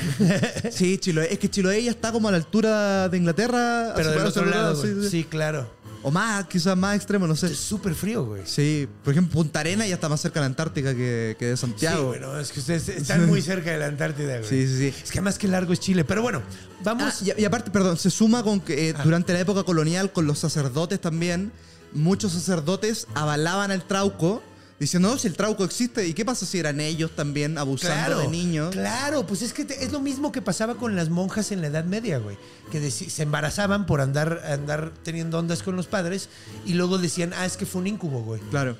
Sí, 0.71 0.97
Chiloé. 0.99 1.33
Es 1.33 1.39
que 1.39 1.51
Chiloé 1.51 1.83
ya 1.83 1.91
está 1.91 2.11
como 2.13 2.29
a 2.29 2.31
la 2.31 2.37
altura 2.39 3.09
de 3.09 3.19
Inglaterra. 3.19 3.93
Pero 3.97 4.11
del 4.13 4.21
otro 4.27 4.45
lado, 4.47 4.81
sí. 4.81 5.09
Sí, 5.11 5.25
claro. 5.25 5.71
O 6.03 6.11
más, 6.11 6.47
quizás 6.47 6.77
más 6.77 6.97
extremo, 6.97 7.27
no 7.27 7.37
sé. 7.37 7.49
Es 7.49 7.59
súper 7.59 7.95
frío, 7.95 8.25
güey. 8.25 8.43
Sí, 8.47 8.89
por 9.05 9.13
ejemplo, 9.13 9.35
Punta 9.35 9.61
Arena 9.61 9.87
ya 9.87 9.95
está 9.97 10.09
más 10.09 10.21
cerca 10.21 10.41
de 10.41 10.45
la 10.45 10.47
Antártica 10.47 10.95
que, 10.95 11.37
que 11.39 11.47
de 11.47 11.57
Sí, 11.57 11.61
Santiago. 11.61 12.07
bueno, 12.09 12.39
es 12.41 12.51
que 12.53 12.61
ustedes 12.61 12.89
están 12.89 13.27
muy 13.27 13.43
cerca 13.43 13.71
de 13.71 13.79
la 13.79 13.87
Antártida, 13.87 14.39
güey. 14.39 14.49
Sí, 14.49 14.67
sí, 14.67 14.91
sí. 14.91 14.95
Es 15.05 15.11
que 15.11 15.21
más 15.21 15.37
que 15.39 15.47
largo 15.47 15.73
es 15.75 15.81
Chile. 15.81 16.05
Pero 16.05 16.23
bueno, 16.23 16.41
Ah, 16.81 16.83
vamos. 16.85 17.21
y, 17.23 17.33
y 17.39 17.45
aparte, 17.45 17.71
perdón, 17.71 17.99
se 17.99 18.11
suma 18.11 18.43
con 18.43 18.61
que 18.61 18.89
eh, 18.91 18.95
durante 19.05 19.33
la 19.35 19.41
época 19.41 19.63
colonial, 19.65 20.11
con 20.13 20.27
los 20.27 20.39
sacerdotes 20.39 21.01
también, 21.01 21.53
muchos 21.93 22.33
sacerdotes 22.33 23.07
avalaban 23.15 23.71
al 23.71 23.85
trauco, 23.87 24.43
diciendo, 24.81 25.11
no, 25.11 25.18
si 25.18 25.28
el 25.28 25.35
trauco 25.35 25.62
existe, 25.64 26.07
¿y 26.09 26.14
qué 26.14 26.24
pasa 26.24 26.45
si 26.47 26.59
eran 26.59 26.81
ellos 26.81 27.11
también 27.14 27.59
abusando 27.59 28.18
de 28.18 28.28
niños? 28.28 28.70
Claro, 28.72 29.26
pues 29.26 29.43
es 29.43 29.53
que 29.53 29.64
te- 29.64 29.85
es 29.85 29.93
lo 29.93 30.01
mismo 30.01 30.33
que 30.33 30.43
pasaba 30.43 30.74
con 30.76 30.97
las 30.97 31.11
monjas 31.11 31.53
en 31.53 31.61
la 31.61 31.68
Edad 31.68 31.85
Media, 31.85 32.18
güey. 32.18 32.37
Que 32.72 32.81
deci- 32.83 33.09
se 33.11 33.22
embarazaban 33.22 33.87
por 33.87 34.01
andar, 34.01 34.43
andar 34.51 34.93
teniendo 35.05 35.39
ondas 35.39 35.62
con 35.62 35.76
los 35.76 35.87
padres 35.87 36.28
y 36.66 36.72
luego 36.74 36.99
decían, 36.99 37.33
ah, 37.37 37.45
es 37.47 37.57
que 37.57 37.66
fue 37.66 37.83
un 37.83 37.87
incubo, 37.89 38.22
güey. 38.22 38.41
Claro, 38.51 38.76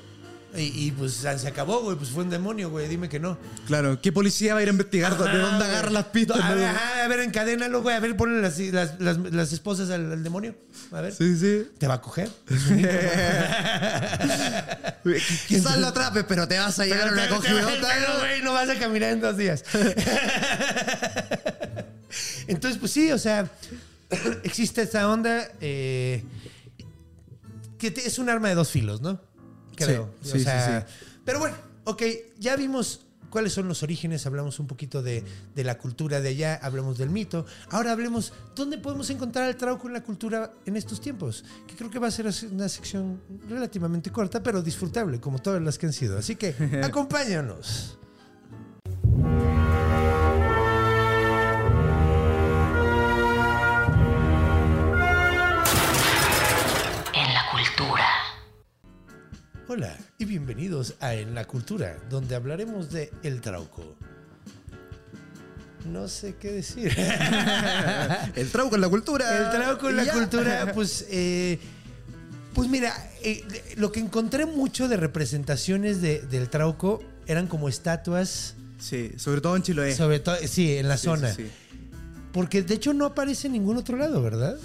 Y, 0.57 0.87
y, 0.87 0.91
pues 0.91 1.13
se 1.15 1.29
acabó, 1.49 1.81
güey, 1.83 1.97
pues 1.97 2.11
fue 2.11 2.25
un 2.25 2.31
demonio, 2.31 2.71
güey, 2.71 2.89
dime 2.89 3.09
que 3.09 3.21
no. 3.21 3.39
claro. 3.69 4.01
¿Qué 4.01 4.11
policía 4.11 4.53
va 4.55 4.59
a 4.61 4.63
ir 4.65 4.69
a 4.69 4.73
investigar 4.73 5.17
de 5.17 5.25
Ajá, 5.25 5.37
dónde 5.39 5.59
güey. 5.59 5.71
agarra 5.71 5.91
las 5.91 6.07
pistas? 6.07 6.41
A 6.41 6.49
no? 6.51 6.57
ver, 6.57 6.65
ajá, 6.67 7.05
a 7.05 7.09
ver, 7.09 7.21
encadénalo, 7.21 7.83
güey, 7.83 7.95
a 7.95 8.01
ver, 8.01 8.17
ponle 8.17 8.43
las, 8.43 8.59
las, 8.59 8.99
las- 9.01 9.19
las 9.33 9.53
esposas 9.53 9.91
al, 9.91 10.11
al 10.13 10.25
demonio. 10.25 10.57
A 10.91 11.01
ver. 11.03 11.15
Sí, 11.15 11.37
sí. 11.39 11.69
¿Te 11.79 11.87
va 11.87 11.95
a 11.95 12.01
coger? 12.01 12.29
Quizás 15.47 15.79
lo 15.79 15.87
atrapes, 15.87 16.25
pero 16.29 16.47
te 16.49 16.59
vas 16.59 16.79
a 16.79 16.85
llevar 16.85 17.11
Pero 17.11 17.13
una 17.15 17.29
cogidota. 17.29 17.89
pero, 17.95 18.19
güey, 18.19 18.43
no 18.43 18.53
vas 18.53 18.69
a 18.69 18.75
caminar 18.79 19.11
en 19.13 19.21
dos 19.21 19.37
días. 19.37 19.65
Entonces, 22.49 22.79
pues 22.81 22.91
sí, 22.93 23.13
o 23.13 23.19
sea, 23.19 23.49
existe 24.43 24.83
esta 24.83 25.09
onda 25.09 25.49
eh, 25.61 26.25
que 27.79 27.91
te- 27.93 28.07
es 28.07 28.19
un 28.19 28.29
arma 28.29 28.49
de 28.49 28.55
dos 28.57 28.69
filos, 28.71 29.01
¿no? 29.01 29.21
Creo. 29.87 30.11
Sí, 30.23 30.31
O 30.31 30.33
sí, 30.33 30.41
sea, 30.45 30.87
sí, 30.87 30.93
Pero 31.25 31.39
bueno, 31.39 31.57
ok, 31.85 32.03
ya 32.39 32.57
vimos 32.57 33.07
cuáles 33.31 33.53
son 33.53 33.69
los 33.69 33.83
orígenes, 33.83 34.27
hablamos 34.27 34.59
un 34.59 34.67
poquito 34.67 35.03
de, 35.03 35.25
de 35.55 35.65
la 35.65 35.79
cultura 35.79 36.21
de 36.21 36.31
allá, 36.31 36.59
hablamos 36.63 36.99
del 36.99 37.11
mito. 37.11 37.47
Ahora 37.71 37.93
hablemos 37.93 38.33
dónde 38.57 38.77
podemos 38.79 39.09
encontrar 39.11 39.49
el 39.49 39.57
trauco 39.57 39.87
en 39.87 39.95
la 39.95 40.03
cultura 40.03 40.53
en 40.67 40.77
estos 40.77 41.01
tiempos, 41.01 41.45
que 41.67 41.77
creo 41.77 41.91
que 41.91 41.99
va 41.99 42.09
a 42.09 42.11
ser 42.11 42.29
una 42.51 42.69
sección 42.69 43.21
relativamente 43.49 44.11
corta, 44.11 44.43
pero 44.43 44.61
disfrutable, 44.63 45.21
como 45.21 45.39
todas 45.39 45.63
las 45.63 45.79
que 45.79 45.87
han 45.87 45.93
sido. 45.93 46.19
Así 46.19 46.35
que 46.37 46.55
acompáñanos. 46.85 47.97
Hola 59.73 59.97
y 60.19 60.25
bienvenidos 60.25 60.97
a 60.99 61.15
En 61.15 61.33
la 61.33 61.45
Cultura, 61.45 61.97
donde 62.11 62.35
hablaremos 62.35 62.91
de 62.91 63.13
El 63.23 63.41
Trauco. 63.41 63.95
No 65.87 66.09
sé 66.09 66.35
qué 66.41 66.51
decir. 66.51 66.93
El 68.35 68.51
trauco 68.51 68.75
en 68.75 68.81
la 68.81 68.89
cultura. 68.89 69.39
El 69.39 69.51
trauco 69.57 69.89
en 69.89 69.97
la 69.97 70.05
ya. 70.05 70.13
cultura, 70.13 70.73
pues, 70.75 71.07
eh, 71.09 71.61
pues 72.53 72.69
mira, 72.69 72.93
eh, 73.23 73.45
lo 73.77 73.93
que 73.93 74.01
encontré 74.01 74.45
mucho 74.45 74.89
de 74.89 74.97
representaciones 74.97 76.03
de- 76.03 76.21
del 76.23 76.49
trauco 76.51 77.01
eran 77.29 77.47
como 77.47 77.69
estatuas, 77.69 78.57
Sí, 78.81 79.13
sobre 79.19 79.41
todo 79.41 79.55
en 79.55 79.63
Chiloé. 79.63 79.95
sobre 79.95 80.19
todo, 80.19 80.35
sí, 80.49 80.79
en 80.79 80.89
la 80.89 80.97
Sí, 80.97 81.05
zona. 81.05 81.33
sí, 81.33 81.45
sí. 81.45 81.51
Porque 82.33 82.63
de 82.63 82.75
hecho 82.75 82.93
no 82.93 83.05
aparece 83.05 83.47
en 83.47 83.53
ningún 83.53 83.77
otro 83.77 83.97
lado, 83.97 84.21
¿verdad? 84.21 84.57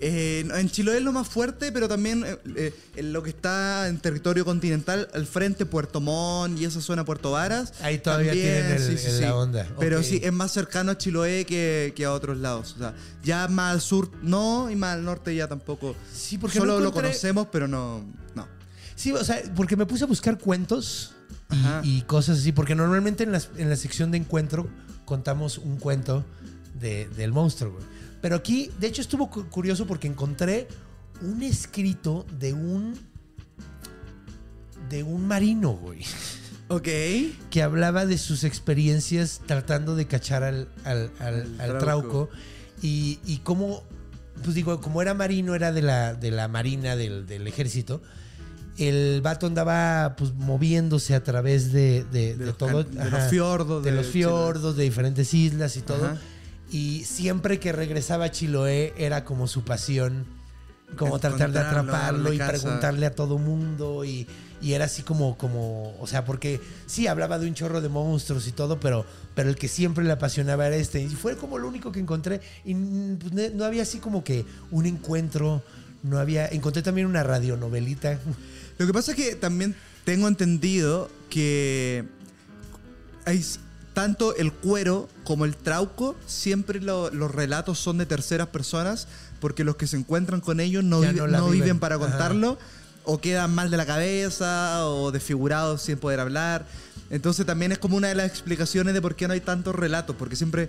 Eh, 0.00 0.46
en 0.54 0.68
Chiloé 0.70 0.96
es 0.98 1.02
lo 1.02 1.12
más 1.12 1.28
fuerte, 1.28 1.70
pero 1.72 1.88
también 1.88 2.24
eh, 2.26 2.36
eh, 2.56 2.74
en 2.96 3.12
lo 3.12 3.22
que 3.22 3.30
está 3.30 3.88
en 3.88 3.98
territorio 3.98 4.44
continental, 4.44 5.08
al 5.14 5.26
frente 5.26 5.66
Puerto 5.66 6.00
Montt 6.00 6.58
y 6.60 6.64
esa 6.64 6.80
zona 6.80 7.04
Puerto 7.04 7.30
Varas. 7.30 7.72
Ahí 7.80 7.98
todavía 7.98 8.32
tienen 8.32 8.66
el- 8.72 8.82
el- 8.98 9.20
la 9.20 9.34
onda. 9.36 9.66
Pero 9.78 10.02
sí, 10.02 10.20
es 10.22 10.32
más 10.32 10.52
cercano 10.52 10.92
a 10.92 10.98
Chiloé 10.98 11.44
que, 11.46 11.92
que 11.96 12.04
a 12.04 12.12
otros 12.12 12.38
lados. 12.38 12.74
O 12.76 12.78
sea, 12.78 12.94
ya 13.22 13.48
más 13.48 13.72
al 13.72 13.80
sur 13.80 14.10
no, 14.22 14.70
y 14.70 14.76
más 14.76 14.94
al 14.94 15.04
norte 15.04 15.34
ya 15.34 15.48
tampoco. 15.48 15.94
Sí, 16.12 16.38
porque 16.38 16.58
Solo 16.58 16.74
no 16.74 16.80
lo 16.80 16.92
conocemos, 16.92 17.46
pero 17.50 17.68
no. 17.68 18.04
no. 18.34 18.46
Sí, 18.96 19.12
o 19.12 19.24
sea, 19.24 19.40
porque 19.56 19.76
me 19.76 19.86
puse 19.86 20.04
a 20.04 20.06
buscar 20.06 20.38
cuentos 20.38 21.14
y, 21.84 22.02
cosas 22.02 22.38
así, 22.40 22.50
porque 22.52 22.74
normalmente 22.74 23.22
en, 23.24 23.30
las- 23.32 23.48
en 23.56 23.70
la 23.70 23.76
sección 23.76 24.10
de 24.10 24.18
encuentro 24.18 24.68
contamos 25.04 25.58
un 25.58 25.76
cuento 25.76 26.24
de- 26.80 27.08
del 27.16 27.30
monstruo, 27.32 27.72
güey. 27.74 27.84
Pero 28.24 28.36
aquí, 28.36 28.70
de 28.80 28.86
hecho, 28.86 29.02
estuvo 29.02 29.28
cu- 29.28 29.50
curioso 29.50 29.86
porque 29.86 30.06
encontré 30.08 30.66
un 31.20 31.42
escrito 31.42 32.24
de 32.40 32.54
un. 32.54 32.94
de 34.88 35.02
un 35.02 35.26
marino, 35.28 35.72
güey. 35.72 36.00
Ok. 36.68 36.88
que 37.50 37.62
hablaba 37.62 38.06
de 38.06 38.16
sus 38.16 38.42
experiencias 38.42 39.42
tratando 39.44 39.94
de 39.94 40.06
cachar 40.06 40.42
al, 40.42 40.68
al, 40.84 41.10
al- 41.20 41.60
Al 41.60 41.70
al 41.72 41.78
trauco. 41.78 42.30
y, 42.80 43.18
y 43.26 43.40
cómo, 43.44 43.82
pues 44.42 44.54
digo, 44.54 44.80
como 44.80 45.02
era 45.02 45.12
marino, 45.12 45.54
era 45.54 45.70
de 45.72 45.82
la, 45.82 46.14
de 46.14 46.30
la 46.30 46.48
marina, 46.48 46.96
del, 46.96 47.26
del 47.26 47.46
ejército, 47.46 48.00
el 48.78 49.20
vato 49.20 49.46
andaba 49.46 50.16
pues 50.16 50.32
moviéndose 50.32 51.14
a 51.14 51.22
través 51.22 51.70
de, 51.70 52.04
de, 52.10 52.34
de 52.36 52.46
los 52.46 52.56
todo. 52.56 52.82
de 52.84 53.10
los 53.10 53.24
fiordos 53.28 53.84
De, 53.84 53.92
los 53.92 54.06
fiordos, 54.06 54.74
de 54.74 54.84
diferentes 54.84 55.34
islas 55.34 55.76
y 55.76 55.82
todo. 55.82 56.06
Ajá. 56.06 56.18
Y 56.74 57.04
siempre 57.04 57.60
que 57.60 57.70
regresaba 57.70 58.24
a 58.24 58.30
Chiloé 58.32 58.94
era 58.96 59.24
como 59.24 59.46
su 59.46 59.62
pasión, 59.62 60.26
como 60.96 61.20
tratar 61.20 61.52
de 61.52 61.60
atraparlo 61.60 62.32
y 62.32 62.38
preguntarle 62.38 63.06
a 63.06 63.14
todo 63.14 63.38
mundo 63.38 64.04
y, 64.04 64.26
y 64.60 64.72
era 64.72 64.86
así 64.86 65.02
como, 65.02 65.38
como, 65.38 65.96
o 66.00 66.06
sea, 66.08 66.24
porque 66.24 66.60
sí 66.86 67.06
hablaba 67.06 67.38
de 67.38 67.46
un 67.46 67.54
chorro 67.54 67.80
de 67.80 67.88
monstruos 67.88 68.48
y 68.48 68.50
todo, 68.50 68.80
pero, 68.80 69.06
pero 69.36 69.50
el 69.50 69.54
que 69.54 69.68
siempre 69.68 70.02
le 70.02 70.10
apasionaba 70.10 70.66
era 70.66 70.74
este. 70.74 71.00
Y 71.00 71.10
fue 71.10 71.36
como 71.36 71.58
lo 71.58 71.68
único 71.68 71.92
que 71.92 72.00
encontré. 72.00 72.40
Y 72.64 72.74
pues, 72.74 73.54
no 73.54 73.64
había 73.64 73.82
así 73.82 73.98
como 73.98 74.24
que 74.24 74.44
un 74.72 74.86
encuentro, 74.86 75.62
no 76.02 76.18
había, 76.18 76.48
encontré 76.48 76.82
también 76.82 77.06
una 77.06 77.22
radionovelita. 77.22 78.18
Lo 78.78 78.86
que 78.88 78.92
pasa 78.92 79.12
es 79.12 79.16
que 79.16 79.36
también 79.36 79.76
tengo 80.04 80.26
entendido 80.26 81.08
que 81.30 82.04
hay 83.26 83.44
tanto 83.94 84.36
el 84.36 84.52
cuero 84.52 85.08
como 85.24 85.44
el 85.46 85.56
trauco, 85.56 86.16
siempre 86.26 86.80
lo- 86.80 87.10
los 87.10 87.30
relatos 87.30 87.78
son 87.78 87.96
de 87.96 88.06
terceras 88.06 88.48
personas, 88.48 89.08
porque 89.40 89.64
los 89.64 89.76
que 89.76 89.86
se 89.86 89.96
encuentran 89.96 90.40
con 90.40 90.60
ellos 90.60 90.84
no, 90.84 91.00
viven. 91.00 91.50
viven 91.52 91.78
para 91.78 91.94
Ajá. 91.94 92.06
contarlo, 92.08 92.58
o 93.04 93.20
quedan 93.20 93.54
mal 93.54 93.70
de 93.70 93.76
la 93.76 93.86
cabeza, 93.86 94.86
o 94.88 95.12
desfigurados 95.12 95.82
sin 95.82 95.96
poder 95.98 96.20
hablar. 96.20 96.66
Entonces 97.10 97.44
también 97.46 97.70
es 97.70 97.78
como 97.78 97.96
una 97.96 98.08
de 98.08 98.14
las 98.14 98.26
explicaciones 98.26 98.94
de 98.94 99.00
por 99.02 99.14
qué 99.14 99.28
no 99.28 99.34
hay 99.34 99.40
tantos 99.40 99.74
relatos, 99.74 100.16
porque 100.18 100.36
siempre, 100.36 100.68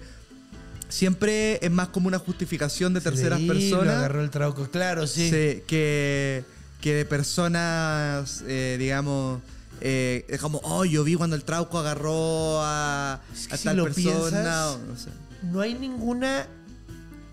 siempre 0.90 1.60
es 1.66 1.72
más 1.72 1.88
como 1.90 2.08
una 2.08 2.20
justificación 2.20 2.94
de 2.94 3.02
terceras 3.02 3.40
Sí, 3.40 3.48
personas. 3.48 3.96
agarró 3.96 4.22
el 4.22 4.30
trauco, 4.30 4.70
claro, 4.70 5.08
sí. 5.08 5.30
Sí, 5.30 5.64
que, 5.68 6.44
que 6.82 6.94
de 6.94 7.06
personas, 7.06 8.44
eh, 8.48 8.76
digamos, 8.80 9.42
eh, 9.82 10.26
es 10.30 10.40
como, 10.42 10.60
oh, 10.64 10.86
yo 10.86 11.04
vi 11.04 11.16
cuando 11.16 11.36
el 11.36 11.44
trauco 11.44 11.80
agarró 11.80 12.62
a, 12.62 13.22
Es 13.34 13.48
que 13.48 13.54
a 13.56 13.58
si 13.58 13.64
tal 13.66 13.82
persona. 13.84 14.12
piensas- 14.12 14.76
o 14.76 14.78
no 14.80 14.98
sé. 14.98 15.10
No 15.44 15.62
hay 15.62 15.74
ninguna 15.76 16.48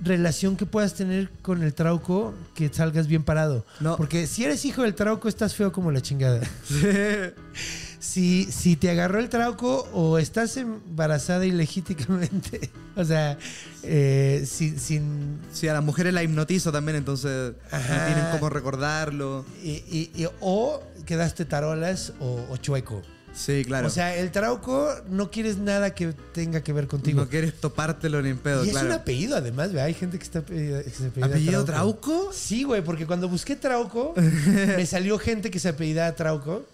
relación 0.01 0.57
que 0.57 0.67
puedas 0.67 0.95
tener 0.95 1.31
con 1.43 1.63
el 1.63 1.73
trauco 1.75 2.35
que 2.55 2.69
salgas 2.73 3.07
bien 3.07 3.23
parado. 3.23 3.65
No. 3.81 3.97
Porque 3.97 4.27
si 4.27 4.45
eres 4.45 4.65
hijo 4.65 4.83
del 4.83 4.95
trauco, 4.95 5.29
estás 5.29 5.55
feo 5.55 5.71
como 5.73 5.91
la 5.93 6.01
chingada. 6.03 6.41
si, 8.03 8.51
si 8.51 8.75
te 8.75 8.91
agarró 8.91 9.21
el 9.21 9.29
trauco 9.29 9.89
o 9.93 10.19
estás 10.19 10.57
embarazada 10.57 11.47
ilegítimamente, 11.47 12.69
o 12.97 13.05
sea, 13.05 13.39
eh, 13.85 14.43
sin, 14.45 14.79
sin 14.81 15.39
Sí, 15.53 15.69
a 15.69 15.73
las 15.75 15.85
mujeres 15.85 16.13
la 16.13 16.25
hipnotiza 16.25 16.73
también, 16.73 16.97
entonces 16.97 17.53
Ajá. 17.71 17.99
no 17.99 18.07
tienen 18.07 18.25
cómo 18.33 18.49
recordarlo. 18.51 19.45
y- 19.63 19.85
y- 19.89 20.11
y- 20.17 20.27
o 20.41 20.83
quedaste 21.07 21.45
tarolas 21.45 22.13
o, 22.19 22.45
o 22.51 22.57
chueco. 22.57 23.03
Sí, 23.35 23.65
claro. 23.65 23.87
O 23.87 23.91
sea, 23.91 24.15
el 24.17 24.31
trauco 24.31 24.91
no 25.09 25.31
quieres 25.31 25.57
nada 25.57 25.95
que 25.95 26.13
tenga 26.35 26.63
que 26.63 26.73
ver 26.75 26.87
contigo. 26.89 27.21
no 27.23 27.29
quieres 27.31 27.55
topártelo 27.61 28.21
ni 28.21 28.31
en 28.31 28.39
pedo, 28.39 28.65
y 28.65 28.71
es 28.71 28.83
un 28.83 28.91
apellido, 28.93 29.37
además, 29.37 29.69
¿verdad? 29.69 29.87
Hay 29.87 29.95
gente 29.95 30.19
que 30.19 30.25
está 30.25 30.41
apellida- 30.41 30.83
que 30.83 30.91
se 30.91 31.07
apellida 31.07 31.27
¿Apellido 31.27 31.65
Trauco? 31.65 32.31
Sí, 32.33 32.65
güey, 32.65 32.83
porque 32.83 33.07
cuando 33.07 33.29
busqué 33.29 33.55
Trauco, 33.57 34.13
me 34.77 34.85
salió 34.87 35.19
gente 35.19 35.51
que 35.53 35.59
se 35.61 35.69
apellidaba 35.71 36.15
Trauco 36.15 36.67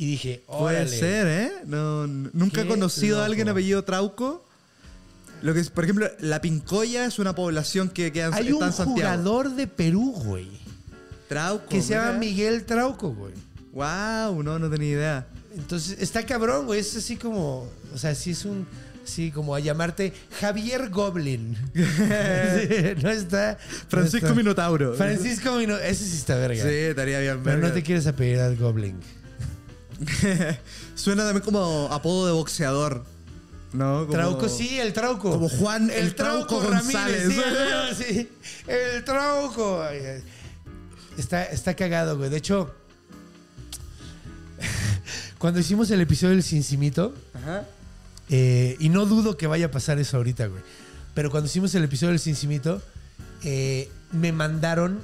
y 0.00 0.06
dije, 0.06 0.42
Puede 0.46 0.76
órale. 0.78 0.88
ser, 0.98 1.26
¿eh? 1.26 1.52
No, 1.66 2.06
nunca 2.06 2.62
he 2.62 2.66
conocido 2.66 3.20
a 3.20 3.26
alguien 3.26 3.50
apellido 3.50 3.84
Trauco. 3.84 4.46
Lo 5.42 5.52
que 5.52 5.60
es, 5.60 5.68
por 5.68 5.84
ejemplo, 5.84 6.08
La 6.20 6.40
Pincoya 6.40 7.04
es 7.04 7.18
una 7.18 7.34
población 7.34 7.90
que 7.90 8.10
queda 8.10 8.28
en, 8.28 8.34
Hay 8.34 8.44
está 8.44 8.56
un 8.56 8.62
en 8.64 8.72
Santiago. 8.72 8.94
jugador 8.94 9.54
de 9.54 9.66
Perú, 9.66 10.12
güey, 10.24 10.48
Trauco. 11.28 11.68
que 11.68 11.82
se 11.82 11.92
llama. 11.92 12.12
Miguel 12.18 12.64
Trauco, 12.64 13.12
güey. 13.12 13.34
Wow, 13.72 14.42
no, 14.42 14.58
no 14.58 14.70
tenía 14.70 14.88
idea. 14.88 15.26
Entonces, 15.54 15.98
está 16.00 16.24
cabrón, 16.24 16.64
güey. 16.64 16.80
Es 16.80 16.96
así 16.96 17.16
como, 17.16 17.68
o 17.92 17.98
sea, 17.98 18.14
sí 18.14 18.30
es 18.30 18.46
un, 18.46 18.66
sí, 19.04 19.30
como 19.30 19.54
a 19.54 19.60
llamarte 19.60 20.14
Javier 20.40 20.88
Goblin. 20.88 21.58
Sí, 21.74 23.02
no 23.02 23.10
está. 23.10 23.58
Francisco 23.88 24.28
no 24.28 24.32
está. 24.32 24.34
Minotauro. 24.34 24.94
Francisco 24.94 25.56
Minotauro. 25.56 25.84
Ese 25.84 26.06
sí 26.06 26.16
está 26.16 26.36
verga. 26.36 26.62
Sí, 26.62 26.68
estaría 26.70 27.20
bien. 27.20 27.40
Pero 27.44 27.56
no 27.56 27.62
verga. 27.64 27.74
te 27.74 27.82
quieres 27.82 28.06
apellidar 28.06 28.56
Goblin. 28.56 28.96
Suena 30.94 31.24
también 31.24 31.44
como 31.44 31.88
apodo 31.92 32.26
de 32.26 32.32
boxeador. 32.32 33.04
¿No? 33.72 34.00
Como- 34.00 34.12
Trauco, 34.12 34.48
sí, 34.48 34.78
el 34.80 34.92
Trauco. 34.92 35.30
Como 35.30 35.48
Juan 35.48 35.90
el 35.90 36.14
Trauco 36.14 36.60
González. 36.60 37.28
sí, 37.28 37.40
el, 37.40 37.96
sí, 37.96 38.28
el 38.66 39.04
Trauco. 39.04 39.82
Está, 41.16 41.44
está 41.44 41.74
cagado, 41.76 42.16
güey. 42.18 42.30
De 42.30 42.38
hecho, 42.38 42.74
cuando 45.38 45.60
hicimos 45.60 45.90
el 45.90 46.00
episodio 46.00 46.34
del 46.34 46.42
Cincimito, 46.42 47.14
Ajá. 47.34 47.64
eh, 48.28 48.76
y 48.80 48.88
no 48.88 49.06
dudo 49.06 49.36
que 49.36 49.46
vaya 49.46 49.66
a 49.66 49.70
pasar 49.70 49.98
eso 49.98 50.16
ahorita, 50.16 50.46
güey. 50.46 50.62
Pero 51.14 51.30
cuando 51.30 51.46
hicimos 51.48 51.74
el 51.74 51.84
episodio 51.84 52.10
del 52.10 52.20
Cincimito, 52.20 52.82
eh, 53.42 53.88
me 54.12 54.32
mandaron. 54.32 55.00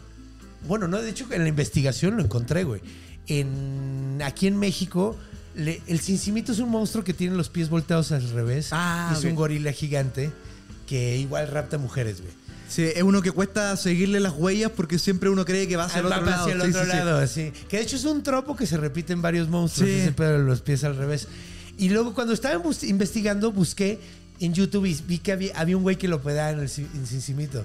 Bueno, 0.66 0.88
no, 0.88 1.00
de 1.00 1.10
hecho, 1.10 1.26
en 1.30 1.42
la 1.42 1.48
investigación 1.48 2.16
lo 2.16 2.22
encontré, 2.24 2.64
güey. 2.64 2.80
En, 3.28 4.20
aquí 4.24 4.46
en 4.46 4.56
México, 4.58 5.16
le- 5.54 5.82
el 5.86 6.00
Cincimito 6.00 6.52
es 6.52 6.58
un 6.58 6.70
monstruo 6.70 7.04
que 7.04 7.12
tiene 7.14 7.36
los 7.36 7.48
pies 7.48 7.68
volteados 7.68 8.12
al 8.12 8.28
revés. 8.30 8.68
Ah, 8.72 9.14
es 9.16 9.24
un 9.24 9.34
gorila 9.34 9.72
gigante 9.72 10.30
que 10.86 11.16
igual 11.18 11.48
rapta 11.48 11.78
mujeres, 11.78 12.20
güey. 12.20 12.32
Sí, 12.68 12.82
es 12.82 13.02
uno 13.02 13.22
que 13.22 13.30
cuesta 13.30 13.76
seguirle 13.76 14.18
las 14.18 14.32
huellas 14.32 14.72
porque 14.74 14.98
siempre 14.98 15.30
uno 15.30 15.44
cree 15.44 15.68
que 15.68 15.76
va 15.76 15.84
hacia 15.84 16.00
el 16.00 16.06
otro 16.06 16.20
lado. 16.24 16.42
hacia 16.42 16.52
el 16.54 16.62
Sí, 16.62 16.68
otro 16.68 16.82
sí, 16.82 16.88
lado. 16.88 17.26
Que 17.68 17.76
de 17.76 17.82
hecho 17.82 17.96
es 17.96 18.04
un 18.04 18.22
tropo 18.24 18.56
que 18.56 18.66
se 18.66 18.76
repite 18.76 19.12
en 19.12 19.22
varios 19.22 19.48
monstruos, 19.48 19.88
ese 19.88 20.12
pedo 20.12 20.32
de 20.32 20.38
los 20.44 20.62
pies 20.62 20.82
al 20.82 20.96
revés. 20.96 21.28
Y 21.78 21.90
luego 21.90 22.12
cuando 22.14 22.32
estaba 22.32 22.60
investigando, 22.82 23.52
busqué 23.52 24.00
en 24.40 24.52
YouTube 24.52 24.86
y 24.86 24.94
vi 25.06 25.18
que 25.18 25.32
había, 25.32 25.56
había 25.58 25.76
un 25.76 25.82
güey 25.84 25.96
que 25.96 26.08
lo 26.08 26.20
pedaba 26.20 26.50
en 26.50 26.58
el 26.58 26.64
en 26.94 27.06
Cincimito. 27.06 27.64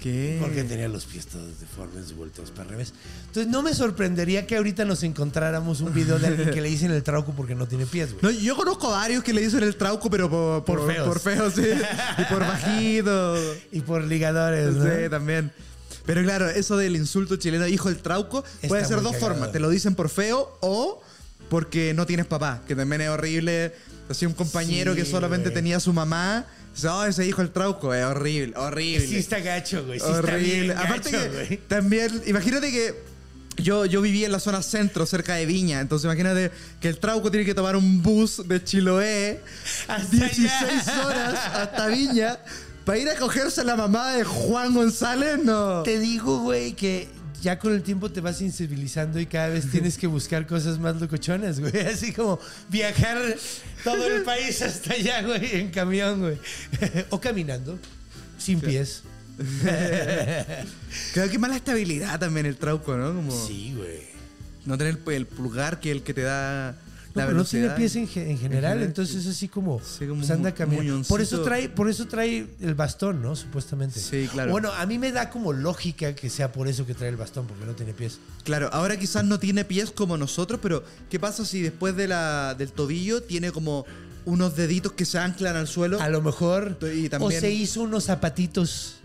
¿Qué? 0.00 0.38
Porque 0.40 0.62
tenía 0.64 0.88
los 0.88 1.04
pies 1.06 1.26
todos 1.26 1.58
deformes, 1.60 2.14
volteados 2.14 2.50
para 2.50 2.64
el 2.64 2.68
revés. 2.70 2.92
Entonces 3.26 3.50
no 3.50 3.62
me 3.62 3.74
sorprendería 3.74 4.46
que 4.46 4.56
ahorita 4.56 4.84
nos 4.84 5.02
encontráramos 5.02 5.80
un 5.80 5.92
video 5.92 6.18
de 6.18 6.28
alguien 6.28 6.50
que 6.50 6.60
le 6.60 6.68
dicen 6.68 6.90
el 6.92 7.02
trauco 7.02 7.32
porque 7.32 7.54
no 7.54 7.66
tiene 7.66 7.84
pies, 7.86 8.12
güey. 8.12 8.22
No, 8.22 8.30
yo 8.30 8.56
conozco 8.56 8.90
varios 8.90 9.24
que 9.24 9.32
le 9.32 9.40
dicen 9.42 9.62
el 9.62 9.74
trauco, 9.76 10.08
pero 10.08 10.30
por, 10.30 10.64
Por 10.64 10.86
feos. 10.92 11.08
Por 11.08 11.20
feos, 11.20 11.54
sí. 11.54 11.62
y 12.18 12.24
por 12.32 12.40
bajito. 12.40 13.34
Y 13.72 13.80
por 13.80 14.02
ligadores, 14.04 14.74
¿no? 14.74 14.84
Sí, 14.84 15.10
también. 15.10 15.52
Pero 16.06 16.22
claro, 16.22 16.48
eso 16.48 16.76
del 16.76 16.96
insulto 16.96 17.36
chileno, 17.36 17.66
hijo 17.66 17.88
del 17.88 17.98
trauco, 17.98 18.42
puede 18.66 18.84
ser 18.84 19.02
dos 19.02 19.12
cagado. 19.12 19.20
formas. 19.34 19.52
Te 19.52 19.60
lo 19.60 19.68
dicen 19.68 19.94
por 19.94 20.08
feo 20.08 20.56
o 20.60 21.02
porque 21.50 21.92
no 21.94 22.06
tienes 22.06 22.26
papá, 22.26 22.62
que 22.66 22.74
también 22.74 23.02
es 23.02 23.08
horrible. 23.10 23.74
Así 24.08 24.24
un 24.24 24.32
compañero 24.32 24.94
Sí, 24.94 25.00
que 25.00 25.04
solamente 25.06 25.50
tenía 25.50 25.76
a 25.76 25.80
su 25.80 25.92
mamá. 25.92 26.46
Oh, 26.84 27.04
ese 27.04 27.26
hijo 27.26 27.42
del 27.42 27.50
trauco, 27.50 27.92
es 27.94 28.04
horrible, 28.04 28.52
horrible. 28.56 29.06
Sí 29.06 29.16
está 29.16 29.40
gacho, 29.40 29.84
güey. 29.84 29.98
Sí 30.00 30.06
horrible. 30.06 30.36
está 30.36 30.36
bien 30.36 30.70
Aparte 30.78 31.10
gacho, 31.10 31.24
que 31.30 31.44
güey. 31.46 31.56
también, 31.68 32.22
imagínate 32.26 32.70
que 32.70 32.94
yo, 33.56 33.84
yo 33.86 34.00
viví 34.00 34.24
en 34.24 34.32
la 34.32 34.38
zona 34.40 34.62
centro, 34.62 35.04
cerca 35.06 35.34
de 35.34 35.46
Viña. 35.46 35.80
Entonces 35.80 36.04
imagínate 36.04 36.50
que 36.80 36.88
el 36.88 36.98
trauco 36.98 37.30
tiene 37.30 37.44
que 37.44 37.54
tomar 37.54 37.76
un 37.76 38.02
bus 38.02 38.46
de 38.46 38.62
Chiloé 38.62 39.40
Hasta 39.88 40.16
16 40.16 40.50
allá. 40.88 41.06
horas 41.06 41.34
hasta 41.54 41.86
Viña 41.88 42.38
para 42.84 42.98
ir 42.98 43.08
a 43.10 43.16
cogerse 43.16 43.60
a 43.60 43.64
la 43.64 43.76
mamá 43.76 44.12
de 44.12 44.24
Juan 44.24 44.72
González. 44.74 45.38
No. 45.44 45.82
Te 45.82 45.98
digo, 45.98 46.38
güey, 46.40 46.72
que 46.72 47.08
ya 47.42 47.58
con 47.58 47.72
el 47.72 47.82
tiempo 47.82 48.10
te 48.10 48.20
vas 48.20 48.38
sensibilizando 48.38 49.20
y 49.20 49.26
cada 49.26 49.48
vez 49.48 49.70
tienes 49.70 49.96
que 49.96 50.06
buscar 50.06 50.46
cosas 50.46 50.78
más 50.78 51.00
locochonas, 51.00 51.60
güey. 51.60 51.76
Así 51.86 52.12
como 52.12 52.38
viajar 52.68 53.18
todo 53.84 54.06
el 54.06 54.22
país 54.22 54.60
hasta 54.62 54.94
allá, 54.94 55.22
güey, 55.22 55.60
en 55.60 55.70
camión, 55.70 56.20
güey. 56.20 56.38
O 57.10 57.20
caminando, 57.20 57.78
sin 58.38 58.60
pies. 58.60 59.02
Creo 61.12 61.30
que 61.30 61.38
mala 61.38 61.56
estabilidad 61.56 62.18
también 62.18 62.46
el 62.46 62.56
trauco, 62.56 62.96
¿no? 62.96 63.14
Como 63.14 63.46
Sí, 63.46 63.74
güey. 63.76 64.00
no 64.66 64.76
tener 64.76 64.98
el, 65.06 65.26
pulgar 65.26 65.78
que 65.78 65.92
el 65.92 66.02
que 66.02 66.12
te 66.12 66.22
da 66.22 66.76
la 67.18 67.26
pero 67.26 67.38
no 67.38 67.44
tiene 67.44 67.70
pies 67.70 67.96
en, 67.96 68.08
ge- 68.08 68.30
en 68.30 68.38
general, 68.38 68.62
general, 68.72 68.82
entonces 68.82 69.16
es 69.16 69.26
así 69.26 69.48
como, 69.48 69.80
Sí, 69.80 70.06
como 70.06 70.20
pues 70.20 70.30
anda 70.30 70.52
caminando. 70.54 71.06
Por 71.08 71.20
eso 71.20 71.42
trae, 71.42 71.68
por 71.68 71.88
eso 71.90 72.06
trae 72.08 72.46
el 72.60 72.74
bastón, 72.74 73.20
¿no? 73.22 73.36
Supuestamente. 73.36 74.00
Sí, 74.00 74.28
claro. 74.32 74.50
Bueno, 74.50 74.72
a 74.72 74.86
mí 74.86 74.98
me 74.98 75.12
da 75.12 75.30
como 75.30 75.52
lógica 75.52 76.14
que 76.14 76.30
sea 76.30 76.52
por 76.52 76.68
eso 76.68 76.86
que 76.86 76.94
trae 76.94 77.08
el 77.10 77.16
bastón, 77.16 77.46
porque 77.46 77.64
no 77.66 77.72
tiene 77.74 77.92
pies. 77.92 78.18
Claro, 78.44 78.70
ahora 78.72 78.96
quizás 78.98 79.24
no 79.24 79.38
tiene 79.38 79.64
pies 79.64 79.90
como 79.90 80.16
nosotros, 80.16 80.60
pero 80.62 80.82
¿qué 81.10 81.18
pasa 81.20 81.44
si 81.44 81.60
después 81.62 81.94
de 81.96 82.08
la, 82.08 82.54
del 82.56 82.72
tobillo 82.72 83.22
tiene 83.22 83.52
como 83.52 83.84
unos 84.24 84.56
deditos 84.56 84.92
que 84.92 85.04
se 85.04 85.18
anclan 85.18 85.56
al 85.56 85.68
suelo? 85.68 86.00
A 86.00 86.08
lo 86.08 86.20
mejor. 86.22 86.78
Y 86.94 87.08
también- 87.08 87.38
O 87.38 87.40
se 87.40 87.50
hizo 87.50 87.82
unos 87.82 88.04
zapatitos. 88.04 88.96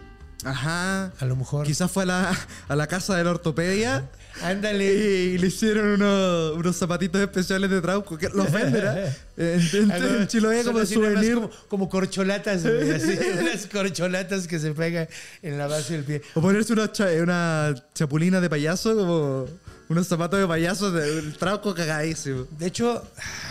Ajá. 0.44 1.14
A 1.19 1.26
lo 1.26 1.35
mejor. 1.35 1.65
Quizás 1.65 1.90
fue 1.90 2.03
a 2.03 2.06
la, 2.06 2.38
a 2.68 2.76
la 2.76 2.88
casa 2.88 3.15
de 3.15 3.23
la 3.23 3.31
ortopedia 3.31 4.10
Ándale. 4.41 4.85
y 4.93 5.38
le 5.38 5.47
hicieron 5.47 5.88
unos, 5.89 6.57
unos 6.57 6.76
zapatitos 6.76 7.22
especiales 7.22 7.69
de 7.69 7.81
trauco 7.81 8.18
que 8.18 8.30
los 8.30 8.51
venden, 8.51 8.84
¿eh? 8.97 9.15
En, 9.38 9.91
en- 9.91 10.15
en 10.22 10.27
Chiloé 10.27 10.64
como 10.64 10.85
souvenir. 10.85 11.35
Como, 11.35 11.49
como 11.68 11.89
corcholatas, 11.89 12.64
güey, 12.64 12.91
así, 12.95 13.18
unas 13.39 13.68
corcholatas 13.68 14.47
que 14.47 14.60
se 14.60 14.72
pegan 14.72 15.07
en 15.41 15.57
la 15.57 15.68
base 15.68 15.93
del 15.93 16.03
pie. 16.03 16.22
O 16.34 16.41
ponerse 16.41 16.73
una, 16.73 16.91
cha- 16.91 17.11
una 17.22 17.73
chapulina 17.93 18.41
de 18.41 18.49
payaso, 18.49 18.95
como 18.95 19.45
unos 19.89 20.07
zapatos 20.07 20.39
de 20.39 20.47
payaso, 20.47 20.91
de, 20.91 21.19
el 21.19 21.34
trauco 21.38 21.73
cagadísimo. 21.76 22.47
De 22.57 22.65
hecho, 22.68 23.03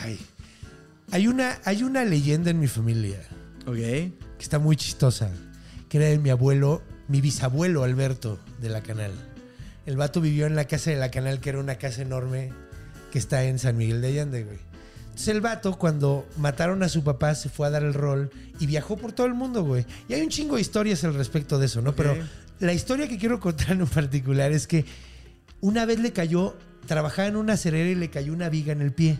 ay, 0.02 0.18
hay, 1.12 1.28
una, 1.28 1.59
hay 1.64 1.82
una 1.84 2.04
leyenda 2.04 2.50
en 2.50 2.59
mi 2.59 2.66
familia 2.68 3.20
Ok. 3.66 3.76
que 3.76 4.12
está 4.40 4.59
muy 4.59 4.74
chistosa, 4.76 5.30
que 5.88 5.98
era 5.98 6.06
de 6.06 6.18
mi 6.18 6.30
abuelo, 6.30 6.82
mi 7.09 7.20
bisabuelo 7.20 7.84
Alberto 7.84 8.38
de 8.60 8.68
la 8.68 8.82
Canal. 8.82 9.12
El 9.86 9.96
vato 9.96 10.20
vivió 10.20 10.46
en 10.46 10.54
la 10.54 10.66
casa 10.66 10.90
de 10.90 10.96
la 10.96 11.10
Canal, 11.10 11.40
que 11.40 11.50
era 11.50 11.59
una 11.59 11.76
casa 11.76 12.02
enorme 12.02 12.52
que 13.10 13.18
está 13.18 13.44
en 13.44 13.59
San 13.59 13.76
Miguel 13.76 14.00
de 14.00 14.09
Allende, 14.09 14.44
güey. 14.44 14.59
Entonces 15.04 15.28
el 15.28 15.40
vato, 15.42 15.78
cuando 15.78 16.26
mataron 16.38 16.82
a 16.82 16.88
su 16.88 17.02
papá, 17.04 17.34
se 17.34 17.48
fue 17.50 17.66
a 17.66 17.70
dar 17.70 17.82
el 17.82 17.92
rol 17.92 18.30
y 18.59 18.66
viajó 18.66 18.96
por 18.96 19.12
todo 19.12 19.26
el 19.26 19.34
mundo, 19.34 19.62
güey. 19.62 19.84
Y 20.09 20.14
hay 20.14 20.22
un 20.22 20.28
chingo 20.30 20.54
de 20.56 20.62
historias 20.62 21.04
al 21.04 21.14
respecto 21.14 21.59
de 21.59 21.66
eso, 21.66 21.82
¿no? 21.82 21.94
Pero 21.94 22.16
la 22.60 22.72
historia 22.72 23.09
que 23.09 23.18
quiero 23.18 23.38
contar 23.40 23.72
en 23.72 23.86
particular 23.86 24.52
es 24.52 24.66
que 24.66 24.84
una 25.60 25.84
vez 25.84 25.98
le 26.00 26.12
cayó, 26.12 26.56
trabajaba 26.86 27.28
en 27.28 27.36
una 27.36 27.56
cerera 27.59 27.90
y 27.90 27.94
le 27.94 28.09
cayó 28.09 28.32
una 28.32 28.48
viga 28.48 28.72
en 28.72 28.80
el 28.80 28.92
pie. 28.92 29.18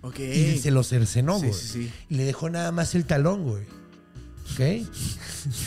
Ok. 0.00 0.18
Y 0.20 0.58
se 0.58 0.70
lo 0.70 0.82
cercenó, 0.84 1.38
Sí, 1.40 1.46
güey. 1.48 1.58
sí, 1.60 1.68
sí. 1.84 1.92
Y 2.08 2.14
le 2.14 2.24
dejó 2.24 2.48
nada 2.48 2.72
más 2.72 2.94
el 2.94 3.04
talón, 3.04 3.42
güey. 3.44 3.64
¿Ok? 4.54 4.86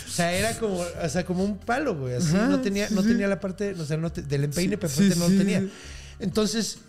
o 0.07 0.09
sea, 0.11 0.33
era 0.33 0.57
como, 0.59 0.79
o 0.79 1.09
sea, 1.09 1.25
como 1.25 1.43
un 1.43 1.57
palo, 1.57 1.95
güey. 1.95 2.15
Así 2.15 2.35
Ajá, 2.35 2.47
no 2.47 2.59
tenía, 2.61 2.87
sí, 2.89 2.95
no 2.95 3.01
sí. 3.03 3.09
tenía 3.09 3.27
la 3.27 3.39
parte, 3.39 3.73
o 3.73 3.85
sea, 3.85 3.97
no 3.97 4.11
te- 4.11 4.21
del 4.23 4.45
empeine 4.45 4.77
perfecto 4.77 5.13
sí, 5.13 5.19
no 5.19 5.29
lo 5.29 5.37
tenía. 5.37 5.63
Entonces, 6.19 6.79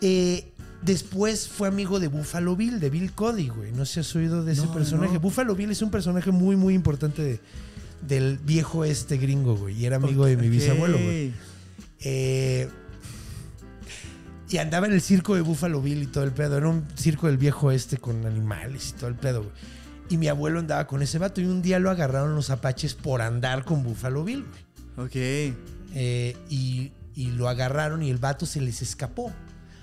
eh, 0.00 0.52
después 0.82 1.48
fue 1.48 1.68
amigo 1.68 2.00
de 2.00 2.08
Buffalo 2.08 2.56
Bill, 2.56 2.80
de 2.80 2.90
Bill 2.90 3.12
Cody, 3.12 3.48
güey. 3.48 3.72
No 3.72 3.84
sé 3.86 3.94
si 3.94 4.00
has 4.00 4.16
oído 4.16 4.44
de 4.44 4.52
ese 4.52 4.62
No, 4.66 4.72
personaje. 4.74 5.14
no. 5.14 5.20
Buffalo 5.20 5.54
Bill 5.54 5.70
es 5.70 5.82
un 5.82 5.90
personaje 5.90 6.30
muy, 6.30 6.56
muy 6.56 6.74
importante 6.74 7.22
de- 7.22 7.40
del 8.06 8.38
viejo 8.38 8.84
este 8.84 9.16
gringo, 9.18 9.56
güey. 9.56 9.76
Y 9.78 9.86
era 9.86 9.96
amigo 9.96 10.24
de 10.26 10.36
mi 10.36 10.48
bisabuelo, 10.48 10.98
güey. 10.98 11.32
Eh, 12.00 12.68
y 14.48 14.56
andaba 14.58 14.86
en 14.86 14.92
el 14.94 15.00
circo 15.00 15.34
de 15.36 15.42
Buffalo 15.42 15.80
Bill 15.80 16.02
y 16.02 16.06
todo 16.06 16.24
el 16.24 16.32
pedo. 16.32 16.56
Era 16.56 16.68
un 16.68 16.84
circo 16.96 17.26
del 17.28 17.36
viejo 17.38 17.70
este 17.70 17.98
con 17.98 18.26
animales 18.26 18.90
y 18.90 18.92
todo 18.98 19.08
el 19.08 19.14
pedo, 19.16 19.42
güey. 19.42 19.54
Y 20.10 20.18
mi 20.18 20.28
abuelo 20.28 20.58
andaba 20.58 20.86
con 20.86 21.00
ese 21.02 21.18
vato 21.18 21.40
y 21.40 21.46
un 21.46 21.62
día 21.62 21.78
lo 21.78 21.88
agarraron 21.90 22.34
los 22.34 22.50
apaches 22.50 22.94
por 22.94 23.22
andar 23.22 23.64
con 23.64 23.82
Buffalo 23.82 24.24
Bill, 24.24 24.44
güey. 24.44 25.06
Ok. 25.06 25.16
Eh, 25.94 26.36
y, 26.50 26.92
y 27.14 27.26
lo 27.30 27.48
agarraron 27.48 28.02
y 28.02 28.10
el 28.10 28.18
vato 28.18 28.44
se 28.44 28.60
les 28.60 28.82
escapó. 28.82 29.32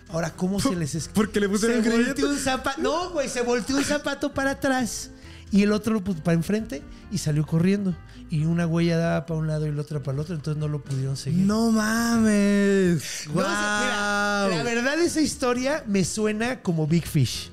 Ahora, 0.10 0.32
¿cómo 0.32 0.60
se 0.60 0.76
les 0.76 0.96
es- 0.96 1.08
Porque 1.14 1.40
le 1.40 1.50
pusieron 1.50 1.84
Se 1.84 1.90
volteó 1.90 2.30
un 2.30 2.38
zapato. 2.38 2.82
No, 2.82 3.10
güey, 3.12 3.28
se 3.30 3.42
volteó 3.42 3.76
un 3.78 3.84
zapato 3.84 4.34
para 4.34 4.52
atrás. 4.52 5.12
Y 5.50 5.64
el 5.64 5.72
otro 5.72 5.94
lo 5.94 6.04
puso 6.04 6.22
para 6.22 6.36
enfrente 6.36 6.82
y 7.10 7.18
salió 7.20 7.46
corriendo. 7.46 7.96
Y 8.30 8.44
una 8.44 8.68
huella 8.68 8.98
daba 8.98 9.26
para 9.26 9.40
un 9.40 9.48
lado 9.48 9.66
y 9.66 9.72
la 9.72 9.82
otra 9.82 10.04
para 10.04 10.16
el 10.16 10.20
otro, 10.20 10.36
entonces 10.36 10.60
no 10.60 10.68
lo 10.68 10.84
pudieron 10.84 11.16
seguir. 11.16 11.46
No 11.46 11.72
mames. 11.72 13.24
No 13.28 13.34
mira, 13.36 14.48
la 14.58 14.64
verdad, 14.64 15.00
esa 15.00 15.22
historia 15.22 15.84
me 15.88 16.04
suena 16.04 16.62
como 16.62 16.86
Big 16.86 17.06
Fish. 17.08 17.50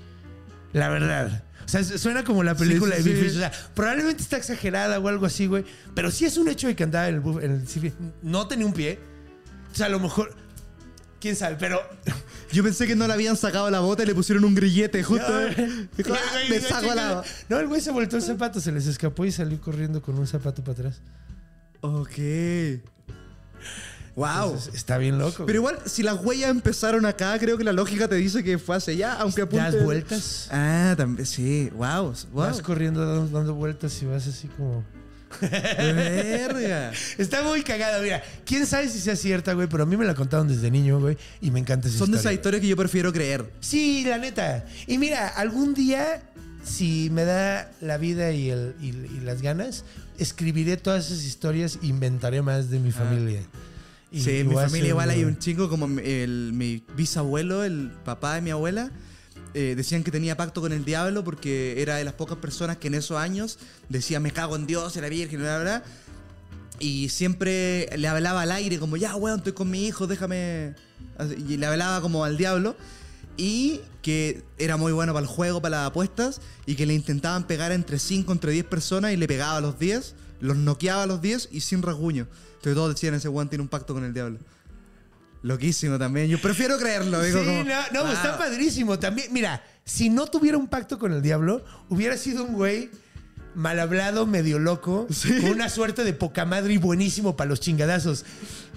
La 0.73 0.89
verdad. 0.89 1.44
O 1.65 1.69
sea, 1.69 1.83
suena 1.85 2.25
como 2.25 2.43
la 2.43 2.55
película 2.55 2.97
Sí, 2.97 3.03
sí, 3.03 3.09
de 3.09 3.15
Big 3.15 3.23
sí. 3.23 3.29
Fish. 3.29 3.37
O 3.37 3.41
sea, 3.41 3.53
probablemente 3.75 4.23
está 4.23 4.37
exagerada 4.37 4.99
o 4.99 5.09
algo 5.09 5.27
así, 5.27 5.47
güey. 5.47 5.65
Pero 5.95 6.11
sí 6.11 6.25
es 6.25 6.37
un 6.37 6.49
hecho 6.49 6.67
de 6.67 6.77
que 6.77 6.85
andaba 6.85 7.09
en 7.09 7.17
el, 7.17 7.45
en 7.45 7.51
el. 7.53 7.93
No 8.23 8.47
tenía 8.49 8.67
un 8.67 8.73
pie. 8.73 8.99
O 9.73 9.75
sea, 9.75 9.87
a 9.87 9.89
lo 9.89 10.01
mejor. 10.01 10.35
Quién 11.21 11.37
sabe, 11.37 11.57
pero. 11.59 11.81
Yo 12.53 12.63
pensé 12.63 12.87
que 12.87 12.95
no 12.95 13.07
le 13.07 13.15
habían 13.15 13.37
sacado 13.37 13.71
la 13.71 13.81
bota 13.81 14.03
y 14.03 14.07
le 14.07 14.15
pusieron 14.15 14.45
un 14.45 14.55
grillete 14.55 15.03
justo. 15.03 15.27
Güey, 15.27 15.89
"Ah, 16.71 16.83
la 16.95 17.25
No, 17.49 17.59
el 17.59 17.67
güey 17.67 17.81
se 17.81 17.91
volteó 17.91 18.19
el 18.19 18.25
zapato, 18.25 18.61
se 18.61 18.71
les 18.71 18.87
escapó 18.87 19.25
y 19.25 19.33
salió 19.33 19.61
corriendo 19.61 20.03
con 20.03 20.19
un 20.19 20.27
zapato 20.27 20.63
para 20.63 20.73
atrás. 20.79 21.01
Ok. 21.81 22.19
Wow. 24.17 24.51
Entonces, 24.53 24.75
está 24.75 24.97
bien 24.99 25.19
loco. 25.19 25.45
Pero 25.47 25.59
igual, 25.59 25.79
si 25.87 26.03
las 26.05 26.23
huellas 26.25 26.51
empezaron 26.51 27.05
acá, 27.05 27.37
creo 27.39 27.59
que 27.59 27.65
la 27.65 27.73
lógica 27.73 28.07
te 28.09 28.15
dice 28.15 28.45
que 28.45 28.59
fue 28.59 28.77
hacia 28.77 28.93
allá, 28.95 29.15
aunque 29.15 29.43
apunte... 29.43 29.65
das 29.73 29.83
vueltas. 29.83 30.49
Ah, 30.53 30.95
también, 30.97 31.27
sí. 31.27 31.69
Wow. 31.75 32.03
wow. 32.05 32.15
Vas 32.33 32.63
corriendo 32.63 33.05
dando, 33.05 33.37
dando 33.39 33.55
vueltas 33.55 34.01
y 34.03 34.07
vas 34.07 34.27
así 34.27 34.47
como. 34.49 34.85
Verga. 35.41 36.93
Está 37.19 37.43
muy 37.43 37.63
cagada, 37.63 38.01
mira. 38.01 38.23
Quién 38.45 38.67
sabe 38.67 38.89
si 38.89 39.01
sea 39.01 39.17
cierta, 39.17 39.53
güey, 39.53 39.69
pero 39.69 39.83
a 39.83 39.87
mí 39.87 39.97
me 39.97 40.05
la 40.05 40.15
contaron 40.15 40.47
desde 40.49 40.71
niño, 40.71 41.01
güey, 41.01 41.17
y 41.41 41.51
me 41.51 41.59
encanta 41.61 41.89
esa 41.89 41.99
Son 41.99 42.11
de 42.11 42.19
esas 42.19 42.33
historias 42.33 42.61
que 42.61 42.69
yo 42.69 42.77
prefiero 42.77 43.13
creer. 43.13 43.45
Sí, 43.61 44.05
la 44.07 44.19
neta. 44.19 44.65
Y 44.87 44.99
mira, 44.99 45.27
algún 45.29 45.75
día, 45.75 46.23
si 46.65 47.11
me 47.11 47.25
da 47.25 47.71
la 47.81 47.99
vida 47.99 48.31
y, 48.31 48.51
el- 48.51 48.75
y- 48.81 48.89
y 48.91 49.21
las 49.25 49.43
ganas, 49.43 49.85
escribiré 50.19 50.77
todas 50.77 51.07
esas 51.11 51.25
historias 51.25 51.79
e 51.83 51.87
inventaré 51.87 52.41
más 52.43 52.71
de 52.71 52.79
mi 52.79 52.93
familia. 52.93 53.41
Y- 54.15 54.21
sí, 54.23 54.31
en 54.39 54.49
mi 54.49 54.55
familia 54.69 54.89
igual 54.91 55.11
hay 55.11 55.25
un 55.25 55.39
chingo 55.39 55.69
como 55.69 55.87
mi- 55.89 56.03
el, 56.03 56.53
mi 56.55 56.83
bisabuelo, 56.97 57.65
el 57.65 57.91
papá 58.05 58.35
de 58.37 58.41
mi 58.43 58.51
abuela. 58.51 58.91
eh, 59.57 59.75
decían 59.77 60.03
que 60.03 60.11
tenía 60.11 60.37
pacto 60.37 60.61
con 60.61 60.73
el 60.73 60.85
diablo 60.85 61.23
porque 61.23 61.81
era 61.81 61.95
de 61.97 62.03
las 62.05 62.15
pocas 62.15 62.39
personas 62.39 62.77
que 62.79 62.89
en 62.89 62.95
esos 62.95 63.17
años 63.17 63.59
decía 63.89 64.19
me 64.19 64.33
cago 64.33 64.57
en 64.57 64.67
Dios, 64.67 64.97
era 64.97 65.09
virgen, 65.09 65.39
bla, 65.41 65.61
bla, 65.61 65.63
bla. 65.79 65.85
Y 66.81 67.09
siempre 67.11 67.89
le 67.97 68.09
hablaba 68.09 68.43
al 68.43 68.51
aire 68.51 68.81
como, 68.81 68.97
ya, 68.97 69.15
weón, 69.15 69.39
estoy 69.39 69.53
con 69.53 69.71
mi 69.71 69.87
hijo, 69.87 70.09
déjame... 70.09 70.75
Y 71.49 71.57
le 71.57 71.67
hablaba 71.67 72.01
como 72.01 72.25
al 72.25 72.37
diablo. 72.37 72.77
Y 73.37 73.81
que 74.03 74.43
era 74.59 74.77
muy 74.77 74.91
bueno 74.93 75.13
para 75.13 75.23
el 75.23 75.29
juego, 75.29 75.63
para 75.63 75.79
las 75.79 75.87
apuestas. 75.91 76.41
Y 76.67 76.75
que 76.75 76.85
le 76.87 76.95
intentaban 76.95 77.47
pegar 77.47 77.71
entre 77.71 78.01
5, 78.01 78.33
entre 78.33 78.51
10 78.51 78.65
personas 78.65 79.13
y 79.13 79.17
le 79.17 79.29
pegaba 79.29 79.59
a 79.59 79.61
los 79.61 79.79
10. 79.79 80.17
Los 80.41 80.57
noqueaba 80.57 81.05
a 81.05 81.07
los 81.07 81.23
10 81.23 81.49
y 81.53 81.61
sin 81.61 81.81
rasguño. 81.83 82.27
Entonces 82.65 82.75
todos 82.77 82.95
decían, 82.95 83.15
ese 83.15 83.29
weón 83.29 83.49
tiene 83.49 83.63
un 83.63 83.69
pacto 83.69 83.93
con 83.95 84.05
el 84.05 84.15
diablo. 84.15 84.39
Loquísimo 85.43 85.99
también. 85.99 86.29
Yo 86.29 86.41
prefiero 86.41 86.79
creerlo. 86.79 87.23
Digo, 87.23 87.41
Sí, 87.41 87.45
como, 87.47 87.65
no, 87.65 87.75
no, 87.93 88.03
"Wow". 88.05 88.13
está 88.13 88.39
padrísimo. 88.39 88.99
También, 88.99 89.31
mira, 89.33 89.63
si 89.85 90.09
no 90.09 90.27
tuviera 90.27 90.57
un 90.57 90.69
pacto 90.69 90.99
con 90.99 91.13
el 91.13 91.21
diablo, 91.21 91.63
hubiera 91.91 92.17
sido 92.17 92.45
un 92.45 92.55
güey 92.55 92.89
mal 93.55 93.79
hablado, 93.79 94.25
medio 94.27 94.59
loco, 94.59 95.07
con 95.43 95.51
una 95.51 95.69
suerte 95.69 96.03
de 96.03 96.15
poca 96.15 96.47
madre 96.47 96.73
y 96.75 96.79
buenísimo 96.79 97.37
para 97.37 97.51
los 97.51 97.61
chingadazos. 97.61 98.25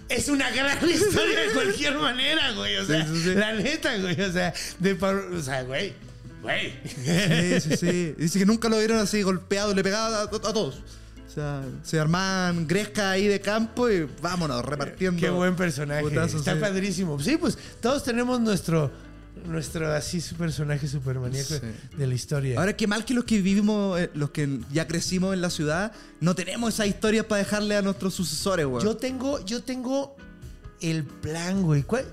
Es 0.10 0.28
una 0.28 0.50
gran 0.52 0.78
historia 0.90 1.40
de 1.40 1.50
cualquier 1.54 1.96
manera, 1.98 2.52
güey. 2.52 2.76
O 2.78 2.86
sea, 2.86 3.06
Sí, 3.08 3.14
sí, 3.16 3.24
sí. 3.24 3.34
la 3.36 3.54
neta, 3.54 3.98
güey. 3.98 4.20
O 4.22 4.32
sea, 4.34 4.54
de 4.80 4.96
par- 4.96 5.16
o 5.16 5.42
sea, 5.42 5.64
güey. 5.64 5.94
Güey. 6.42 6.74
Sí, 6.86 7.62
sí, 7.62 7.78
sí. 7.78 8.16
Dice 8.18 8.40
que 8.40 8.46
nunca 8.46 8.68
lo 8.68 8.78
vieron 8.78 9.00
así 9.00 9.22
golpeado, 9.22 9.74
le 9.74 9.84
pegaba 9.84 10.20
a, 10.20 10.24
a 10.24 10.28
todos. 10.30 10.82
Sea, 11.38 11.62
se 11.84 12.00
armaban 12.00 12.68
gresca 12.68 13.12
ahí 13.12 13.28
de 13.28 13.40
campo 13.40 13.88
y 13.92 14.10
vámonos, 14.24 14.66
repartiendo. 14.66 15.22
Qué 15.22 15.30
buen 15.30 15.56
personaje. 15.56 16.02
putazos, 16.02 16.40
Está 16.40 16.56
sí. 16.56 16.60
padrísimo. 16.60 17.20
Sí, 17.20 17.38
pues 17.38 17.56
todos 17.80 18.04
tenemos 18.04 18.42
nuestro, 18.42 18.90
nuestro 19.46 19.94
así 19.94 20.20
su 20.20 20.34
personaje 20.36 20.88
super 20.88 21.20
maníaco 21.20 21.54
Sí. 21.54 21.96
de 21.96 22.08
la 22.08 22.16
historia. 22.16 22.58
Ahora, 22.60 22.76
qué 22.76 22.88
mal 22.88 23.06
que 23.06 23.14
los 23.14 23.24
que 23.26 23.40
vivimos, 23.40 24.00
eh, 24.00 24.10
los 24.16 24.32
que 24.32 24.62
ya 24.72 24.88
crecimos 24.88 25.36
en 25.36 25.42
la 25.42 25.52
ciudad, 25.52 25.92
no 26.22 26.34
tenemos 26.34 26.74
esas 26.74 26.88
historias 26.88 27.24
para 27.28 27.38
dejarle 27.44 27.76
a 27.78 27.84
nuestros 27.84 28.16
sucesores, 28.16 28.66
güey. 28.66 28.84
Yo 28.84 28.98
tengo, 28.98 29.46
yo 29.46 29.62
tengo 29.62 30.16
el 30.82 31.04
plan, 31.04 31.62
güey. 31.62 31.84
¿Cuál? 31.84 32.06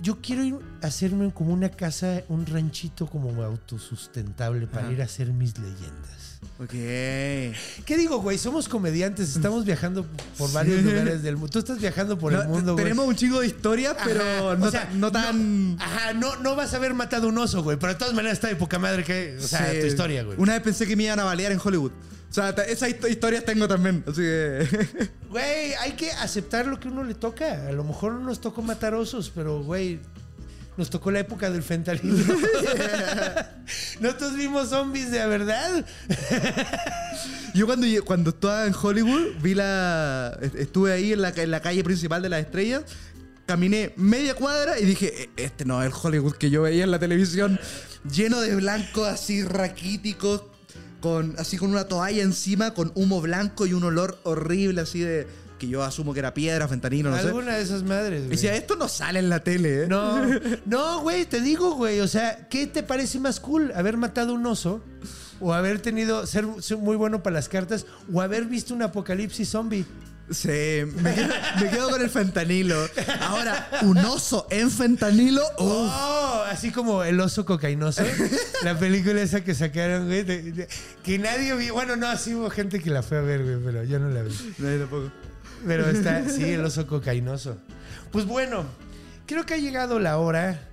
Yo 0.00 0.18
quiero 0.20 0.42
ir 0.42 0.56
a 0.82 0.88
hacerme 0.88 1.30
como 1.32 1.52
una 1.54 1.68
casa, 1.68 2.22
un 2.28 2.44
ranchito 2.44 3.06
como 3.06 3.40
autosustentable 3.40 4.66
para 4.66 4.86
Ajá. 4.86 4.92
ir 4.94 5.00
a 5.00 5.04
hacer 5.04 5.32
mis 5.32 5.56
leyendas. 5.58 6.21
Ok. 6.58 6.70
¿Qué 6.70 7.96
digo, 7.96 8.18
güey? 8.20 8.38
Somos 8.38 8.68
comediantes, 8.68 9.34
estamos 9.34 9.64
viajando 9.64 10.06
por 10.38 10.52
varios 10.52 10.78
Sí. 10.80 10.82
lugares 10.90 11.22
del 11.22 11.36
mundo. 11.36 11.50
Tú 11.50 11.58
estás 11.58 11.80
viajando 11.80 12.16
por 12.18 12.32
No, 12.32 12.42
el 12.42 12.48
mundo, 12.48 12.72
güey. 12.74 12.84
tenemos 12.84 13.06
un 13.06 13.16
chingo 13.16 13.40
de 13.40 13.46
historias, 13.48 13.96
pero 14.04 14.20
Ajá, 14.50 14.56
no, 14.58 14.66
o 14.66 14.70
sea, 14.70 14.82
tan- 14.88 15.00
no 15.00 15.10
tan. 15.12 15.76
Ajá, 15.80 16.12
no, 16.12 16.36
no 16.36 16.54
vas 16.54 16.72
a 16.74 16.76
haber 16.76 16.94
matado 16.94 17.28
un 17.28 17.38
oso, 17.38 17.62
güey. 17.62 17.76
Pero 17.78 17.94
de 17.94 17.98
todas 17.98 18.14
maneras 18.14 18.34
está 18.38 18.48
de 18.48 18.56
poca 18.56 18.78
madre 18.78 19.02
que. 19.02 19.36
O 19.38 19.46
sea, 19.46 19.72
Sí. 19.72 19.80
tu 19.80 19.86
historia, 19.86 20.22
güey. 20.22 20.38
Una 20.38 20.52
vez 20.52 20.62
pensé 20.62 20.86
que 20.86 20.94
me 20.94 21.04
iban 21.04 21.18
a 21.18 21.24
balear 21.24 21.50
en 21.52 21.60
Hollywood. 21.62 21.90
O 22.30 22.34
sea, 22.34 22.50
esas 22.50 22.88
histo- 22.90 23.08
historias 23.10 23.44
tengo 23.44 23.66
también. 23.68 24.04
Así 24.06 24.20
que. 24.22 24.68
Güey, 25.32 25.72
hay 25.74 25.92
que 25.92 26.10
aceptar 26.12 26.66
lo 26.66 26.78
que 26.78 26.88
uno 26.88 27.02
le 27.04 27.14
toca. 27.14 27.66
A 27.68 27.72
lo 27.72 27.84
mejor 27.84 28.12
no 28.12 28.20
nos 28.20 28.40
tocó 28.40 28.60
matar 28.62 28.94
osos, 28.94 29.32
pero, 29.34 29.62
güey, 29.62 29.98
nos 30.76 30.88
tocó 30.90 31.10
la 31.10 31.20
época 31.20 31.50
del 31.50 31.62
fentanilo. 31.62 32.16
Nosotros 34.00 34.36
vimos 34.36 34.68
zombies 34.70 35.10
de 35.10 35.26
verdad. 35.26 35.84
Yo 37.54 37.66
cuando, 37.66 37.86
cuando 38.04 38.30
estaba 38.30 38.66
en 38.66 38.74
Hollywood, 38.80 39.40
vi 39.42 39.54
la. 39.54 40.36
est- 40.40 40.54
Estuve 40.56 40.92
ahí 40.92 41.12
en 41.12 41.22
la, 41.22 41.28
en 41.30 41.50
la 41.50 41.60
calle 41.60 41.84
principal 41.84 42.22
de 42.22 42.28
las 42.28 42.40
estrellas. 42.40 42.82
Caminé 43.46 43.92
media 43.96 44.34
cuadra 44.34 44.78
y 44.78 44.84
dije, 44.84 45.24
"E- 45.24 45.30
este 45.44 45.64
no 45.64 45.82
es 45.82 45.88
el 45.92 45.94
Hollywood 46.00 46.34
que 46.36 46.48
yo 46.50 46.62
veía 46.62 46.84
en 46.84 46.90
la 46.90 46.98
televisión, 46.98 47.58
lleno 48.10 48.40
de 48.40 48.54
blancos 48.56 49.08
así 49.08 49.42
raquíticos, 49.42 50.44
con, 51.00 51.34
así 51.38 51.58
con 51.58 51.70
una 51.70 51.84
toalla 51.88 52.22
encima, 52.22 52.72
con 52.72 52.92
humo 52.94 53.20
blanco 53.20 53.66
y 53.66 53.72
un 53.74 53.84
olor 53.84 54.18
horrible 54.24 54.80
así 54.80 55.00
de. 55.00 55.26
Que 55.62 55.68
yo 55.68 55.84
asumo 55.84 56.12
que 56.12 56.18
era 56.18 56.34
piedra, 56.34 56.66
fentanilo, 56.66 57.08
no 57.10 57.16
sé. 57.16 57.28
Alguna 57.28 57.54
de 57.56 57.62
esas 57.62 57.84
madres, 57.84 58.18
Y 58.18 58.24
güey. 58.24 58.30
decía, 58.30 58.56
esto 58.56 58.74
no 58.74 58.88
sale 58.88 59.20
en 59.20 59.28
la 59.28 59.44
tele, 59.44 59.84
¿eh? 59.84 59.86
No, 59.86 60.20
no, 60.66 61.00
güey, 61.02 61.24
te 61.24 61.40
digo, 61.40 61.76
güey. 61.76 62.00
O 62.00 62.08
sea, 62.08 62.48
¿qué 62.48 62.66
te 62.66 62.82
parece 62.82 63.20
más 63.20 63.38
cool? 63.38 63.70
¿Haber 63.76 63.96
matado 63.96 64.34
un 64.34 64.44
oso? 64.44 64.82
¿O 65.40 65.52
haber 65.54 65.78
tenido, 65.80 66.26
ser, 66.26 66.46
ser 66.60 66.78
muy 66.78 66.96
bueno 66.96 67.22
para 67.22 67.34
las 67.34 67.48
cartas? 67.48 67.86
¿O 68.12 68.20
haber 68.20 68.46
visto 68.46 68.74
un 68.74 68.82
apocalipsis 68.82 69.48
zombie? 69.48 69.84
Sí, 70.30 70.48
me 70.48 71.14
quedo, 71.14 71.28
me 71.60 71.68
quedo 71.70 71.90
con 71.90 72.00
el 72.00 72.08
fentanilo. 72.10 72.76
Ahora, 73.20 73.68
un 73.82 73.98
oso 73.98 74.46
en 74.50 74.70
fentanilo. 74.70 75.42
uf. 75.58 75.68
Oh, 75.92 76.42
así 76.50 76.70
como 76.70 77.02
el 77.04 77.20
oso 77.20 77.44
cocainoso. 77.44 78.02
la 78.64 78.78
película 78.78 79.20
esa 79.20 79.42
que 79.44 79.54
sacaron, 79.54 80.06
güey. 80.06 80.22
de- 80.22 80.52
de- 80.52 80.68
que 81.04 81.18
nadie 81.18 81.54
vio. 81.56 81.74
Bueno, 81.74 81.96
no, 81.96 82.16
sí 82.16 82.34
hubo 82.34 82.48
gente 82.50 82.80
que 82.80 82.90
la 82.90 83.02
fue 83.02 83.18
a 83.18 83.20
ver, 83.20 83.42
güey, 83.44 83.56
pero 83.64 83.84
yo 83.84 83.98
no 83.98 84.08
la 84.10 84.22
vi. 84.22 84.32
No, 84.58 84.70
yo 84.72 84.78
tampoco. 84.80 85.12
Pero 85.66 85.88
está, 85.88 86.28
sí, 86.28 86.44
el 86.44 86.64
oso 86.64 86.86
cocainoso. 86.86 87.56
Pues 88.10 88.26
bueno, 88.26 88.64
creo 89.26 89.44
que 89.46 89.54
ha 89.54 89.58
llegado 89.58 89.98
la 89.98 90.18
hora 90.18 90.68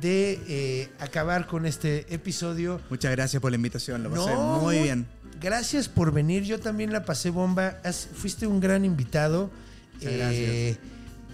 de 0.00 0.40
eh, 0.48 0.88
acabar 0.98 1.46
con 1.46 1.66
este 1.66 2.12
episodio. 2.12 2.80
Muchas 2.90 3.10
gracias 3.12 3.40
por 3.40 3.50
la 3.50 3.56
invitación, 3.56 4.02
lo 4.02 4.10
pasé 4.10 4.30
No, 4.34 4.60
muy 4.60 4.78
bien. 4.78 5.06
Gracias 5.40 5.88
por 5.88 6.12
venir. 6.12 6.44
Yo 6.44 6.58
también 6.60 6.92
la 6.92 7.04
pasé 7.04 7.30
bomba. 7.30 7.78
Has- 7.84 8.08
fuiste 8.12 8.46
un 8.46 8.60
gran 8.60 8.84
invitado. 8.84 9.50
Eh, 10.00 10.76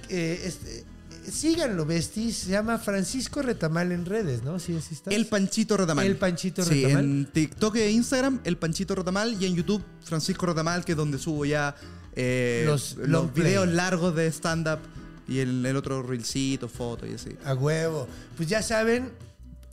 eh, 0.08 0.42
este, 0.44 0.84
síganlo, 1.30 1.86
besties. 1.86 2.36
Se 2.36 2.50
llama 2.50 2.78
Francisco 2.78 3.42
Retamal 3.42 3.92
en 3.92 4.06
redes, 4.06 4.42
¿no? 4.42 4.58
Sí, 4.58 4.76
así 4.76 4.94
está. 4.94 5.10
El 5.10 5.26
Panchito 5.26 5.76
Rotamal. 5.76 6.06
El 6.06 6.16
Panchito 6.16 6.64
sí, 6.64 6.82
Retamal. 6.82 7.04
en 7.04 7.26
TikTok 7.26 7.76
e 7.76 7.90
Instagram, 7.90 8.40
El 8.44 8.56
Panchito 8.56 8.94
Rotamal. 8.94 9.36
Y 9.40 9.46
en 9.46 9.54
YouTube, 9.54 9.82
Francisco 10.04 10.46
Rotamal, 10.46 10.84
que 10.84 10.92
es 10.92 10.98
donde 10.98 11.18
subo 11.18 11.44
ya 11.44 11.74
eh, 12.16 12.64
Los 12.66 12.96
los, 12.96 13.32
videos 13.34 13.68
largos 13.68 14.14
de 14.14 14.26
stand-up. 14.30 14.80
Y 15.28 15.38
el, 15.38 15.64
el 15.64 15.76
otro 15.76 16.02
reelcito, 16.02 16.68
fotos 16.68 17.08
y 17.08 17.14
así. 17.14 17.30
A 17.44 17.54
huevo. 17.54 18.08
Pues 18.36 18.48
ya 18.48 18.62
saben, 18.62 19.12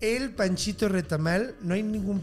el 0.02 0.30
Panchito 0.30 0.88
Retamal. 0.88 1.56
No 1.64 1.74
hay 1.74 1.82
ningún 1.82 2.22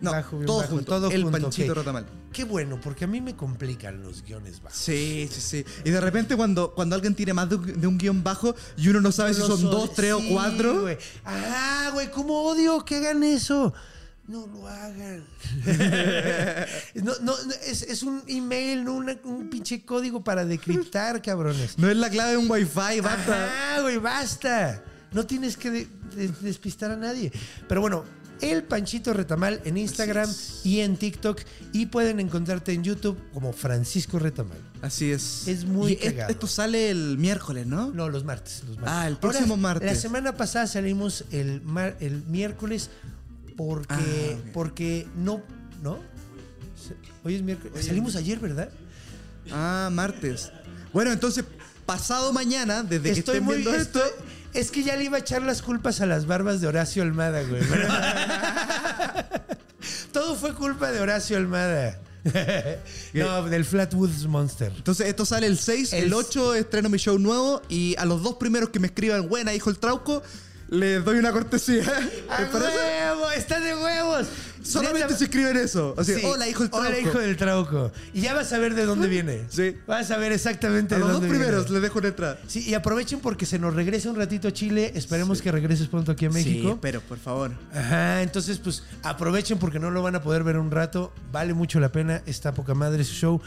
No, 0.00 0.12
bajo, 0.12 0.38
todo 0.46 0.58
bajo, 0.60 0.70
junto. 0.70 0.84
todo 0.86 1.10
el 1.10 1.22
junto, 1.24 1.38
Panchito 1.42 1.72
ok. 1.72 1.76
Rotamal. 1.76 2.06
Qué 2.32 2.44
bueno, 2.44 2.80
porque 2.82 3.04
a 3.04 3.06
mí 3.08 3.20
me 3.20 3.36
complican 3.36 4.02
los 4.02 4.22
guiones 4.22 4.62
bajos. 4.62 4.78
Sí, 4.78 5.28
sí, 5.30 5.40
sí. 5.42 5.64
Y 5.84 5.90
de 5.90 6.00
repente 6.00 6.36
cuando, 6.36 6.72
cuando 6.74 6.94
alguien 6.94 7.14
tiene 7.14 7.34
más 7.34 7.50
de 7.50 7.56
un, 7.56 7.80
de 7.82 7.86
un 7.86 7.98
guion 7.98 8.22
bajo 8.24 8.54
y 8.78 8.88
uno 8.88 9.02
no 9.02 9.12
sabe 9.12 9.34
si 9.34 9.40
Los 9.40 9.48
son 9.60 9.66
od- 9.66 9.70
dos, 9.72 9.92
tres 9.94 10.14
sí, 10.18 10.26
o 10.30 10.32
cuatro. 10.32 10.80
güey. 10.82 10.96
Ah, 11.26 11.90
güey, 11.92 12.10
¿cómo 12.10 12.44
odio 12.44 12.82
que 12.84 12.96
hagan 12.96 13.22
eso? 13.24 13.74
No 14.30 14.46
lo 14.46 14.68
hagan. 14.68 15.24
no, 16.94 17.12
no, 17.22 17.32
no, 17.44 17.52
es, 17.66 17.82
es 17.82 18.02
un 18.02 18.22
email, 18.28 18.84
no 18.84 18.94
una- 18.94 19.18
un 19.24 19.48
pinche 19.50 19.84
código 19.84 20.22
para 20.22 20.44
decriptar, 20.44 21.20
cabrones. 21.24 21.78
No 21.78 21.88
es 21.90 21.96
la 21.96 22.08
clave 22.10 22.32
de 22.32 22.36
un 22.36 22.50
wifi, 22.50 23.00
basta. 23.00 23.46
Ajá, 23.74 23.80
güey, 23.82 23.98
basta. 23.98 24.84
No 25.12 25.26
tienes 25.26 25.56
que 25.56 25.70
de- 25.70 25.88
de- 26.14 26.28
despistar 26.40 26.90
a 26.92 26.96
nadie. 26.96 27.32
Pero 27.68 27.80
bueno, 27.80 28.04
el 28.40 28.62
Panchito 28.62 29.12
Retamal 29.12 29.60
en 29.64 29.76
Instagram 29.76 30.30
y 30.64 30.80
en 30.80 30.96
TikTok. 30.96 31.40
Y 31.72 31.86
pueden 31.86 32.20
encontrarte 32.20 32.72
en 32.72 32.84
YouTube 32.84 33.18
como 33.34 33.52
Francisco 33.52 34.18
Retamal. 34.18 34.58
Así 34.80 35.10
es. 35.10 35.46
Es 35.48 35.64
muy 35.64 35.92
Y. 35.92 35.98
Esto 36.28 36.46
sale 36.46 36.88
el 36.90 37.18
miércoles, 37.18 37.66
¿no? 37.66 37.90
No, 37.90 38.08
los 38.08 38.24
martes. 38.24 38.62
Los 38.66 38.76
martes. 38.76 38.92
Ah, 38.94 39.06
el 39.08 39.14
Ahora, 39.14 39.20
próximo 39.20 39.56
martes. 39.56 39.86
La 39.92 39.94
semana 40.00 40.36
pasada 40.36 40.66
salimos 40.68 41.24
el, 41.32 41.60
mar- 41.62 41.96
el 42.00 42.22
miércoles 42.28 42.88
porque, 43.66 44.36
Ah, 44.38 44.50
porque 44.54 45.06
no. 45.16 45.42
¿No? 45.82 45.98
Hoy 47.24 47.34
es 47.34 47.42
miércoles. 47.42 47.84
Salimos 47.84 48.16
ayer, 48.16 48.38
¿verdad? 48.38 48.70
Ah, 49.52 49.88
martes. 49.92 50.50
Bueno, 50.92 51.12
entonces, 51.12 51.44
pasado 51.86 52.32
mañana, 52.32 52.82
desde 52.82 53.02
que 53.12 53.18
Estoy 53.18 53.34
estén 53.36 53.44
muy. 53.44 53.56
viendo 53.56 53.74
esto, 53.74 54.02
estoy- 54.04 54.24
es 54.54 54.70
que 54.70 54.82
ya 54.82 54.96
le 54.96 55.04
iba 55.04 55.16
a 55.18 55.20
echar 55.20 55.42
las 55.42 55.62
culpas 55.62 56.00
a 56.00 56.06
las 56.06 56.26
barbas 56.26 56.60
de 56.60 56.66
Horacio 56.68 57.02
Almada, 57.02 57.42
güey. 57.42 57.62
Todo 60.12 60.34
fue 60.36 60.54
culpa 60.54 60.90
de 60.90 61.00
Horacio 61.00 61.36
Almada. 61.36 61.98
no, 63.14 63.44
del 63.48 63.64
Flatwoods 63.64 64.26
Monster. 64.26 64.72
Entonces, 64.76 65.06
esto 65.08 65.24
sale 65.24 65.46
el 65.46 65.58
6, 65.58 65.92
El- 65.94 66.04
el 66.04 66.14
8 66.14 66.54
estreno 66.54 66.88
mi 66.88 66.98
show 66.98 67.18
nuevo 67.18 67.62
y 67.68 67.94
a 67.98 68.04
los 68.04 68.22
dos 68.22 68.34
primeros 68.36 68.70
que 68.70 68.80
me 68.80 68.88
escriban, 68.88 69.28
buena, 69.28 69.54
hijo 69.54 69.70
el 69.70 69.78
trauco, 69.78 70.22
les 70.70 71.04
doy 71.04 71.18
una 71.18 71.32
cortesía. 71.32 71.82
¡A 72.30 72.40
¿Les 72.40 72.50
parece? 72.50 72.76
huevo! 72.76 73.30
¡Está 73.32 73.60
de 73.60 73.74
huevos! 73.76 74.26
Solamente 74.62 75.06
Neta- 75.08 75.16
se 75.18 75.24
escriben 75.24 75.56
eso. 75.56 75.94
Así, 75.96 76.14
Sí. 76.14 76.20
hola, 76.24 76.46
hijo 76.48 76.62
del 76.62 76.70
trauco. 76.70 76.86
Hola, 76.88 76.98
hijo 77.00 77.18
del 77.18 77.36
trauco. 77.36 77.92
Y 78.12 78.20
ya 78.20 78.34
vas 78.34 78.52
a 78.52 78.58
ver 78.58 78.74
de 78.74 78.84
dónde 78.84 79.08
viene. 79.08 79.46
Sí. 79.48 79.74
Vas 79.86 80.10
a 80.10 80.18
ver 80.18 80.32
exactamente 80.32 80.94
A 80.94 80.98
de 80.98 81.04
los 81.04 81.12
dos 81.12 81.20
dónde 81.22 81.34
primeros 81.36 81.70
les 81.70 81.80
dejo 81.82 81.98
una 81.98 82.08
entrada. 82.08 82.38
Sí, 82.46 82.68
y 82.68 82.74
aprovechen 82.74 83.20
porque 83.20 83.46
se 83.46 83.58
nos 83.58 83.74
regresa 83.74 84.10
un 84.10 84.16
ratito 84.16 84.48
a 84.48 84.52
Chile. 84.52 84.92
Esperemos 84.94 85.40
que 85.40 85.50
regreses 85.50 85.88
pronto 85.88 86.12
aquí 86.12 86.26
a 86.26 86.30
México. 86.30 86.72
Sí, 86.72 86.78
pero 86.82 87.00
por 87.00 87.18
favor. 87.18 87.52
Ajá, 87.74 88.20
entonces 88.22 88.58
pues 88.58 88.82
aprovechen 89.02 89.58
porque 89.58 89.78
no 89.78 89.90
lo 89.90 90.02
van 90.02 90.14
a 90.16 90.22
poder 90.22 90.44
ver 90.44 90.58
un 90.58 90.70
rato. 90.70 91.12
Vale 91.32 91.54
mucho 91.54 91.80
la 91.80 91.90
pena. 91.90 92.22
Está 92.26 92.52
poca 92.52 92.74
madre 92.74 93.02
su 93.04 93.14
show. 93.14 93.40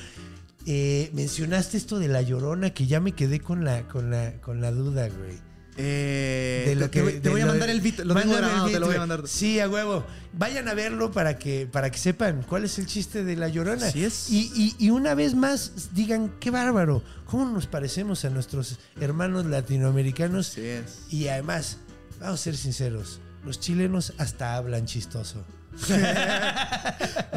Eh, 0.66 1.12
mencionaste 1.14 1.78
esto 1.78 2.00
de 2.00 2.08
la 2.08 2.22
llorona 2.24 2.72
que 2.74 2.88
ya 2.88 3.00
me 3.00 3.12
quedé 3.12 3.40
con 3.40 3.64
la, 3.64 3.84
con 3.88 4.10
la, 4.10 4.34
con 4.42 4.62
la 4.62 4.72
duda, 4.72 5.10
güey. 5.10 5.38
Eh, 5.76 6.66
De 6.68 6.76
lo 6.76 6.86
te, 6.86 6.92
que- 6.92 7.00
te 7.00 7.04
voy- 7.04 7.14
te 7.14 7.20
de 7.22 7.30
voy 7.30 7.42
a 7.42 7.46
mandar 7.48 7.70
el 7.70 7.82
beat. 7.82 8.00
Lo 8.00 8.14
tengo 8.16 8.36
grabado, 8.36 8.64
beat, 8.66 8.74
te 8.74 8.80
lo 8.80 8.86
voy 8.88 8.96
a 8.96 9.00
mandar. 9.00 9.28
Sí, 9.28 9.60
a 9.60 9.68
huevo. 9.70 10.06
Vayan 10.34 10.68
a 10.68 10.74
verlo 10.74 11.12
para 11.12 11.38
que, 11.38 11.68
para 11.72 11.90
que 11.92 11.98
sepan 11.98 12.44
cuál 12.48 12.64
es 12.66 12.78
el 12.80 12.86
chiste 12.86 13.24
de 13.24 13.36
la 13.36 13.48
llorona. 13.48 13.88
Así 13.88 14.04
es. 14.06 14.30
Y, 14.30 14.52
y- 14.56 14.76
y 14.86 14.90
una 14.92 15.16
vez 15.16 15.34
más 15.36 15.90
digan, 15.94 16.32
qué 16.40 16.52
bárbaro, 16.52 17.04
cómo 17.26 17.46
nos 17.46 17.66
parecemos 17.68 18.24
a 18.26 18.30
nuestros 18.30 18.78
hermanos 19.02 19.46
latinoamericanos. 19.46 20.50
Así 20.52 20.62
es. 20.66 21.00
Y 21.10 21.28
además, 21.28 21.78
vamos 22.20 22.40
a 22.40 22.44
ser 22.44 22.56
sinceros, 22.58 23.20
los 23.46 23.60
chilenos 23.60 24.14
hasta 24.18 24.56
hablan 24.56 24.86
chistoso. 24.86 25.44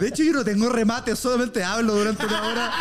De 0.01 0.09
hecho, 0.09 0.23
yo 0.23 0.33
no 0.33 0.45
tengo 0.45 0.69
remate, 0.69 1.17
solamente 1.17 1.65
hablo 1.65 1.95
durante 1.95 2.27
una 2.27 2.43
hora. 2.47 2.73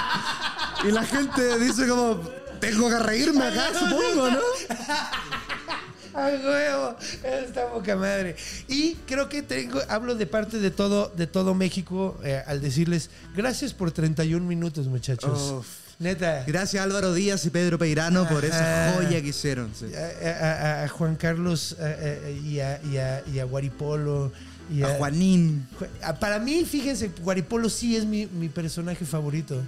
Y 0.88 0.92
la 0.92 1.04
gente 1.06 1.58
dice 1.60 1.88
como, 1.88 2.22
tengo 2.60 2.90
que 2.90 3.00
reírme 3.00 3.44
acá, 3.46 3.70
supongo, 3.78 4.30
¿no? 4.32 4.40
¡A 6.14 6.28
huevo! 6.28 6.96
Está 7.24 7.68
poca 7.72 7.96
madre. 7.98 8.36
Y 8.70 8.94
creo 9.06 9.28
que 9.28 9.42
tengo, 9.42 9.82
hablo 9.90 10.16
de 10.16 10.26
parte 10.26 10.60
de 10.60 10.72
todo, 10.72 11.12
de 11.16 11.28
todo 11.28 11.54
México 11.54 12.18
eh, 12.24 12.42
al 12.48 12.62
decirles 12.62 13.10
gracias 13.36 13.74
por 13.74 13.92
31 13.92 14.46
minutos, 14.46 14.88
muchachos. 14.88 15.52
Uf. 15.60 15.68
Neta. 16.00 16.44
Gracias 16.46 16.82
a 16.82 16.84
Álvaro 16.84 17.14
Díaz 17.14 17.46
y 17.46 17.50
Pedro 17.50 17.78
Peirano 17.78 18.28
por 18.28 18.44
esa 18.46 18.94
joya 18.96 19.22
que 19.22 19.28
hicieron. 19.30 19.72
sí. 19.78 19.86
A, 19.96 20.28
a- 20.30 20.52
a- 20.52 20.84
a 20.84 20.88
Juan 20.90 21.16
Carlos 21.16 21.76
eh, 21.80 22.22
eh, 22.26 22.42
y, 22.46 22.60
a, 22.60 22.82
y, 22.84 22.98
a, 22.98 23.24
y 23.34 23.40
a 23.40 23.46
Guaripolo. 23.46 24.32
Y 24.74 24.82
A 24.84 24.90
Juanín. 24.98 25.68
Ju- 25.80 26.18
Para 26.20 26.40
mí, 26.40 26.66
fíjense, 26.66 27.12
Guaripolo 27.22 27.70
sí 27.70 27.96
es 27.96 28.04
mi, 28.06 28.26
mi 28.26 28.50
personaje 28.50 29.06
favorito. 29.06 29.62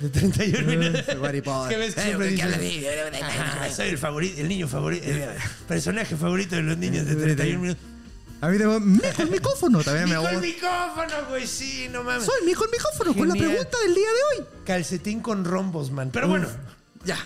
De 0.00 0.08
31 0.10 0.66
minutos. 0.66 1.02
Que 1.68 1.76
ves 1.76 1.94
siempre 1.94 2.26
¿qué 2.26 2.32
dicen, 2.32 2.46
habla 2.46 2.58
de- 2.58 3.22
"Ajá, 3.22 3.70
soy 3.70 3.88
el 3.88 3.98
favorito, 3.98 4.40
el 4.40 4.48
niño 4.48 4.68
favorito, 4.68 5.04
el 5.06 5.28
personaje 5.68 6.16
favorito 6.16 6.56
de 6.56 6.62
los 6.62 6.76
niños 6.78 7.06
de 7.06 7.14
31 7.14 7.60
minutos. 7.60 7.84
A 8.40 8.48
mí 8.48 8.58
tengo 8.58 8.78
mijo 8.80 9.22
el 9.22 9.30
micrófono 9.30 9.82
también 9.82 10.06
me 10.08 10.14
el 10.16 10.20
gusta. 10.20 10.38
micrófono, 10.40 11.12
güey, 11.30 11.46
sí, 11.46 11.88
no 11.90 12.02
mames. 12.02 12.26
Soy 12.26 12.44
mijo 12.44 12.64
el 12.64 12.70
micrófono 12.72 13.14
con 13.14 13.28
la 13.28 13.34
Genial. 13.34 13.50
pregunta 13.52 13.78
del 13.86 13.94
día 13.94 14.08
de 14.08 14.40
hoy. 14.40 14.46
Calcetín 14.66 15.20
con 15.20 15.44
rombos, 15.44 15.90
man. 15.90 16.10
Pero 16.12 16.28
bueno, 16.28 16.48
Ya. 17.04 17.16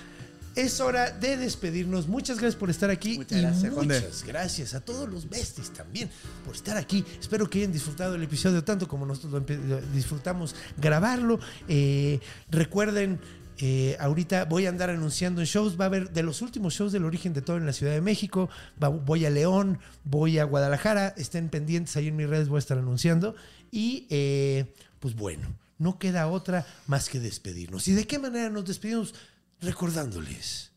Es 0.62 0.80
hora 0.80 1.10
de 1.10 1.36
despedirnos. 1.36 2.08
Muchas 2.08 2.38
gracias 2.38 2.58
por 2.58 2.70
estar 2.70 2.90
aquí. 2.90 3.16
Muchas 3.18 3.38
y 3.38 3.42
gracias, 3.42 3.72
Conde. 3.72 4.00
muchas 4.00 4.24
gracias 4.24 4.74
a 4.74 4.80
todos 4.80 5.08
los 5.08 5.28
besties 5.28 5.70
también 5.72 6.10
por 6.44 6.54
estar 6.54 6.76
aquí. 6.76 7.04
Espero 7.20 7.48
que 7.48 7.58
hayan 7.60 7.72
disfrutado 7.72 8.14
el 8.14 8.22
episodio 8.22 8.62
tanto 8.64 8.86
como 8.88 9.06
nosotros 9.06 9.42
lo 9.48 9.80
disfrutamos 9.92 10.54
grabarlo. 10.76 11.38
Eh, 11.68 12.20
recuerden. 12.50 13.20
eh, 13.60 13.96
ahorita 13.98 14.44
voy 14.44 14.66
a 14.66 14.68
andar 14.68 14.88
anunciando 14.90 15.40
en 15.40 15.46
shows. 15.48 15.78
Va 15.78 15.84
a 15.84 15.88
haber 15.88 16.10
de 16.12 16.22
los 16.22 16.42
últimos 16.42 16.74
shows 16.74 16.92
del 16.92 17.04
origen 17.04 17.32
de 17.32 17.42
todo 17.42 17.56
en 17.56 17.66
la 17.66 17.72
Ciudad 17.72 17.92
de 17.92 18.00
México. 18.00 18.48
Va- 18.82 18.88
voy 18.88 19.26
a 19.26 19.30
León, 19.30 19.80
voy 20.04 20.38
a 20.38 20.44
Guadalajara. 20.44 21.14
Estén 21.16 21.48
pendientes 21.48 21.96
ahí 21.96 22.06
en 22.08 22.16
mis 22.16 22.28
redes, 22.28 22.48
voy 22.48 22.56
a 22.58 22.60
estar 22.60 22.78
anunciando. 22.78 23.34
Y 23.72 24.06
eh, 24.10 24.72
pues 25.00 25.14
bueno, 25.16 25.48
no 25.78 25.98
queda 25.98 26.28
otra 26.28 26.66
más 26.86 27.08
que 27.08 27.18
despedirnos. 27.20 27.88
¿Y 27.88 27.94
de 27.94 28.06
qué 28.06 28.18
manera 28.20 28.48
nos 28.48 28.64
despedimos? 28.64 29.14
Recordándoles 29.60 30.68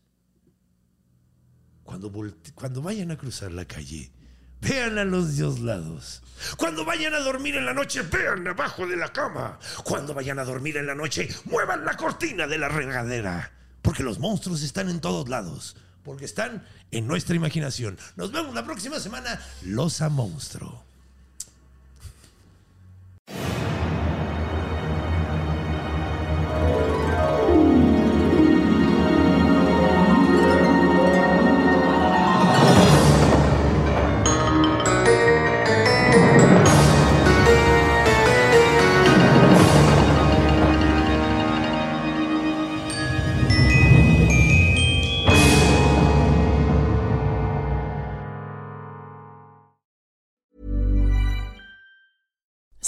cuando, 1.84 2.12
cuando 2.54 2.82
vayan 2.82 3.10
a 3.10 3.18
cruzar 3.18 3.52
la 3.52 3.64
calle, 3.64 4.10
vean 4.60 4.98
a 4.98 5.04
los 5.04 5.36
dos 5.36 5.60
lados. 5.60 6.22
Cuando 6.56 6.84
vayan 6.84 7.14
a 7.14 7.20
dormir 7.20 7.56
en 7.56 7.66
la 7.66 7.74
noche, 7.74 8.02
vean 8.02 8.46
abajo 8.46 8.86
de 8.86 8.96
la 8.96 9.12
cama. 9.12 9.58
Cuando 9.84 10.14
vayan 10.14 10.38
a 10.38 10.44
dormir 10.44 10.76
en 10.76 10.86
la 10.86 10.94
noche, 10.94 11.28
muevan 11.44 11.84
la 11.84 11.96
cortina 11.96 12.46
de 12.46 12.58
la 12.58 12.68
regadera. 12.68 13.52
Porque 13.82 14.02
los 14.02 14.18
monstruos 14.18 14.62
están 14.62 14.88
en 14.88 15.00
todos 15.00 15.28
lados. 15.28 15.76
Porque 16.04 16.24
están 16.24 16.66
en 16.90 17.06
nuestra 17.06 17.36
imaginación. 17.36 17.98
Nos 18.16 18.32
vemos 18.32 18.54
la 18.54 18.64
próxima 18.64 18.98
semana. 18.98 19.40
Los 19.62 20.00
a 20.00 20.08
monstruo. 20.08 20.84